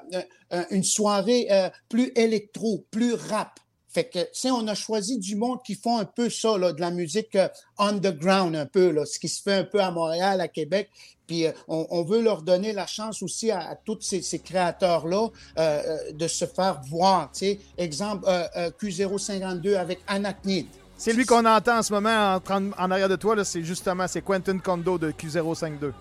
euh, 0.53 0.65
une 0.71 0.85
soirée 0.85 1.47
euh, 1.51 1.69
plus 1.89 2.13
électro, 2.17 2.85
plus 2.91 3.15
rap. 3.15 3.61
Fait 3.89 4.05
que, 4.05 4.19
tu 4.39 4.51
on 4.51 4.69
a 4.69 4.75
choisi 4.75 5.19
du 5.19 5.37
monde 5.37 5.61
qui 5.65 5.75
font 5.75 5.99
un 5.99 6.05
peu 6.05 6.29
ça, 6.29 6.59
là, 6.59 6.75
de 6.75 6.81
la 6.83 6.91
musique 6.91 7.35
euh, 7.35 7.49
underground 7.79 8.55
un 8.55 8.67
peu, 8.67 8.91
là, 8.91 9.07
ce 9.07 9.19
qui 9.19 9.27
se 9.27 9.41
fait 9.41 9.55
un 9.55 9.65
peu 9.65 9.81
à 9.81 9.91
Montréal, 9.91 10.43
à 10.43 10.49
Québec. 10.49 10.91
Puis 11.27 11.47
euh, 11.47 11.53
on, 11.67 12.05
veut 12.05 12.21
leur 12.21 12.43
donner 12.43 12.73
la 12.73 12.87
chance 12.87 13.23
aussi 13.23 13.51
à, 13.51 13.75
tous 13.85 13.99
ces, 14.01 14.39
créateurs-là 14.39 15.29
euh, 15.59 15.83
euh, 15.87 16.13
de 16.13 16.29
se 16.29 16.45
faire 16.45 16.81
voir. 16.89 17.31
Tu 17.33 17.59
exemple, 17.77 18.25
euh, 18.29 18.47
euh, 18.57 18.71
Q052 18.71 19.77
avec 19.77 20.01
Anachnid. 20.07 20.67
C'est 20.97 21.13
lui 21.13 21.27
qu'on 21.27 21.45
entend 21.45 21.79
en 21.79 21.83
ce 21.83 21.93
moment 21.93 22.39
en, 22.49 22.91
arrière 22.91 23.09
de 23.09 23.17
toi, 23.17 23.45
c'est 23.45 23.63
justement 23.63 24.07
c'est 24.09 24.23
Quentin 24.23 24.59
Kondo 24.59 24.99
de 24.99 25.11
Q052. 25.11 25.93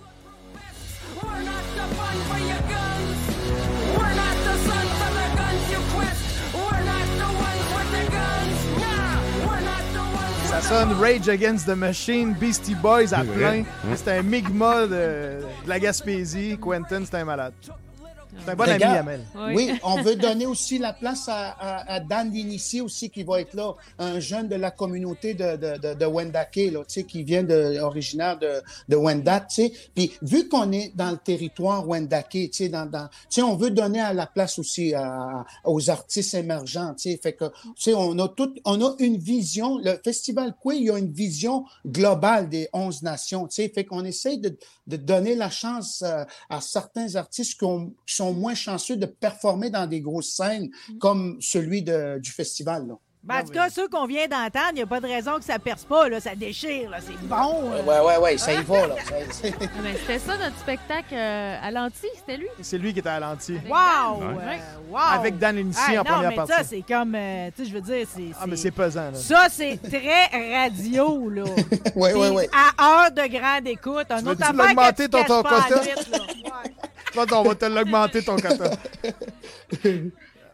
Rage 10.72 11.30
Against 11.30 11.68
the 11.68 11.76
Machine, 11.76 12.34
Beastie 12.34 12.74
Boys 12.76 13.14
à 13.14 13.24
plein. 13.24 13.64
C'est 13.96 14.18
un 14.18 14.24
migma 14.24 14.88
de, 14.88 14.88
de 14.88 15.70
la 15.70 15.80
Gaspésie. 15.80 16.58
Quentin, 16.58 17.04
c'est 17.06 17.18
un 17.18 17.26
malade. 17.26 17.54
C'est 18.44 18.52
un 18.52 18.56
bon 18.56 18.64
ami. 18.64 18.84
Amel. 18.84 19.22
Oui. 19.36 19.54
Oui, 19.56 19.80
on 19.84 20.02
veut 20.02 20.16
donner 20.16 20.46
aussi 20.46 20.78
la 20.78 20.94
place 20.94 21.28
à, 21.30 21.50
à- 21.52 21.94
à 21.96 22.00
Dan 22.00 22.32
Dinici 22.32 22.82
aussi 22.82 23.10
qui 23.10 23.24
va 23.24 23.42
être 23.42 23.54
là, 23.54 23.74
un 24.00 24.20
jeune 24.20 24.48
de 24.48 24.56
la 24.56 24.72
communauté 24.72 25.34
de, 25.34 25.56
de, 25.56 25.78
de, 25.78 25.94
de 25.94 26.06
Wendake, 26.06 26.56
là, 26.72 26.80
tu 26.88 26.94
sais, 26.94 27.04
qui 27.04 27.24
vient 27.24 27.44
de, 27.44 27.80
originaire 27.80 28.38
de, 28.38 28.62
de 28.90 28.96
Wendat, 28.96 29.42
tu 29.42 29.56
sais. 29.56 29.74
Puis 29.96 30.12
vu 30.22 30.48
qu'on 30.50 30.72
est 30.72 30.92
dans 30.96 31.12
le 31.12 31.18
territoire 31.18 31.88
Wendake, 31.88 32.30
tu 32.30 32.50
sais, 32.52 32.70
dans, 32.70 32.86
dans, 32.86 33.08
tu 33.08 33.14
sais, 33.30 33.42
on 33.42 33.56
veut 33.56 33.72
donner 33.72 34.00
à 34.02 34.14
la 34.14 34.26
place 34.28 34.60
aussi 34.60 34.94
à- 34.94 35.46
aux 35.64 35.90
artistes 35.90 36.34
émergents, 36.34 36.94
tu 36.96 37.12
sais. 37.12 37.20
Fait 37.22 37.34
que, 37.34 37.46
tu 37.46 37.70
sais, 37.78 37.94
on 37.94 38.18
a 38.20 38.28
tout, 38.28 38.54
on 38.66 38.82
a 38.86 38.96
une 39.00 39.18
vision, 39.18 39.78
le 39.78 40.00
Festival 40.04 40.54
Coué, 40.62 40.78
il 40.78 40.84
y 40.84 40.90
a 40.92 40.98
une 40.98 41.12
vision 41.12 41.66
globale 41.86 42.50
des 42.50 42.68
11 42.74 43.02
nations, 43.04 43.48
tu 43.48 43.56
sais. 43.56 43.70
Fait 43.70 43.86
qu'on 43.86 44.04
essaye 44.06 44.40
de, 44.40 44.58
de 44.88 44.98
donner 44.98 45.36
la 45.36 45.50
chance 45.50 46.04
euh, 46.06 46.24
à 46.50 46.62
certains 46.62 47.16
artistes 47.16 47.58
qui, 47.58 47.66
ont- 47.66 47.94
qui 48.06 48.16
sont 48.16 48.25
moins 48.34 48.56
chanceux 48.56 48.98
de 48.98 49.06
performer 49.06 49.70
dans 49.70 49.88
des 49.88 50.02
grosses 50.02 50.30
scènes 50.36 50.70
comme 51.00 51.38
celui 51.42 51.82
de- 51.82 52.20
du 52.20 52.32
festival. 52.32 52.88
Là. 52.88 52.94
Ben, 53.24 53.40
en 53.40 53.44
tout 53.44 53.54
cas, 53.54 53.72
ceux 53.72 53.88
qu'on 53.88 54.06
vient 54.06 54.28
d'entendre, 54.28 54.70
il 54.74 54.76
n'y 54.76 54.82
a 54.84 54.86
pas 54.86 55.00
de 55.02 55.08
raison 55.08 55.40
que 55.40 55.44
ça 55.46 55.58
perce 55.58 55.84
pas, 55.84 56.08
là, 56.10 56.20
ça 56.20 56.36
déchire, 56.36 56.92
là, 56.92 56.98
c'est 57.02 57.20
bon. 57.28 57.72
Ouais, 57.84 58.00
ouais, 58.00 58.18
ouais, 58.18 58.38
ça 58.38 58.54
y 58.54 58.62
va. 58.62 58.86
Là. 58.86 58.96
Ah, 59.44 59.82
ben, 59.82 59.96
c'était 60.00 60.20
ça 60.20 60.38
notre 60.38 60.60
spectacle 60.60 61.14
euh, 61.16 61.58
à 61.60 61.72
l'anti, 61.72 62.06
c'était 62.18 62.38
lui? 62.38 62.46
C'est 62.62 62.78
lui 62.78 62.94
qui 62.94 63.00
était 63.00 63.10
à 63.10 63.20
l'anti. 63.20 63.54
Wow! 63.68 64.20
Ouais. 64.20 64.60
euh, 64.60 64.92
wow! 64.92 64.98
Avec 65.00 65.40
Dan 65.40 65.56
Lindsay 65.56 65.82
Hey, 65.94 65.98
en 65.98 66.04
non, 66.04 66.12
première 66.12 66.30
mais 66.30 66.36
partie. 66.36 66.52
ça, 66.54 66.64
c'est 66.64 66.84
comme, 66.88 67.16
euh, 67.16 67.50
tu 67.56 67.64
sais, 67.64 67.70
je 67.72 67.74
veux 67.74 67.82
dire, 67.82 68.08
c'est... 68.16 68.30
Ah, 68.40 68.46
mais 68.46 68.58
c'est 68.58 68.70
pesant, 68.70 69.10
là. 69.10 69.16
Ça, 69.16 69.48
c'est 69.50 69.80
très 69.82 70.28
radio, 70.64 71.28
là. 71.28 71.44
ouais, 71.96 72.14
ouais, 72.14 72.28
Puis 72.28 72.30
ouais. 72.30 72.50
À 72.54 73.06
heure 73.06 73.12
de 73.12 73.28
grande 73.28 73.68
écoute. 73.68 74.06
Un 74.12 74.22
Tu 74.22 74.28
autre 74.28 74.30
veux-tu 74.30 74.44
affaire 74.44 74.54
l'augmenter, 74.68 74.96
que 74.98 75.04
tu 75.04 75.10
ton- 75.10 75.24
ton 75.24 75.42
pas 75.42 75.68
là. 75.68 75.78
Ouais. 75.82 76.72
On 77.18 77.44
va 77.44 77.56
te 77.56 77.66
l'augmenter, 77.66 78.24
ton 78.24 78.36
quota. 78.36 78.72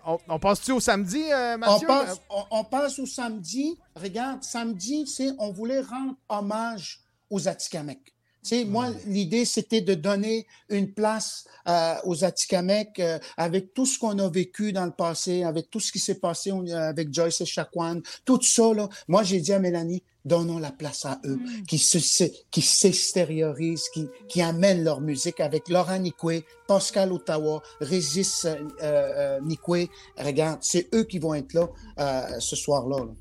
on, 0.05 0.17
on 0.27 0.39
passe-tu 0.39 0.71
au 0.71 0.79
samedi, 0.79 1.23
euh, 1.31 1.55
On 1.55 1.57
Mathieu? 1.57 1.87
passe, 1.87 2.21
on, 2.29 2.43
on 2.51 2.63
passe 2.63 2.99
au 2.99 3.05
samedi. 3.05 3.77
Regarde, 3.95 4.43
samedi, 4.43 5.07
c'est 5.07 5.29
on 5.39 5.51
voulait 5.51 5.81
rendre 5.81 6.15
hommage 6.29 6.99
aux 7.29 7.47
Atikamekw. 7.47 8.10
Tu 8.43 8.49
sais, 8.49 8.65
moi, 8.65 8.89
l'idée, 9.05 9.45
c'était 9.45 9.81
de 9.81 9.93
donner 9.93 10.47
une 10.69 10.91
place 10.93 11.45
euh, 11.67 11.95
aux 12.05 12.23
Atikamekw 12.23 12.99
euh, 12.99 13.19
avec 13.37 13.73
tout 13.73 13.85
ce 13.85 13.99
qu'on 13.99 14.17
a 14.17 14.29
vécu 14.29 14.73
dans 14.73 14.85
le 14.85 14.91
passé, 14.91 15.43
avec 15.43 15.69
tout 15.69 15.79
ce 15.79 15.91
qui 15.91 15.99
s'est 15.99 16.19
passé 16.19 16.51
euh, 16.51 16.89
avec 16.89 17.13
Joyce 17.13 17.41
et 17.41 17.45
Chacuan, 17.45 18.01
tout 18.25 18.41
ça, 18.41 18.73
là. 18.73 18.89
Moi, 19.07 19.23
j'ai 19.23 19.39
dit 19.39 19.53
à 19.53 19.59
Mélanie, 19.59 20.03
donnons 20.25 20.59
la 20.59 20.71
place 20.71 21.05
à 21.05 21.19
eux, 21.25 21.39
qui 21.67 21.77
se, 21.77 21.97
qui 22.51 22.61
s'extériorisent, 22.61 23.89
qui, 23.89 24.07
qui 24.27 24.41
amènent 24.41 24.83
leur 24.83 25.01
musique 25.01 25.39
avec 25.39 25.69
Laurent 25.69 25.99
Nikwe, 25.99 26.43
Pascal 26.67 27.11
Ottawa, 27.11 27.61
Régis 27.79 28.45
euh, 28.45 28.55
euh, 28.83 29.39
Nikwe. 29.41 29.87
Regarde, 30.17 30.59
c'est 30.61 30.93
eux 30.93 31.03
qui 31.03 31.19
vont 31.19 31.33
être 31.33 31.53
là 31.53 31.69
euh, 31.99 32.39
ce 32.39 32.55
soir-là. 32.55 32.99
là. 32.99 33.11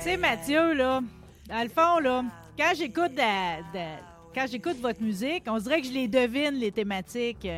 Sais, 0.00 0.16
Mathieu, 0.16 0.74
là, 0.74 1.00
dans 1.48 1.62
le 1.62 1.68
fond, 1.68 1.98
là, 2.00 2.24
quand 2.58 2.72
j'écoute 2.76 3.14
de- 3.14 3.62
de- 3.72 4.02
quand 4.34 4.46
j'écoute 4.50 4.76
votre 4.80 5.00
musique, 5.00 5.44
on 5.46 5.58
dirait 5.58 5.80
que 5.80 5.86
je 5.86 5.92
les 5.92 6.08
devine, 6.08 6.52
les 6.54 6.72
thématiques. 6.72 7.40
Tu 7.40 7.48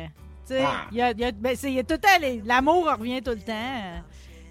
sais, 0.45 0.63
Ah. 0.63 0.85
il 0.91 0.97
y 0.97 1.01
a, 1.01 1.11
il 1.11 1.19
y 1.19 1.25
a- 1.25 1.31
ben, 1.31 1.55
c'est- 1.55 1.69
il 1.71 1.75
y 1.75 1.79
a 1.79 1.83
tout 1.83 1.95
le 1.95 1.99
temps, 1.99 2.45
l'amour 2.45 2.85
revient 2.97 3.21
tout 3.21 3.31
le 3.31 3.39
temps. 3.41 4.03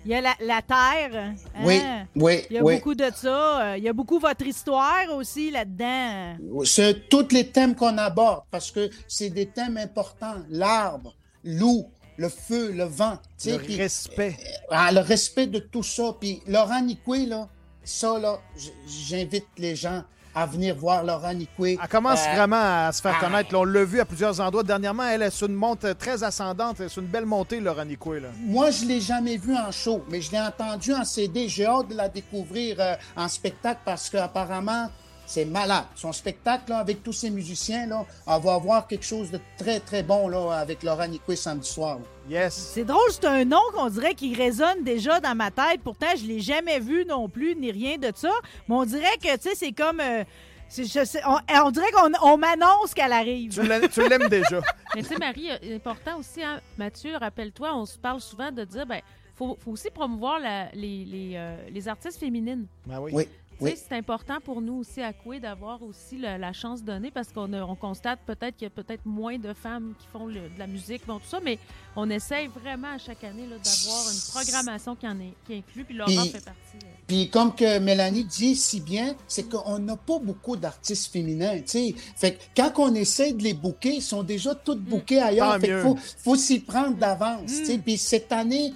Il 0.04 0.10
y 0.10 0.14
a 0.14 0.20
la, 0.20 0.34
la 0.40 0.60
terre. 0.60 1.14
hein? 1.14 1.34
Oui, 1.64 1.80
oui, 2.16 2.42
Il 2.50 2.56
y 2.56 2.58
a 2.58 2.62
oui. 2.62 2.74
beaucoup 2.74 2.94
de 2.94 3.08
ça. 3.14 3.78
Il 3.78 3.84
y 3.84 3.88
a 3.88 3.92
beaucoup 3.94 4.18
votre 4.18 4.46
histoire 4.46 5.06
aussi 5.14 5.50
là-dedans. 5.50 6.36
C'est 6.64 7.08
tous 7.08 7.28
les 7.30 7.48
thèmes 7.48 7.74
qu'on 7.74 7.96
aborde 7.96 8.42
parce 8.50 8.70
que 8.70 8.90
c'est 9.08 9.30
des 9.30 9.46
thèmes 9.46 9.78
importants. 9.78 10.34
L'arbre, 10.50 11.14
l'eau, 11.42 11.86
le 12.16 12.28
feu, 12.28 12.72
le 12.72 12.84
vent. 12.84 13.18
Le 13.44 13.76
respect. 13.76 14.36
Ah, 14.70 14.92
le 14.92 15.00
respect 15.00 15.46
de 15.46 15.58
tout 15.58 15.82
ça. 15.82 16.14
Puis 16.20 16.42
Laurent 16.46 16.80
Nicoué, 16.80 17.26
là, 17.26 17.48
ça, 17.82 18.18
là, 18.18 18.38
j'invite 18.86 19.46
les 19.58 19.76
gens 19.76 20.02
à 20.36 20.46
venir 20.46 20.74
voir 20.74 21.04
Laurent 21.04 21.32
Nicoué. 21.32 21.78
Elle 21.80 21.88
commence 21.88 22.20
Euh, 22.26 22.34
vraiment 22.34 22.86
à 22.86 22.90
se 22.92 23.00
faire 23.00 23.16
ah. 23.20 23.24
connaître. 23.24 23.54
On 23.54 23.62
l'a 23.64 23.84
vu 23.84 24.00
à 24.00 24.04
plusieurs 24.04 24.40
endroits. 24.40 24.64
Dernièrement, 24.64 25.04
elle 25.04 25.22
est 25.22 25.30
sur 25.30 25.46
une 25.46 25.54
monte 25.54 25.86
très 25.98 26.24
ascendante. 26.24 26.76
C'est 26.78 26.96
une 27.00 27.06
belle 27.06 27.26
montée, 27.26 27.60
Laurent 27.60 27.84
Nicoué, 27.84 28.18
là. 28.20 28.28
Moi, 28.40 28.70
je 28.70 28.84
l'ai 28.84 29.00
jamais 29.00 29.36
vu 29.36 29.54
en 29.56 29.70
show, 29.70 30.04
mais 30.08 30.20
je 30.20 30.32
l'ai 30.32 30.40
entendu 30.40 30.92
en 30.92 31.04
CD. 31.04 31.48
J'ai 31.48 31.66
hâte 31.66 31.88
de 31.88 31.94
la 31.94 32.08
découvrir 32.08 32.76
euh, 32.80 32.94
en 33.16 33.28
spectacle 33.28 33.80
parce 33.84 34.10
qu'apparemment, 34.10 34.90
c'est 35.26 35.44
malade. 35.44 35.84
Son 35.94 36.12
spectacle, 36.12 36.70
là, 36.70 36.78
avec 36.78 37.02
tous 37.02 37.12
ces 37.12 37.30
musiciens, 37.30 37.86
là, 37.86 38.04
on 38.26 38.38
va 38.38 38.54
avoir 38.54 38.86
quelque 38.86 39.04
chose 39.04 39.30
de 39.30 39.40
très, 39.58 39.80
très 39.80 40.02
bon 40.02 40.28
là, 40.28 40.52
avec 40.58 40.82
Laurent 40.82 41.06
Nicoué 41.06 41.36
samedi 41.36 41.68
soir. 41.68 41.98
là. 41.98 42.04
Yes. 42.44 42.54
C'est 42.74 42.84
drôle, 42.84 43.10
c'est 43.10 43.26
un 43.26 43.44
nom 43.44 43.60
qu'on 43.74 43.90
dirait 43.90 44.14
qui 44.14 44.34
résonne 44.34 44.82
déjà 44.82 45.20
dans 45.20 45.34
ma 45.34 45.50
tête. 45.50 45.80
Pourtant, 45.82 46.06
je 46.16 46.24
l'ai 46.24 46.40
jamais 46.40 46.80
vu 46.80 47.04
non 47.06 47.28
plus, 47.28 47.54
ni 47.54 47.70
rien 47.70 47.98
de 47.98 48.10
ça. 48.14 48.30
Mais 48.68 48.74
on 48.74 48.84
dirait 48.84 49.16
que, 49.22 49.34
tu 49.36 49.42
sais, 49.50 49.54
c'est 49.54 49.72
comme... 49.72 50.00
euh, 50.00 50.24
c'est- 50.68 50.84
je 50.86 51.04
sais- 51.04 51.20
on, 51.26 51.36
on 51.66 51.70
dirait 51.70 51.90
qu'on 51.92 52.10
on 52.22 52.38
m'annonce 52.38 52.94
qu'elle 52.94 53.12
arrive. 53.12 53.52
Tu 53.52 53.62
l'aimes 53.62 53.88
tu 53.88 54.08
l'aimes 54.08 54.28
déjà. 54.28 54.60
Mais 54.94 55.02
tu 55.02 55.08
sais, 55.08 55.18
Marie, 55.18 55.50
euh, 55.50 55.76
important 55.76 56.18
aussi, 56.18 56.42
hein, 56.42 56.60
Mathieu, 56.78 57.14
rappelle-toi, 57.16 57.74
on 57.76 57.84
se 57.84 57.98
parle 57.98 58.20
souvent 58.22 58.50
de 58.50 58.64
dire, 58.64 58.86
ben, 58.86 59.00
faut, 59.36 59.58
faut 59.62 59.72
aussi 59.72 59.90
promouvoir 59.90 60.38
la- 60.38 60.70
les, 60.72 61.04
les, 61.04 61.32
euh, 61.34 61.56
les 61.70 61.88
artistes 61.88 62.18
féminines. 62.18 62.66
Ben 62.86 63.00
oui. 63.00 63.10
Oui. 63.14 63.28
Tu 63.64 63.70
sais, 63.70 63.76
Oui. 63.76 63.84
C'est 63.88 63.96
important 63.96 64.38
pour 64.44 64.60
nous 64.60 64.74
aussi 64.74 65.00
à 65.02 65.12
Coué 65.12 65.40
d'avoir 65.40 65.82
aussi 65.82 66.18
la, 66.18 66.38
la 66.38 66.52
chance 66.52 66.82
donnée 66.82 67.10
parce 67.10 67.28
qu'on 67.28 67.52
on 67.52 67.74
constate 67.74 68.20
peut-être 68.26 68.56
qu'il 68.56 68.64
y 68.64 68.66
a 68.66 68.70
peut-être 68.70 69.04
moins 69.06 69.38
de 69.38 69.52
femmes 69.52 69.94
qui 69.98 70.06
font 70.12 70.26
le- 70.26 70.34
de 70.34 70.58
la 70.58 70.66
musique, 70.66 71.06
bon, 71.06 71.18
tout 71.18 71.26
ça, 71.28 71.40
mais 71.42 71.58
on 71.96 72.08
essaye 72.10 72.48
vraiment 72.48 72.88
à 72.94 72.98
chaque 72.98 73.22
année 73.24 73.46
là, 73.46 73.56
d'avoir 73.56 74.04
une 74.12 74.20
programmation 74.32 74.96
qui, 74.96 75.06
en 75.08 75.18
est, 75.20 75.32
qui 75.46 75.54
inclut, 75.56 75.84
puis 75.84 75.94
Laurent 75.94 76.10
Puis- 76.10 76.28
fait 76.30 76.44
partie. 76.44 76.60
euh. 76.84 76.88
Puis 77.06 77.28
comme 77.28 77.54
que 77.54 77.78
Mélanie 77.80 78.24
dit 78.24 78.56
si 78.56 78.80
bien, 78.80 79.14
c'est 79.28 79.48
qu'on 79.48 79.78
n'a 79.78 79.96
pas 79.96 80.18
beaucoup 80.18 80.56
d'artistes 80.56 81.12
féminins, 81.12 81.56
tu 81.58 81.62
sais. 81.66 81.94
Fait 82.16 82.32
que 82.34 82.42
quand 82.56 82.72
on 82.78 82.94
essaie 82.94 83.32
de 83.34 83.42
les 83.42 83.52
booker, 83.54 83.96
ils 83.96 84.02
sont 84.02 84.22
déjà 84.22 84.54
toutes 84.54 84.80
bookés 84.80 85.20
ailleurs. 85.20 85.54
Tant 85.54 85.60
Fait 85.60 85.66
qu'il 85.66 85.74
mieux. 85.76 85.82
faut, 85.82 85.96
faut 85.96 86.36
s'y 86.36 86.60
prendre 86.60 86.96
d'avance, 86.96 87.46
tu 87.46 87.66
sais. 87.66 87.78
Puis 87.78 87.98
cette 87.98 88.32
année, 88.32 88.72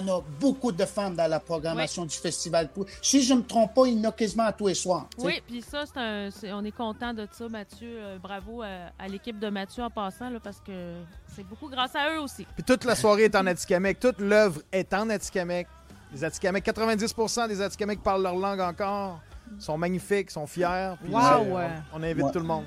on 0.00 0.08
a 0.18 0.20
beaucoup 0.40 0.72
de 0.72 0.84
femmes 0.84 1.14
dans 1.14 1.28
la 1.30 1.40
programmation 1.40 2.04
du 2.04 2.16
Festival. 2.16 2.68
Si 3.00 3.22
je 3.22 3.34
me 3.34 3.42
trompe 3.42 3.74
pas, 3.74 3.86
il 3.86 3.98
y 3.98 4.06
en 4.06 4.08
a 4.10 4.12
quasiment 4.12 4.44
à 4.44 4.52
tous 4.52 4.66
les 4.68 4.74
soirs. 4.74 5.06
Oui, 5.18 5.42
puis 5.46 5.62
ça, 5.62 5.84
c'est 5.86 5.98
un, 6.00 6.30
c'est- 6.30 6.52
on 6.52 6.64
est 6.64 6.70
content 6.76 7.12
de 7.14 7.26
ça, 7.30 7.48
Mathieu. 7.48 7.88
Euh, 7.98 8.18
bravo 8.18 8.62
à, 8.62 8.66
à 8.98 9.08
l'équipe 9.08 9.38
de 9.38 9.48
Mathieu 9.50 9.82
en 9.82 9.90
passant, 9.90 10.30
là, 10.30 10.38
parce 10.42 10.60
que 10.60 10.94
c'est 11.34 11.44
beaucoup 11.46 11.68
grâce 11.68 11.94
à 11.96 12.14
eux 12.14 12.20
aussi. 12.20 12.46
Puis 12.54 12.64
toute 12.64 12.84
la 12.84 12.94
soirée 12.94 13.24
est 13.24 13.34
en 13.36 13.46
Atikamekw. 13.46 13.98
Toute 14.00 14.20
l'œuvre 14.20 14.60
est 14.72 14.92
en 14.94 15.08
Atikamekw. 15.10 15.68
Les 16.12 16.24
Atikamekw, 16.24 16.62
90% 16.70 17.48
des 17.48 17.60
Atikamekw 17.62 18.00
parlent 18.02 18.22
leur 18.22 18.36
langue 18.36 18.60
encore. 18.60 19.20
sont 19.58 19.76
magnifiques, 19.76 20.30
sont 20.30 20.46
fiers. 20.46 20.92
Puis, 21.02 21.12
Wow, 21.12 21.56
ouais. 21.56 21.68
on, 21.92 22.00
on 22.00 22.02
invite 22.02 22.24
Ouais. 22.24 22.32
tout 22.32 22.38
le 22.38 22.44
monde. 22.46 22.64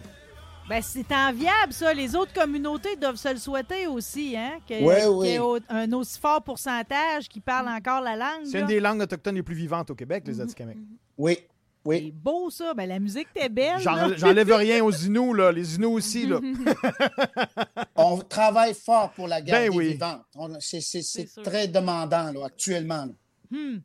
Ben, 0.68 0.82
c'est 0.82 1.11
enviable, 1.11 1.72
ça. 1.74 1.93
Les 1.93 2.16
autres 2.16 2.34
communautés 2.34 2.95
doivent 2.95 3.18
se 3.18 3.30
le 3.30 3.38
souhaiter 3.38 3.86
aussi, 3.86 4.36
hein? 4.36 4.53
Que- 4.68 4.84
Ouais, 4.84 4.95
qu'il 5.01 5.05
y 5.05 5.07
oui. 5.13 5.28
ait 5.30 5.39
au- 5.39 5.59
un 5.70 5.91
aussi 5.93 6.20
fort 6.20 6.41
pourcentage 6.41 7.30
qui 7.30 7.39
parle 7.39 7.68
encore 7.68 8.01
la 8.01 8.16
langue. 8.16 8.45
C'est 8.45 8.61
une 8.61 8.66
des 8.66 8.80
langues 8.80 9.01
autochtones 9.01 9.36
les 9.36 9.43
plus 9.43 9.53
vivantes 9.55 9.91
au 9.91 9.95
Québec, 9.95 10.24
les 10.26 10.41
Atikamekw. 10.41 10.80
Oui, 11.20 11.38
C'est 11.38 11.45
oui. 11.86 12.11
beau, 12.11 12.49
ça. 12.49 12.74
Ben, 12.74 12.89
la 12.89 12.97
musique 12.97 13.28
était 13.36 13.47
belle. 13.47 13.80
J'enlève 13.80 14.51
rien 14.55 14.84
aux 14.84 14.91
Inuits, 14.91 15.34
là. 15.38 15.51
Les 15.51 15.76
Inuits 15.76 15.86
aussi, 15.86 16.26
là. 16.26 16.39
On 17.95 18.18
travaille 18.18 18.74
fort 18.74 19.11
pour 19.11 19.28
la 19.28 19.41
garder 19.41 19.70
Ben 19.70 19.76
oui. 19.78 19.89
vivante. 19.93 20.24
On- 20.36 20.59
C'est 20.59 20.82
c'est- 20.82 21.03
c'est 21.03 21.28
C'est 21.30 21.43
très 21.43 21.68
demandant 21.68 22.32
là, 22.34 22.45
actuellement. 22.47 23.05
là. 23.05 23.11
Hmm. 23.51 23.78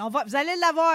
On 0.00 0.08
va, 0.10 0.24
vous 0.24 0.36
allez 0.36 0.54
l'avoir. 0.60 0.94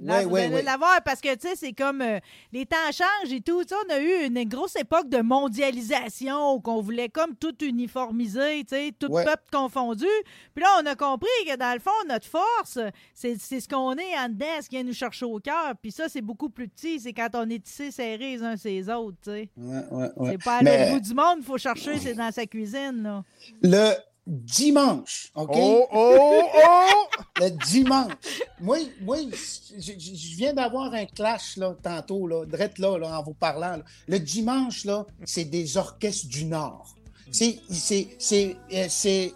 Là, 0.00 0.24
vous 0.26 0.36
allez 0.36 0.62
l'avoir 0.62 1.00
parce 1.02 1.20
que, 1.22 1.34
tu 1.36 1.48
sais, 1.48 1.56
c'est 1.56 1.72
comme 1.72 2.02
euh, 2.02 2.18
les 2.52 2.66
temps 2.66 2.76
changent 2.92 3.32
et 3.32 3.40
tout. 3.40 3.62
On 3.88 3.92
a 3.92 3.98
eu 3.98 4.26
une 4.26 4.44
grosse 4.44 4.76
époque 4.76 5.08
de 5.08 5.22
mondialisation 5.22 6.52
où 6.54 6.60
qu'on 6.60 6.80
voulait 6.82 7.08
comme 7.08 7.34
tout 7.34 7.54
uniformiser, 7.64 8.64
tu 8.64 8.74
sais, 8.76 8.92
tout 8.98 9.08
peuple 9.08 9.44
confondu. 9.50 10.06
Puis 10.54 10.62
là, 10.62 10.68
on 10.82 10.86
a 10.86 10.94
compris 10.94 11.28
que 11.46 11.56
dans 11.56 11.72
le 11.72 11.80
fond, 11.80 11.90
notre 12.08 12.26
force, 12.26 12.78
c'est 13.14 13.36
c'est 13.40 13.60
ce 13.60 13.68
qu'on 13.68 13.94
est 13.96 14.16
en 14.18 14.28
dedans, 14.28 14.44
ce 14.62 14.68
qui 14.68 14.76
vient 14.76 14.84
nous 14.84 14.92
chercher 14.92 15.24
au 15.24 15.38
cœur. 15.40 15.72
Puis 15.80 15.92
ça, 15.92 16.08
c'est 16.08 16.20
beaucoup 16.22 16.50
plus 16.50 16.68
petit. 16.68 17.00
C'est 17.00 17.12
quand 17.12 17.30
on 17.34 17.48
est 17.48 17.62
tissé 17.64 17.90
serrés 17.90 18.18
les 18.36 18.42
uns 18.42 18.56
ces 18.56 18.88
autres, 18.90 19.16
tu 19.22 19.30
sais. 19.30 19.48
Ouais, 19.56 19.82
ouais, 19.90 20.08
ouais. 20.16 20.30
C'est 20.32 20.44
pas 20.44 20.58
à 20.58 20.62
Mais- 20.62 20.90
l'autre 20.90 20.92
bout 20.94 21.08
du 21.08 21.14
monde, 21.14 21.36
il 21.38 21.44
faut 21.44 21.58
chercher, 21.58 21.98
c'est 21.98 22.14
dans 22.14 22.30
sa 22.32 22.46
cuisine, 22.46 23.02
là. 23.02 23.24
Le 23.62 23.92
dimanche, 24.26 25.30
OK? 25.34 25.50
Oh, 25.54 25.86
oh, 25.92 26.42
oh! 26.54 27.22
Le 27.40 27.50
dimanche. 27.50 28.12
Moi, 28.60 28.78
moi 29.00 29.18
je, 29.30 30.36
viens 30.36 30.52
d'avoir 30.52 30.92
un 30.94 31.06
clash 31.06 31.56
là, 31.56 31.74
tantôt, 31.82 32.26
là, 32.26 32.44
drette 32.44 32.78
là, 32.78 32.98
là, 32.98 33.18
en 33.18 33.22
vous 33.22 33.34
parlant. 33.34 33.76
là. 33.76 33.82
Le 34.08 34.18
dimanche, 34.18 34.84
là, 34.84 35.06
c'est 35.24 35.44
des 35.44 35.76
orchestres 35.76 36.28
du 36.28 36.44
Nord. 36.44 36.94
C'est, 37.30 37.58
c'est, 37.70 38.08
c'est, 38.18 38.56
euh, 38.72 38.86
c'est 38.88 39.32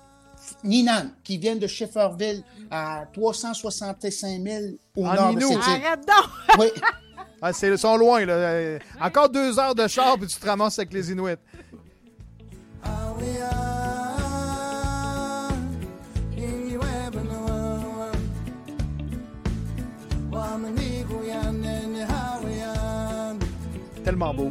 Ninan 0.65 1.11
qui 1.23 1.39
vient 1.39 1.57
de 1.57 1.67
Shefferville 1.67 2.43
à 2.71 3.05
365 3.13 4.43
000 4.43 4.65
au 4.97 5.07
En 5.07 5.15
nord 5.15 5.35
de. 5.35 5.45
Arrête 5.45 6.01
donc! 6.07 6.59
Oui. 6.59 6.67
Ah, 7.43 7.53
c'est- 7.53 7.77
sont 7.77 7.97
loin, 7.97 8.25
là. 8.27 8.33
Euh, 8.35 8.79
Encore 9.01 9.29
deux 9.29 9.59
heures 9.59 9.75
de 9.75 9.87
char, 9.89 10.19
puis 10.19 10.27
tu 10.27 10.37
te 10.39 10.47
ramasses 10.47 10.79
avec 10.79 10.93
les 10.93 11.11
Inuits. 11.11 11.37
Tellement 24.11 24.35
beau. 24.35 24.51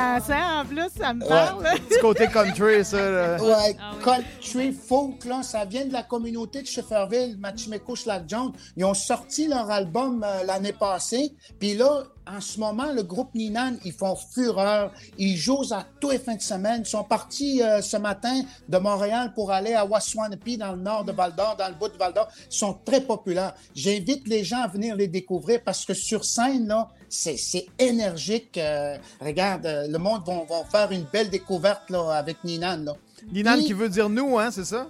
Dansant 0.00 0.60
en 0.60 0.64
plus, 0.64 0.88
ça 0.98 1.12
me 1.14 1.22
Ouais. 1.22 1.28
parle. 1.28 1.64
Petit 1.88 2.00
côté 2.00 2.26
country, 2.28 2.84
ça. 2.84 3.10
là. 3.10 3.42
Ouais, 3.42 3.76
Ah 3.80 3.92
oui. 3.96 4.02
country 4.04 4.72
folk, 4.72 5.24
là, 5.24 5.42
ça 5.42 5.64
vient 5.64 5.84
de 5.84 5.92
la 5.92 6.02
communauté 6.02 6.62
de 6.62 6.66
Shefferville, 6.66 7.36
Machimeko 7.38 7.96
Slack 7.96 8.24
Jones. 8.28 8.52
Ils 8.76 8.84
ont 8.84 8.94
sorti 8.94 9.48
leur 9.48 9.70
album 9.70 10.24
euh, 10.26 10.44
l'année 10.44 10.72
passée. 10.72 11.34
Puis 11.58 11.74
là, 11.74 12.04
en 12.26 12.40
ce 12.40 12.60
moment, 12.60 12.92
le 12.92 13.02
groupe 13.02 13.34
Ninan, 13.34 13.74
ils 13.84 13.92
font 13.92 14.14
fureur. 14.14 14.92
Ils 15.18 15.36
jouent 15.36 15.64
à 15.72 15.84
tous 16.00 16.10
les 16.10 16.18
fins 16.18 16.36
de 16.36 16.40
semaine. 16.42 16.82
Ils 16.84 16.88
sont 16.88 17.02
partis 17.02 17.60
euh, 17.62 17.82
ce 17.82 17.96
matin 17.96 18.42
de 18.68 18.78
Montréal 18.78 19.32
pour 19.34 19.50
aller 19.50 19.74
à 19.74 19.84
Waswanipi, 19.84 20.56
dans 20.56 20.72
le 20.72 20.78
nord 20.80 21.04
de 21.04 21.12
Val-d'Or, 21.12 21.56
dans 21.58 21.68
le 21.68 21.74
bout 21.74 21.88
de 21.88 21.96
Val-d'Or. 21.96 22.28
Ils 22.50 22.56
sont 22.56 22.74
très 22.84 23.00
populaires. 23.00 23.54
J'invite 23.74 24.28
les 24.28 24.44
gens 24.44 24.62
à 24.62 24.68
venir 24.68 24.94
les 24.94 25.08
découvrir 25.08 25.60
parce 25.64 25.84
que 25.84 25.94
sur 25.94 26.24
scène, 26.24 26.68
là, 26.68 26.88
c'est 27.10 27.66
énergique. 27.78 28.56
Euh, 28.56 28.96
regarde, 29.20 29.66
euh, 29.66 29.86
le 29.88 29.98
monde 29.98 30.22
va, 30.26 30.44
va 30.48 30.64
faire 30.70 30.90
une 30.92 31.04
belle 31.12 31.28
découverte 31.28 31.90
là, 31.90 32.10
avec 32.12 32.42
Ninan. 32.44 32.84
Là. 32.84 32.94
Ninan 33.32 33.56
Puis- 33.56 33.66
qui 33.66 33.72
veut 33.72 33.88
dire 33.88 34.08
nous, 34.08 34.38
hein, 34.38 34.50
c'est 34.50 34.64
ça? 34.64 34.86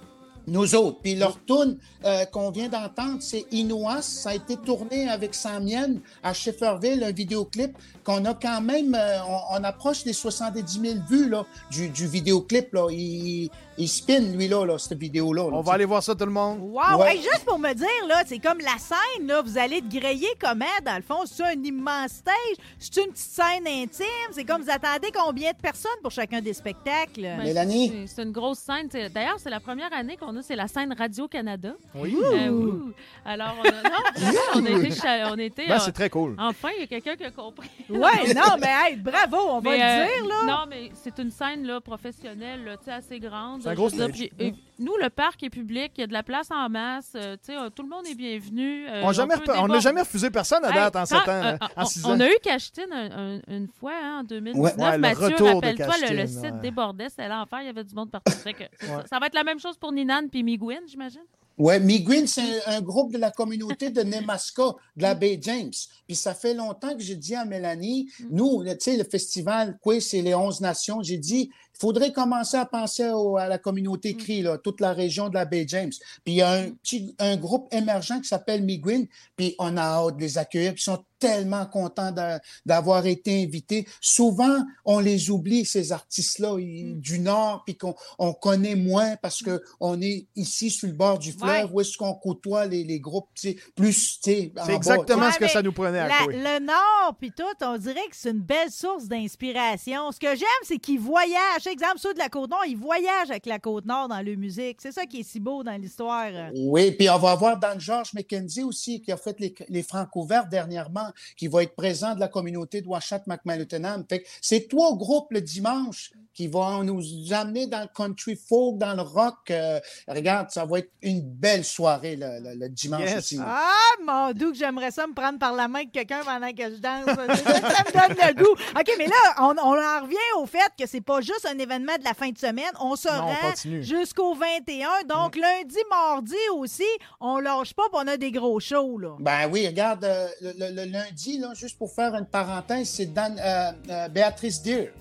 nous 0.47 0.75
autres. 0.75 0.99
Puis 1.03 1.15
leur 1.15 1.39
tune 1.45 1.77
euh, 2.05 2.25
qu'on 2.25 2.51
vient 2.51 2.69
d'entendre, 2.69 3.19
c'est 3.21 3.45
Inouas. 3.53 4.03
Ça 4.03 4.31
a 4.31 4.35
été 4.35 4.57
tourné 4.57 5.09
avec 5.09 5.35
Samien 5.35 5.95
à 6.25 6.33
Shefferville, 6.33 7.05
un 7.05 7.13
vidéoclip 7.13 7.77
qu'on 8.03 8.25
a 8.25 8.35
quand 8.35 8.61
même, 8.61 8.97
euh, 8.99 9.19
on, 9.29 9.61
on 9.61 9.65
approche 9.65 10.03
des 10.03 10.15
70 10.15 10.81
000 10.81 10.95
vues 11.09 11.29
là, 11.29 11.45
du, 11.71 11.89
du 11.91 12.07
vidéoclip. 12.09 12.73
Là. 12.73 12.89
Il, 12.91 13.51
il 13.81 13.89
spin, 13.89 14.21
lui, 14.21 14.47
là, 14.49 14.65
là 14.65 14.79
cette 14.79 14.99
vidéo-là. 14.99 15.45
là, 15.51 15.57
On 15.57 15.61
va 15.63 15.73
aller 15.73 15.85
voir 15.85 16.03
ça, 16.03 16.15
tout 16.15 16.25
le 16.25 16.31
monde. 16.31 16.59
Wow! 16.61 16.99
Ouais. 17.01 17.17
Hey, 17.17 17.23
juste 17.23 17.45
pour 17.47 17.59
me 17.59 17.73
dire, 17.75 17.87
là, 18.09 18.23
c'est 18.27 18.39
comme 18.39 18.59
la 18.59 18.79
scène, 18.79 19.27
là, 19.27 19.43
vous 19.43 19.57
allez 19.59 19.81
te 19.81 19.89
griller 19.99 20.29
comment, 20.41 20.65
dans 20.85 20.97
le 20.97 21.03
fond? 21.03 21.23
C'est 21.27 21.43
un 21.45 21.63
immense 21.65 22.11
stage? 22.13 22.35
C'est 22.79 22.97
une 23.05 23.11
petite 23.11 23.17
scène 23.31 23.67
intime? 23.67 24.07
C'est 24.33 24.45
comme, 24.45 24.63
vous 24.63 24.71
attendez 24.71 25.09
combien 25.13 25.51
de 25.53 25.57
personnes 25.57 25.91
pour 26.03 26.13
chacun 26.13 26.41
des 26.41 26.53
spectacles? 26.53 27.23
Ben, 27.23 27.43
Mélanie? 27.43 27.89
c'est- 27.89 28.07
C'est 28.17 28.23
une 28.23 28.33
grosse 28.33 28.59
scène. 28.59 28.89
D'ailleurs, 29.13 29.37
c'est 29.39 29.51
la 29.51 29.61
première 29.61 29.93
année 29.93 30.17
qu'on 30.17 30.37
a, 30.37 30.43
c'est 30.43 30.57
la 30.57 30.69
scène 30.69 30.95
Radio-Canada. 30.97 31.73
Oui. 31.95 32.17
Euh. 32.33 32.79
Alors, 33.25 33.55
on 33.61 33.69
a, 33.69 33.73
non, 33.83 34.35
on 34.57 34.67
a 34.67 34.71
été... 34.71 34.91
cha- 34.93 35.31
On 35.33 35.39
a 35.39 35.43
été 35.43 35.67
Ben, 35.67 35.75
euh, 35.75 35.79
c'est 35.81 35.93
très 35.93 36.11
cool. 36.11 36.35
Enfin, 36.39 36.69
il 36.77 36.81
y 36.81 36.85
a 36.85 36.87
quelqu'un 36.87 37.17
qui 37.17 37.25
a 37.25 37.31
compris. 37.31 37.69
Ouais, 37.89 38.35
non, 38.35 38.57
mais 38.61 38.69
hey, 38.91 38.97
bravo, 38.97 39.37
on 39.51 39.61
va 39.61 39.71
le 39.77 39.83
euh, 39.83 40.07
dire, 40.07 40.27
là. 40.29 40.45
Non, 40.47 40.67
mais 40.69 40.91
c'est 40.95 41.19
une 41.19 41.31
scène 41.31 41.65
là, 41.65 41.81
professionnelle, 41.81 42.65
là, 42.65 42.77
tu 42.77 42.85
sais, 42.85 42.93
assez 42.93 43.19
grande. 43.21 43.63
Un 43.71 43.75
gros 43.75 43.89
stage. 43.89 44.13
puis, 44.13 44.31
euh, 44.41 44.51
nous, 44.79 44.97
le 45.03 45.11
parc 45.11 45.43
est 45.43 45.51
public, 45.51 45.93
il 45.97 46.01
y 46.01 46.05
a 46.05 46.07
de 46.07 46.13
la 46.13 46.23
place 46.23 46.49
en 46.51 46.69
masse. 46.69 47.13
euh, 47.15 47.37
tu 47.37 47.53
sais, 47.53 47.57
euh, 47.57 47.71
tout 47.71 47.83
le 47.83 47.89
monde 47.89 48.07
est 48.07 48.15
bienvenu. 48.15 48.87
euh, 48.89 49.01
On 49.03 49.69
n'a 49.69 49.81
jamais, 49.81 50.01
refusé 50.01 50.31
personne 50.31 50.65
à 50.65 50.69
Hey, 50.69 50.75
date 50.75 50.97
en 50.97 51.01
quand- 51.01 51.07
7 51.07 51.19
ans, 51.19 51.23
euh, 51.29 51.53
euh, 51.53 51.57
en 51.77 51.83
on- 51.83 51.87
6 51.87 52.05
ans. 52.05 52.11
On 52.17 52.21
a 52.21 52.29
eu 52.29 52.37
Cachetine 52.43 52.93
un- 52.93 53.37
un- 53.37 53.41
une 53.49 53.69
fois, 53.69 53.93
hein, 54.03 54.21
en 54.21 54.25
2019. 54.25 54.77
Ouais. 54.77 54.83
Ouais, 54.85 54.99
Mathieu, 54.99 55.25
retour 55.27 55.47
de 55.49 55.55
rappelle-toi, 55.55 55.95
le, 56.13 56.27
site 56.27 56.41
ouais. 56.43 56.53
débordait, 56.63 57.09
c'était 57.09 57.29
l'enfer, 57.29 57.61
il 57.63 57.67
y 57.67 57.69
avait 57.71 57.85
du 57.85 57.95
monde 57.95 58.11
partout. 58.11 58.33
Que 58.45 58.87
ça. 58.87 59.05
Ça 59.09 59.19
va 59.19 59.27
être 59.27 59.35
la 59.35 59.45
même 59.45 59.59
chose 59.59 59.77
pour 59.77 59.93
Ninan 59.93 60.29
puis 60.31 60.43
Miguin, 60.43 60.81
j'imagine? 60.87 61.21
Ouais, 61.59 61.79
Miguin, 61.79 62.27
c'est 62.27 62.65
un, 62.67 62.81
groupe 62.81 63.13
de 63.13 63.19
la 63.19 63.31
communauté 63.31 63.91
de 63.91 64.01
Nemaska, 64.03 64.63
de 64.97 65.03
la 65.03 65.15
baie 65.15 65.39
James. 65.43 65.71
Puis 66.07 66.17
ça 66.17 66.33
fait 66.33 66.55
longtemps 66.55 66.95
que 66.95 67.03
j'ai 67.03 67.17
dit 67.17 67.35
à 67.35 67.45
Mélanie, 67.45 68.09
nous, 68.31 68.65
tu 68.65 68.71
sais, 68.81 68.97
le 68.97 69.05
festival 69.05 69.77
Quiz, 69.83 70.07
c'est 70.09 70.23
les 70.23 70.35
11 70.35 70.63
nations. 70.63 71.03
J'ai 71.03 71.19
dit, 71.19 71.51
faudrait 71.81 72.13
commencer 72.13 72.57
à 72.57 72.67
penser 72.67 73.09
au- 73.11 73.37
à 73.37 73.49
la 73.49 73.59
communauté 73.59 74.15
CRI, 74.15 74.43
là, 74.43 74.59
toute 74.59 74.81
la 74.81 74.93
région 74.93 75.29
de 75.29 75.35
la 75.35 75.45
baie 75.45 75.65
James. 75.67 75.93
Puis 76.25 76.35
il 76.35 76.37
y 76.37 76.43
a 76.43 76.51
un 76.53 76.71
petit 76.71 77.15
un 77.19 77.37
groupe 77.37 77.73
émergent 77.73 78.21
qui 78.21 78.29
s'appelle 78.29 78.63
Miguin, 78.63 79.05
puis 79.37 79.55
on 79.59 79.77
a 79.77 79.83
hâte 79.83 80.17
de 80.17 80.21
les 80.21 80.37
accueillir. 80.39 80.75
Puis 80.75 80.83
ils 80.83 80.85
sont 80.93 81.05
tellement 81.19 81.67
content 81.67 82.13
de- 82.13 82.39
d'avoir 82.65 83.05
été 83.07 83.43
invité. 83.43 83.87
Souvent, 84.01 84.65
on 84.87 85.01
les 85.01 85.29
oublie, 85.31 85.67
ces 85.67 85.93
artistes-là 85.93 86.55
Mm. 86.55 86.99
du 87.01 87.19
Nord, 87.19 87.63
puis 87.67 87.77
qu'on 87.77 87.95
on 88.19 88.33
connaît 88.33 88.75
moins 88.75 89.17
parce 89.17 89.43
que 89.43 89.63
on 89.81 90.01
est 90.01 90.27
ici 90.35 90.71
sur 90.71 90.89
le 90.89 90.95
bord 90.95 91.19
du 91.19 91.33
fleuve, 91.33 91.67
Ouais. 91.67 91.71
où 91.71 91.81
est-ce 91.83 91.99
qu'on 91.99 92.15
côtoie 92.15 92.65
les, 92.67 92.85
les 92.85 92.99
groupes 93.01 93.29
tu 93.35 93.51
sais, 93.51 93.57
plus, 93.77 94.19
tu 94.23 94.31
sais, 94.33 94.53
en 94.59 94.63
C'est 94.65 94.69
bas, 94.73 94.77
exactement 94.77 95.27
Ouais, 95.27 95.33
ce 95.33 95.39
que 95.39 95.49
ça 95.49 95.61
nous 95.63 95.73
prenait 95.73 95.99
à 95.99 96.09
La- 96.09 96.27
le 96.59 96.65
Nord, 96.65 97.15
puis 97.21 97.33
tout, 97.37 97.45
on 97.63 97.77
dirait 97.77 98.09
que 98.09 98.17
c'est 98.17 98.31
une 98.31 98.41
belle 98.41 98.71
source 98.71 99.07
d'inspiration. 99.07 100.13
Ce 100.13 100.19
que 100.19 100.35
j'aime, 100.35 100.47
c'est 100.65 100.79
qu'ils 100.79 101.01
voyagent. 101.01 101.67
Exemple, 101.71 101.99
ceux 101.99 102.15
de 102.15 102.19
la 102.19 102.29
Côte-Nord, 102.29 102.65
ils 102.67 102.77
voyagent 102.77 103.31
avec 103.31 103.47
la 103.47 103.59
Côte-Nord 103.59 104.09
dans 104.09 104.21
leur 104.21 104.37
musique. 104.37 104.79
C'est 104.81 104.93
ça 104.93 105.07
qui 105.07 105.21
est 105.21 105.23
si 105.23 105.41
beau 105.41 105.63
dans 105.63 105.77
l'histoire. 105.81 106.27
Oui, 106.55 106.93
puis 106.93 107.09
on 107.11 107.19
va 107.19 107.31
avoir 107.33 107.59
Dan 107.59 107.81
George 107.81 108.13
McKenzie 108.15 108.63
aussi, 108.63 109.01
qui 109.01 109.13
a 109.13 109.17
fait 109.17 109.39
les, 109.41 109.55
les 109.69 109.83
Franco 109.83 110.25
verts 110.25 110.47
dernièrement, 110.49 111.11
qui 111.37 111.49
va 111.49 111.63
être 111.63 111.75
présent 111.77 112.15
de 112.15 112.21
la 112.21 112.29
communauté 112.29 112.81
de 112.83 112.89
Washat 112.89 113.23
McMaluttenham. 113.27 114.05
Fait 114.09 114.23
que 114.23 114.29
c'est 114.41 114.69
trois 114.69 114.97
groupes 114.97 115.29
le 115.31 115.41
dimanche 115.41 116.13
qui 116.33 116.47
vont 116.47 116.83
nous 116.85 117.03
amener 117.33 117.67
dans 117.67 117.81
le 117.81 117.89
country 117.95 118.37
folk, 118.37 118.79
dans 118.79 118.95
le 118.95 119.03
rock. 119.03 119.51
Euh, 119.51 119.79
regarde, 120.09 120.51
ça 120.51 120.65
va 120.65 120.79
être 120.79 120.91
une 121.03 121.21
belle 121.23 121.65
soirée 121.65 122.17
le, 122.17 122.27
le- 122.41 122.55
le 122.59 122.69
dimanche 122.69 123.01
Yes. 123.03 123.19
aussi. 123.19 123.39
Ah, 123.45 123.73
mon 124.05 124.33
doux, 124.33 124.53
que 124.53 124.57
j'aimerais 124.57 124.91
ça 124.91 125.07
me 125.07 125.13
prendre 125.13 125.39
par 125.39 125.53
la 125.55 125.69
main 125.69 125.85
de 125.85 125.91
quelqu'un 125.91 126.21
pendant 126.25 126.51
que 126.53 126.63
je 126.71 126.77
danse. 126.81 127.05
Ça 127.05 127.15
ça 127.25 127.85
me 127.85 127.93
donne 128.09 128.29
le 128.29 128.35
goût. 128.45 128.53
OK, 128.79 128.95
mais 128.99 129.07
là, 129.07 129.17
on, 129.41 129.55
on 129.59 129.75
en 129.77 130.03
revient 130.03 130.17
au 130.39 130.47
fait 130.47 130.71
que 130.79 130.87
c'est 130.87 131.01
pas 131.01 131.21
juste 131.21 131.47
un 131.55 131.59
événement 131.59 131.97
de 131.99 132.05
la 132.05 132.15
fin 132.15 132.31
de 132.31 132.39
semaine. 132.39 132.71
On 132.81 132.97
se 132.97 133.09
Non, 133.09 133.15
on 133.23 133.27
rend 133.27 133.51
continue. 133.51 133.83
jusqu'au 133.83 134.35
21. 134.35 134.89
Donc, 135.09 135.37
lundi, 135.37 135.77
mardi 135.91 136.35
aussi, 136.57 136.85
on 137.21 137.39
lâche 137.39 137.75
pas, 137.75 137.85
puis 137.93 138.01
on 138.05 138.09
a 138.09 138.17
des 138.17 138.31
gros 138.33 138.61
shows, 138.61 138.99
là. 138.99 139.17
Ben 139.19 139.49
oui, 139.51 139.67
regarde, 139.67 140.05
euh, 140.05 140.29
le, 140.41 140.53
le- 140.59 140.75
le 140.75 140.85
lundi, 140.91 141.39
là, 141.39 141.53
juste 141.55 141.77
pour 141.79 141.93
faire 141.93 142.15
une 142.15 142.27
parenthèse, 142.27 142.89
c'est 142.89 143.07
Dan, 143.13 143.37
euh, 143.39 143.73
euh, 143.91 144.09
Béatrice 144.09 144.63
Deer. 144.63 144.93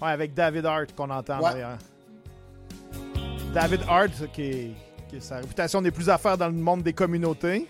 Ouais, 0.00 0.10
avec 0.10 0.34
David 0.34 0.66
Hart 0.66 0.94
qu'on 0.94 1.10
entend 1.10 1.38
Ouais. 1.40 1.50
derrière. 1.50 1.78
David 3.54 3.80
Hart, 3.88 4.10
qui, 4.32 4.42
est- 4.42 4.70
qui 5.08 5.16
est- 5.16 5.20
sa 5.20 5.36
réputation 5.36 5.80
n'est 5.80 5.90
plus 5.90 6.08
à 6.08 6.18
faire 6.18 6.38
dans 6.38 6.46
le 6.48 6.54
monde 6.54 6.82
des 6.82 6.92
communautés. 6.92 7.66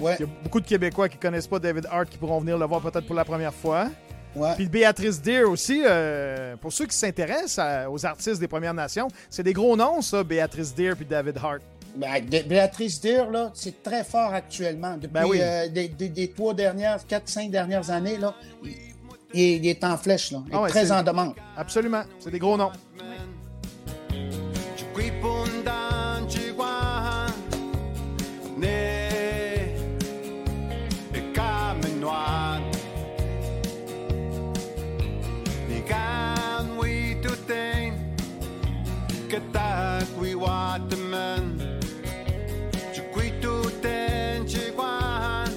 Ouais, 0.00 0.16
Il 0.18 0.26
y 0.26 0.28
a 0.28 0.32
beaucoup 0.42 0.60
de 0.60 0.66
Québécois 0.66 1.08
qui 1.08 1.16
connaissent 1.16 1.46
pas 1.46 1.58
David 1.58 1.86
Hart 1.90 2.08
qui 2.08 2.18
pourront 2.18 2.40
venir 2.40 2.58
le 2.58 2.66
voir 2.66 2.80
peut-être 2.80 3.06
pour 3.06 3.14
la 3.16 3.24
première 3.24 3.54
fois. 3.54 3.86
Ouais. 4.36 4.54
Puis 4.56 4.68
Béatrice 4.68 5.20
Deer 5.20 5.44
aussi, 5.44 5.82
euh, 5.84 6.56
pour 6.56 6.72
ceux 6.72 6.86
qui 6.86 6.96
s'intéressent 6.96 7.60
aux 7.90 8.04
artistes 8.06 8.40
des 8.40 8.48
Premières 8.48 8.74
Nations, 8.74 9.08
c'est 9.30 9.42
des 9.42 9.52
gros 9.52 9.76
noms, 9.76 10.00
ça, 10.02 10.22
Béatrice 10.22 10.74
Deer 10.74 10.94
puis 10.96 11.04
David 11.06 11.36
Hart. 11.42 11.60
Ben, 11.96 12.22
Bé- 12.24 12.42
Béatrice 12.42 13.00
Deer, 13.00 13.30
là, 13.30 13.50
c'est 13.54 13.82
très 13.82 14.04
fort 14.04 14.32
actuellement. 14.34 14.94
Depuis 14.96 15.08
Ben 15.12 15.24
oui. 15.26 15.38
euh, 15.40 15.68
des, 15.68 15.88
des- 15.88 16.10
des 16.10 16.28
trois 16.30 16.52
dernières, 16.52 17.04
quatre, 17.06 17.28
cinq 17.28 17.50
dernières 17.50 17.90
années, 17.90 18.18
là, 18.18 18.34
il, 18.62 18.72
il 19.32 19.66
est- 19.66 19.70
est 19.70 19.84
en 19.84 19.96
flèche, 19.96 20.30
là. 20.30 20.42
Il 20.46 20.52
est 20.52 20.56
Ah 20.56 20.62
ouais, 20.62 20.68
très 20.68 20.92
en 20.92 21.02
demande. 21.02 21.32
Absolument, 21.56 22.02
c'est 22.20 22.30
des 22.30 22.38
gros 22.38 22.56
noms. 22.58 22.70
Waterman. 40.36 41.58
Ci 42.94 43.00
qui 43.12 43.30
to 43.42 43.54
ten 43.82 44.46
ci 44.46 44.70
guan 44.76 45.48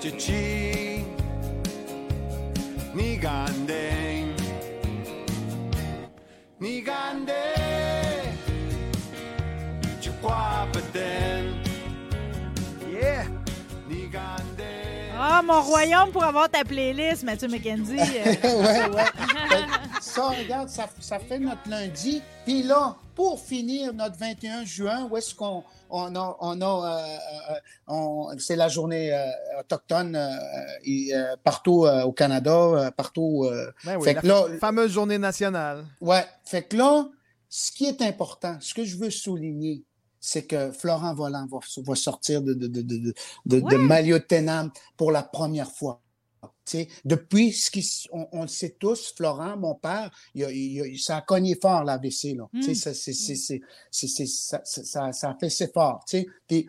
ci 0.00 0.10
ci 0.18 1.04
ni 2.94 3.16
ganden 3.16 4.34
ni 6.60 6.80
ganden 6.82 8.26
ci 10.00 10.10
qua 10.20 10.66
beden 10.72 11.44
Yeah! 12.92 13.26
ni 13.88 14.08
ganden 14.08 15.10
Ah, 15.18 15.40
mon 15.42 15.60
royaume 15.62 16.10
pour 16.10 16.24
avoir 16.24 16.48
ta 16.48 16.64
playlist, 16.64 17.22
Mathieu 17.22 17.48
McKenzie. 17.48 17.96
Ouais, 18.42 18.88
ouais. 18.94 19.10
Ça, 20.14 20.28
regarde, 20.28 20.68
ça, 20.68 20.88
ça 21.00 21.18
fait 21.18 21.38
notre 21.38 21.68
lundi. 21.68 22.20
Puis 22.44 22.62
là, 22.62 22.96
pour 23.14 23.40
finir 23.40 23.94
notre 23.94 24.16
21 24.18 24.64
juin, 24.64 25.08
où 25.10 25.16
est-ce 25.16 25.34
qu'on 25.34 25.64
on 25.88 26.14
a, 26.16 26.36
on 26.40 26.60
a 26.60 26.66
euh, 26.98 27.16
euh, 27.52 27.54
on- 27.86 28.28
c'est 28.38 28.56
la 28.56 28.68
journée 28.68 29.12
euh, 29.14 29.24
autochtone 29.60 30.14
euh, 30.16 30.28
et, 30.84 31.14
euh, 31.14 31.34
partout 31.42 31.86
euh, 31.86 32.02
au 32.02 32.12
Canada, 32.12 32.50
euh, 32.52 32.90
partout. 32.90 33.44
euh, 33.44 33.70
Ben 33.84 33.96
oui, 33.96 34.04
fait 34.04 34.14
la 34.14 34.20
que 34.22 34.26
là, 34.26 34.44
fameuse 34.60 34.90
journée 34.92 35.18
nationale. 35.18 35.84
Ouais, 36.00 36.24
fait 36.44 36.62
que 36.62 36.76
là, 36.76 37.08
ce 37.48 37.72
qui 37.72 37.86
est 37.86 38.02
important, 38.02 38.56
ce 38.60 38.74
que 38.74 38.84
je 38.84 38.96
veux 38.98 39.10
souligner, 39.10 39.82
c'est 40.20 40.44
que 40.46 40.72
Florent 40.72 41.14
Volant 41.14 41.46
va, 41.50 41.58
va 41.84 41.94
sortir 41.94 42.42
de, 42.42 42.54
de, 42.54 42.66
de, 42.66 42.82
de, 42.82 42.96
de, 42.98 43.14
de, 43.46 43.60
de 43.60 43.64
Ouais. 43.64 43.78
Maillot-Tenam 43.78 44.70
pour 44.96 45.10
la 45.10 45.22
première 45.22 45.70
fois. 45.70 46.00
Depuis 47.04 47.52
ce 47.52 47.70
qui, 47.70 47.86
on, 48.12 48.26
on 48.32 48.42
le 48.42 48.48
sait 48.48 48.76
tous, 48.78 49.12
Florent, 49.16 49.56
mon 49.56 49.74
père, 49.74 50.10
il 50.34 50.42
il 50.50 50.98
ça 50.98 51.18
a 51.18 51.20
cogné 51.22 51.56
fort 51.60 51.84
l'AVC. 51.84 52.34
Là. 52.36 52.48
Tu 52.54 52.74
sais, 52.74 52.90
Mm. 52.90 52.92
ça, 53.92 55.28
a 55.28 55.36
fait 55.38 55.50
c'est 55.50 55.72
fort. 55.72 56.04
Tu 56.08 56.18
sais. 56.20 56.26
Puis 56.48 56.68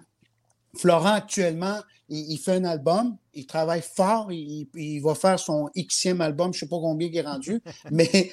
Florent, 0.75 1.13
actuellement, 1.13 1.79
il, 2.09 2.31
il 2.31 2.37
fait 2.37 2.53
un 2.53 2.65
album, 2.65 3.17
il 3.33 3.45
travaille 3.45 3.81
fort, 3.83 4.31
il, 4.31 4.99
va 5.01 5.15
faire 5.15 5.39
son 5.39 5.69
Xème 5.75 6.21
album, 6.21 6.53
je 6.53 6.57
ne 6.57 6.59
sais 6.61 6.67
pas 6.69 6.79
combien 6.79 7.07
il 7.07 7.15
est 7.17 7.21
rendu, 7.21 7.61
mais 7.91 8.31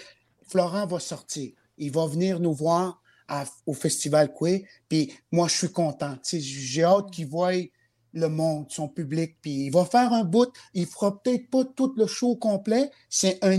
Florent 0.49 0.87
va 0.87 0.99
sortir. 1.01 1.53
Il 1.79 1.93
va 1.93 2.07
venir 2.07 2.41
nous 2.41 2.53
voir 2.55 3.01
à- 3.29 3.45
au 3.67 3.75
Festival 3.75 4.33
Coué, 4.33 4.67
puis 4.89 5.13
moi, 5.31 5.49
je 5.49 5.57
suis 5.57 5.73
content. 5.73 6.17
J'ai 6.25 6.83
hâte 6.83 7.11
qu'il 7.13 7.29
voie 7.29 7.53
le 8.13 8.29
monde, 8.29 8.67
son 8.71 8.89
public, 8.89 9.37
puis 9.41 9.67
il 9.67 9.71
va 9.71 9.85
faire 9.85 10.13
un 10.13 10.25
bout. 10.25 10.53
Il 10.75 10.87
fera 10.87 11.21
peut-être 11.23 11.49
pas 11.51 11.65
tout 11.65 11.93
le 11.97 12.07
show 12.07 12.35
complet. 12.37 12.91
C'est 13.09 13.39
un... 13.45 13.57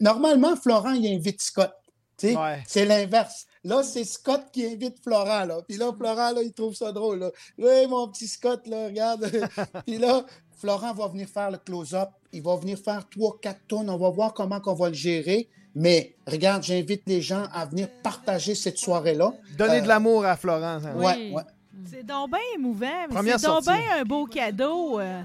Normalement, 0.00 0.56
Florent, 0.56 0.92
il 0.92 1.06
invite 1.06 1.40
Scott. 1.40 1.72
Tu 2.18 2.28
sais, 2.28 2.36
Ouais. 2.36 2.62
C'est 2.66 2.84
l'inverse. 2.84 3.46
Là, 3.64 3.82
c'est 3.84 4.04
Scott 4.04 4.42
qui 4.52 4.66
invite 4.66 4.96
Florent, 5.02 5.44
là. 5.44 5.60
Puis 5.68 5.76
là, 5.76 5.92
Florent, 5.96 6.32
là, 6.32 6.42
il 6.42 6.52
trouve 6.52 6.74
ça 6.74 6.90
drôle, 6.92 7.20
là. 7.20 7.30
Oui, 7.58 7.86
mon 7.88 8.08
petit 8.08 8.26
Scott, 8.26 8.66
là, 8.66 8.86
regarde. 8.86 9.30
Puis 9.86 9.98
là, 9.98 10.24
Florent 10.58 10.92
va 10.94 11.06
venir 11.08 11.28
faire 11.28 11.50
le 11.50 11.58
close-up. 11.58 12.08
Il 12.32 12.42
va 12.42 12.56
venir 12.56 12.76
faire 12.78 13.08
trois, 13.08 13.38
quatre 13.40 13.60
tournes. 13.68 13.88
On 13.90 13.98
va 13.98 14.10
voir 14.10 14.34
comment 14.34 14.60
on 14.66 14.74
va 14.74 14.88
le 14.88 14.94
gérer. 14.94 15.48
Mais 15.74 16.14
regarde, 16.26 16.62
j'invite 16.64 17.02
les 17.06 17.22
gens 17.22 17.44
à 17.52 17.64
venir 17.66 17.88
partager 18.02 18.54
cette 18.54 18.78
soirée-là. 18.78 19.32
Donner 19.56 19.78
Euh, 19.78 19.80
de 19.82 19.88
l'amour 19.88 20.24
à 20.26 20.36
Florence. 20.36 20.82
hein. 20.84 20.92
Oui. 20.96 21.04
Ouais, 21.04 21.30
ouais. 21.32 21.42
C'est 21.84 22.04
donc 22.04 22.30
bien 22.30 22.38
émouvant, 22.54 22.86
mais 23.08 23.14
Première 23.14 23.40
c'est 23.40 23.46
donc 23.46 23.64
sortie. 23.64 23.80
bien 23.80 24.00
un 24.00 24.04
beau 24.04 24.26
cadeau. 24.26 25.00
euh. 25.00 25.22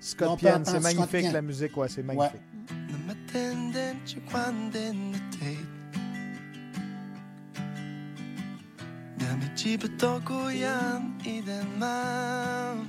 Scott 0.00 0.28
On 0.30 0.36
peut 0.36 0.40
Pienne, 0.40 0.52
entendre 0.60 0.66
c'est 0.66 0.80
Scott 0.92 1.12
magnifique 1.12 1.32
la 1.32 1.42
musique, 1.42 1.76
ouais, 1.76 1.88
c'est 1.88 2.02
magnifique. 2.02 2.40
Yan 10.50 11.02
man 11.78 12.86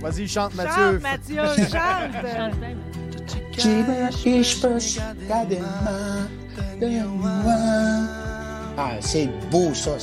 Vas-y, 0.00 0.28
chante 0.28 0.52
Chante, 0.52 0.54
Mathieu. 0.54 0.98
Mathieu, 0.98 1.42
chante! 1.70 2.84
Ah, 8.76 8.96
c'est 9.00 9.28
beau, 9.50 9.72
ça. 9.74 9.96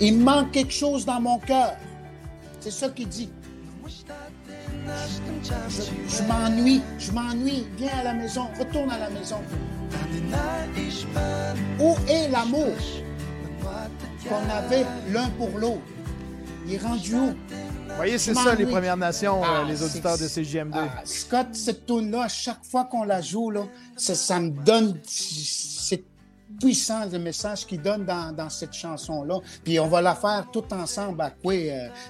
Il 0.00 0.18
manque 0.18 0.50
quelque 0.50 0.72
chose 0.72 1.04
dans 1.06 1.20
mon 1.20 1.38
cœur. 1.38 1.76
C'est 2.60 2.72
ça 2.72 2.88
qu'il 2.88 3.08
dit. 3.08 3.30
Je, 5.68 5.82
je 6.08 6.22
m'ennuie, 6.24 6.82
je 6.98 7.12
m'ennuie. 7.12 7.66
Viens 7.76 7.98
à 8.00 8.04
la 8.04 8.12
maison, 8.14 8.48
retourne 8.58 8.90
à 8.90 8.98
la 8.98 9.10
maison. 9.10 9.38
Où 11.80 11.94
est 12.08 12.28
l'amour 12.28 12.74
qu'on 14.28 14.50
avait 14.50 14.84
l'un 15.12 15.28
pour 15.38 15.50
l'autre? 15.56 15.80
Il 16.66 16.74
est 16.74 16.78
rendu 16.78 17.14
où? 17.14 17.34
Vous 17.96 18.02
voyez, 18.02 18.18
c'est 18.18 18.34
ça, 18.34 18.54
les. 18.54 18.66
Premières 18.66 18.96
Nations, 18.96 19.42
euh, 19.42 19.46
Ah, 19.48 19.64
les 19.66 19.82
auditeurs 19.82 20.18
de 20.18 20.28
c'est- 20.28 20.44
CGM2. 20.44 20.70
Ah, 20.78 21.00
Scott, 21.04 21.46
cette 21.54 21.86
tune 21.86 22.10
là 22.10 22.24
à 22.24 22.28
chaque 22.28 22.62
fois 22.62 22.84
qu'on 22.84 23.04
la 23.04 23.22
joue, 23.22 23.50
là, 23.50 23.62
ça, 23.96 24.14
ça 24.14 24.38
me 24.38 24.50
donne. 24.50 25.00
Puissant 26.60 27.04
le 27.10 27.18
message 27.18 27.66
qu'il 27.66 27.80
donne 27.82 28.04
dans, 28.04 28.32
dans 28.34 28.48
cette 28.50 28.72
chanson-là. 28.72 29.36
Puis 29.64 29.78
on 29.80 29.88
va 29.88 30.00
la 30.02 30.14
faire 30.14 30.46
tout 30.52 30.64
ensemble 30.72 31.20
à 31.20 31.30
quoi 31.30 31.54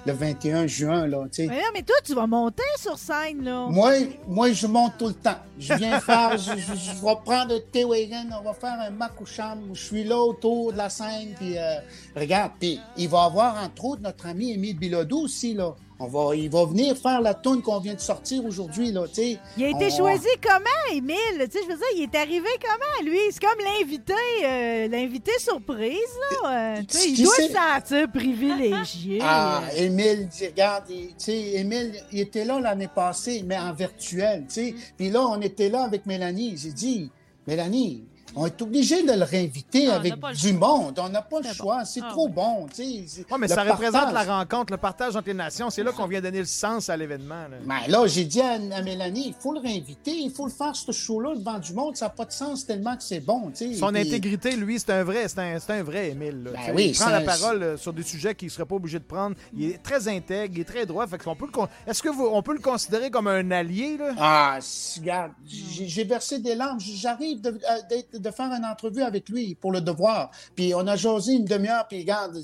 le 0.05 0.13
21 0.13 0.67
juin, 0.67 1.07
là. 1.07 1.23
Mais 1.37 1.47
non, 1.47 1.67
mais 1.73 1.83
toi, 1.83 1.95
tu 2.03 2.13
vas 2.13 2.27
monter 2.27 2.63
sur 2.79 2.97
scène, 2.97 3.43
là. 3.43 3.67
Moi, 3.69 3.93
moi, 4.27 4.51
je 4.51 4.67
monte 4.67 4.93
tout 4.97 5.07
le 5.07 5.13
temps. 5.13 5.37
Je 5.59 5.73
viens 5.73 5.99
faire, 6.01 6.37
je, 6.37 6.51
je- 6.55 6.75
je 6.75 6.91
vais 6.93 7.15
prendre 7.25 7.53
le 7.53 7.59
T-Wagon, 7.71 8.29
on 8.39 8.43
va 8.43 8.53
faire 8.53 8.79
un 8.79 8.89
Makoucham. 8.89 9.59
Je 9.73 9.81
suis 9.83 10.03
là 10.03 10.17
autour 10.17 10.71
de 10.71 10.77
la 10.77 10.89
scène, 10.89 11.33
puis 11.35 11.57
euh, 11.57 11.75
regarde, 12.15 12.51
puis 12.59 12.79
il 12.97 13.09
va 13.09 13.23
avoir 13.23 13.63
entre 13.63 13.85
autres 13.85 14.01
notre 14.01 14.25
ami 14.27 14.51
Émile 14.53 14.77
Bilodeau 14.77 15.21
aussi, 15.21 15.53
là. 15.53 15.73
On 15.99 16.05
va, 16.05 16.35
il 16.35 16.47
va 16.49 16.63
venir 16.65 16.95
faire 16.95 17.21
la 17.21 17.33
tune 17.33 17.61
qu'on 17.63 17.79
vient 17.79 17.95
de 17.95 17.99
sortir 17.99 18.45
aujourd'hui, 18.45 18.91
là. 18.91 19.05
Il 19.17 19.63
a 19.63 19.69
été 19.69 19.85
On- 19.91 19.97
choisi 19.97 20.27
comment, 20.43 20.93
Émile? 20.95 21.17
Je 21.39 21.67
veux 21.67 21.75
dire, 21.75 21.85
il 21.95 22.03
est 22.03 22.15
arrivé 22.15 22.47
comment, 22.61 23.09
lui? 23.11 23.17
C'est 23.31 23.41
comme 23.41 23.57
l'invité, 23.65 24.13
euh, 24.45 24.87
l'invité 24.89 25.31
surprise, 25.39 25.97
là. 26.43 26.77
Euh, 26.77 26.81
il 27.03 27.23
doit 27.23 27.33
se 27.35 27.51
sentir 27.51 28.11
privilégié. 28.11 29.19
Ah, 29.23 29.63
Émile, 29.75 30.29
regarde, 30.39 30.83
il- 30.89 31.07
tu 31.09 31.13
sais, 31.17 31.39
Émile, 31.55 31.93
il 32.11 32.19
était 32.19 32.45
là 32.45 32.59
l'année 32.59 32.89
passée, 32.93 33.43
mais 33.43 33.57
en 33.57 33.73
virtuel, 33.73 34.45
tu 34.47 34.53
sais. 34.53 34.75
Puis 34.97 35.09
là, 35.09 35.21
on 35.25 35.41
était 35.41 35.69
là 35.69 35.81
avec 35.83 36.05
Mélanie. 36.05 36.55
J'ai 36.57 36.73
dit, 36.73 37.09
Mélanie, 37.47 38.03
on 38.37 38.45
est 38.45 38.61
obligé 38.61 39.03
de 39.03 39.11
le 39.13 39.23
réinviter 39.23 39.87
Ah, 39.89 39.95
avec 39.95 40.11
n'a 40.11 40.17
pas 40.17 40.31
le 40.31 40.37
du 40.37 40.53
monde. 40.53 40.99
On 40.99 41.09
n'a 41.09 41.21
pas 41.21 41.39
le 41.41 41.53
choix. 41.53 41.83
C'est 41.85 42.01
Ah, 42.03 42.09
trop 42.11 42.27
oui. 42.27 42.33
bon, 42.33 42.67
Ouais, 42.77 43.37
mais 43.39 43.47
le 43.47 43.53
ça 43.53 43.63
représente 43.63 44.13
la 44.13 44.23
rencontre, 44.23 44.71
le 44.71 44.77
partage 44.77 45.15
entre 45.15 45.27
les 45.27 45.33
nations. 45.33 45.69
C'est 45.69 45.83
là 45.83 45.91
qu'on 45.91 46.07
vient 46.07 46.21
donner 46.21 46.39
le 46.39 46.45
sens 46.45 46.89
à 46.89 46.97
l'événement. 46.97 47.47
là. 47.49 47.57
Ben 47.65 47.79
là, 47.91 48.05
j'ai 48.07 48.25
dit 48.25 48.41
à, 48.41 48.53
à 48.53 48.81
Mélanie, 48.81 49.27
il 49.27 49.33
faut 49.33 49.53
le 49.53 49.59
réinviter, 49.59 50.11
il 50.11 50.31
faut 50.31 50.45
le 50.45 50.51
faire, 50.51 50.75
ce 50.75 50.91
show-là, 50.91 51.35
devant 51.35 51.59
du 51.59 51.73
monde. 51.73 51.95
Ça 51.95 52.05
n'a 52.05 52.09
pas 52.09 52.25
de 52.25 52.31
sens 52.31 52.65
tellement 52.65 52.95
que 52.95 53.03
c'est 53.03 53.19
bon, 53.19 53.49
tu 53.49 53.71
sais. 53.71 53.73
Son 53.75 53.89
Puis- 53.91 54.01
intégrité, 54.01 54.55
lui, 54.55 54.79
c'est 54.79 54.91
un 54.91 55.03
vrai, 55.03 55.27
c'est 55.27 55.39
un, 55.39 55.59
c'est 55.59 55.73
un 55.73 55.83
vrai 55.83 56.09
Émile. 56.11 56.43
là. 56.43 56.51
Ben 56.53 56.75
oui, 56.75 56.87
il 56.89 56.93
prend 56.97 57.09
la 57.09 57.17
un- 57.17 57.21
parole 57.25 57.63
euh, 57.63 57.77
sur 57.77 57.93
des 57.93 58.03
sujets 58.03 58.35
qu'il 58.35 58.47
ne 58.47 58.51
serait 58.51 58.65
pas 58.65 58.75
obligé 58.75 58.99
de 58.99 59.03
prendre. 59.03 59.35
Il 59.55 59.71
est 59.71 59.81
très 59.81 60.07
intègre, 60.07 60.53
il 60.55 60.61
est 60.61 60.65
très 60.65 60.85
droit. 60.85 61.05
Fait 61.07 61.17
qu'on 61.17 61.35
peut 61.35 61.45
le 61.45 61.51
con- 61.51 61.67
Est-ce 61.85 62.01
que 62.03 62.09
vous, 62.09 62.25
on 62.31 62.41
peut 62.41 62.53
le 62.53 62.59
considérer 62.61 63.09
comme 63.09 63.27
un 63.27 63.49
allié? 63.51 63.97
Là? 63.97 64.13
Ah, 64.17 64.59
regarde, 64.99 65.31
j'ai 65.45 65.87
j'ai 65.87 66.03
versé 66.03 66.39
des 66.39 66.55
larmes. 66.55 66.79
J'arrive 66.79 67.41
de, 67.41 67.49
euh, 67.49 67.53
d'être- 67.89 68.19
de 68.19 68.26
faire 68.31 68.51
une 68.51 68.65
entrevue 68.65 69.01
avec 69.03 69.29
lui 69.29 69.55
pour 69.55 69.71
le 69.71 69.81
devoir. 69.81 70.31
Puis 70.55 70.73
on 70.75 70.85
a 70.87 70.95
jasé 70.95 71.33
une 71.33 71.45
demi-heure, 71.45 71.87
puis 71.87 71.99
regarde, 71.99 72.37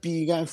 puis 0.00 0.20
regarde, 0.22 0.48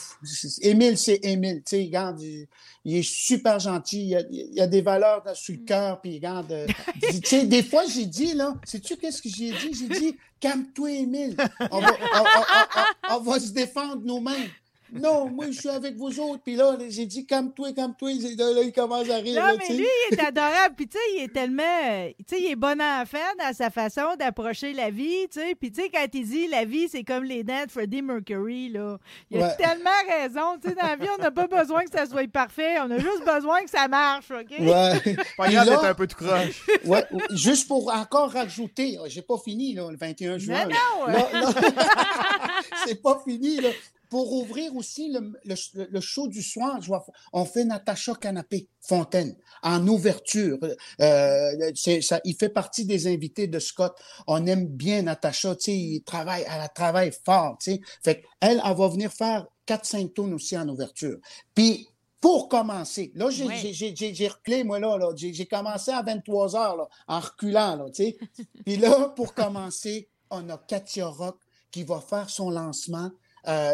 Émile, 0.61 0.97
c'est 0.97 1.19
Émile. 1.23 1.57
Tu 1.65 1.75
sais, 1.77 1.83
regarde, 1.83 2.21
il, 2.21 2.47
il 2.85 2.97
est 2.97 3.03
super 3.07 3.59
gentil. 3.59 4.07
Il 4.07 4.15
a, 4.15 4.21
il 4.29 4.53
y 4.53 4.61
a 4.61 4.67
des 4.67 4.81
valeurs 4.81 5.23
dans- 5.23 5.35
sur 5.35 5.53
le 5.55 5.61
cœur, 5.65 6.01
puis 6.01 6.15
regarde. 6.15 6.51
euh, 6.51 6.67
tu 7.01 7.19
sais, 7.23 7.45
des 7.45 7.63
fois, 7.63 7.83
j'ai 7.87 8.05
dit, 8.05 8.33
là, 8.33 8.53
sais-tu 8.65 8.97
qu'est-ce 8.97 9.21
que 9.21 9.29
j'ai 9.29 9.51
dit? 9.51 9.73
J'ai 9.73 9.87
dit, 9.99 10.15
calme-toi, 10.39 10.91
Émile. 10.91 11.35
On 11.71 11.79
va, 11.79 11.91
on- 11.91 12.23
on- 12.23 13.15
on- 13.15 13.17
on 13.17 13.21
va 13.21 13.39
se 13.39 13.51
défendre 13.51 14.01
nous-mêmes. 14.03 14.49
Non, 14.93 15.29
moi, 15.29 15.45
je 15.51 15.59
suis 15.59 15.69
avec 15.69 15.95
vous 15.95 16.19
autres. 16.19 16.41
Puis 16.43 16.55
là, 16.55 16.77
j'ai 16.89 17.05
dit, 17.05 17.25
calme-toi, 17.25 17.73
calme-toi. 17.73 18.11
Là, 18.37 18.51
là, 18.53 18.61
il 18.63 18.71
commence 18.71 19.09
à 19.09 19.15
rire. 19.17 19.41
Non, 19.41 19.47
là, 19.47 19.55
mais 19.57 19.75
lui, 19.75 19.85
il 20.11 20.15
est 20.17 20.21
adorable. 20.27 20.75
Puis, 20.77 20.87
tu 20.87 20.97
sais, 20.97 21.03
il 21.17 21.23
est 21.23 21.33
tellement. 21.33 21.63
euh, 21.63 22.09
Tu 22.19 22.35
sais, 22.35 22.41
il 22.41 22.51
est 22.51 22.55
bon 22.55 22.79
enfant 22.81 23.17
dans 23.39 23.53
sa 23.53 23.69
façon 23.69 24.15
d'approcher 24.17 24.73
la 24.73 24.89
vie. 24.91 25.27
Tu 25.31 25.39
sais, 25.39 25.55
puis, 25.55 25.71
tu 25.71 25.81
sais, 25.81 25.89
quand 25.89 26.05
il 26.13 26.27
dit 26.27 26.47
la 26.47 26.65
vie, 26.65 26.87
c'est 26.87 27.03
comme 27.03 27.23
les 27.23 27.43
dents 27.43 27.65
de 27.65 27.71
Freddie 27.71 28.01
Mercury, 28.01 28.69
là. 28.69 28.97
Il 29.31 29.41
a 29.41 29.49
tellement 29.49 29.89
raison. 30.07 30.57
Tu 30.61 30.69
sais, 30.69 30.75
dans 30.75 30.87
la 30.87 30.95
vie, 30.95 31.07
on 31.17 31.21
n'a 31.21 31.31
pas 31.31 31.47
besoin 31.47 31.83
que 31.83 31.91
ça 31.91 32.05
soit 32.05 32.29
parfait. 32.31 32.75
On 32.79 32.91
a 32.91 32.97
juste 32.99 33.25
besoin 33.25 33.63
que 33.63 33.69
ça 33.69 33.87
marche, 33.87 34.29
OK? 34.31 34.55
Ouais. 34.59 35.15
Pas 35.37 35.49
grave 35.49 35.67
d'être 35.69 35.83
un 35.85 35.93
peu 35.95 36.07
tout 36.07 36.17
croche. 36.23 36.65
Ouais, 36.85 37.03
juste 37.31 37.67
pour 37.67 37.91
encore 37.93 38.31
rajouter, 38.31 38.97
j'ai 39.07 39.21
pas 39.21 39.37
fini 39.43 39.73
là, 39.73 39.89
le 39.89 39.97
21 39.97 40.37
juin. 40.37 40.63
Non, 40.65 40.69
là. 41.07 41.13
non, 41.33 41.39
là, 41.39 41.49
c'est 42.85 43.01
pas 43.01 43.21
fini. 43.25 43.61
Là. 43.61 43.69
Pour 44.15 44.31
ouvrir 44.31 44.73
aussi 44.77 45.11
le, 45.11 45.33
le- 45.43 45.87
le 45.91 45.99
show 45.99 46.29
du 46.29 46.41
soir, 46.41 46.79
je 46.81 46.87
vois, 46.87 47.05
on 47.33 47.43
fait 47.43 47.65
Natacha 47.65 48.15
Canapé 48.15 48.69
Fontaine 48.79 49.35
en 49.61 49.85
ouverture. 49.89 50.57
Euh, 51.01 51.71
ça, 52.01 52.21
il 52.23 52.33
fait 52.39 52.47
partie 52.47 52.85
des 52.85 53.07
invités 53.07 53.47
de 53.47 53.59
Scott. 53.59 53.93
On 54.25 54.47
aime 54.47 54.67
bien 54.67 55.01
Natacha, 55.01 55.53
tu 55.57 55.63
sais, 55.63 55.77
il 55.77 56.01
travaille, 56.03 56.45
elle 56.49 56.69
travaille 56.73 57.11
fort, 57.25 57.57
tu 57.61 57.73
sais. 57.73 57.81
Fait 58.05 58.23
elle, 58.39 58.61
elle 58.65 58.77
va 58.77 58.87
venir 58.87 59.11
faire 59.11 59.47
4-5 59.67 60.13
tonnes 60.13 60.33
aussi 60.33 60.57
en 60.57 60.69
ouverture. 60.69 61.17
Puis 61.53 61.89
pour 62.21 62.47
commencer, 62.47 63.11
là, 63.15 63.29
j'ai 63.29 63.43
Ouais. 63.43 64.27
reculé, 64.29 64.63
moi, 64.63 64.79
là. 64.79 64.97
là. 64.97 65.11
J'ai 65.17 65.33
j'ai 65.33 65.45
commencé 65.45 65.91
à 65.91 66.01
23 66.01 66.55
heures, 66.55 66.77
là, 66.77 66.87
en 67.09 67.19
reculant, 67.19 67.75
là, 67.75 67.85
tu 67.93 68.03
sais. 68.05 68.17
Puis 68.65 68.77
là, 68.77 69.09
pour 69.09 69.33
commencer, 69.33 70.07
on 70.31 70.47
a 70.49 70.57
Katia 70.57 71.07
Rock 71.07 71.37
qui 71.69 71.83
va 71.83 71.99
faire 71.99 72.29
son 72.29 72.49
lancement 72.49 73.11
euh, 73.47 73.73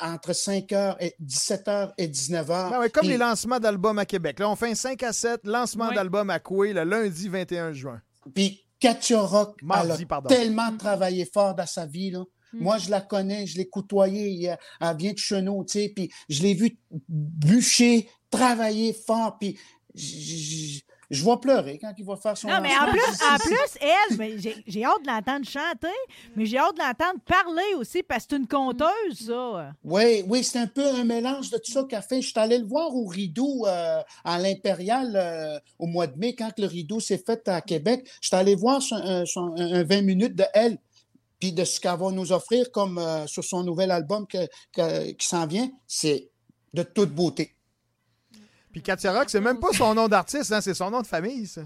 entre 0.00 0.32
5h 0.32 0.96
et 1.00 1.14
17h 1.22 1.92
et 1.98 2.08
19h. 2.08 2.70
Ben 2.70 2.80
ouais, 2.80 2.90
comme 2.90 3.06
les 3.06 3.16
lancements 3.18 3.60
d'albums 3.60 3.98
à 3.98 4.06
Québec. 4.06 4.38
Là, 4.38 4.50
on 4.50 4.56
fait 4.56 4.70
un 4.70 4.74
5 4.74 5.02
à 5.02 5.12
7, 5.12 5.40
lancement 5.44 5.88
Ouais. 5.88 5.94
d'album 5.94 6.30
à 6.30 6.38
Coué 6.38 6.72
le 6.72 6.84
lundi 6.84 7.28
21 7.28 7.72
juin. 7.72 8.00
Puis 8.34 8.64
Katia 8.80 9.20
Rock, 9.20 9.60
Mardi, 9.62 10.04
elle 10.08 10.16
a 10.16 10.22
tellement 10.28 10.76
travaillé 10.76 11.24
fort 11.24 11.54
dans 11.54 11.66
sa 11.66 11.86
vie. 11.86 12.10
Là. 12.10 12.24
Moi, 12.52 12.78
je 12.78 12.90
la 12.90 13.00
connais, 13.00 13.46
je 13.46 13.56
l'ai 13.56 13.68
côtoyée. 13.68 14.54
Elle, 14.80 14.96
vient 14.96 15.12
de 15.12 15.18
Chenot, 15.18 15.64
tu 15.64 15.80
sais, 15.80 15.92
puis 15.94 16.10
je 16.28 16.42
l'ai 16.42 16.54
vu 16.54 16.78
bûcher, 17.08 18.08
travailler 18.30 18.92
fort, 18.92 19.38
puis 19.38 19.58
je, 21.12 21.24
vais 21.24 21.36
pleurer 21.36 21.78
quand 21.78 21.92
il 21.96 22.04
va 22.04 22.16
faire 22.16 22.36
son 22.36 22.48
Non, 22.48 22.60
mais 22.60 22.70
en 22.76 22.90
plus, 22.90 23.00
en 23.00 23.36
plus 23.38 23.78
elle, 23.80 24.16
mais 24.18 24.38
j'ai 24.38 24.56
j'ai 24.66 24.84
hâte 24.84 25.02
de 25.02 25.06
l'entendre 25.08 25.46
chanter, 25.46 25.86
mais 26.34 26.46
j'ai 26.46 26.58
hâte 26.58 26.74
de 26.76 26.80
l'entendre 26.80 27.20
parler 27.24 27.74
aussi, 27.76 28.02
parce 28.02 28.24
que 28.24 28.30
c'est 28.30 28.36
une 28.38 28.48
conteuse, 28.48 29.26
ça. 29.26 29.72
Oui, 29.84 30.24
oui, 30.26 30.42
c'est 30.42 30.58
un 30.58 30.66
peu 30.66 30.86
un 30.86 31.04
mélange 31.04 31.50
de 31.50 31.58
tout 31.58 31.70
ça 31.70 31.84
qu'elle 31.84 32.02
fait. 32.02 32.20
Je 32.22 32.28
suis 32.30 32.38
allé 32.40 32.58
le 32.58 32.66
voir 32.66 32.94
au 32.94 33.06
Rideau 33.06 33.66
euh, 33.66 34.00
à 34.24 34.38
l'Impérial 34.38 35.12
euh, 35.14 35.58
au 35.78 35.86
mois 35.86 36.06
de 36.06 36.18
mai, 36.18 36.34
quand 36.34 36.50
le 36.58 36.66
Rideau 36.66 36.98
s'est 37.00 37.22
fait 37.24 37.46
à 37.48 37.60
Québec. 37.60 38.08
Je 38.20 38.28
suis 38.28 38.36
allé 38.36 38.54
voir 38.54 38.80
son- 38.82 38.96
un, 38.96 39.24
son- 39.26 39.54
un 39.56 39.84
20 39.84 40.02
minutes 40.02 40.34
de 40.34 40.44
elle, 40.54 40.78
puis 41.38 41.52
de 41.52 41.64
ce 41.64 41.80
qu'elle 41.80 41.98
va 41.98 42.10
nous 42.10 42.32
offrir 42.32 42.70
comme 42.70 42.98
euh, 42.98 43.26
sur 43.26 43.44
son 43.44 43.62
nouvel 43.64 43.90
album 43.90 44.26
que- 44.26 44.46
que- 44.72 45.10
qui 45.12 45.26
s'en 45.26 45.46
vient. 45.46 45.70
C'est 45.86 46.30
de 46.72 46.82
toute 46.84 47.10
beauté. 47.10 47.54
Puis 48.72 48.82
Katia 48.82 49.12
Rock, 49.12 49.28
c'est 49.30 49.40
même 49.40 49.60
pas 49.60 49.72
son 49.72 49.94
nom 49.94 50.08
d'artiste, 50.08 50.50
hein, 50.52 50.60
c'est 50.60 50.74
son 50.74 50.90
nom 50.90 51.02
de 51.02 51.06
famille, 51.06 51.46
ça. 51.46 51.62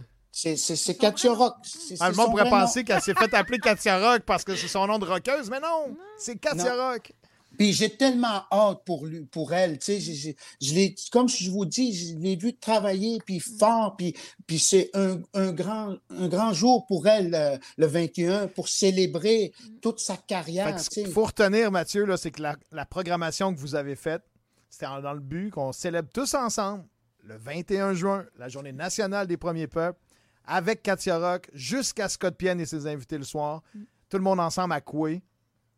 C'est 0.77 0.95
Katia 0.99 1.33
Rock. 1.33 1.55
Ah, 2.01 2.11
le 2.11 2.15
monde 2.16 2.31
pourrait 2.31 2.45
penser 2.51 2.85
qu'elle 2.85 3.01
s'est 3.01 3.15
fait 3.15 3.33
appeler 3.33 3.59
Katia 3.59 3.99
Rock 3.99 4.23
parce 4.27 4.45
que 4.45 4.55
c'est 4.55 4.69
son 4.69 4.87
nom 4.87 4.99
de 4.99 5.07
rockeuse, 5.07 5.49
mais 5.51 5.61
non, 5.61 5.97
c'est 6.19 6.37
Katia 6.37 6.74
Rock. 6.91 7.12
Puis 7.57 7.73
j'ai 7.73 7.89
tellement 7.97 8.43
hâte 8.53 8.81
pour 8.85 9.07
lui, 9.07 9.20
pour 9.24 9.55
elle, 9.55 9.78
tu 9.78 9.87
sais, 9.87 9.99
j'ai- 10.01 10.15
j'ai- 10.15 10.37
je 10.61 10.74
l'ai, 10.74 10.95
comme 11.11 11.27
je 11.27 11.51
vous 11.51 11.65
dis, 11.65 11.95
je 11.95 12.15
l'ai 12.19 12.37
vu 12.37 12.55
travailler 12.55 13.19
puis 13.24 13.41
fort, 13.41 13.97
puis, 13.97 14.15
puis 14.47 14.59
c'est 14.59 14.91
un, 14.93 15.23
un 15.33 15.53
grand, 15.53 15.95
un 16.11 16.28
grand 16.28 16.53
jour 16.53 16.85
pour 16.87 17.07
elle 17.07 17.35
euh, 17.35 17.57
le 17.78 17.87
21 17.87 18.49
pour 18.49 18.69
célébrer 18.69 19.53
toute 19.81 20.01
sa 20.01 20.16
Fait 20.16 20.23
carrière, 20.27 20.78
ce 20.78 20.91
qu'il 20.91 21.07
faut 21.11 21.24
retenir, 21.24 21.70
Mathieu, 21.70 22.05
là, 22.05 22.19
c'est 22.19 22.31
que 22.31 22.43
la, 22.43 22.57
la 22.73 22.85
programmation 22.85 23.55
que 23.55 23.59
vous 23.59 23.74
avez 23.74 23.97
faite, 23.97 24.20
c'était 24.69 24.85
dans 25.03 25.15
le 25.15 25.20
but 25.20 25.49
qu'on 25.51 25.73
célèbre 25.73 26.11
tous 26.12 26.35
ensemble 26.35 26.85
le 27.27 27.36
21 27.36 27.94
juin, 27.94 28.24
la 28.39 28.48
journée 28.48 28.73
nationale 28.73 29.27
des 29.27 29.36
premiers 29.36 29.66
peuples, 29.66 29.98
avec 30.44 30.82
Katia 30.82 31.19
Rock, 31.19 31.51
jusqu'à 31.53 32.09
Scott 32.09 32.36
Pienne 32.36 32.61
et 32.61 32.66
ses 32.66 32.86
invités 32.86 33.19
le 33.19 33.24
soir. 33.24 33.62
Tout 34.09 34.16
le 34.16 34.23
monde 34.23 34.39
ensemble 34.39 34.73
à 34.74 34.81
Coué. 34.81 35.23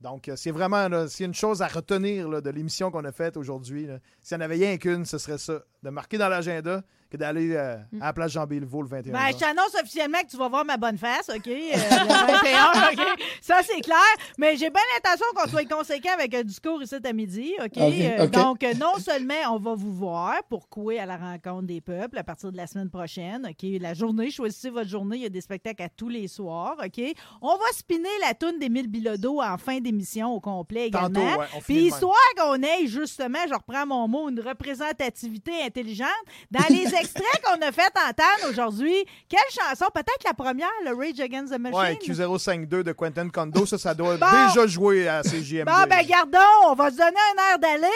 Donc, 0.00 0.28
euh, 0.28 0.36
c'est 0.36 0.50
vraiment, 0.50 0.88
là, 0.88 1.06
une 1.18 1.34
chose 1.34 1.62
à 1.62 1.66
retenir 1.66 2.28
là, 2.28 2.40
de 2.40 2.50
l'émission 2.50 2.90
qu'on 2.90 3.04
a 3.04 3.12
faite 3.12 3.36
aujourd'hui, 3.36 3.88
s'il 4.20 4.36
n'y 4.36 4.42
en 4.42 4.44
avait 4.44 4.54
rien 4.56 4.76
qu'une, 4.76 5.04
ce 5.06 5.18
serait 5.18 5.38
ça, 5.38 5.62
de 5.82 5.90
marquer 5.90 6.18
dans 6.18 6.28
l'agenda 6.28 6.84
que 7.10 7.16
d'aller 7.16 7.52
euh, 7.52 7.76
à 8.00 8.06
la 8.06 8.12
place 8.12 8.32
Jean-Béliveau 8.32 8.82
le 8.82 8.88
21 8.88 9.12
Ben, 9.12 9.28
je 9.32 9.38
t'annonce 9.38 9.74
officiellement 9.80 10.18
que 10.20 10.26
tu 10.26 10.36
vas 10.36 10.48
voir 10.48 10.64
ma 10.64 10.76
bonne 10.76 10.98
face, 10.98 11.30
OK? 11.30 11.46
Euh, 11.46 11.72
le 11.72 12.96
21, 12.96 13.04
OK? 13.04 13.20
Ça, 13.40 13.60
c'est 13.62 13.80
clair. 13.80 13.96
Mais 14.36 14.56
j'ai 14.56 14.68
bien 14.68 14.82
l'intention 14.94 15.26
qu'on 15.34 15.48
soit 15.48 15.64
conséquent 15.64 16.12
avec 16.12 16.34
un 16.34 16.42
discours 16.42 16.82
ici 16.82 16.96
à 17.02 17.12
midi, 17.12 17.54
OK? 17.64 17.78
Euh, 17.78 18.26
donc, 18.26 18.62
euh, 18.62 18.74
non 18.74 18.98
seulement 18.98 19.34
on 19.52 19.58
va 19.58 19.74
vous 19.74 19.92
voir 19.92 20.42
pour 20.50 20.68
couer 20.68 20.98
à 20.98 21.06
la 21.06 21.16
rencontre 21.16 21.66
des 21.66 21.80
peuples 21.80 22.18
à 22.18 22.24
partir 22.24 22.52
de 22.52 22.58
la 22.58 22.66
semaine 22.66 22.90
prochaine, 22.90 23.48
OK? 23.48 23.66
La 23.80 23.94
journée, 23.94 24.30
choisissez 24.30 24.68
votre 24.68 24.90
journée. 24.90 25.16
Il 25.16 25.22
y 25.22 25.26
a 25.26 25.30
des 25.30 25.40
spectacles 25.40 25.82
à 25.82 25.88
tous 25.88 26.10
les 26.10 26.28
soirs, 26.28 26.76
OK? 26.84 27.02
On 27.40 27.56
va 27.56 27.72
spinner 27.72 28.08
la 28.20 28.34
toune 28.34 28.58
d'Émile 28.58 28.88
Bilodeau 28.88 29.40
en 29.40 29.56
fin 29.56 29.78
d'émission 29.80 30.34
au 30.34 30.40
complet 30.40 30.88
également. 30.88 31.08
Tantôt, 31.08 31.40
ouais, 31.40 31.46
on 31.56 31.60
Puis 31.60 31.86
histoire 31.86 32.14
qu'on 32.36 32.62
ait 32.62 32.86
justement, 32.86 33.38
je 33.48 33.54
reprends 33.54 33.86
mon 33.86 34.06
mot, 34.08 34.28
une 34.28 34.40
représentativité 34.40 35.52
intelligente, 35.64 36.08
dans 36.50 36.60
les 36.68 36.97
extraits 37.00 37.42
qu'on 37.44 37.60
a 37.66 37.72
fait 37.72 37.90
entendre 37.96 38.50
aujourd'hui, 38.50 38.94
quelle 39.28 39.40
chanson? 39.50 39.86
Peut-être 39.92 40.24
la 40.24 40.34
première, 40.34 40.68
le 40.84 40.94
Rage 40.94 41.20
Against 41.20 41.52
the 41.54 41.58
Machine? 41.58 41.78
Ouais, 41.78 41.98
Q052 42.02 42.82
de 42.82 42.92
Quentin 42.92 43.28
Condo, 43.28 43.66
ça, 43.66 43.78
ça 43.78 43.94
doit 43.94 44.16
Bon. 44.18 44.26
déjà 44.46 44.66
jouer 44.66 45.08
à 45.08 45.22
CJMD. 45.22 45.64
Bon, 45.66 45.86
ben, 45.88 46.06
gardons, 46.06 46.38
on 46.68 46.74
va 46.74 46.90
se 46.90 46.96
donner 46.96 47.16
un 47.36 47.52
air 47.52 47.58
d'aller. 47.58 47.86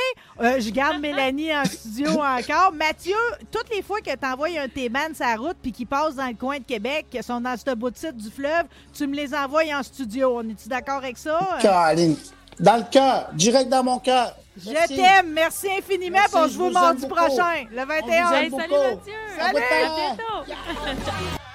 Euh, 0.41 0.61
je 0.61 0.71
garde 0.71 1.01
Mélanie 1.01 1.55
en 1.55 1.65
studio 1.65 2.11
encore. 2.23 2.73
Mathieu, 2.73 3.17
toutes 3.51 3.69
les 3.75 3.83
fois 3.83 4.01
que 4.01 4.11
tu 4.15 4.27
envoies 4.27 4.59
un 4.59 4.69
T-Man 4.69 5.15
sa 5.15 5.35
route 5.37 5.57
puis 5.63 5.73
qu'ils 5.73 5.87
passent 5.87 6.15
dans 6.17 6.27
le 6.29 6.35
coin 6.35 6.59
de 6.59 6.65
Québec, 6.65 7.07
qui 7.11 7.23
sont 7.23 7.41
dans 7.41 7.57
ce 7.57 7.75
bout 7.75 7.91
de 7.91 7.97
site 7.97 8.17
du 8.17 8.31
fleuve, 8.31 8.65
tu 8.95 9.07
me 9.07 9.15
les 9.15 9.35
envoies 9.35 9.75
en 9.75 9.83
studio. 9.83 10.39
On 10.39 10.49
est-tu 10.49 10.69
d'accord 10.69 10.99
avec 10.99 11.19
ça? 11.19 11.59
Caroline, 11.61 12.17
dans 12.61 12.77
le 12.77 12.85
cœur, 12.91 13.29
direct 13.33 13.69
dans 13.69 13.83
mon 13.85 13.99
cœur. 13.99 14.35
Je 14.57 14.71
t'aime. 14.95 15.33
Merci 15.33 15.69
infiniment. 15.79 16.19
Merci, 16.19 16.31
puis 16.35 16.41
on 16.43 16.47
se 16.49 16.53
je 16.53 16.59
vous 16.59 16.71
mardi 16.71 17.07
prochain, 17.07 17.65
le 17.71 17.83
On 17.83 17.87
21. 17.87 18.27
vous 18.27 18.35
Hey, 18.35 18.45
aime 18.47 18.51
salut. 18.51 18.73
Mathieu! 18.73 19.13
Salut. 19.39 19.59
À 19.59 19.97
bientôt! 19.97 21.53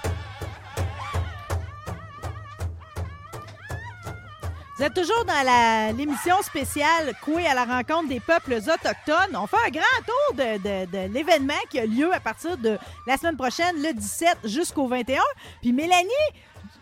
Vous 4.77 4.83
êtes 4.83 4.93
toujours 4.93 5.25
dans 5.25 5.97
l'émission 5.97 6.39
spéciale 6.43 7.13
Coué 7.23 7.47
à 7.47 7.55
la 7.55 7.65
rencontre 7.65 8.09
des 8.09 8.19
peuples 8.19 8.53
autochtones. 8.53 9.35
On 9.35 9.47
fait 9.47 9.57
un 9.65 9.71
grand 9.71 9.81
tour 10.05 10.35
de, 10.35 10.57
de- 10.57 10.85
de 11.07 11.13
l'événement 11.13 11.55
qui 11.71 11.79
a 11.79 11.85
lieu 11.87 12.13
à 12.13 12.19
partir 12.19 12.55
de 12.57 12.77
la 13.07 13.17
semaine 13.17 13.37
prochaine, 13.37 13.75
le 13.81 13.91
17 13.93 14.37
jusqu'au 14.43 14.87
21. 14.87 15.19
Puis 15.63 15.73
Mélanie, 15.73 16.05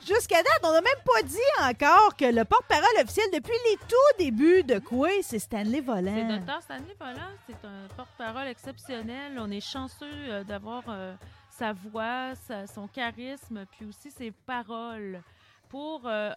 jusqu'à 0.05 0.37
date, 0.37 0.59
on 0.63 0.71
n'a 0.71 0.81
même 0.81 0.93
pas 1.03 1.23
dit 1.23 1.37
encore 1.61 2.15
que 2.15 2.25
le 2.25 2.45
porte-parole 2.45 2.85
officiel 3.01 3.27
depuis 3.33 3.57
les 3.69 3.77
tout 3.87 4.17
débuts 4.19 4.63
de 4.63 4.79
Coué, 4.79 5.21
c'est 5.21 5.39
Stanley 5.39 5.77
C'est 5.77 5.81
Volant. 5.81 6.39
Dr 6.39 6.61
Stanley 6.61 6.95
Volant, 6.99 7.31
c'est 7.47 7.65
un 7.65 7.87
porte-parole 7.95 8.47
exceptionnel. 8.47 9.37
On 9.39 9.49
est 9.49 9.61
chanceux 9.61 10.05
euh, 10.05 10.43
d'avoir 10.43 10.83
euh, 10.89 11.15
sa 11.49 11.73
voix, 11.73 12.33
son 12.73 12.87
charisme, 12.87 13.65
puis 13.71 13.85
aussi 13.85 14.11
ses 14.11 14.31
paroles 14.31 15.21
pour 15.69 16.03
euh, 16.05 16.31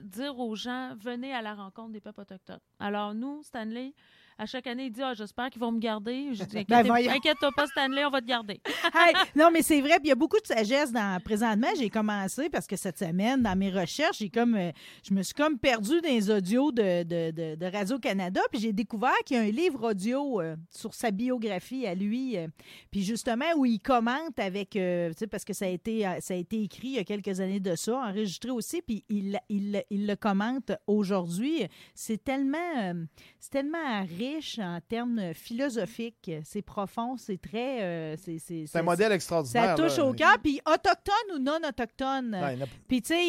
dire 0.00 0.38
aux 0.38 0.56
gens 0.56 0.94
venez 0.98 1.32
à 1.32 1.42
la 1.42 1.54
rencontre 1.54 1.92
des 1.92 2.00
peuples 2.00 2.22
autochtones. 2.22 2.60
Alors 2.80 3.14
nous, 3.14 3.42
Stanley, 3.42 3.94
à 4.38 4.46
chaque 4.46 4.66
année, 4.66 4.86
il 4.86 4.90
dit 4.92 5.02
ah, 5.02 5.14
j'espère 5.14 5.50
qu'ils 5.50 5.60
vont 5.60 5.72
me 5.72 5.78
garder. 5.78 6.28
Je 6.32 6.44
dis 6.44 6.64
Ben, 6.68 6.90
inquiète-toi 6.90 7.50
pas, 7.56 7.66
Stanley, 7.66 8.04
on 8.04 8.10
va 8.10 8.20
te 8.20 8.26
garder. 8.26 8.60
Hey, 8.94 9.14
non, 9.34 9.50
mais 9.52 9.62
c'est 9.62 9.80
vrai, 9.80 9.94
puis 9.98 10.04
il 10.04 10.08
y 10.08 10.12
a 10.12 10.16
beaucoup 10.16 10.38
de 10.40 10.46
sagesse 10.46 10.92
dans 10.92 11.18
présentement. 11.22 11.68
J'ai 11.78 11.88
commencé 11.88 12.50
parce 12.50 12.66
que 12.66 12.76
cette 12.76 12.98
semaine, 12.98 13.42
dans 13.42 13.56
mes 13.56 13.70
recherches, 13.70 14.18
j'ai 14.18 14.28
comme 14.28 14.54
euh, 14.54 14.70
je 15.08 15.14
me 15.14 15.22
suis 15.22 15.34
comme 15.34 15.58
perdue 15.58 16.00
dans 16.00 16.08
les 16.08 16.30
audios 16.30 16.72
de, 16.72 17.02
de, 17.04 17.30
de- 17.30 17.54
de 17.56 17.66
Radio-Canada, 17.66 18.40
puis 18.50 18.60
j'ai 18.60 18.72
découvert 18.72 19.14
qu'il 19.24 19.36
y 19.36 19.40
a 19.40 19.42
un 19.44 19.50
livre 19.50 19.90
audio 19.90 20.40
euh, 20.40 20.56
sur 20.70 20.94
sa 20.94 21.10
biographie 21.10 21.86
à 21.86 21.94
lui, 21.94 22.36
euh, 22.36 22.48
puis 22.90 23.02
justement 23.02 23.46
où 23.56 23.64
il 23.64 23.78
commente 23.80 24.38
avec, 24.38 24.70
tu 24.70 24.78
sais, 25.16 25.26
parce 25.30 25.44
que 25.44 25.52
ça 25.52 25.64
a, 25.64 25.68
été, 25.68 26.02
ça 26.20 26.34
a 26.34 26.36
été 26.36 26.62
écrit 26.62 26.88
il 26.88 26.94
y 26.94 26.98
a 26.98 27.04
quelques 27.04 27.40
années 27.40 27.60
de 27.60 27.74
ça, 27.76 27.96
enregistré 27.96 28.50
aussi, 28.50 28.82
puis 28.82 29.04
il, 29.08 29.38
il, 29.48 29.82
il 29.90 30.06
le 30.06 30.16
commente 30.16 30.72
aujourd'hui. 30.86 31.66
C'est 31.94 32.22
tellement, 32.22 32.92
c'est 33.38 33.50
tellement 33.50 34.00
riche 34.22 34.58
en 34.58 34.78
termes 34.88 35.32
philosophiques. 35.34 36.30
C'est 36.44 36.62
profond, 36.62 37.16
c'est 37.16 37.40
très... 37.40 37.82
euh, 37.82 38.16
c'est, 38.16 38.64
un 38.74 38.82
modèle 38.82 39.12
extraordinaire. 39.12 39.76
ça 39.76 39.82
touche 39.82 39.96
là. 39.98 40.06
au 40.06 40.12
cœur. 40.12 40.36
Puis 40.42 40.60
autochtone 40.66 41.36
ou 41.36 41.38
non 41.38 41.58
autochtone. 41.66 42.30
Ouais, 42.34 42.62
a- 42.62 42.66
Puis, 42.88 43.02
tu 43.02 43.14
sais, 43.14 43.28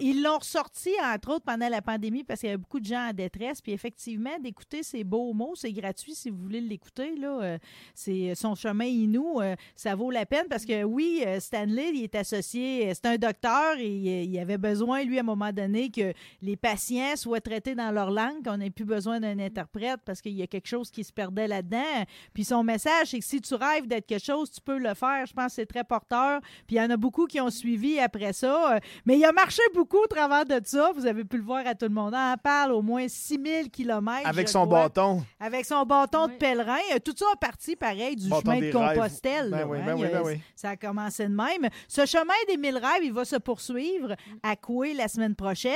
ils 0.00 0.22
l'ont 0.22 0.38
ressorti, 0.38 0.90
entre 1.02 1.30
autres, 1.34 1.44
pendant 1.44 1.68
la 1.68 1.82
pandémie, 1.82 2.24
parce 2.24 2.40
qu'il 2.40 2.48
y 2.48 2.52
avait 2.52 2.58
beaucoup 2.58 2.80
de 2.80 2.86
gens 2.86 3.08
en 3.10 3.12
détresse. 3.12 3.60
Puis, 3.60 3.72
effectivement, 3.72 4.38
d'écouter 4.40 4.82
ces 4.82 5.04
beaux 5.04 5.32
mots, 5.32 5.54
c'est 5.54 5.72
gratuit 5.72 6.14
si 6.14 6.30
vous 6.30 6.38
voulez 6.38 6.60
l'écouter. 6.60 7.16
là. 7.16 7.40
Euh, 7.42 7.58
C'est 7.94 8.34
son 8.34 8.54
chemin 8.54 8.84
Inou, 8.84 9.40
euh, 9.40 9.54
ça 9.74 9.94
vaut 9.94 10.10
la 10.10 10.26
peine 10.26 10.46
parce 10.48 10.64
que, 10.64 10.82
oui, 10.84 11.22
euh, 11.26 11.40
Stanley, 11.40 11.90
il 11.94 12.04
est 12.04 12.14
associé, 12.14 12.88
euh, 12.88 12.92
c'est 12.94 13.06
un 13.06 13.16
docteur 13.18 13.76
et 13.78 13.82
euh, 13.84 14.22
il 14.24 14.38
avait 14.38 14.58
besoin, 14.58 15.04
lui, 15.04 15.18
à 15.18 15.20
un 15.20 15.24
moment 15.24 15.52
donné, 15.52 15.90
que 15.90 16.12
les 16.42 16.56
patients 16.56 17.16
soient 17.16 17.40
traités 17.40 17.74
dans 17.74 17.90
leur 17.90 18.10
langue, 18.10 18.42
qu'on 18.44 18.56
n'ait 18.56 18.70
plus 18.70 18.84
besoin 18.84 19.20
d'un 19.20 19.38
interprète 19.38 20.00
parce 20.04 20.19
qu'il 20.20 20.32
y 20.32 20.42
a 20.42 20.46
quelque 20.46 20.66
chose 20.68 20.90
qui 20.90 21.04
se 21.04 21.12
perdait 21.12 21.48
là-dedans. 21.48 22.04
Puis 22.34 22.44
son 22.44 22.62
message, 22.62 23.08
c'est 23.10 23.18
que 23.18 23.24
si 23.24 23.40
tu 23.40 23.54
rêves 23.54 23.86
d'être 23.86 24.06
quelque 24.06 24.24
chose, 24.24 24.50
tu 24.50 24.60
peux 24.60 24.78
le 24.78 24.94
faire. 24.94 25.26
Je 25.26 25.32
pense 25.32 25.46
que 25.46 25.52
c'est 25.52 25.66
très 25.66 25.84
porteur. 25.84 26.40
Puis 26.66 26.76
il 26.76 26.78
y 26.78 26.80
en 26.80 26.90
a 26.90 26.96
beaucoup 26.96 27.26
qui 27.26 27.40
ont 27.40 27.50
suivi 27.50 27.98
après 27.98 28.32
ça. 28.32 28.74
Euh, 28.74 28.78
Mais 29.06 29.16
il 29.18 29.24
a 29.24 29.32
marché 29.32 29.62
beaucoup 29.74 29.98
au 29.98 30.06
travers 30.06 30.44
de 30.44 30.60
ça. 30.64 30.90
Vous 30.94 31.06
avez 31.06 31.24
pu 31.24 31.36
le 31.36 31.42
voir 31.42 31.66
à 31.66 31.74
tout 31.74 31.86
le 31.86 31.94
monde. 31.94 32.12
On 32.14 32.16
en 32.32 32.36
parle 32.36 32.72
au 32.72 32.82
moins 32.82 33.06
6000 33.08 33.70
kilomètres. 33.70 34.26
Avec 34.28 34.48
son 34.48 34.66
crois. 34.66 34.82
bâton. 34.84 35.22
Avec 35.38 35.64
son 35.64 35.84
bâton 35.84 36.26
de 36.28 36.32
pèlerin. 36.32 36.78
Euh, 36.94 36.98
Tout 37.04 37.14
ça 37.16 37.26
a 37.32 37.36
parti, 37.36 37.76
pareil, 37.76 38.16
du 38.16 38.28
Bâton 38.28 38.52
chemin 38.52 38.66
de. 38.66 38.72
Compostelle. 38.72 39.50
Ben 39.50 39.66
oui, 39.68 39.78
hein? 39.78 39.82
ben 39.86 39.94
oui, 39.94 40.06
ben 40.12 40.22
oui. 40.24 40.40
Ça 40.54 40.70
a 40.70 40.76
commencé 40.76 41.24
de 41.24 41.34
même. 41.34 41.68
Ce 41.88 42.06
chemin 42.06 42.32
des 42.48 42.56
mille 42.56 42.76
rêves, 42.78 43.02
il 43.04 43.12
va 43.12 43.24
se 43.24 43.36
poursuivre 43.36 44.14
à 44.42 44.56
Coué 44.56 44.94
la 44.94 45.08
semaine 45.08 45.34
prochaine. 45.34 45.70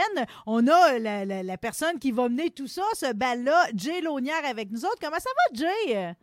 On 0.46 0.66
a 0.68 0.98
la, 0.98 1.24
la- 1.24 1.42
la 1.42 1.58
personne 1.58 1.98
qui 1.98 2.10
va 2.12 2.28
mener 2.28 2.50
tout 2.50 2.66
ça, 2.66 2.82
ce 2.94 3.12
bal-là, 3.12 3.66
Jay 3.74 4.00
Avec 4.42 4.70
nous 4.70 4.84
autres. 4.84 4.98
Comment 5.00 5.18
ça 5.18 5.30
va, 5.30 5.58
Jay? 5.58 6.14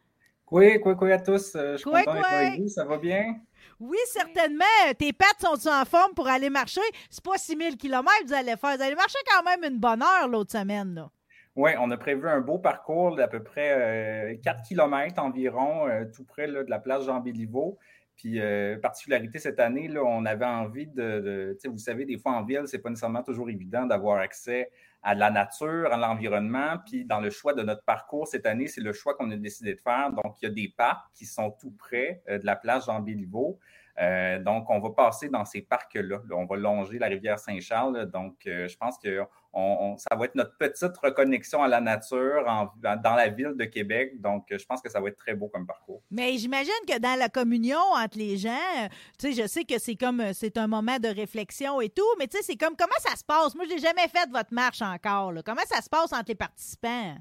Oui, 0.52 0.80
quoi, 0.82 0.96
quoi 0.96 1.10
à 1.12 1.20
tous? 1.20 1.56
Euh, 1.56 1.74
je 1.74 1.78
suis 1.78 1.86
content 1.86 2.14
d'être 2.14 2.28
coué. 2.28 2.36
avec 2.36 2.60
vous. 2.60 2.68
Ça 2.68 2.84
va 2.84 2.98
bien? 2.98 3.36
Oui, 3.80 3.98
certainement. 4.08 4.66
Tes 5.00 5.14
pattes 5.14 5.42
sont 5.42 5.70
en 5.70 5.86
forme 5.86 6.14
pour 6.14 6.28
aller 6.28 6.50
marcher? 6.50 6.82
C'est 7.10 7.24
pas 7.24 7.38
6000 7.38 7.78
km 7.78 8.06
que 8.22 8.28
vous 8.28 8.34
allez 8.34 8.58
faire. 8.58 8.76
Vous 8.76 8.84
allez 8.84 8.96
marcher 8.96 9.20
quand 9.34 9.44
même 9.44 9.64
une 9.72 9.80
bonne 9.80 10.04
heure 10.04 10.28
l'autre 10.28 10.52
semaine. 10.52 10.94
Là. 10.94 11.10
Oui, 11.56 11.72
on 11.80 11.92
a 11.92 11.98
prévu 11.98 12.30
un 12.30 12.40
beau 12.42 12.60
parcours 12.60 13.16
d'à 13.16 13.28
peu 13.28 13.44
près 13.44 14.34
euh, 14.34 14.38
4 14.44 14.62
km 14.68 15.22
environ, 15.22 15.88
euh, 15.88 16.06
tout 16.14 16.24
près 16.24 16.48
là, 16.48 16.64
de 16.64 16.70
la 16.70 16.80
place 16.80 17.06
Jean-Béliveau. 17.06 17.78
Puis, 18.22 18.40
euh, 18.40 18.78
particularité 18.78 19.40
cette 19.40 19.60
année, 19.60 19.88
là, 19.88 20.04
on 20.04 20.26
avait 20.26 20.46
envie 20.46 20.86
de. 20.86 21.58
vous 21.66 21.80
savez, 21.80 22.06
des 22.06 22.20
fois 22.20 22.34
en 22.34 22.44
ville, 22.44 22.62
c'est 22.66 22.78
pas 22.78 22.92
nécessairement 22.92 23.24
toujours 23.24 23.50
évident 23.50 23.88
d'avoir 23.88 24.20
accès 24.20 24.70
à 25.02 25.16
la 25.16 25.32
nature, 25.32 25.92
à 25.92 25.98
l'environnement. 25.98 26.76
Puis, 26.86 27.04
dans 27.04 27.20
le 27.20 27.32
choix 27.32 27.56
de 27.56 27.64
notre 27.64 27.84
parcours 27.84 28.28
cette 28.28 28.46
année, 28.46 28.68
c'est 28.68 28.82
le 28.82 28.94
choix 28.94 29.16
qu'on 29.16 29.32
a 29.32 29.36
décidé 29.36 29.74
de 29.74 29.80
faire. 29.80 30.12
Donc, 30.12 30.36
il 30.40 30.46
y 30.46 30.52
a 30.52 30.54
des 30.54 30.72
parcs 30.78 31.12
qui 31.16 31.26
sont 31.26 31.50
tout 31.50 31.72
près 31.72 32.22
euh, 32.30 32.38
de 32.38 32.46
la 32.46 32.56
place 32.56 32.86
Jean-Béliveau. 32.86 33.58
Euh, 34.00 34.38
donc, 34.38 34.70
on 34.70 34.80
va 34.80 34.92
passer 34.92 35.28
dans 35.28 35.44
ces 35.44 35.64
parcs-là. 35.64 36.22
Là, 36.30 36.36
on 36.36 36.46
va 36.46 36.58
longer 36.58 37.00
la 37.00 37.08
rivière 37.08 37.40
Saint-Charles. 37.40 38.06
Donc, 38.12 38.36
je 38.46 38.78
pense 38.78 39.00
que 39.00 39.22
ça 39.54 40.16
va 40.16 40.26
être 40.26 40.36
notre 40.36 40.58
petite 40.58 40.98
reconnexion 40.98 41.62
à 41.62 41.68
la 41.68 41.82
nature 41.82 42.46
dans 42.46 43.16
la 43.16 43.28
ville 43.28 43.54
de 43.56 43.66
Québec. 43.66 44.20
Donc, 44.22 44.46
je 44.50 44.66
pense 44.66 44.82
que 44.82 44.90
ça 44.90 45.00
va 45.02 45.10
être 45.10 45.18
très 45.18 45.34
beau 45.34 45.48
comme 45.50 45.66
parcours. 45.66 46.02
Mais 46.10 46.38
j'imagine 46.38 46.72
que 46.88 47.00
dans 47.00 47.18
la 47.18 47.30
communion 47.30 47.80
entre 47.96 48.18
les 48.18 48.38
gens, 48.38 48.88
tu 49.20 49.34
sais, 49.34 49.42
je 49.42 49.48
sais 49.48 49.64
que 49.66 49.80
c'est 49.80 49.96
comme 49.96 50.22
euh, 50.22 50.32
c'est 50.34 50.58
un 50.58 50.68
moment 50.68 50.98
de 51.00 51.08
réflexion 51.08 51.82
et 51.82 51.90
tout, 51.90 52.04
mais 52.20 52.28
tu 52.28 52.38
sais, 52.38 52.44
c'est 52.44 52.56
comme 52.56 52.76
comment 52.76 52.92
ça 53.00 53.16
se 53.16 53.24
passe? 53.24 53.56
Moi, 53.56 53.66
je 53.66 53.76
n'ai 53.76 53.80
jamais 53.80 54.08
fait 54.08 54.30
votre 54.32 54.54
marche 54.54 54.82
encore. 54.82 55.34
Comment 55.46 55.66
ça 55.68 55.82
se 55.82 55.90
passe 55.90 56.14
entre 56.14 56.30
les 56.30 56.36
participants? 56.36 57.16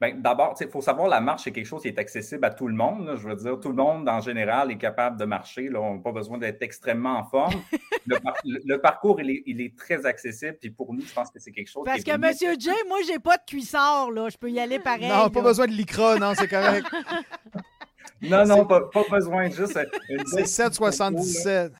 Bien, 0.00 0.14
D'abord, 0.16 0.54
il 0.58 0.68
faut 0.68 0.80
savoir, 0.80 1.08
la 1.08 1.20
marche, 1.20 1.42
c'est 1.44 1.52
quelque 1.52 1.66
chose 1.66 1.82
qui 1.82 1.88
est 1.88 1.98
accessible 1.98 2.42
à 2.46 2.50
tout 2.50 2.66
le 2.66 2.74
monde. 2.74 3.06
là. 3.06 3.16
Je 3.16 3.28
veux 3.28 3.36
dire, 3.36 3.60
tout 3.60 3.68
le 3.68 3.74
monde, 3.74 4.08
en 4.08 4.20
général, 4.20 4.70
est 4.70 4.78
capable 4.78 5.18
de 5.18 5.26
marcher. 5.26 5.68
Là. 5.68 5.78
On 5.80 5.96
n'a 5.96 6.00
pas 6.02 6.12
besoin 6.12 6.38
d'être 6.38 6.62
extrêmement 6.62 7.18
en 7.18 7.24
forme. 7.24 7.52
le, 8.06 8.18
par- 8.18 8.36
le- 8.44 8.60
le 8.64 8.80
parcours, 8.80 9.20
il 9.20 9.30
est, 9.30 9.42
il 9.44 9.60
est 9.60 9.76
très 9.76 10.06
accessible. 10.06 10.56
Puis 10.58 10.70
pour 10.70 10.94
nous, 10.94 11.02
je 11.02 11.12
pense 11.12 11.30
que 11.30 11.38
c'est 11.38 11.52
quelque 11.52 11.68
chose 11.68 11.84
Parce 11.84 11.98
qui 11.98 12.04
que 12.04 12.10
est 12.10 12.14
venu- 12.16 12.28
Monsieur 12.28 12.54
Jay, 12.58 12.72
moi, 12.88 12.96
j'ai 13.06 13.18
pas 13.18 13.36
de 13.36 13.42
cuissard, 13.46 14.10
là. 14.10 14.28
Je 14.30 14.38
peux 14.38 14.50
y 14.50 14.58
aller 14.58 14.78
pareil. 14.78 15.08
Non, 15.10 15.28
pas 15.28 15.42
besoin 15.42 15.66
de 15.66 15.72
l'ICRA, 15.72 16.18
non, 16.18 16.32
c'est 16.34 16.48
correct. 16.48 16.86
Non, 18.22 18.44
non, 18.44 18.66
pas, 18.66 18.82
pas 18.92 19.04
besoin. 19.10 19.48
Juste 19.48 19.78
une 20.10 20.26
C'est 20.26 20.42
7,77. 20.68 21.72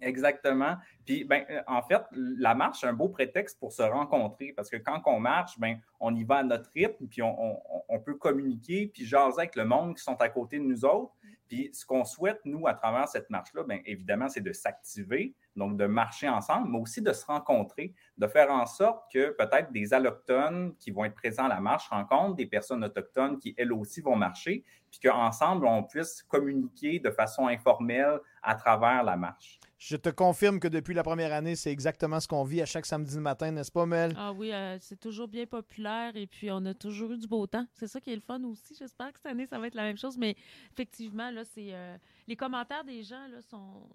Exactement. 0.00 0.76
Puis, 1.10 1.24
ben, 1.24 1.44
euh, 1.50 1.60
en 1.66 1.82
fait, 1.82 2.04
la 2.12 2.54
marche, 2.54 2.82
c'est 2.82 2.86
un 2.86 2.92
beau 2.92 3.08
prétexte 3.08 3.58
pour 3.58 3.72
se 3.72 3.82
rencontrer 3.82 4.52
parce 4.52 4.70
que 4.70 4.76
quand 4.76 5.02
on 5.06 5.18
marche, 5.18 5.58
ben, 5.58 5.80
on 5.98 6.14
y 6.14 6.22
va 6.22 6.36
à 6.36 6.42
notre 6.44 6.70
rythme, 6.70 7.08
puis 7.08 7.20
on, 7.20 7.98
peut 8.06 8.14
communiquer, 8.14 8.86
puis 8.86 9.04
jaser 9.04 9.40
avec 9.40 9.56
le 9.56 9.64
monde 9.64 9.96
qui 9.96 10.04
sont 10.04 10.14
à 10.20 10.28
côté 10.28 10.60
de 10.60 10.62
nous 10.62 10.84
autres. 10.84 11.12
Puis, 11.48 11.68
ce 11.72 11.84
qu'on 11.84 12.04
souhaite, 12.04 12.38
nous, 12.44 12.68
à 12.68 12.74
travers 12.74 13.08
cette 13.08 13.28
marche-là, 13.28 13.64
bien 13.64 13.80
évidemment, 13.86 14.28
c'est 14.28 14.40
de 14.40 14.52
s'activer, 14.52 15.34
donc 15.56 15.76
de 15.76 15.86
marcher 15.86 16.28
ensemble, 16.28 16.68
mais 16.70 16.78
aussi 16.78 17.02
de 17.02 17.12
se 17.12 17.26
rencontrer, 17.26 17.92
de 18.16 18.28
faire 18.28 18.48
en 18.52 18.66
sorte 18.66 19.10
que 19.12 19.30
peut-être 19.30 19.72
des 19.72 19.92
allochtones 19.92 20.76
qui 20.78 20.92
vont 20.92 21.04
être 21.04 21.16
présents 21.16 21.46
à 21.46 21.48
la 21.48 21.60
marche 21.60 21.88
rencontrent 21.88 22.36
des 22.36 22.46
personnes 22.46 22.84
autochtones 22.84 23.36
qui, 23.40 23.52
elles 23.58 23.72
aussi, 23.72 24.00
vont 24.00 24.14
marcher, 24.14 24.62
puis 24.92 25.00
qu'ensemble, 25.02 25.66
on 25.66 25.82
puisse 25.82 26.22
communiquer 26.22 27.00
de 27.00 27.10
façon 27.10 27.48
informelle 27.48 28.20
à 28.44 28.54
travers 28.54 29.02
la 29.02 29.16
marche. 29.16 29.58
Je 29.80 29.96
te 29.96 30.10
confirme 30.10 30.60
que 30.60 30.68
depuis 30.68 30.92
la 30.92 31.02
première 31.02 31.32
année, 31.32 31.56
c'est 31.56 31.72
exactement 31.72 32.20
ce 32.20 32.28
qu'on 32.28 32.44
vit 32.44 32.60
à 32.60 32.66
chaque 32.66 32.84
samedi 32.84 33.18
matin, 33.18 33.50
n'est-ce 33.50 33.72
pas, 33.72 33.86
Mel? 33.86 34.12
Ah 34.14 34.30
oui, 34.30 34.52
euh, 34.52 34.76
c'est 34.78 35.00
toujours 35.00 35.26
bien 35.26 35.46
populaire 35.46 36.14
et 36.16 36.26
puis 36.26 36.50
on 36.50 36.66
a 36.66 36.74
toujours 36.74 37.12
eu 37.12 37.16
du 37.16 37.26
beau 37.26 37.46
temps. 37.46 37.64
C'est 37.72 37.88
ça 37.88 37.98
qui 37.98 38.12
est 38.12 38.14
le 38.14 38.20
fun 38.20 38.44
aussi. 38.44 38.74
J'espère 38.78 39.10
que 39.10 39.18
cette 39.18 39.32
année, 39.32 39.46
ça 39.46 39.58
va 39.58 39.68
être 39.68 39.74
la 39.74 39.84
même 39.84 39.96
chose. 39.96 40.18
Mais 40.18 40.36
effectivement, 40.70 41.30
là, 41.30 41.44
c'est 41.54 41.72
euh, 41.72 41.96
les 42.28 42.36
commentaires 42.36 42.84
des 42.84 43.02
gens 43.02 43.26
là, 43.28 43.40
sont. 43.40 43.88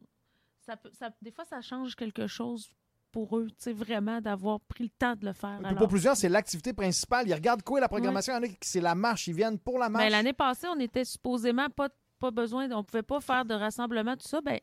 Ça 0.65 0.75
peut, 0.75 0.89
ça, 0.91 1.11
des 1.21 1.29
fois, 1.29 1.45
ça 1.45 1.61
change 1.61 1.95
quelque 1.95 2.25
chose 2.25 2.67
pour 3.11 3.37
eux, 3.37 3.45
tu 3.49 3.55
sais, 3.59 3.71
vraiment 3.71 4.19
d'avoir 4.21 4.61
pris 4.61 4.85
le 4.85 4.89
temps 4.89 5.15
de 5.15 5.23
le 5.23 5.33
faire. 5.33 5.59
Alors, 5.63 5.75
pour 5.75 5.87
plusieurs, 5.87 6.17
c'est 6.17 6.29
l'activité 6.29 6.73
principale. 6.73 7.27
Ils 7.29 7.33
regardent 7.35 7.61
quoi 7.61 7.79
la 7.79 7.87
programmation? 7.87 8.33
Il 8.33 8.37
y 8.37 8.39
en 8.39 8.43
a 8.43 8.47
qui 8.47 8.57
c'est 8.67 8.81
la 8.81 8.95
marche. 8.95 9.27
Ils 9.27 9.35
viennent 9.35 9.59
pour 9.59 9.77
la 9.77 9.87
marche. 9.87 10.03
Ben, 10.03 10.09
L'année 10.09 10.33
passée, 10.33 10.65
on 10.67 10.79
était 10.79 11.05
supposément 11.05 11.69
pas, 11.69 11.89
pas 12.19 12.31
besoin, 12.31 12.71
on 12.71 12.83
pouvait 12.83 13.03
pas 13.03 13.21
faire 13.21 13.45
de 13.45 13.53
rassemblement, 13.53 14.17
tout 14.17 14.27
ça. 14.27 14.41
Ben, 14.41 14.59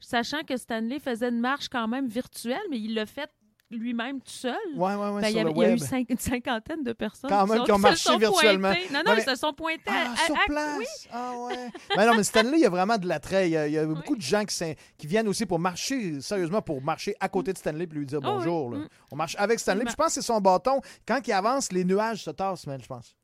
sachant 0.00 0.42
que 0.42 0.56
Stanley 0.56 0.98
faisait 0.98 1.28
une 1.28 1.40
marche 1.40 1.68
quand 1.68 1.88
même 1.88 2.06
virtuelle, 2.08 2.60
mais 2.70 2.78
il 2.78 2.94
l'a 2.94 3.06
fait 3.06 3.30
lui-même 3.70 4.18
tout 4.22 4.30
seul. 4.30 4.56
Ouais, 4.76 4.94
ouais, 4.94 5.08
ouais, 5.10 5.20
Ben, 5.20 5.28
il, 5.28 5.30
y 5.30 5.32
sur 5.32 5.40
avait- 5.42 5.50
le 5.50 5.56
il 5.56 5.60
y 5.62 5.64
a 5.66 5.72
eu 5.74 5.78
cinq- 5.78 6.06
une 6.08 6.16
cinquantaine 6.16 6.82
de 6.82 6.94
personnes 6.94 7.28
Quand 7.28 7.46
même, 7.46 7.64
qui 7.64 7.72
ont 7.72 7.76
marché 7.78 8.16
virtuellement. 8.16 8.70
Non, 8.90 9.02
non, 9.04 9.12
mais- 9.14 9.22
ils 9.22 9.28
se 9.30 9.36
sont 9.36 9.52
pointés. 9.52 9.82
Ah, 9.88 10.14
à- 10.14 10.24
sur 10.24 10.34
à- 10.34 10.44
place! 10.46 10.78
oui. 10.78 10.86
Ah 11.12 11.32
ouais. 11.36 11.68
Mais 11.94 12.06
non, 12.06 12.14
mais 12.16 12.22
Stanley, 12.22 12.56
il 12.56 12.60
y 12.62 12.64
a 12.64 12.70
vraiment 12.70 12.96
de 12.96 13.06
l'attrait. 13.06 13.48
Il 13.50 13.52
y 13.52 13.56
a, 13.58 13.66
il 13.68 13.74
y 13.74 13.78
a 13.78 13.84
beaucoup 13.84 14.16
de 14.16 14.22
gens 14.22 14.42
qui, 14.46 15.06
viennent 15.06 15.28
aussi 15.28 15.44
pour 15.44 15.58
marcher, 15.58 16.18
sérieusement, 16.22 16.62
pour 16.62 16.80
marcher 16.82 17.14
à 17.20 17.28
côté 17.28 17.52
de 17.52 17.58
Stanley 17.58 17.84
et 17.84 17.86
lui 17.88 18.06
dire 18.06 18.20
Ah 18.22 18.28
oui. 18.30 18.34
bonjour. 18.38 18.70
là. 18.70 18.78
Mm. 18.78 18.88
On 19.10 19.16
marche 19.16 19.36
avec 19.38 19.60
Stanley. 19.60 19.84
puis 19.84 19.90
je 19.92 19.96
pense 19.96 20.06
que 20.06 20.12
c'est 20.14 20.22
son 20.22 20.40
bâton. 20.40 20.80
Quand 21.06 21.20
il 21.26 21.32
avance, 21.32 21.70
les 21.70 21.84
nuages 21.84 22.24
se 22.24 22.30
tassent, 22.30 22.66
man, 22.66 22.80
je 22.80 22.86
pense. 22.86 23.17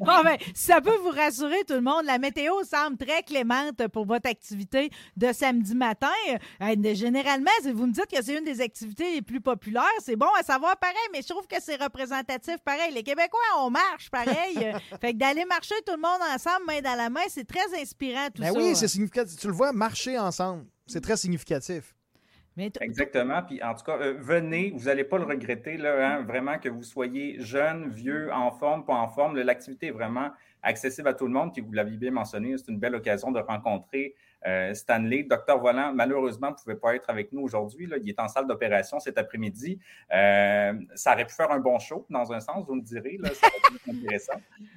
Bon, 0.00 0.22
ben, 0.22 0.36
si 0.54 0.64
ça 0.66 0.80
peut 0.80 0.96
vous 1.02 1.10
rassurer, 1.10 1.64
tout 1.66 1.74
le 1.74 1.80
monde, 1.80 2.04
la 2.04 2.18
météo 2.18 2.52
semble 2.64 2.96
très 2.96 3.22
clémente 3.22 3.86
pour 3.88 4.06
votre 4.06 4.28
activité 4.28 4.90
de 5.16 5.32
samedi 5.32 5.74
matin. 5.74 6.08
Euh, 6.62 6.94
généralement, 6.94 7.50
si 7.62 7.72
vous 7.72 7.86
me 7.86 7.92
dites 7.92 8.06
que 8.06 8.22
c'est 8.22 8.36
une 8.38 8.44
des 8.44 8.60
activités 8.60 9.12
les 9.14 9.22
plus 9.22 9.40
populaires, 9.40 9.84
c'est 10.00 10.16
bon 10.16 10.28
à 10.38 10.42
savoir 10.42 10.76
pareil, 10.78 10.96
mais 11.12 11.22
je 11.22 11.28
trouve 11.28 11.46
que 11.46 11.56
c'est 11.60 11.76
représentatif 11.82 12.56
pareil. 12.64 12.92
Les 12.94 13.02
Québécois, 13.02 13.40
on 13.58 13.70
marche 13.70 14.10
pareil. 14.10 14.56
Fait 15.00 15.12
que 15.12 15.18
d'aller 15.18 15.44
marcher 15.44 15.74
tout 15.86 15.94
le 15.94 16.00
monde 16.00 16.20
ensemble, 16.34 16.66
main 16.66 16.80
dans 16.80 16.96
la 16.96 17.10
main, 17.10 17.20
c'est 17.28 17.46
très 17.46 17.80
inspirant 17.80 18.28
tout 18.34 18.42
Ben 18.42 18.52
ça. 18.52 18.58
oui, 18.58 18.76
c'est 18.76 18.88
significatif. 18.88 19.38
Tu 19.38 19.46
le 19.48 19.54
vois 19.54 19.72
marcher 19.72 20.18
ensemble. 20.18 20.66
C'est 20.86 21.00
très 21.00 21.16
significatif. 21.16 21.95
Mais 22.56 22.72
Exactement. 22.80 23.42
Puis 23.42 23.62
en 23.62 23.74
tout 23.74 23.84
cas, 23.84 23.98
euh, 23.98 24.16
venez, 24.18 24.72
vous 24.74 24.84
n'allez 24.84 25.04
pas 25.04 25.18
le 25.18 25.24
regretter, 25.24 25.76
là, 25.76 26.16
hein, 26.18 26.22
vraiment 26.22 26.58
que 26.58 26.68
vous 26.70 26.82
soyez 26.82 27.36
jeune, 27.40 27.90
vieux, 27.90 28.32
en 28.32 28.50
forme, 28.50 28.84
pas 28.84 28.94
en 28.94 29.08
forme. 29.08 29.36
L'activité 29.36 29.88
est 29.88 29.92
vraiment 29.92 30.30
accessible 30.62 31.08
à 31.08 31.14
tout 31.14 31.26
le 31.26 31.32
monde. 31.32 31.52
Puis 31.52 31.60
vous 31.60 31.72
l'aviez 31.72 31.98
bien 31.98 32.10
mentionné, 32.10 32.56
c'est 32.56 32.68
une 32.68 32.78
belle 32.78 32.94
occasion 32.94 33.30
de 33.30 33.40
rencontrer 33.40 34.14
euh, 34.46 34.74
Stanley. 34.74 35.24
Docteur 35.24 35.58
Volant, 35.60 35.92
malheureusement, 35.94 36.50
ne 36.50 36.54
pouvait 36.54 36.76
pas 36.76 36.94
être 36.94 37.08
avec 37.10 37.32
nous 37.32 37.42
aujourd'hui. 37.42 37.88
Il 38.02 38.08
est 38.08 38.20
en 38.20 38.28
salle 38.28 38.46
d'opération 38.46 38.98
cet 39.00 39.18
après-midi. 39.18 39.78
Euh, 40.14 40.72
ça 40.94 41.12
aurait 41.14 41.24
pu 41.26 41.34
faire 41.34 41.50
un 41.50 41.58
bon 41.58 41.78
show, 41.78 42.06
dans 42.10 42.32
un 42.32 42.40
sens, 42.40 42.64
vous 42.66 42.74
me 42.74 42.82
direz. 42.82 43.16
Là, 43.20 43.30
ça 43.34 43.48
intéressant. 43.88 44.34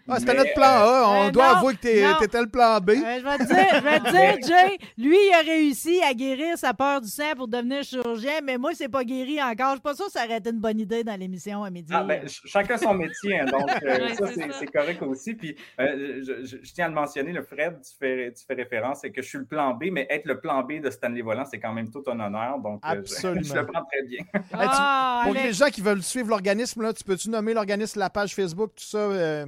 Ah, 0.07 0.19
c'était 0.19 0.34
notre 0.34 0.53
plan 0.53 0.64
A. 0.65 1.03
On 1.07 1.27
euh, 1.27 1.31
doit 1.31 1.48
non, 1.53 1.57
avouer 1.57 1.76
que 1.76 1.80
t'es- 1.81 2.02
non. 2.03 2.15
t'étais 2.19 2.41
le 2.41 2.48
plan 2.49 2.80
B. 2.80 2.90
Euh, 2.91 3.19
je 3.19 3.23
vais 3.23 3.38
te 3.38 3.44
dire, 3.44 3.68
je 3.76 3.84
vais 3.84 3.99
te 3.99 4.11
dire, 4.11 4.48
Jay, 4.48 4.77
lui, 4.98 5.18
il 5.18 5.34
a 5.34 5.41
réussi 5.41 6.02
à 6.03 6.14
guérir 6.14 6.57
sa 6.57 6.73
peur 6.73 7.02
du 7.02 7.07
sang 7.07 7.34
pour 7.36 7.48
devenir 7.48 7.84
chirurgien, 7.84 8.41
mais 8.44 8.57
moi, 8.57 8.72
c'est 8.73 8.90
pas 8.90 9.03
guéri 9.03 9.41
encore. 9.41 9.69
Je 9.69 9.73
suis 9.76 9.81
pas 9.81 9.95
sûre 9.95 10.06
que 10.06 10.11
ça 10.11 10.26
aurait 10.26 10.38
été 10.38 10.49
une 10.49 10.60
bonne 10.60 10.80
idée 10.80 11.03
dans 11.03 11.15
l'émission 11.19 11.64
à 11.64 11.69
midi. 11.69 11.91
Ah, 11.95 12.03
ben, 12.03 12.22
ch- 12.22 12.41
chacun 12.45 12.77
son 12.77 12.94
métier, 12.94 13.40
hein, 13.40 13.45
donc 13.45 13.69
euh, 13.84 13.99
Ouais, 13.99 14.14
ça, 14.15 14.27
c'est 14.27 14.34
c'est 14.36 14.52
ça. 14.52 14.57
c'est 14.60 14.68
correct 14.68 15.02
aussi. 15.03 15.34
Puis 15.36 15.56
euh, 15.80 16.22
je, 16.22 16.45
je- 16.45 16.57
je 16.64 16.73
tiens 16.73 16.86
à 16.86 16.90
le 16.90 16.95
mentionner, 16.95 17.31
le 17.31 17.44
Fred, 17.44 17.80
tu 17.81 17.91
fais, 17.98 18.34
tu 18.34 18.44
fais 18.45 18.53
référence, 18.53 18.99
c'est 19.02 19.11
que 19.11 19.22
je 19.22 19.27
suis 19.27 19.38
le 19.38 19.45
plan 19.49 19.73
B, 19.73 19.85
mais 19.91 20.07
être 20.09 20.26
le 20.26 20.39
plan 20.39 20.63
B 20.63 20.80
de 20.80 20.89
Stanley 20.89 21.21
Volant, 21.21 21.43
c'est 21.45 21.59
quand 21.59 21.73
même 21.73 21.89
tout 21.89 22.03
un 22.07 22.19
honneur. 22.19 22.59
Donc, 22.59 22.81
euh, 22.85 22.93
je- 22.95 22.99
Absolument. 22.99 23.41
je, 23.43 23.53
le 23.55 23.65
prends 23.65 23.84
très 23.85 24.03
bien. 24.03 24.19
Ah, 24.53 25.21
Pour 25.26 25.34
les 25.34 25.51
gens 25.51 25.67
qui 25.67 25.81
veulent 25.81 26.03
suivre 26.03 26.30
l'organisme, 26.30 26.81
là, 26.84 26.93
tu 26.93 27.03
peux-tu 27.03 27.30
nommer 27.30 27.53
l'organisme, 27.53 27.99
la 27.99 28.09
page 28.09 28.34
Facebook, 28.35 28.71
tout 28.76 28.84
ça? 28.85 28.97
euh, 28.99 29.45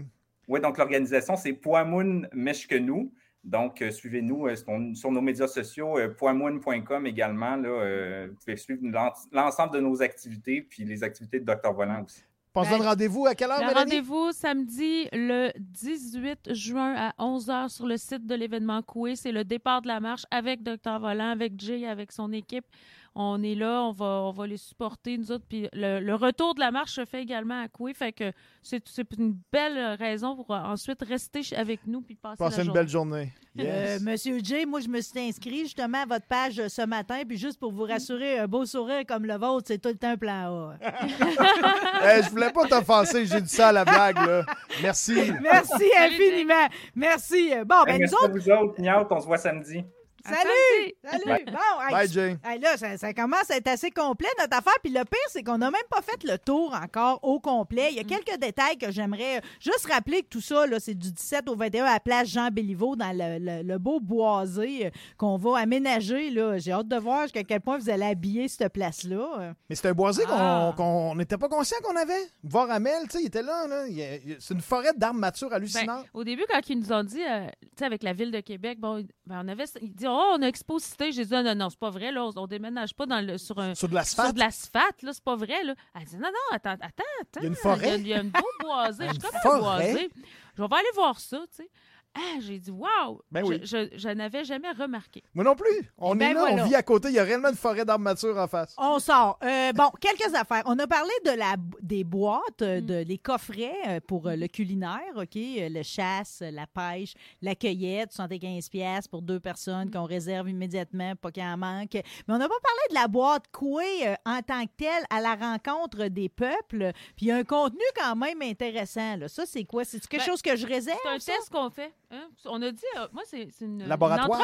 Oui, 0.48 0.60
donc 0.60 0.78
l'organisation, 0.78 1.36
c'est 1.38 1.54
Poamoun 1.54 2.28
Meshkenou. 2.34 3.14
Donc, 3.44 3.82
euh, 3.82 3.90
suivez-nous 3.90 4.48
euh, 4.48 4.56
sur, 4.56 4.68
sur 4.94 5.12
nos 5.12 5.22
médias 5.22 5.48
sociaux, 5.48 5.98
euh, 5.98 6.10
poamoun.com 6.10 7.08
également. 7.08 7.56
Là, 7.56 7.70
euh, 7.70 8.28
vous 8.30 8.36
pouvez 8.36 8.58
suivre 8.58 8.82
l'en- 8.84 9.14
l'ensemble 9.32 9.74
de 9.74 9.80
nos 9.80 10.02
activités, 10.04 10.62
puis 10.62 10.84
les 10.84 11.04
activités 11.04 11.40
de 11.40 11.46
Dr. 11.46 11.74
Volant 11.74 12.04
aussi. 12.04 12.24
On 12.54 12.66
se 12.66 12.70
donne 12.70 12.82
rendez-vous 12.82 13.26
à 13.28 13.34
quelle 13.36 13.50
heure, 13.50 13.62
Le 13.62 13.68
Mélanie? 13.68 13.92
rendez-vous 13.92 14.32
samedi 14.34 15.08
le 15.14 15.52
18 15.58 16.54
juin 16.54 16.94
à 16.98 17.14
11h 17.18 17.70
sur 17.70 17.88
le 17.88 17.96
site 17.96 18.26
de 18.26 18.36
l'événement 18.36 18.82
Coué. 18.82 19.16
C'est 19.16 19.32
le 19.32 19.46
départ 19.46 19.82
de 19.82 19.88
la 19.88 20.02
marche 20.02 20.26
avec 20.32 20.62
Dr. 20.62 21.00
Volant, 21.00 21.30
avec 21.32 21.60
Jay, 21.60 21.88
avec 21.88 22.12
son 22.12 22.32
équipe. 22.34 22.66
On 23.14 23.44
est 23.44 23.56
là, 23.56 23.82
on 23.84 23.92
va, 23.92 24.06
on 24.06 24.32
va 24.32 24.48
les 24.48 24.56
supporter, 24.56 25.18
nous 25.18 25.34
autres. 25.34 25.44
Puis 25.48 25.68
le, 25.74 26.00
le 26.00 26.16
retour 26.16 26.56
de 26.56 26.62
la 26.62 26.72
marche 26.72 26.94
se 26.94 27.04
fait 27.04 27.22
également 27.22 27.62
à 27.62 27.68
Coué. 27.68 27.94
Fait 27.94 28.14
que 28.14 28.32
c'est 28.64 28.82
une 29.18 29.36
belle 29.52 29.96
raison 29.96 30.36
pour 30.36 30.52
euh, 30.52 30.60
ensuite 30.60 31.02
rester 31.02 31.42
avec 31.58 31.86
nous 31.88 32.02
puis 32.02 32.16
passer, 32.16 32.38
Passez 32.38 32.64
la 32.64 32.64
une 32.64 32.66
journée. 32.68 32.80
belle 32.80 32.90
journée. 32.90 33.34
Euh. 33.60 34.00
Monsieur 34.02 34.40
Jay, 34.42 34.66
moi, 34.66 34.80
je 34.80 34.88
me 34.88 35.02
suis 35.02 35.20
inscrit 35.20 35.60
justement 35.64 36.04
à 36.04 36.06
votre 36.06 36.26
page 36.26 36.58
euh, 36.60 36.70
ce 36.70 36.84
matin, 36.86 37.22
puis 37.28 37.38
juste 37.38 37.60
pour 37.60 37.74
vous 37.74 37.84
rassurer, 37.84 38.40
un 38.40 38.48
beau 38.48 38.66
sourire 38.66 39.04
comme 39.06 39.26
le 39.26 39.36
vôtre, 39.36 39.68
c'est 39.68 39.80
tout 39.80 39.90
le 39.90 39.98
temps 39.98 40.12
un 40.12 40.18
plan 40.18 40.72
A. 40.72 40.78
Je 42.24 42.30
voulais 42.30 42.52
pas 42.54 42.66
t'offenser, 42.66 43.26
j'ai 43.26 43.42
dit 43.42 43.50
ça 43.50 43.70
à 43.70 43.72
la 43.74 43.84
blague. 43.84 44.16
Là. 44.26 44.46
Merci. 44.82 45.34
Merci 45.42 45.84
infiniment. 46.00 46.68
Merci. 46.96 47.50
Bon, 47.66 47.84
ben, 47.86 47.94
nous 47.94 48.00
Merci 48.00 48.16
à 48.16 48.24
autres, 48.24 48.40
vous 48.40 48.50
autres. 48.50 49.08
On 49.16 49.20
se 49.20 49.26
voit 49.26 49.38
samedi. 49.38 49.84
Salut! 50.24 50.94
Salut! 51.04 51.46
Bon, 51.46 51.82
hey, 51.88 51.92
Bye, 51.92 52.08
Jay. 52.12 52.38
Hey, 52.44 52.60
là, 52.60 52.78
ça, 52.78 52.98
ça 52.98 53.14
commence 53.14 53.50
à 53.50 53.58
être 53.58 53.68
assez 53.68 53.92
complet, 53.92 54.28
notre 54.40 54.58
affaire. 54.58 54.74
Puis 54.84 54.92
le 54.92 55.04
pire, 55.04 55.20
c'est 55.30 55.44
qu'on 55.44 55.58
n'a 55.58 55.72
même 55.72 55.82
pas 55.90 56.02
fait 56.02 56.24
le 56.24 56.38
tour 56.38 56.74
encore 56.74 57.20
au 57.24 57.40
complet. 57.40 57.88
Il 57.92 57.98
y 57.98 58.00
a 58.00 58.04
quelques 58.04 58.38
détails 58.40 58.78
que 58.78 58.92
j'aimerais 58.92 59.38
euh, 59.38 59.42
juste 59.60 59.88
rappeler 59.92 60.22
que 60.22 60.28
tout 60.28 60.42
ça, 60.42 60.66
là, 60.68 60.80
c'est 60.80 60.94
du 60.94 61.12
17 61.12 61.50
au 61.50 61.56
21 61.56 61.86
à 61.86 61.94
la 61.94 62.00
place 62.00 62.28
Jean 62.30 62.50
Béliveau, 62.52 62.96
dans 62.96 63.12
le, 63.12 63.40
le- 63.40 63.64
le 63.64 63.78
beau 63.78 64.00
boisé 64.00 64.88
euh, 64.88 64.90
qu'on 65.18 65.38
va 65.38 65.60
aménager. 65.60 66.30
là. 66.30 66.58
J'ai 66.58 66.72
hâte 66.72 66.88
de 66.88 66.98
voir 66.98 67.24
jusqu'à 67.24 67.44
quel 67.44 67.62
point 67.62 67.78
vous 67.78 67.90
allez 67.90 68.06
habiller 68.06 68.48
cette 68.48 68.72
place-là. 68.74 69.30
Euh, 69.40 69.54
Mais 69.70 69.76
c'est 69.76 69.88
un 69.90 69.94
boisé 69.94 70.24
qu'on 70.26 70.32
Ah. 70.38 70.74
qu'on 70.78 71.16
n'était 71.16 71.38
pas 71.38 71.50
conscient 71.50 71.78
qu'on 71.84 71.96
avait. 71.96 72.14
Voir 72.44 72.70
Amel, 72.72 73.04
tu 73.04 73.18
sais, 73.18 73.24
il 73.24 73.28
était 73.28 73.42
là. 73.44 73.68
là. 73.68 73.88
Il 73.88 73.98
il 73.98 74.38
C'est 74.40 74.54
une 74.54 74.62
forêt 74.62 74.94
d'arbres 74.96 75.20
matures 75.20 75.50
Ben, 75.50 75.56
hallucinantes. 75.58 76.06
au 76.14 76.24
début, 76.24 76.44
quand 76.50 76.62
ils 76.70 76.80
nous 76.80 76.92
ont 76.94 77.04
dit, 77.04 77.22
euh, 77.24 77.48
tu 77.62 77.68
sais, 77.80 77.86
avec 77.86 78.04
la 78.04 78.14
ville 78.14 78.32
de 78.32 78.40
Québec, 78.40 78.80
bon, 78.80 79.04
ben, 79.26 79.42
on 79.44 79.48
avait, 79.48 79.66
ils 79.82 79.94
disent, 79.94 80.08
oh, 80.12 80.36
on 80.38 80.42
a 80.42 80.48
Expo 80.48 80.80
Cité. 80.80 81.12
J'ai 81.12 81.26
dit, 81.26 81.34
non, 81.34 81.44
non, 81.44 81.56
non, 81.56 81.70
c'est 81.70 81.80
pas 81.80 81.90
vrai, 81.90 82.12
là, 82.12 82.26
on, 82.26 82.32
on 82.36 82.48
déménage 82.48 82.94
pas 82.94 83.06
dans 83.06 83.26
le, 83.26 83.38
sur 83.38 83.58
un. 83.60 83.76
Sur 83.76 83.88
de 83.88 83.92
Sur 83.92 83.96
l'asphalte. 83.96 84.34
de 84.36 84.40
l'asphalte, 84.40 85.02
là, 85.04 85.14
c'est 85.14 85.24
pas 85.24 85.36
vrai, 85.36 85.64
là. 85.64 85.76
Elle 85.96 86.06
dit, 86.06 86.16
non, 86.16 86.28
non, 86.28 86.56
attends, 86.56 86.72
attends, 86.72 87.04
attends. 87.22 87.40
Il 87.40 87.44
y 87.44 87.46
a 87.46 87.50
une 87.50 87.56
forêt? 87.56 87.88
Il 87.88 87.90
y 87.90 87.92
a, 87.92 87.98
il 87.98 88.08
y 88.08 88.14
a 88.14 88.22
une 88.22 88.30
beau 88.30 88.40
boisé. 88.62 89.06
Je 89.08 89.12
suis 89.14 89.22
comme 89.22 89.54
un 89.56 89.60
boisé. 89.60 90.10
Je 90.58 90.62
vais 90.62 90.76
aller 90.76 90.92
voir 90.96 91.20
ça, 91.20 91.40
tu 91.50 91.64
sais. 91.64 91.70
Ah, 92.14 92.40
j'ai 92.42 92.60
dit, 92.60 92.72
waouh! 92.72 93.22
Ben 93.32 93.42
oui. 93.46 93.60
Je, 93.64 93.88
je, 93.94 93.98
je 93.98 94.10
n'avais 94.10 94.44
jamais 94.44 94.70
remarqué. 94.72 95.24
Moi 95.34 95.46
non 95.46 95.56
plus. 95.56 95.92
On 95.98 96.14
Ben 96.14 96.32
est 96.32 96.34
là, 96.34 96.40
voilà. 96.42 96.64
on 96.64 96.68
vit 96.68 96.76
à 96.76 96.84
côté. 96.84 97.08
Il 97.08 97.14
y 97.16 97.20
a 97.20 97.24
réellement 97.24 97.48
une 97.50 97.56
forêt 97.56 97.86
d'arbres 97.86 98.04
matures 98.04 98.38
en 98.38 98.48
face. 98.48 98.76
On 98.78 99.00
sort. 99.00 99.40
Euh, 99.44 99.72
bon, 99.72 99.90
quelques 100.00 100.34
affaires. 100.36 100.64
On 100.66 100.78
a 100.78 100.88
parlé 100.88 101.12
de 101.26 101.32
la, 101.32 101.56
des 101.82 102.04
boîtes, 102.04 102.42
Mm. 102.62 102.64
euh, 102.66 102.82
de, 102.82 102.94
les 103.08 103.18
coffrets 103.18 103.74
euh, 103.88 104.00
pour 104.06 104.30
le 104.30 104.48
culinaire, 104.48 105.00
OK? 105.16 105.36
Le 105.36 105.84
chasse, 105.84 106.44
la 106.52 106.68
pêche, 106.68 107.14
la 107.42 107.56
cueillette, 107.56 108.12
75 108.12 108.68
pièces 108.70 109.08
pour 109.08 109.22
deux 109.22 109.40
personnes 109.40 109.88
Mm. 109.88 109.92
qu'on 109.92 110.04
réserve 110.06 110.50
immédiatement, 110.50 111.16
pas 111.16 111.32
qu'il 111.32 111.44
en 111.44 111.56
manque. 111.58 111.94
Mais 111.94 112.04
on 112.34 112.38
n'a 112.38 112.50
pas 112.50 112.60
parlé 112.62 112.82
de 112.90 112.96
la 112.96 113.08
boîte 113.08 113.46
couée 113.54 114.08
euh, 114.08 114.16
en 114.26 114.42
tant 114.42 114.64
que 114.66 114.72
telle 114.76 115.04
à 115.10 115.22
la 115.22 115.36
rencontre 115.36 116.08
des 116.08 116.28
peuples. 116.28 116.92
Puis 117.16 117.26
il 117.26 117.28
y 117.28 117.32
a 117.32 117.38
un 117.38 117.44
contenu 117.46 117.80
quand 117.96 118.16
même 118.18 118.42
intéressant. 118.42 119.16
Là. 119.16 119.28
Ça, 119.30 119.46
c'est 119.46 119.64
quoi? 119.64 119.86
C'est 119.86 120.06
quelque 120.06 120.22
Ben, 120.22 120.26
chose 120.30 120.42
que 120.42 120.56
je 120.58 120.68
réserve? 120.68 120.98
C'est 121.04 121.10
un 121.10 121.20
ça? 121.20 121.32
test 121.38 121.50
qu'on 121.50 121.70
fait. 121.70 121.94
Hein? 122.12 122.28
On 122.46 122.62
a 122.62 122.72
dit, 122.72 122.84
euh, 122.98 123.08
moi, 123.14 123.24
c'est 123.26 123.50
une, 123.62 123.82
une 123.82 123.88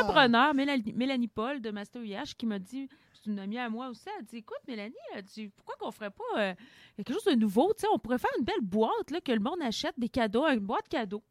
entrepreneur, 0.02 0.54
Mélanie, 0.54 0.94
Mélanie 0.94 1.28
Paul 1.28 1.62
de 1.62 1.70
Master 1.72 2.04
IH, 2.04 2.34
qui 2.38 2.46
m'a 2.46 2.60
dit, 2.60 2.88
c'est 3.14 3.30
une 3.30 3.40
amie 3.40 3.58
à 3.60 3.70
moi 3.70 3.90
aussi, 3.90 4.06
elle 4.18 4.26
dit, 4.26 4.38
écoute, 4.38 4.58
Mélanie, 4.68 4.96
elle 5.14 5.24
dit, 5.24 5.50
pourquoi 5.50 5.76
qu'on 5.80 5.92
ferait 5.92 6.10
pas 6.12 6.24
euh, 6.38 6.54
quelque 6.96 7.14
chose 7.14 7.26
de 7.26 7.34
nouveau? 7.36 7.74
Tu 7.74 7.82
sais, 7.82 7.88
on 7.94 8.00
pourrait 8.00 8.18
faire 8.18 8.32
une 8.40 8.46
belle 8.46 8.62
boîte 8.62 9.12
là, 9.12 9.22
que 9.22 9.32
le 9.32 9.40
monde 9.40 9.62
achète 9.62 9.94
des 9.98 10.10
cadeaux, 10.10 10.46
une 10.48 10.60
boîte 10.60 10.88
cadeau. 10.90 11.24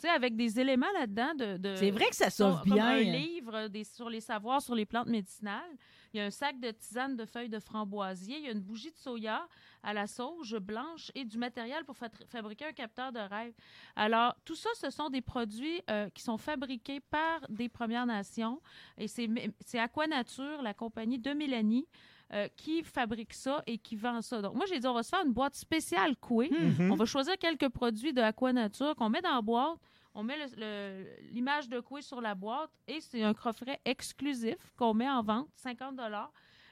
Tu 0.00 0.06
sais, 0.06 0.08
avec 0.14 0.34
des 0.34 0.58
éléments 0.58 0.90
là-dedans 0.98 1.34
de. 1.34 1.56
de- 1.58 1.76
C'est 1.76 1.90
vrai 1.90 2.06
que 2.08 2.16
ça 2.16 2.30
sauve 2.30 2.60
comme 2.62 2.72
bien. 2.72 2.86
un 2.88 3.00
livre 3.00 3.68
des, 3.68 3.84
sur 3.84 4.08
les 4.08 4.20
savoirs 4.22 4.62
sur 4.62 4.74
les 4.74 4.86
plantes 4.86 5.08
médicinales. 5.08 5.60
Il 6.12 6.18
y 6.18 6.20
a 6.20 6.26
un 6.26 6.30
sac 6.30 6.58
de 6.60 6.70
tisane 6.72 7.16
de 7.16 7.24
feuilles 7.24 7.48
de 7.48 7.60
framboisier. 7.60 8.38
Il 8.38 8.44
y 8.44 8.48
a 8.48 8.52
une 8.52 8.60
bougie 8.60 8.90
de 8.90 8.96
soya 8.96 9.46
à 9.82 9.92
la 9.94 10.06
sauge 10.06 10.56
blanche 10.58 11.10
et 11.14 11.24
du 11.24 11.38
matériel 11.38 11.84
pour 11.84 11.96
fa- 11.96 12.08
fabriquer 12.28 12.66
un 12.66 12.72
capteur 12.72 13.12
de 13.12 13.18
rêve. 13.20 13.52
Alors, 13.96 14.34
tout 14.44 14.56
ça, 14.56 14.68
ce 14.74 14.90
sont 14.90 15.08
des 15.08 15.20
produits 15.22 15.80
euh, 15.88 16.08
qui 16.10 16.22
sont 16.22 16.36
fabriqués 16.36 17.00
par 17.00 17.40
des 17.48 17.68
Premières 17.68 18.06
Nations. 18.06 18.60
Et 18.98 19.06
c'est 19.08 19.78
Aquanature, 19.78 20.62
la 20.62 20.74
compagnie 20.74 21.18
de 21.18 21.30
Mélanie, 21.32 21.86
euh, 22.32 22.48
qui 22.56 22.82
fabrique 22.82 23.32
ça 23.34 23.62
et 23.66 23.78
qui 23.78 23.96
vend 23.96 24.20
ça. 24.22 24.40
Donc, 24.42 24.54
moi, 24.54 24.66
j'ai 24.66 24.78
dit, 24.78 24.86
on 24.86 24.94
va 24.94 25.02
se 25.02 25.08
faire 25.10 25.24
une 25.24 25.32
boîte 25.32 25.54
spéciale 25.54 26.16
couée. 26.16 26.50
Mhm. 26.50 26.92
On 26.92 26.94
va 26.94 27.04
choisir 27.04 27.36
quelques 27.38 27.68
produits 27.68 28.12
de 28.12 28.20
Aquanature 28.20 28.94
qu'on 28.96 29.08
met 29.10 29.20
dans 29.20 29.34
la 29.34 29.42
boîte. 29.42 29.78
On 30.14 30.22
met 30.22 30.36
l'image 31.30 31.68
de 31.68 31.80
coué 31.80 32.02
sur 32.02 32.20
la 32.20 32.34
boîte 32.34 32.70
et 32.88 33.00
c'est 33.00 33.22
un 33.22 33.34
coffret 33.34 33.80
exclusif 33.84 34.56
qu'on 34.76 34.92
met 34.94 35.08
en 35.08 35.22
vente, 35.22 35.48
50 35.54 35.98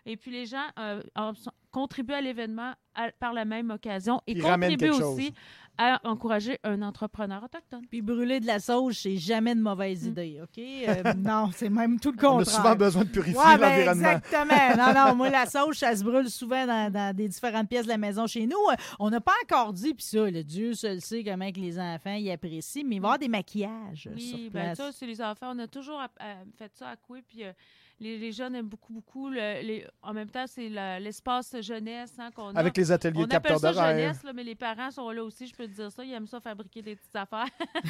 Et 0.07 0.17
puis 0.17 0.31
les 0.31 0.47
gens 0.47 0.67
euh, 0.79 1.03
en- 1.15 1.33
contribuent 1.71 2.15
à 2.15 2.21
l'événement 2.21 2.73
par 3.21 3.33
la 3.33 3.45
même 3.45 3.71
occasion 3.71 4.21
et 4.27 4.33
Ils 4.33 4.43
contribuent 4.77 4.91
aussi 5.13 5.35
à 5.79 6.01
encourager 6.05 6.59
un 6.65 6.83
entrepreneur 6.83 7.43
autochtone. 7.43 7.83
Puis 7.89 8.03
brûler 8.03 8.41
de 8.41 8.47
la 8.47 8.59
sauge, 8.59 8.97
c'est 9.01 9.17
jamais 9.17 9.53
une 9.53 9.61
mauvaise 9.61 10.05
idée, 10.07 10.41
OK? 10.43 10.59
Euh, 10.59 11.15
non, 11.17 11.51
c'est 11.55 11.71
même 11.71 12.01
tout 12.01 12.11
le 12.13 12.19
On 12.27 12.39
a 12.39 12.39
contraire. 12.39 12.55
souvent 12.57 12.75
besoin 12.77 13.05
de 13.05 13.09
purifier 13.11 13.39
Ouais, 13.39 13.57
ben, 13.59 13.69
l'environnement. 13.87 14.09
exactement. 14.11 14.77
Non, 14.77 14.93
non, 15.07 15.15
moi, 15.15 15.31
la 15.31 15.47
sauge, 15.51 15.77
ça 15.77 15.95
se 15.95 16.03
brûle 16.03 16.29
souvent 16.29 16.67
dans, 16.67 16.93
dans 16.93 17.15
des 17.17 17.29
différentes 17.29 17.69
pièces 17.69 17.85
de 17.85 17.91
la 17.91 17.99
maison 17.99 18.27
chez 18.27 18.47
nous. 18.47 18.59
Euh, 18.73 18.75
On 18.99 19.09
n'a 19.11 19.21
pas 19.21 19.35
encore 19.45 19.73
dit, 19.73 19.95
puis 19.95 20.05
ça, 20.05 20.29
le 20.29 20.43
Dieu 20.43 20.75
seul 20.75 21.01
sait 21.01 21.23
comment 21.23 21.51
que 21.53 21.61
les 21.61 21.79
enfants 21.79 22.15
y 22.15 22.31
apprécient, 22.31 22.83
mais 22.85 22.97
il 22.97 23.01
va 23.01 23.07
y 23.07 23.09
avoir 23.09 23.19
des 23.21 23.29
maquillages 23.29 24.09
euh, 24.13 24.19
sur 24.19 24.37
Oui, 24.37 24.51
ben 24.53 24.75
place. 24.75 24.79
ça, 24.79 24.91
c'est 24.93 25.07
les 25.07 25.23
enfants. 25.23 25.53
On 25.55 25.59
a 25.61 25.67
toujours 25.69 26.01
euh, 26.01 26.35
fait 26.59 26.73
ça 26.75 26.89
à 26.89 26.97
coué. 26.97 27.23
Puis 27.23 27.45
euh, 27.45 27.53
les, 28.01 28.17
les 28.19 28.33
jeunes 28.33 28.55
aiment 28.55 28.69
beaucoup, 28.69 28.93
beaucoup. 28.93 29.29
le- 29.29 29.61
les, 29.63 29.87
en 30.03 30.13
même 30.13 30.31
temps, 30.31 30.47
c'est 30.47 30.69
l'espace 31.01 31.61
jeunesse 31.61 32.15
hein, 32.19 32.31
qu'on 32.31 32.55
a. 32.55 32.59
Avec 32.61 32.77
les 32.77 32.93
ateliers 32.93 33.23
on 33.25 33.27
de 33.27 33.35
appelle 33.35 33.53
capteurs 33.53 33.61
ça 33.61 33.73
de 33.73 33.79
rêve. 33.79 33.99
jeunesse, 34.01 34.23
là, 34.23 34.33
mais 34.33 34.45
les 34.45 34.55
parents 34.55 34.91
sont 34.91 35.11
là 35.11 35.25
aussi, 35.25 35.47
je 35.47 35.55
peux 35.55 35.67
te 35.67 35.73
dire 35.73 35.91
ça. 35.91 36.05
Ils 36.05 36.13
aiment 36.13 36.27
ça 36.27 36.41
fabriquer 36.41 36.81
des 36.83 36.95
petites 36.97 37.17
affaires. 37.17 37.47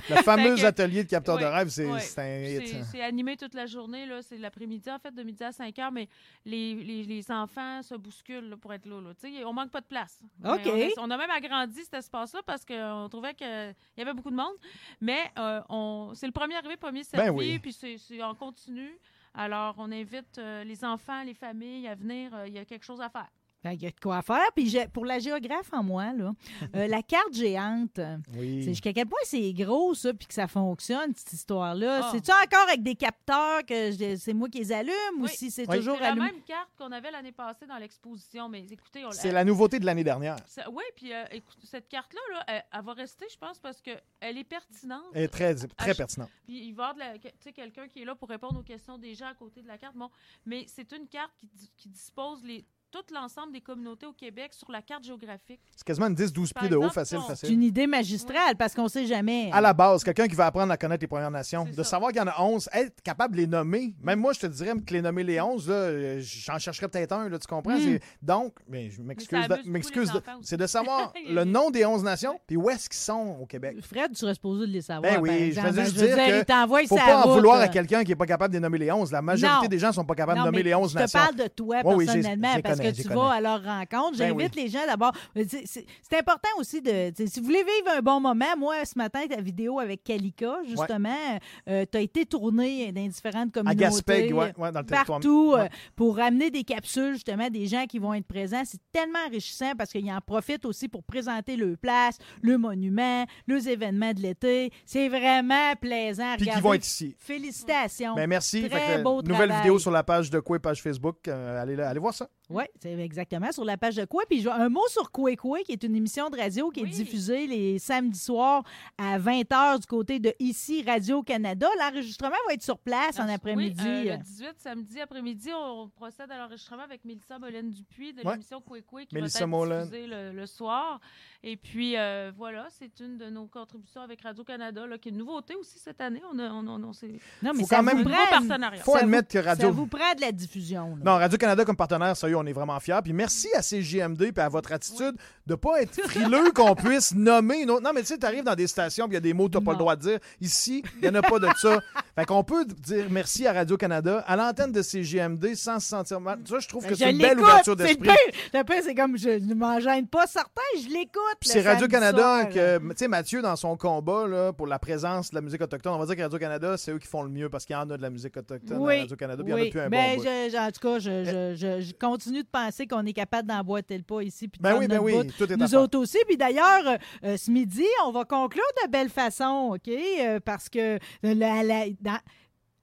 Le 0.09 0.17
fameux 0.23 0.57
que- 0.57 0.65
atelier 0.65 1.05
de 1.05 1.09
capteurs 1.09 1.39
de 1.39 1.45
rêve, 1.45 1.69
c'est 1.69 1.87
ouais. 1.91 2.01
c'est 2.01 2.21
un 2.21 2.43
hit. 2.63 2.67
C'est- 2.69 2.77
hein. 2.77 2.85
C'est 2.91 3.03
animé 3.03 3.37
toute 3.37 3.55
la 3.55 3.67
journée, 3.67 4.07
là. 4.07 4.23
C'est 4.23 4.39
l'après-midi, 4.39 4.91
en 4.91 4.99
fait, 4.99 5.15
de 5.15 5.23
midi 5.23 5.45
à 5.45 5.53
5 5.53 5.79
heures, 5.79 5.93
mais 5.93 6.09
les, 6.45 6.75
les, 6.75 7.05
les 7.05 7.31
enfants 7.31 7.83
se 7.83 7.95
bousculent 7.95 8.49
là, 8.51 8.57
pour 8.57 8.73
être 8.73 8.87
là. 8.87 9.01
là. 9.01 9.11
On 9.47 9.53
manque 9.53 9.71
pas 9.71 9.81
de 9.81 9.87
place. 9.87 10.21
Mais 10.41 10.51
OK. 10.53 10.61
On, 10.67 11.03
a- 11.03 11.07
on 11.07 11.11
a 11.11 11.17
même 11.19 11.31
agrandi 11.31 11.83
cet 11.85 11.95
espace-là 11.95 12.41
parce 12.47 12.65
qu'on 12.65 13.09
trouvait 13.11 13.35
qu'il 13.35 13.75
y 13.97 14.01
avait 14.01 14.15
beaucoup 14.15 14.31
de 14.31 14.37
monde. 14.37 14.55
Mais 15.01 15.21
euh, 15.39 15.61
on, 15.69 16.13
c'est 16.15 16.27
le 16.27 16.33
premier 16.33 16.55
arrivé, 16.57 16.77
premier 16.77 17.05
servi, 17.05 17.27
Ben 17.27 17.35
oui. 17.35 17.59
puis 17.59 17.73
c'est 17.73 18.23
en 18.23 18.35
continu. 18.35 18.91
Alors, 19.39 19.77
on 19.79 19.91
invite 19.93 20.37
euh, 20.39 20.65
les 20.65 20.85
enfants, 20.85 21.23
les 21.23 21.33
familles 21.33 21.87
à 21.89 21.95
venir. 21.95 22.35
euh, 22.35 22.47
Il 22.49 22.53
y 22.55 22.59
a 22.59 22.65
quelque 22.65 22.85
chose 22.85 23.01
à 23.01 23.09
faire. 23.09 23.31
Ben, 23.69 23.75
Il 23.75 23.83
y 23.83 23.87
a 23.87 23.91
de 23.91 24.01
quoi 24.01 24.23
faire. 24.23 24.47
Puis 24.55 24.77
pour 24.93 25.05
la 25.05 25.19
géographe 25.19 25.73
en 25.73 25.83
moi, 25.83 26.13
là, 26.13 26.33
euh, 26.75 26.87
la 26.87 27.03
carte 27.03 27.33
géante, 27.35 28.01
Oui. 28.37 28.63
c'est 28.65 28.71
jusqu'à 28.71 28.93
quel 28.93 29.07
point 29.07 29.19
c'est 29.25 29.53
gros, 29.53 29.95
ça, 29.95 30.13
puis 30.15 30.27
que 30.27 30.35
ça 30.35 30.47
fonctionne, 30.49 31.13
cette 31.15 31.33
histoire-là? 31.33 32.01
Ah. 32.05 32.09
C'est-tu 32.13 32.31
encore 32.31 32.67
avec 32.69 32.83
des 32.83 32.95
capteurs 32.95 33.65
que 33.67 33.93
c'est 34.17 34.33
moi 34.35 34.49
qui 34.49 34.59
les 34.59 34.73
allume 34.73 34.95
ou 35.21 35.27
si 35.27 35.51
c'est 35.51 35.69
Oui. 35.69 35.77
toujours 35.79 35.97
C'est 35.99 36.03
la 36.05 36.15
même 36.15 36.41
carte 36.47 36.71
qu'on 36.77 36.93
avait 36.93 37.11
l'année 37.11 37.33
passée 37.33 37.67
dans 37.67 37.79
l'exposition. 37.79 38.49
Mais 38.49 38.65
écoutez, 38.71 39.05
on 39.05 39.11
C'est 39.11 39.33
la 39.33 39.45
nouveauté 39.45 39.79
de 39.79 39.87
l'année 39.87 40.05
dernière. 40.05 40.37
Oui, 40.73 40.85
puis 40.97 41.13
euh, 41.13 41.25
écoute, 41.33 41.59
cette 41.65 41.89
carte-là, 41.89 42.21
là, 42.33 42.45
elle, 42.49 42.65
elle 42.73 42.85
va 42.85 42.93
rester, 42.95 43.27
je 43.33 43.39
pense, 43.39 43.59
parce 43.59 43.81
qu'elle 43.81 43.99
est 44.39 44.45
pertinente. 44.45 45.03
Elle 45.15 45.25
est 45.25 45.29
très, 45.29 45.55
très 45.55 45.95
pertinente. 45.95 46.31
Puis 46.45 46.69
il 46.69 46.73
va 46.75 46.85
y 46.85 46.87
avoir 46.91 46.95
de 46.95 46.99
la- 47.01 47.19
que- 47.19 47.29
tu 47.29 47.35
sais, 47.41 47.53
quelqu'un 47.53 47.89
qui 47.89 48.03
est 48.03 48.05
là 48.05 48.15
pour 48.15 48.29
répondre 48.29 48.59
aux 48.61 48.63
questions 48.63 48.99
des 48.99 49.15
gens 49.15 49.27
à 49.27 49.35
côté 49.35 49.63
de 49.63 49.69
la 49.69 49.79
carte. 49.79 49.97
Bon, 49.97 50.11
mais 50.47 50.65
c'est 50.69 50.93
une 50.93 51.07
carte 51.09 51.33
qui, 51.37 51.49
qui 51.77 51.89
dispose 51.89 52.43
les, 52.45 52.65
tout 52.91 53.15
l'ensemble 53.15 53.53
des 53.53 53.61
communautés 53.61 54.07
au 54.07 54.13
Québec 54.13 54.53
sur 54.53 54.71
la 54.71 54.81
carte 54.83 55.05
géographique. 55.05 55.61
C'est 55.77 55.85
quasiment 55.85 56.07
une 56.07 56.15
10-12 56.15 56.53
Par 56.53 56.63
pieds 56.63 56.71
de 56.71 56.77
haut, 56.77 56.89
facile, 56.89 57.19
on- 57.19 57.23
C'est 57.23 57.29
facile. 57.29 57.53
une 57.53 57.63
idée 57.63 57.87
magistrale 57.87 58.57
parce 58.59 58.75
qu'on 58.75 58.89
sait 58.89 59.07
jamais. 59.07 59.51
À 59.53 59.61
la 59.61 59.73
base, 59.75 60.03
quelqu'un 60.03 60.27
qui 60.27 60.35
va 60.35 60.47
apprendre 60.47 60.73
à 60.73 60.77
connaître 60.77 61.03
les 61.03 61.07
Premières 61.07 61.31
Nations, 61.31 61.65
de 61.65 61.73
ça. 61.73 61.85
savoir 61.85 62.11
qu'il 62.13 62.21
y 62.21 62.25
en 62.25 62.29
a 62.29 62.41
11, 62.41 62.69
être 62.73 63.03
capable 63.03 63.35
de 63.37 63.41
les 63.43 63.47
nommer. 63.47 63.95
Même 64.03 64.21
moi, 64.21 64.33
je 64.33 64.41
te 64.41 64.47
dirais 64.47 64.73
que 64.87 64.93
les 64.95 65.03
nommer 65.03 65.23
les 65.25 65.41
11, 65.41 65.69
là, 65.69 65.75
euh, 65.75 66.21
j'en 66.23 66.59
chercherais 66.59 66.89
peut-être 66.89 67.13
un, 67.13 67.29
là, 67.29 67.39
tu 67.39 67.47
comprends? 67.47 67.77
Mm. 67.77 67.81
C'est- 67.83 68.01
Donc, 68.23 68.55
mais 68.69 68.89
je 68.91 69.03
m'excuse, 69.03 70.11
c'est 70.43 70.57
de 70.57 70.67
savoir 70.67 71.13
le 71.29 71.45
nom 71.45 71.71
des 71.71 71.85
11 71.85 72.03
nations, 72.03 72.41
puis 72.47 72.57
où 72.57 72.71
est-ce 72.71 72.89
qu'ils 72.89 72.99
sont 72.99 73.37
au 73.41 73.47
Québec. 73.47 73.77
Fred, 73.83 74.11
tu 74.13 74.17
serais 74.17 74.35
supposé 74.35 74.67
de 74.67 74.73
les 74.73 74.81
savoir. 74.83 75.13
Ben 75.13 75.21
oui, 75.21 75.53
par 75.55 75.67
je 75.67 75.71
veux 75.73 75.85
juste 75.85 75.97
dire 75.97 76.15
dire, 76.17 76.17
que 76.27 76.39
il 76.41 76.45
t'envoie 76.45 76.87
Faut 76.87 76.97
pas 76.97 77.19
en 77.19 77.23
route, 77.25 77.35
vouloir 77.35 77.59
là. 77.59 77.65
à 77.65 77.69
quelqu'un 77.69 78.03
qui 78.03 78.11
n'est 78.11 78.17
pas 78.17 78.27
capable 78.27 78.53
de 78.55 78.59
les 78.59 78.63
nommer 78.63 78.79
les 78.79 78.91
11. 78.93 79.13
La 79.13 79.23
majorité 79.23 79.63
Non. 79.65 79.69
des 79.69 79.79
gens 79.79 79.93
sont 79.93 80.05
pas 80.05 80.15
capables 80.15 80.39
Non, 80.39 80.45
de 80.47 80.51
nommer 80.51 80.63
les 80.63 80.75
11 80.75 80.91
je 80.91 80.95
te 80.95 81.01
nations. 81.01 81.19
parle 81.19 81.35
de 81.37 81.47
toi 81.49 81.83
personnellement 81.83 82.49
que 82.79 83.03
tu 83.03 83.09
vas 83.09 83.31
à 83.33 83.41
leur 83.41 83.63
rencontre. 83.65 84.19
Ben 84.19 84.29
J'invite 84.29 84.55
les 84.57 84.69
gens 84.69 84.87
d'abord. 84.87 85.13
C'est 85.37 86.19
important 86.19 86.49
aussi 86.59 86.81
de. 86.83 87.13
Si 87.27 87.41
vous 87.41 87.47
voulez 87.47 87.63
vivre 87.65 87.97
un 87.97 88.01
bon 88.01 88.21
moment, 88.21 88.57
moi, 88.57 88.85
ce 88.85 88.97
matin, 88.99 89.27
ta 89.29 89.41
vidéo 89.41 89.79
avec 89.81 90.03
Kalika, 90.05 90.59
justement, 90.67 91.39
tu 91.67 91.73
as 91.97 92.01
été 92.01 92.25
tournée 92.27 92.93
dans 92.93 93.07
différentes 93.07 93.49
À 93.57 93.61
communautés. 93.61 93.77
Gaspé, 93.85 94.33
ouais, 94.33 94.53
ouais, 94.57 94.73
dans 94.73 94.81
le 94.81 94.87
territoire. 94.87 95.05
Partout 95.07 95.53
Ouais. 95.55 95.61
euh, 95.63 95.69
pour 95.97 96.19
amener 96.21 96.51
des 96.51 96.65
capsules, 96.65 97.15
justement, 97.15 97.49
des 97.49 97.67
gens 97.67 97.87
qui 97.87 97.99
vont 97.99 98.15
être 98.15 98.27
présents. 98.27 98.63
C'est 98.65 98.81
tellement 98.93 99.19
enrichissant 99.27 99.73
parce 99.77 99.91
qu'ils 99.91 100.11
en 100.11 100.21
profitent 100.21 100.65
aussi 100.65 100.89
pour 100.89 101.03
présenter 101.05 101.57
le 101.57 101.77
place, 101.77 102.19
le 102.43 102.59
monument, 102.59 103.25
les 103.47 103.69
événements 103.69 104.13
de 104.13 104.21
l'été. 104.21 104.71
C'est 104.85 105.09
vraiment 105.09 105.75
plaisant. 105.81 106.33
à 106.33 106.37
Puis 106.37 106.49
qui 106.49 106.61
vont 106.61 106.75
être 106.75 106.87
ici. 106.87 107.15
Félicitations. 107.19 108.15
Ben, 108.15 108.27
merci. 108.29 108.69
Très 108.69 108.79
Fait 108.79 108.97
que, 108.99 109.03
beau 109.03 109.23
nouvelle 109.23 109.49
travail. 109.49 109.63
vidéo 109.63 109.79
sur 109.79 109.91
la 109.91 110.03
page 110.03 110.31
de 110.31 110.41
Quoi, 110.41 110.59
page 110.59 110.83
Facebook. 110.83 111.27
Euh, 111.29 111.63
allez, 111.63 111.77
là, 111.77 111.89
allez 111.89 112.01
voir 112.01 112.15
ça. 112.15 112.29
Oui, 112.51 112.65
c'est 112.81 112.99
exactement 112.99 113.53
sur 113.53 113.65
la 113.65 113.77
page 113.77 113.97
de 113.97 114.05
Quoi. 114.07 114.23
Puis 114.29 114.41
je- 114.41 114.49
un 114.49 114.69
mot 114.71 114.87
sur 114.89 115.11
Quoi 115.11 115.37
Quoi, 115.37 115.61
qui 115.61 115.73
est 115.73 115.83
une 115.85 115.95
émission 115.95 116.31
de 116.31 116.37
radio 116.39 116.71
qui 116.71 116.81
est 116.81 116.87
diffusée 116.87 117.47
les 117.47 117.79
samedis 117.79 118.19
soirs 118.19 118.63
à 118.97 119.19
20h 119.19 119.81
du 119.81 119.87
côté 119.87 120.19
de 120.19 120.33
ici 120.39 120.83
Radio-Canada. 120.83 121.67
L'enregistrement 121.79 122.37
va 122.49 122.55
être 122.55 122.63
sur 122.63 122.79
place 122.79 123.19
en 123.21 123.27
Ah, 123.29 123.35
après-midi. 123.35 123.83
Oui, 123.85 124.09
euh, 124.09 124.17
le 124.17 124.23
18 124.23 124.55
samedi 124.59 125.01
après-midi, 125.01 125.51
on 125.55 125.89
procède 125.95 126.31
à 126.31 126.39
l'enregistrement 126.39 126.85
avec 126.85 127.05
Mélissa 127.05 127.39
Molène-Dupuis 127.39 128.15
de 128.15 128.23
Ouais. 128.25 128.33
l'émission 128.33 128.61
Coué 128.63 128.83
qui 129.07 129.15
Mélissa 129.15 129.41
va 129.41 129.45
être 129.45 129.51
Molène. 129.51 129.83
diffusée 129.85 130.07
le, 130.07 130.33
le 130.33 130.47
soir. 130.47 131.01
Et 131.43 131.57
puis, 131.57 131.97
euh, 131.97 132.33
voilà, 132.37 132.67
c'est 132.71 132.99
une 133.01 133.17
de 133.19 133.27
nos 133.31 133.47
contributions 133.47 134.01
avec 134.01 134.23
Radio-Canada, 134.23 134.87
là, 134.87 134.97
qui 134.99 135.09
est 135.09 135.13
une 135.13 135.19
nouveauté 135.19 135.55
aussi 135.55 135.79
cette 135.79 136.01
année. 136.01 136.23
On 136.33 136.39
a, 136.39 136.51
on, 136.51 136.67
on- 136.67 136.83
on 136.85 136.93
s'est- 136.93 137.19
non, 137.43 137.53
mais 137.55 137.61
faut 137.61 137.67
ça 137.69 137.77
quand 137.77 137.83
vous 137.83 137.97
même- 137.97 138.05
prend- 138.05 138.27
partenariat. 138.31 138.83
Faut 138.83 138.93
ça 138.93 139.01
admettre 139.01 139.29
vous- 139.37 139.43
que 139.43 139.47
Radio- 139.47 139.67
Ça 139.69 139.71
vous 139.73 139.87
prend 139.87 140.15
de 140.17 140.21
la 140.23 140.33
diffusion. 140.33 140.97
là. 140.97 141.03
Non, 141.05 141.13
Radio-Canada 141.19 141.65
comme 141.65 141.77
partenaire, 141.77 142.17
sérieux, 142.17 142.38
on 142.39 142.47
est 142.47 142.53
vraiment 142.53 142.79
fiers. 142.81 142.99
Puis 143.03 143.13
merci 143.13 143.49
à 143.55 143.63
CGMD 143.63 144.33
et 144.37 144.41
à 144.41 144.49
votre 144.49 144.73
attitude 144.73 145.15
de 145.47 145.55
pas 145.55 145.81
être 145.83 146.01
frileux 146.03 146.51
qu'on 146.55 146.75
puisse 146.75 147.15
nommer 147.15 147.63
une 147.63 147.71
autre. 147.71 147.83
Non, 147.83 147.91
mais 147.95 148.01
tu 148.03 148.09
sais, 148.09 148.19
tu 148.19 148.27
arrives 148.27 148.45
dans 148.45 148.55
des 148.55 148.67
stations 148.67 149.07
puis 149.07 149.13
il 149.13 149.17
y 149.17 149.19
a 149.19 149.21
des 149.21 149.33
mots 149.33 149.47
que 149.47 149.53
tu 149.53 149.59
n'as 149.59 149.65
pas 149.65 149.73
le 149.73 149.79
droit 149.79 149.97
de 149.97 150.03
dire. 150.03 150.19
Ici, 150.41 150.83
il 150.97 151.03
n'y 151.03 151.09
en 151.09 151.15
a 151.15 151.23
pas 151.23 151.39
de 151.39 151.49
ça. 151.59 151.81
Fait 152.15 152.25
qu'on 152.25 152.45
peut 152.45 152.65
dire 152.65 153.07
merci 153.11 153.47
à 153.47 153.53
Radio-Canada, 153.53 154.25
à 154.27 154.37
l'antenne 154.37 154.73
de 154.73 154.83
CGMD 154.83 155.55
sans 155.55 155.79
se 155.81 155.89
sentir 155.89 156.21
mal. 156.21 156.39
Ça, 156.49 156.59
je 156.59 156.69
trouve 156.69 156.87
que 156.87 156.95
c'est 156.95 157.11
une 157.11 157.19
belle 157.19 157.39
ouverture 157.41 157.77
d'esprit. 157.77 158.09
Le 158.55 158.63
pire, 158.65 158.77
c'est 158.83 158.95
comme 158.95 159.17
je 159.17 159.31
ne 159.31 159.55
m'en 159.55 159.81
gêne 159.81 160.07
pas 160.07 160.27
certain, 160.27 160.63
je 160.77 160.89
l'écoute. 160.89 161.23
C'est 161.43 161.61
Radio-Canada 161.63 162.47
que, 162.47 162.79
tu 162.79 162.85
sais, 162.97 163.09
Mathieu, 163.09 163.41
dans 163.43 163.57
son 163.57 163.77
combat 163.77 164.27
là, 164.27 164.53
pour 164.53 164.67
la 164.67 164.79
présence 164.79 165.31
de 165.31 165.35
la 165.37 165.41
musique 165.41 165.61
autochtone, 165.63 165.93
on 165.95 165.99
va 165.99 166.07
dire 166.07 166.17
que 166.17 166.23
Radio-Canada, 166.23 166.77
c'est 166.77 166.93
eux 166.93 166.99
qui 166.99 167.07
font 167.09 167.23
le 167.23 167.31
mieux 167.31 167.49
parce 167.49 167.65
qu'il 167.65 167.75
y 167.75 167.77
en 167.77 167.89
a 167.91 167.97
de 167.97 168.03
la 168.03 168.11
musique 168.11 168.37
autochtone 168.37 168.79
Oui, 168.79 168.97
à 168.97 169.01
Radio-Canada, 169.01 169.43
puis 169.43 169.53
il 169.53 169.59
y 169.59 169.63
en 169.63 169.67
a 169.67 169.71
plus 169.71 169.81
un 169.81 169.89
Ben, 169.89 170.17
bon 170.17 170.59
en 170.59 170.71
tout 170.71 170.81
cas, 170.81 170.99
je, 170.99 171.25
je- 171.25 171.55
je- 171.57 171.81
je 171.81 171.93
continue 171.99 172.28
de 172.33 172.49
penser 172.51 172.87
qu'on 172.87 173.05
est 173.07 173.13
capable 173.13 173.49
d'emboîter 173.49 173.97
le 173.97 174.05
pas 174.05 174.23
ici. 174.23 174.49
Puis 174.49 174.59
de 174.59 174.63
Ben 174.63 174.77
oui, 174.79 174.87
ben 174.87 174.99
oui, 175.01 175.13
tout 175.37 175.51
est 175.53 175.57
Nous 175.57 175.75
autres 175.75 175.99
aussi. 175.99 176.19
Puis 176.27 176.37
d'ailleurs, 176.37 176.87
euh, 176.87 176.97
euh, 177.25 177.37
ce 177.37 177.51
midi, 177.51 177.85
on 178.07 178.11
va 178.13 178.25
conclure 178.25 178.63
de 178.85 178.91
belle 178.91 179.09
façon, 179.11 179.73
OK? 179.75 179.89
Euh, 179.89 180.41
parce 180.45 180.69
que 180.69 180.99
la- 181.23 181.63
la- 181.63 181.87
dans- 182.01 182.21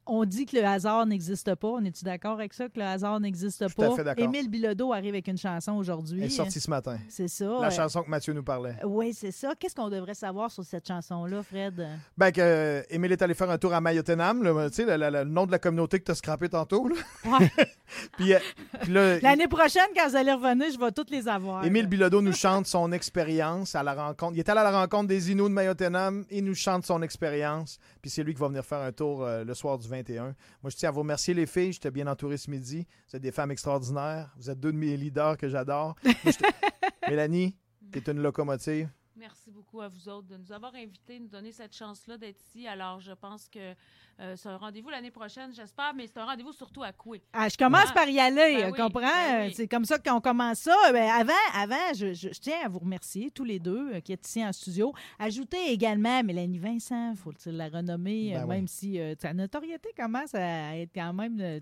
on 0.07 0.26
dit 0.26 0.45
que 0.45 0.56
le 0.56 0.65
hasard 0.65 1.06
n'existe 1.06 1.56
pas. 1.56 1.68
On 1.68 1.84
est-tu 1.84 2.03
d'accord 2.03 2.34
avec 2.34 2.53
ça, 2.53 2.69
que 2.69 2.80
le 2.80 2.86
hasard 2.86 3.19
n'existe 3.19 3.60
Tout 3.76 3.82
à 3.82 3.90
pas? 3.90 3.95
fait 3.95 4.03
d'accord. 4.03 4.23
Émile 4.23 4.49
Bilodeau 4.49 4.94
arrive 4.94 5.14
avec 5.14 5.27
une 5.27 5.38
chanson 5.38 5.73
aujourd'hui. 5.73 6.19
Elle 6.22 6.27
est 6.27 6.30
sortie 6.30 6.60
ce 6.60 6.69
matin. 6.69 6.98
C'est 7.10 7.27
ça. 7.27 7.45
La 7.45 7.68
euh, 7.68 7.72
chanson 7.72 8.03
que 8.03 8.10
Mathieu 8.10 8.34
nous 8.34 8.44
parlait. 8.44 8.76
Oui, 8.84 9.14
c'est 9.14 9.32
ça. 9.32 9.53
Qu'est-ce 9.57 9.76
qu'on 9.76 9.90
devrait 9.90 10.14
savoir 10.14 10.52
sur 10.52 10.64
cette 10.64 10.88
chanson-là, 10.88 11.44
Fred? 11.44 11.88
Ben, 12.18 12.32
que 12.32 12.41
euh, 12.41 12.82
Émile 12.90 13.14
est 13.14 13.22
allé 13.22 13.34
faire 13.34 13.49
un 13.49 13.57
tour 13.57 13.73
à 13.73 13.82
Mayotenam, 13.82 14.44
le, 14.44 14.52
le- 14.53 15.23
nom 15.23 15.45
de 15.45 15.52
la 15.52 15.60
communauté 15.60 15.99
que 15.99 16.06
tu 16.06 16.11
as 16.11 16.15
scrappé 16.15 16.49
tantôt. 16.49 16.88
Là. 16.88 16.95
Ouais. 17.26 17.52
puis, 18.18 18.34
euh, 18.34 19.19
L'année 19.22 19.48
prochaine, 19.48 19.88
quand 19.95 20.07
vous 20.10 20.15
allez 20.15 20.34
revenir, 20.34 20.68
je 20.72 20.80
vais 20.80 20.91
toutes 20.91 21.10
les 21.11 21.27
avoir. 21.27 21.65
Émile 21.65 21.88
Bilodeau 21.88 22.22
nous 22.22 22.34
chante 22.34 22.68
son 22.68 22.91
expérience 22.91 23.76
à 23.76 23.84
la 23.84 23.94
rencontre. 23.94 24.34
Il 24.36 24.40
est 24.40 24.49
allé 24.49 24.60
à 24.60 24.64
la 24.64 24.80
rencontre 24.82 25.07
des 25.07 25.32
Inuits 25.32 25.44
de 25.49 25.53
Mayotenam. 25.53 26.26
Il 26.30 26.45
nous 26.45 26.56
chante 26.56 26.86
son 26.86 27.02
expérience. 27.02 27.80
Puis 28.06 28.11
c'est 28.11 28.22
lui 28.22 28.36
qui 28.36 28.40
va 28.40 28.49
venir 28.49 28.64
faire 28.64 28.82
un 28.82 28.91
tour 28.91 29.23
euh, 29.23 29.44
le 29.44 29.56
soir 29.56 29.80
du 29.80 29.88
21. 29.88 30.36
Moi, 30.61 30.69
je 30.69 30.76
tiens 30.76 30.90
à 30.90 30.91
vous 30.91 30.99
remercier, 30.99 31.34
les 31.34 31.48
filles. 31.48 31.73
J'étais 31.73 31.90
bien 31.90 32.06
entouré 32.06 32.38
ce 32.38 32.52
midi. 32.52 32.86
Vous 33.10 33.15
êtes 33.15 33.22
des 33.23 33.32
femmes 33.32 33.49
extraordinaires. 33.49 34.32
Vous 34.38 34.48
êtes 34.48 34.60
deux 34.60 34.72
de 34.72 34.77
mes 34.77 34.95
leaders 34.95 35.38
que 35.38 35.49
j'adore. 35.49 35.95
Mélanie, 37.10 37.56
tu 37.91 37.98
es 37.98 38.11
une 38.11 38.22
locomotive. 38.22 38.90
Merci 39.15 39.49
beaucoup 39.49 39.82
à 39.82 39.88
vous 39.88 40.07
autres 40.07 40.27
de 40.27 40.38
nous 40.38 40.52
avoir 40.52 40.76
invités, 40.76 41.19
nous 41.19 41.30
donner 41.30 41.52
cette 41.52 41.76
chance-là 41.76 42.19
d'être 42.19 42.40
ici. 42.41 42.68
Alors, 42.68 42.99
je 42.99 43.14
pense 43.14 43.49
que 43.49 43.73
euh, 44.19 44.33
c'est 44.37 44.47
un 44.49 44.57
rendez-vous 44.57 44.89
l'année 44.89 45.11
prochaine, 45.11 45.51
j'espère, 45.53 45.93
mais 45.93 46.07
c'est 46.07 46.19
un 46.19 46.25
rendez-vous 46.25 46.53
surtout 46.53 46.83
à 46.83 46.91
Coué. 46.93 47.21
Ah, 47.33 47.49
je 47.49 47.57
commence 47.57 47.87
Ah. 47.89 47.93
par 47.93 48.07
y 48.07 48.19
aller, 48.19 48.57
Ben 48.61 48.71
oui, 48.71 48.77
comprends? 48.79 49.01
ben 49.01 49.47
oui. 49.47 49.53
C'est 49.55 49.67
comme 49.67 49.83
ça 49.85 49.97
qu'on 49.99 50.21
commence 50.21 50.59
ça. 50.59 50.75
Ben, 50.93 51.09
avant, 51.09 51.33
avant 51.53 51.93
je, 51.93 52.13
je- 52.13 52.29
je 52.33 52.39
tiens 52.39 52.57
à 52.63 52.69
vous 52.69 52.79
remercier, 52.79 53.29
tous 53.31 53.43
les 53.43 53.59
deux 53.59 53.93
euh, 53.95 53.99
qui 53.99 54.13
êtes 54.13 54.25
ici 54.27 54.45
en 54.45 54.53
studio. 54.53 54.93
Ajoutez 55.19 55.71
également 55.71 56.23
Mélanie 56.23 56.59
Vincent, 56.59 57.13
faut-il 57.15 57.57
la 57.57 57.67
renommer, 57.67 58.31
Ben 58.33 58.39
euh, 58.39 58.43
oui. 58.43 58.55
même 58.55 58.67
si 58.69 58.99
euh, 58.99 59.15
sa 59.21 59.33
notoriété 59.33 59.89
commence 59.97 60.33
à 60.33 60.77
être 60.77 60.91
quand 60.95 61.11
même... 61.13 61.39
hein? 61.41 61.59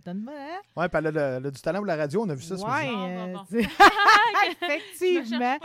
Ouais, 0.75 0.89
puis 0.89 0.97
elle 0.99 1.07
a, 1.07 1.11
le- 1.11 1.19
elle 1.37 1.45
a 1.47 1.51
du 1.51 1.61
talent 1.61 1.79
pour 1.79 1.87
la 1.87 1.95
radio. 1.95 2.23
On 2.23 2.29
a 2.29 2.35
vu 2.35 2.43
ça 2.43 2.55
ce 2.57 2.63
Ouais, 2.63 2.89
euh, 3.59 3.63
effectivement. 4.61 5.57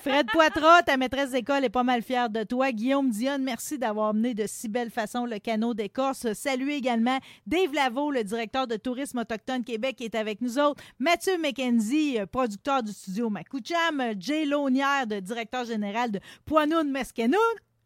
Fred 0.00 0.26
Poitras, 0.30 0.82
ta 0.82 0.96
maîtresse 0.96 1.30
d'école 1.30 1.64
est 1.64 1.68
pas 1.70 1.82
mal 1.82 2.02
fière 2.02 2.28
de 2.30 2.42
toi. 2.44 2.72
Guillaume 2.72 3.10
Dionne, 3.10 3.42
merci 3.42 3.78
d'avoir 3.78 4.14
mené 4.14 4.34
de 4.34 4.44
si 4.46 4.68
belle 4.68 4.90
façon 4.90 5.24
le 5.26 5.38
canot 5.38 5.74
d'Écorce. 5.74 6.31
Salut 6.34 6.72
également 6.72 7.18
Dave 7.46 7.72
Laveau, 7.72 8.10
le 8.10 8.24
directeur 8.24 8.66
de 8.66 8.76
Tourisme 8.76 9.18
Autochtone 9.18 9.64
Québec, 9.64 9.96
qui 9.96 10.04
est 10.04 10.14
avec 10.14 10.40
nous 10.40 10.58
autres. 10.58 10.82
Mathieu 10.98 11.38
McKenzie, 11.38 12.18
euh, 12.20 12.26
producteur 12.26 12.82
du 12.82 12.92
studio 12.92 13.30
Macoucham. 13.30 14.00
Euh, 14.00 14.14
Jay 14.18 14.44
Launière, 14.44 15.06
de 15.06 15.20
directeur 15.20 15.64
général 15.64 16.10
de 16.10 16.20
Poinou 16.44 16.82
de 16.82 16.90
Mesquenoun. 16.90 17.38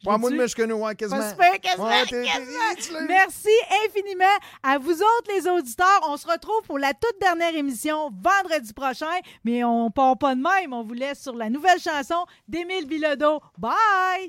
Pas 0.04 0.18
moi 0.18 0.28
de 0.30 0.34
J'ai-tu- 0.36 0.42
Meshkenou, 0.42 0.84
ouais, 0.84 0.94
quasiment. 0.94 1.20
Pas 1.20 1.30
super, 1.30 1.58
quasiment, 1.60 1.86
Ouais, 1.86 2.04
t'es- 2.04 2.22
t'es- 2.22 2.28
quasiment. 2.28 2.74
tu 2.78 2.92
l'as 2.92 3.02
eu. 3.02 3.06
Merci 3.08 3.48
infiniment 3.86 4.24
à 4.62 4.76
vous 4.78 4.92
autres, 4.92 5.34
les 5.34 5.48
auditeurs. 5.48 6.00
On 6.08 6.16
se 6.18 6.26
retrouve 6.28 6.60
pour 6.66 6.78
la 6.78 6.92
toute 6.92 7.18
dernière 7.20 7.56
émission 7.56 8.10
vendredi 8.22 8.72
prochain, 8.74 9.06
mais 9.42 9.64
on 9.64 9.90
part 9.90 10.18
pas 10.18 10.34
de 10.34 10.40
même. 10.42 10.74
On 10.74 10.84
vous 10.84 10.92
laisse 10.94 11.22
sur 11.22 11.34
la 11.34 11.48
nouvelle 11.48 11.80
chanson 11.80 12.26
d'Émile 12.46 12.86
Bilodeau. 12.86 13.40
Bye! 13.56 14.28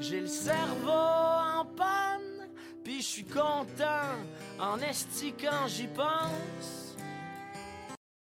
J'ai 0.00 0.20
le 0.20 0.26
cerveau 0.26 0.90
en 0.90 1.64
panne. 1.64 2.48
Puis 2.82 3.00
je 3.00 3.06
suis 3.06 3.24
content 3.24 4.12
en 4.60 4.78
esti 4.80 5.32
quand 5.40 5.66
j'y 5.68 5.86
pense. 5.86 6.83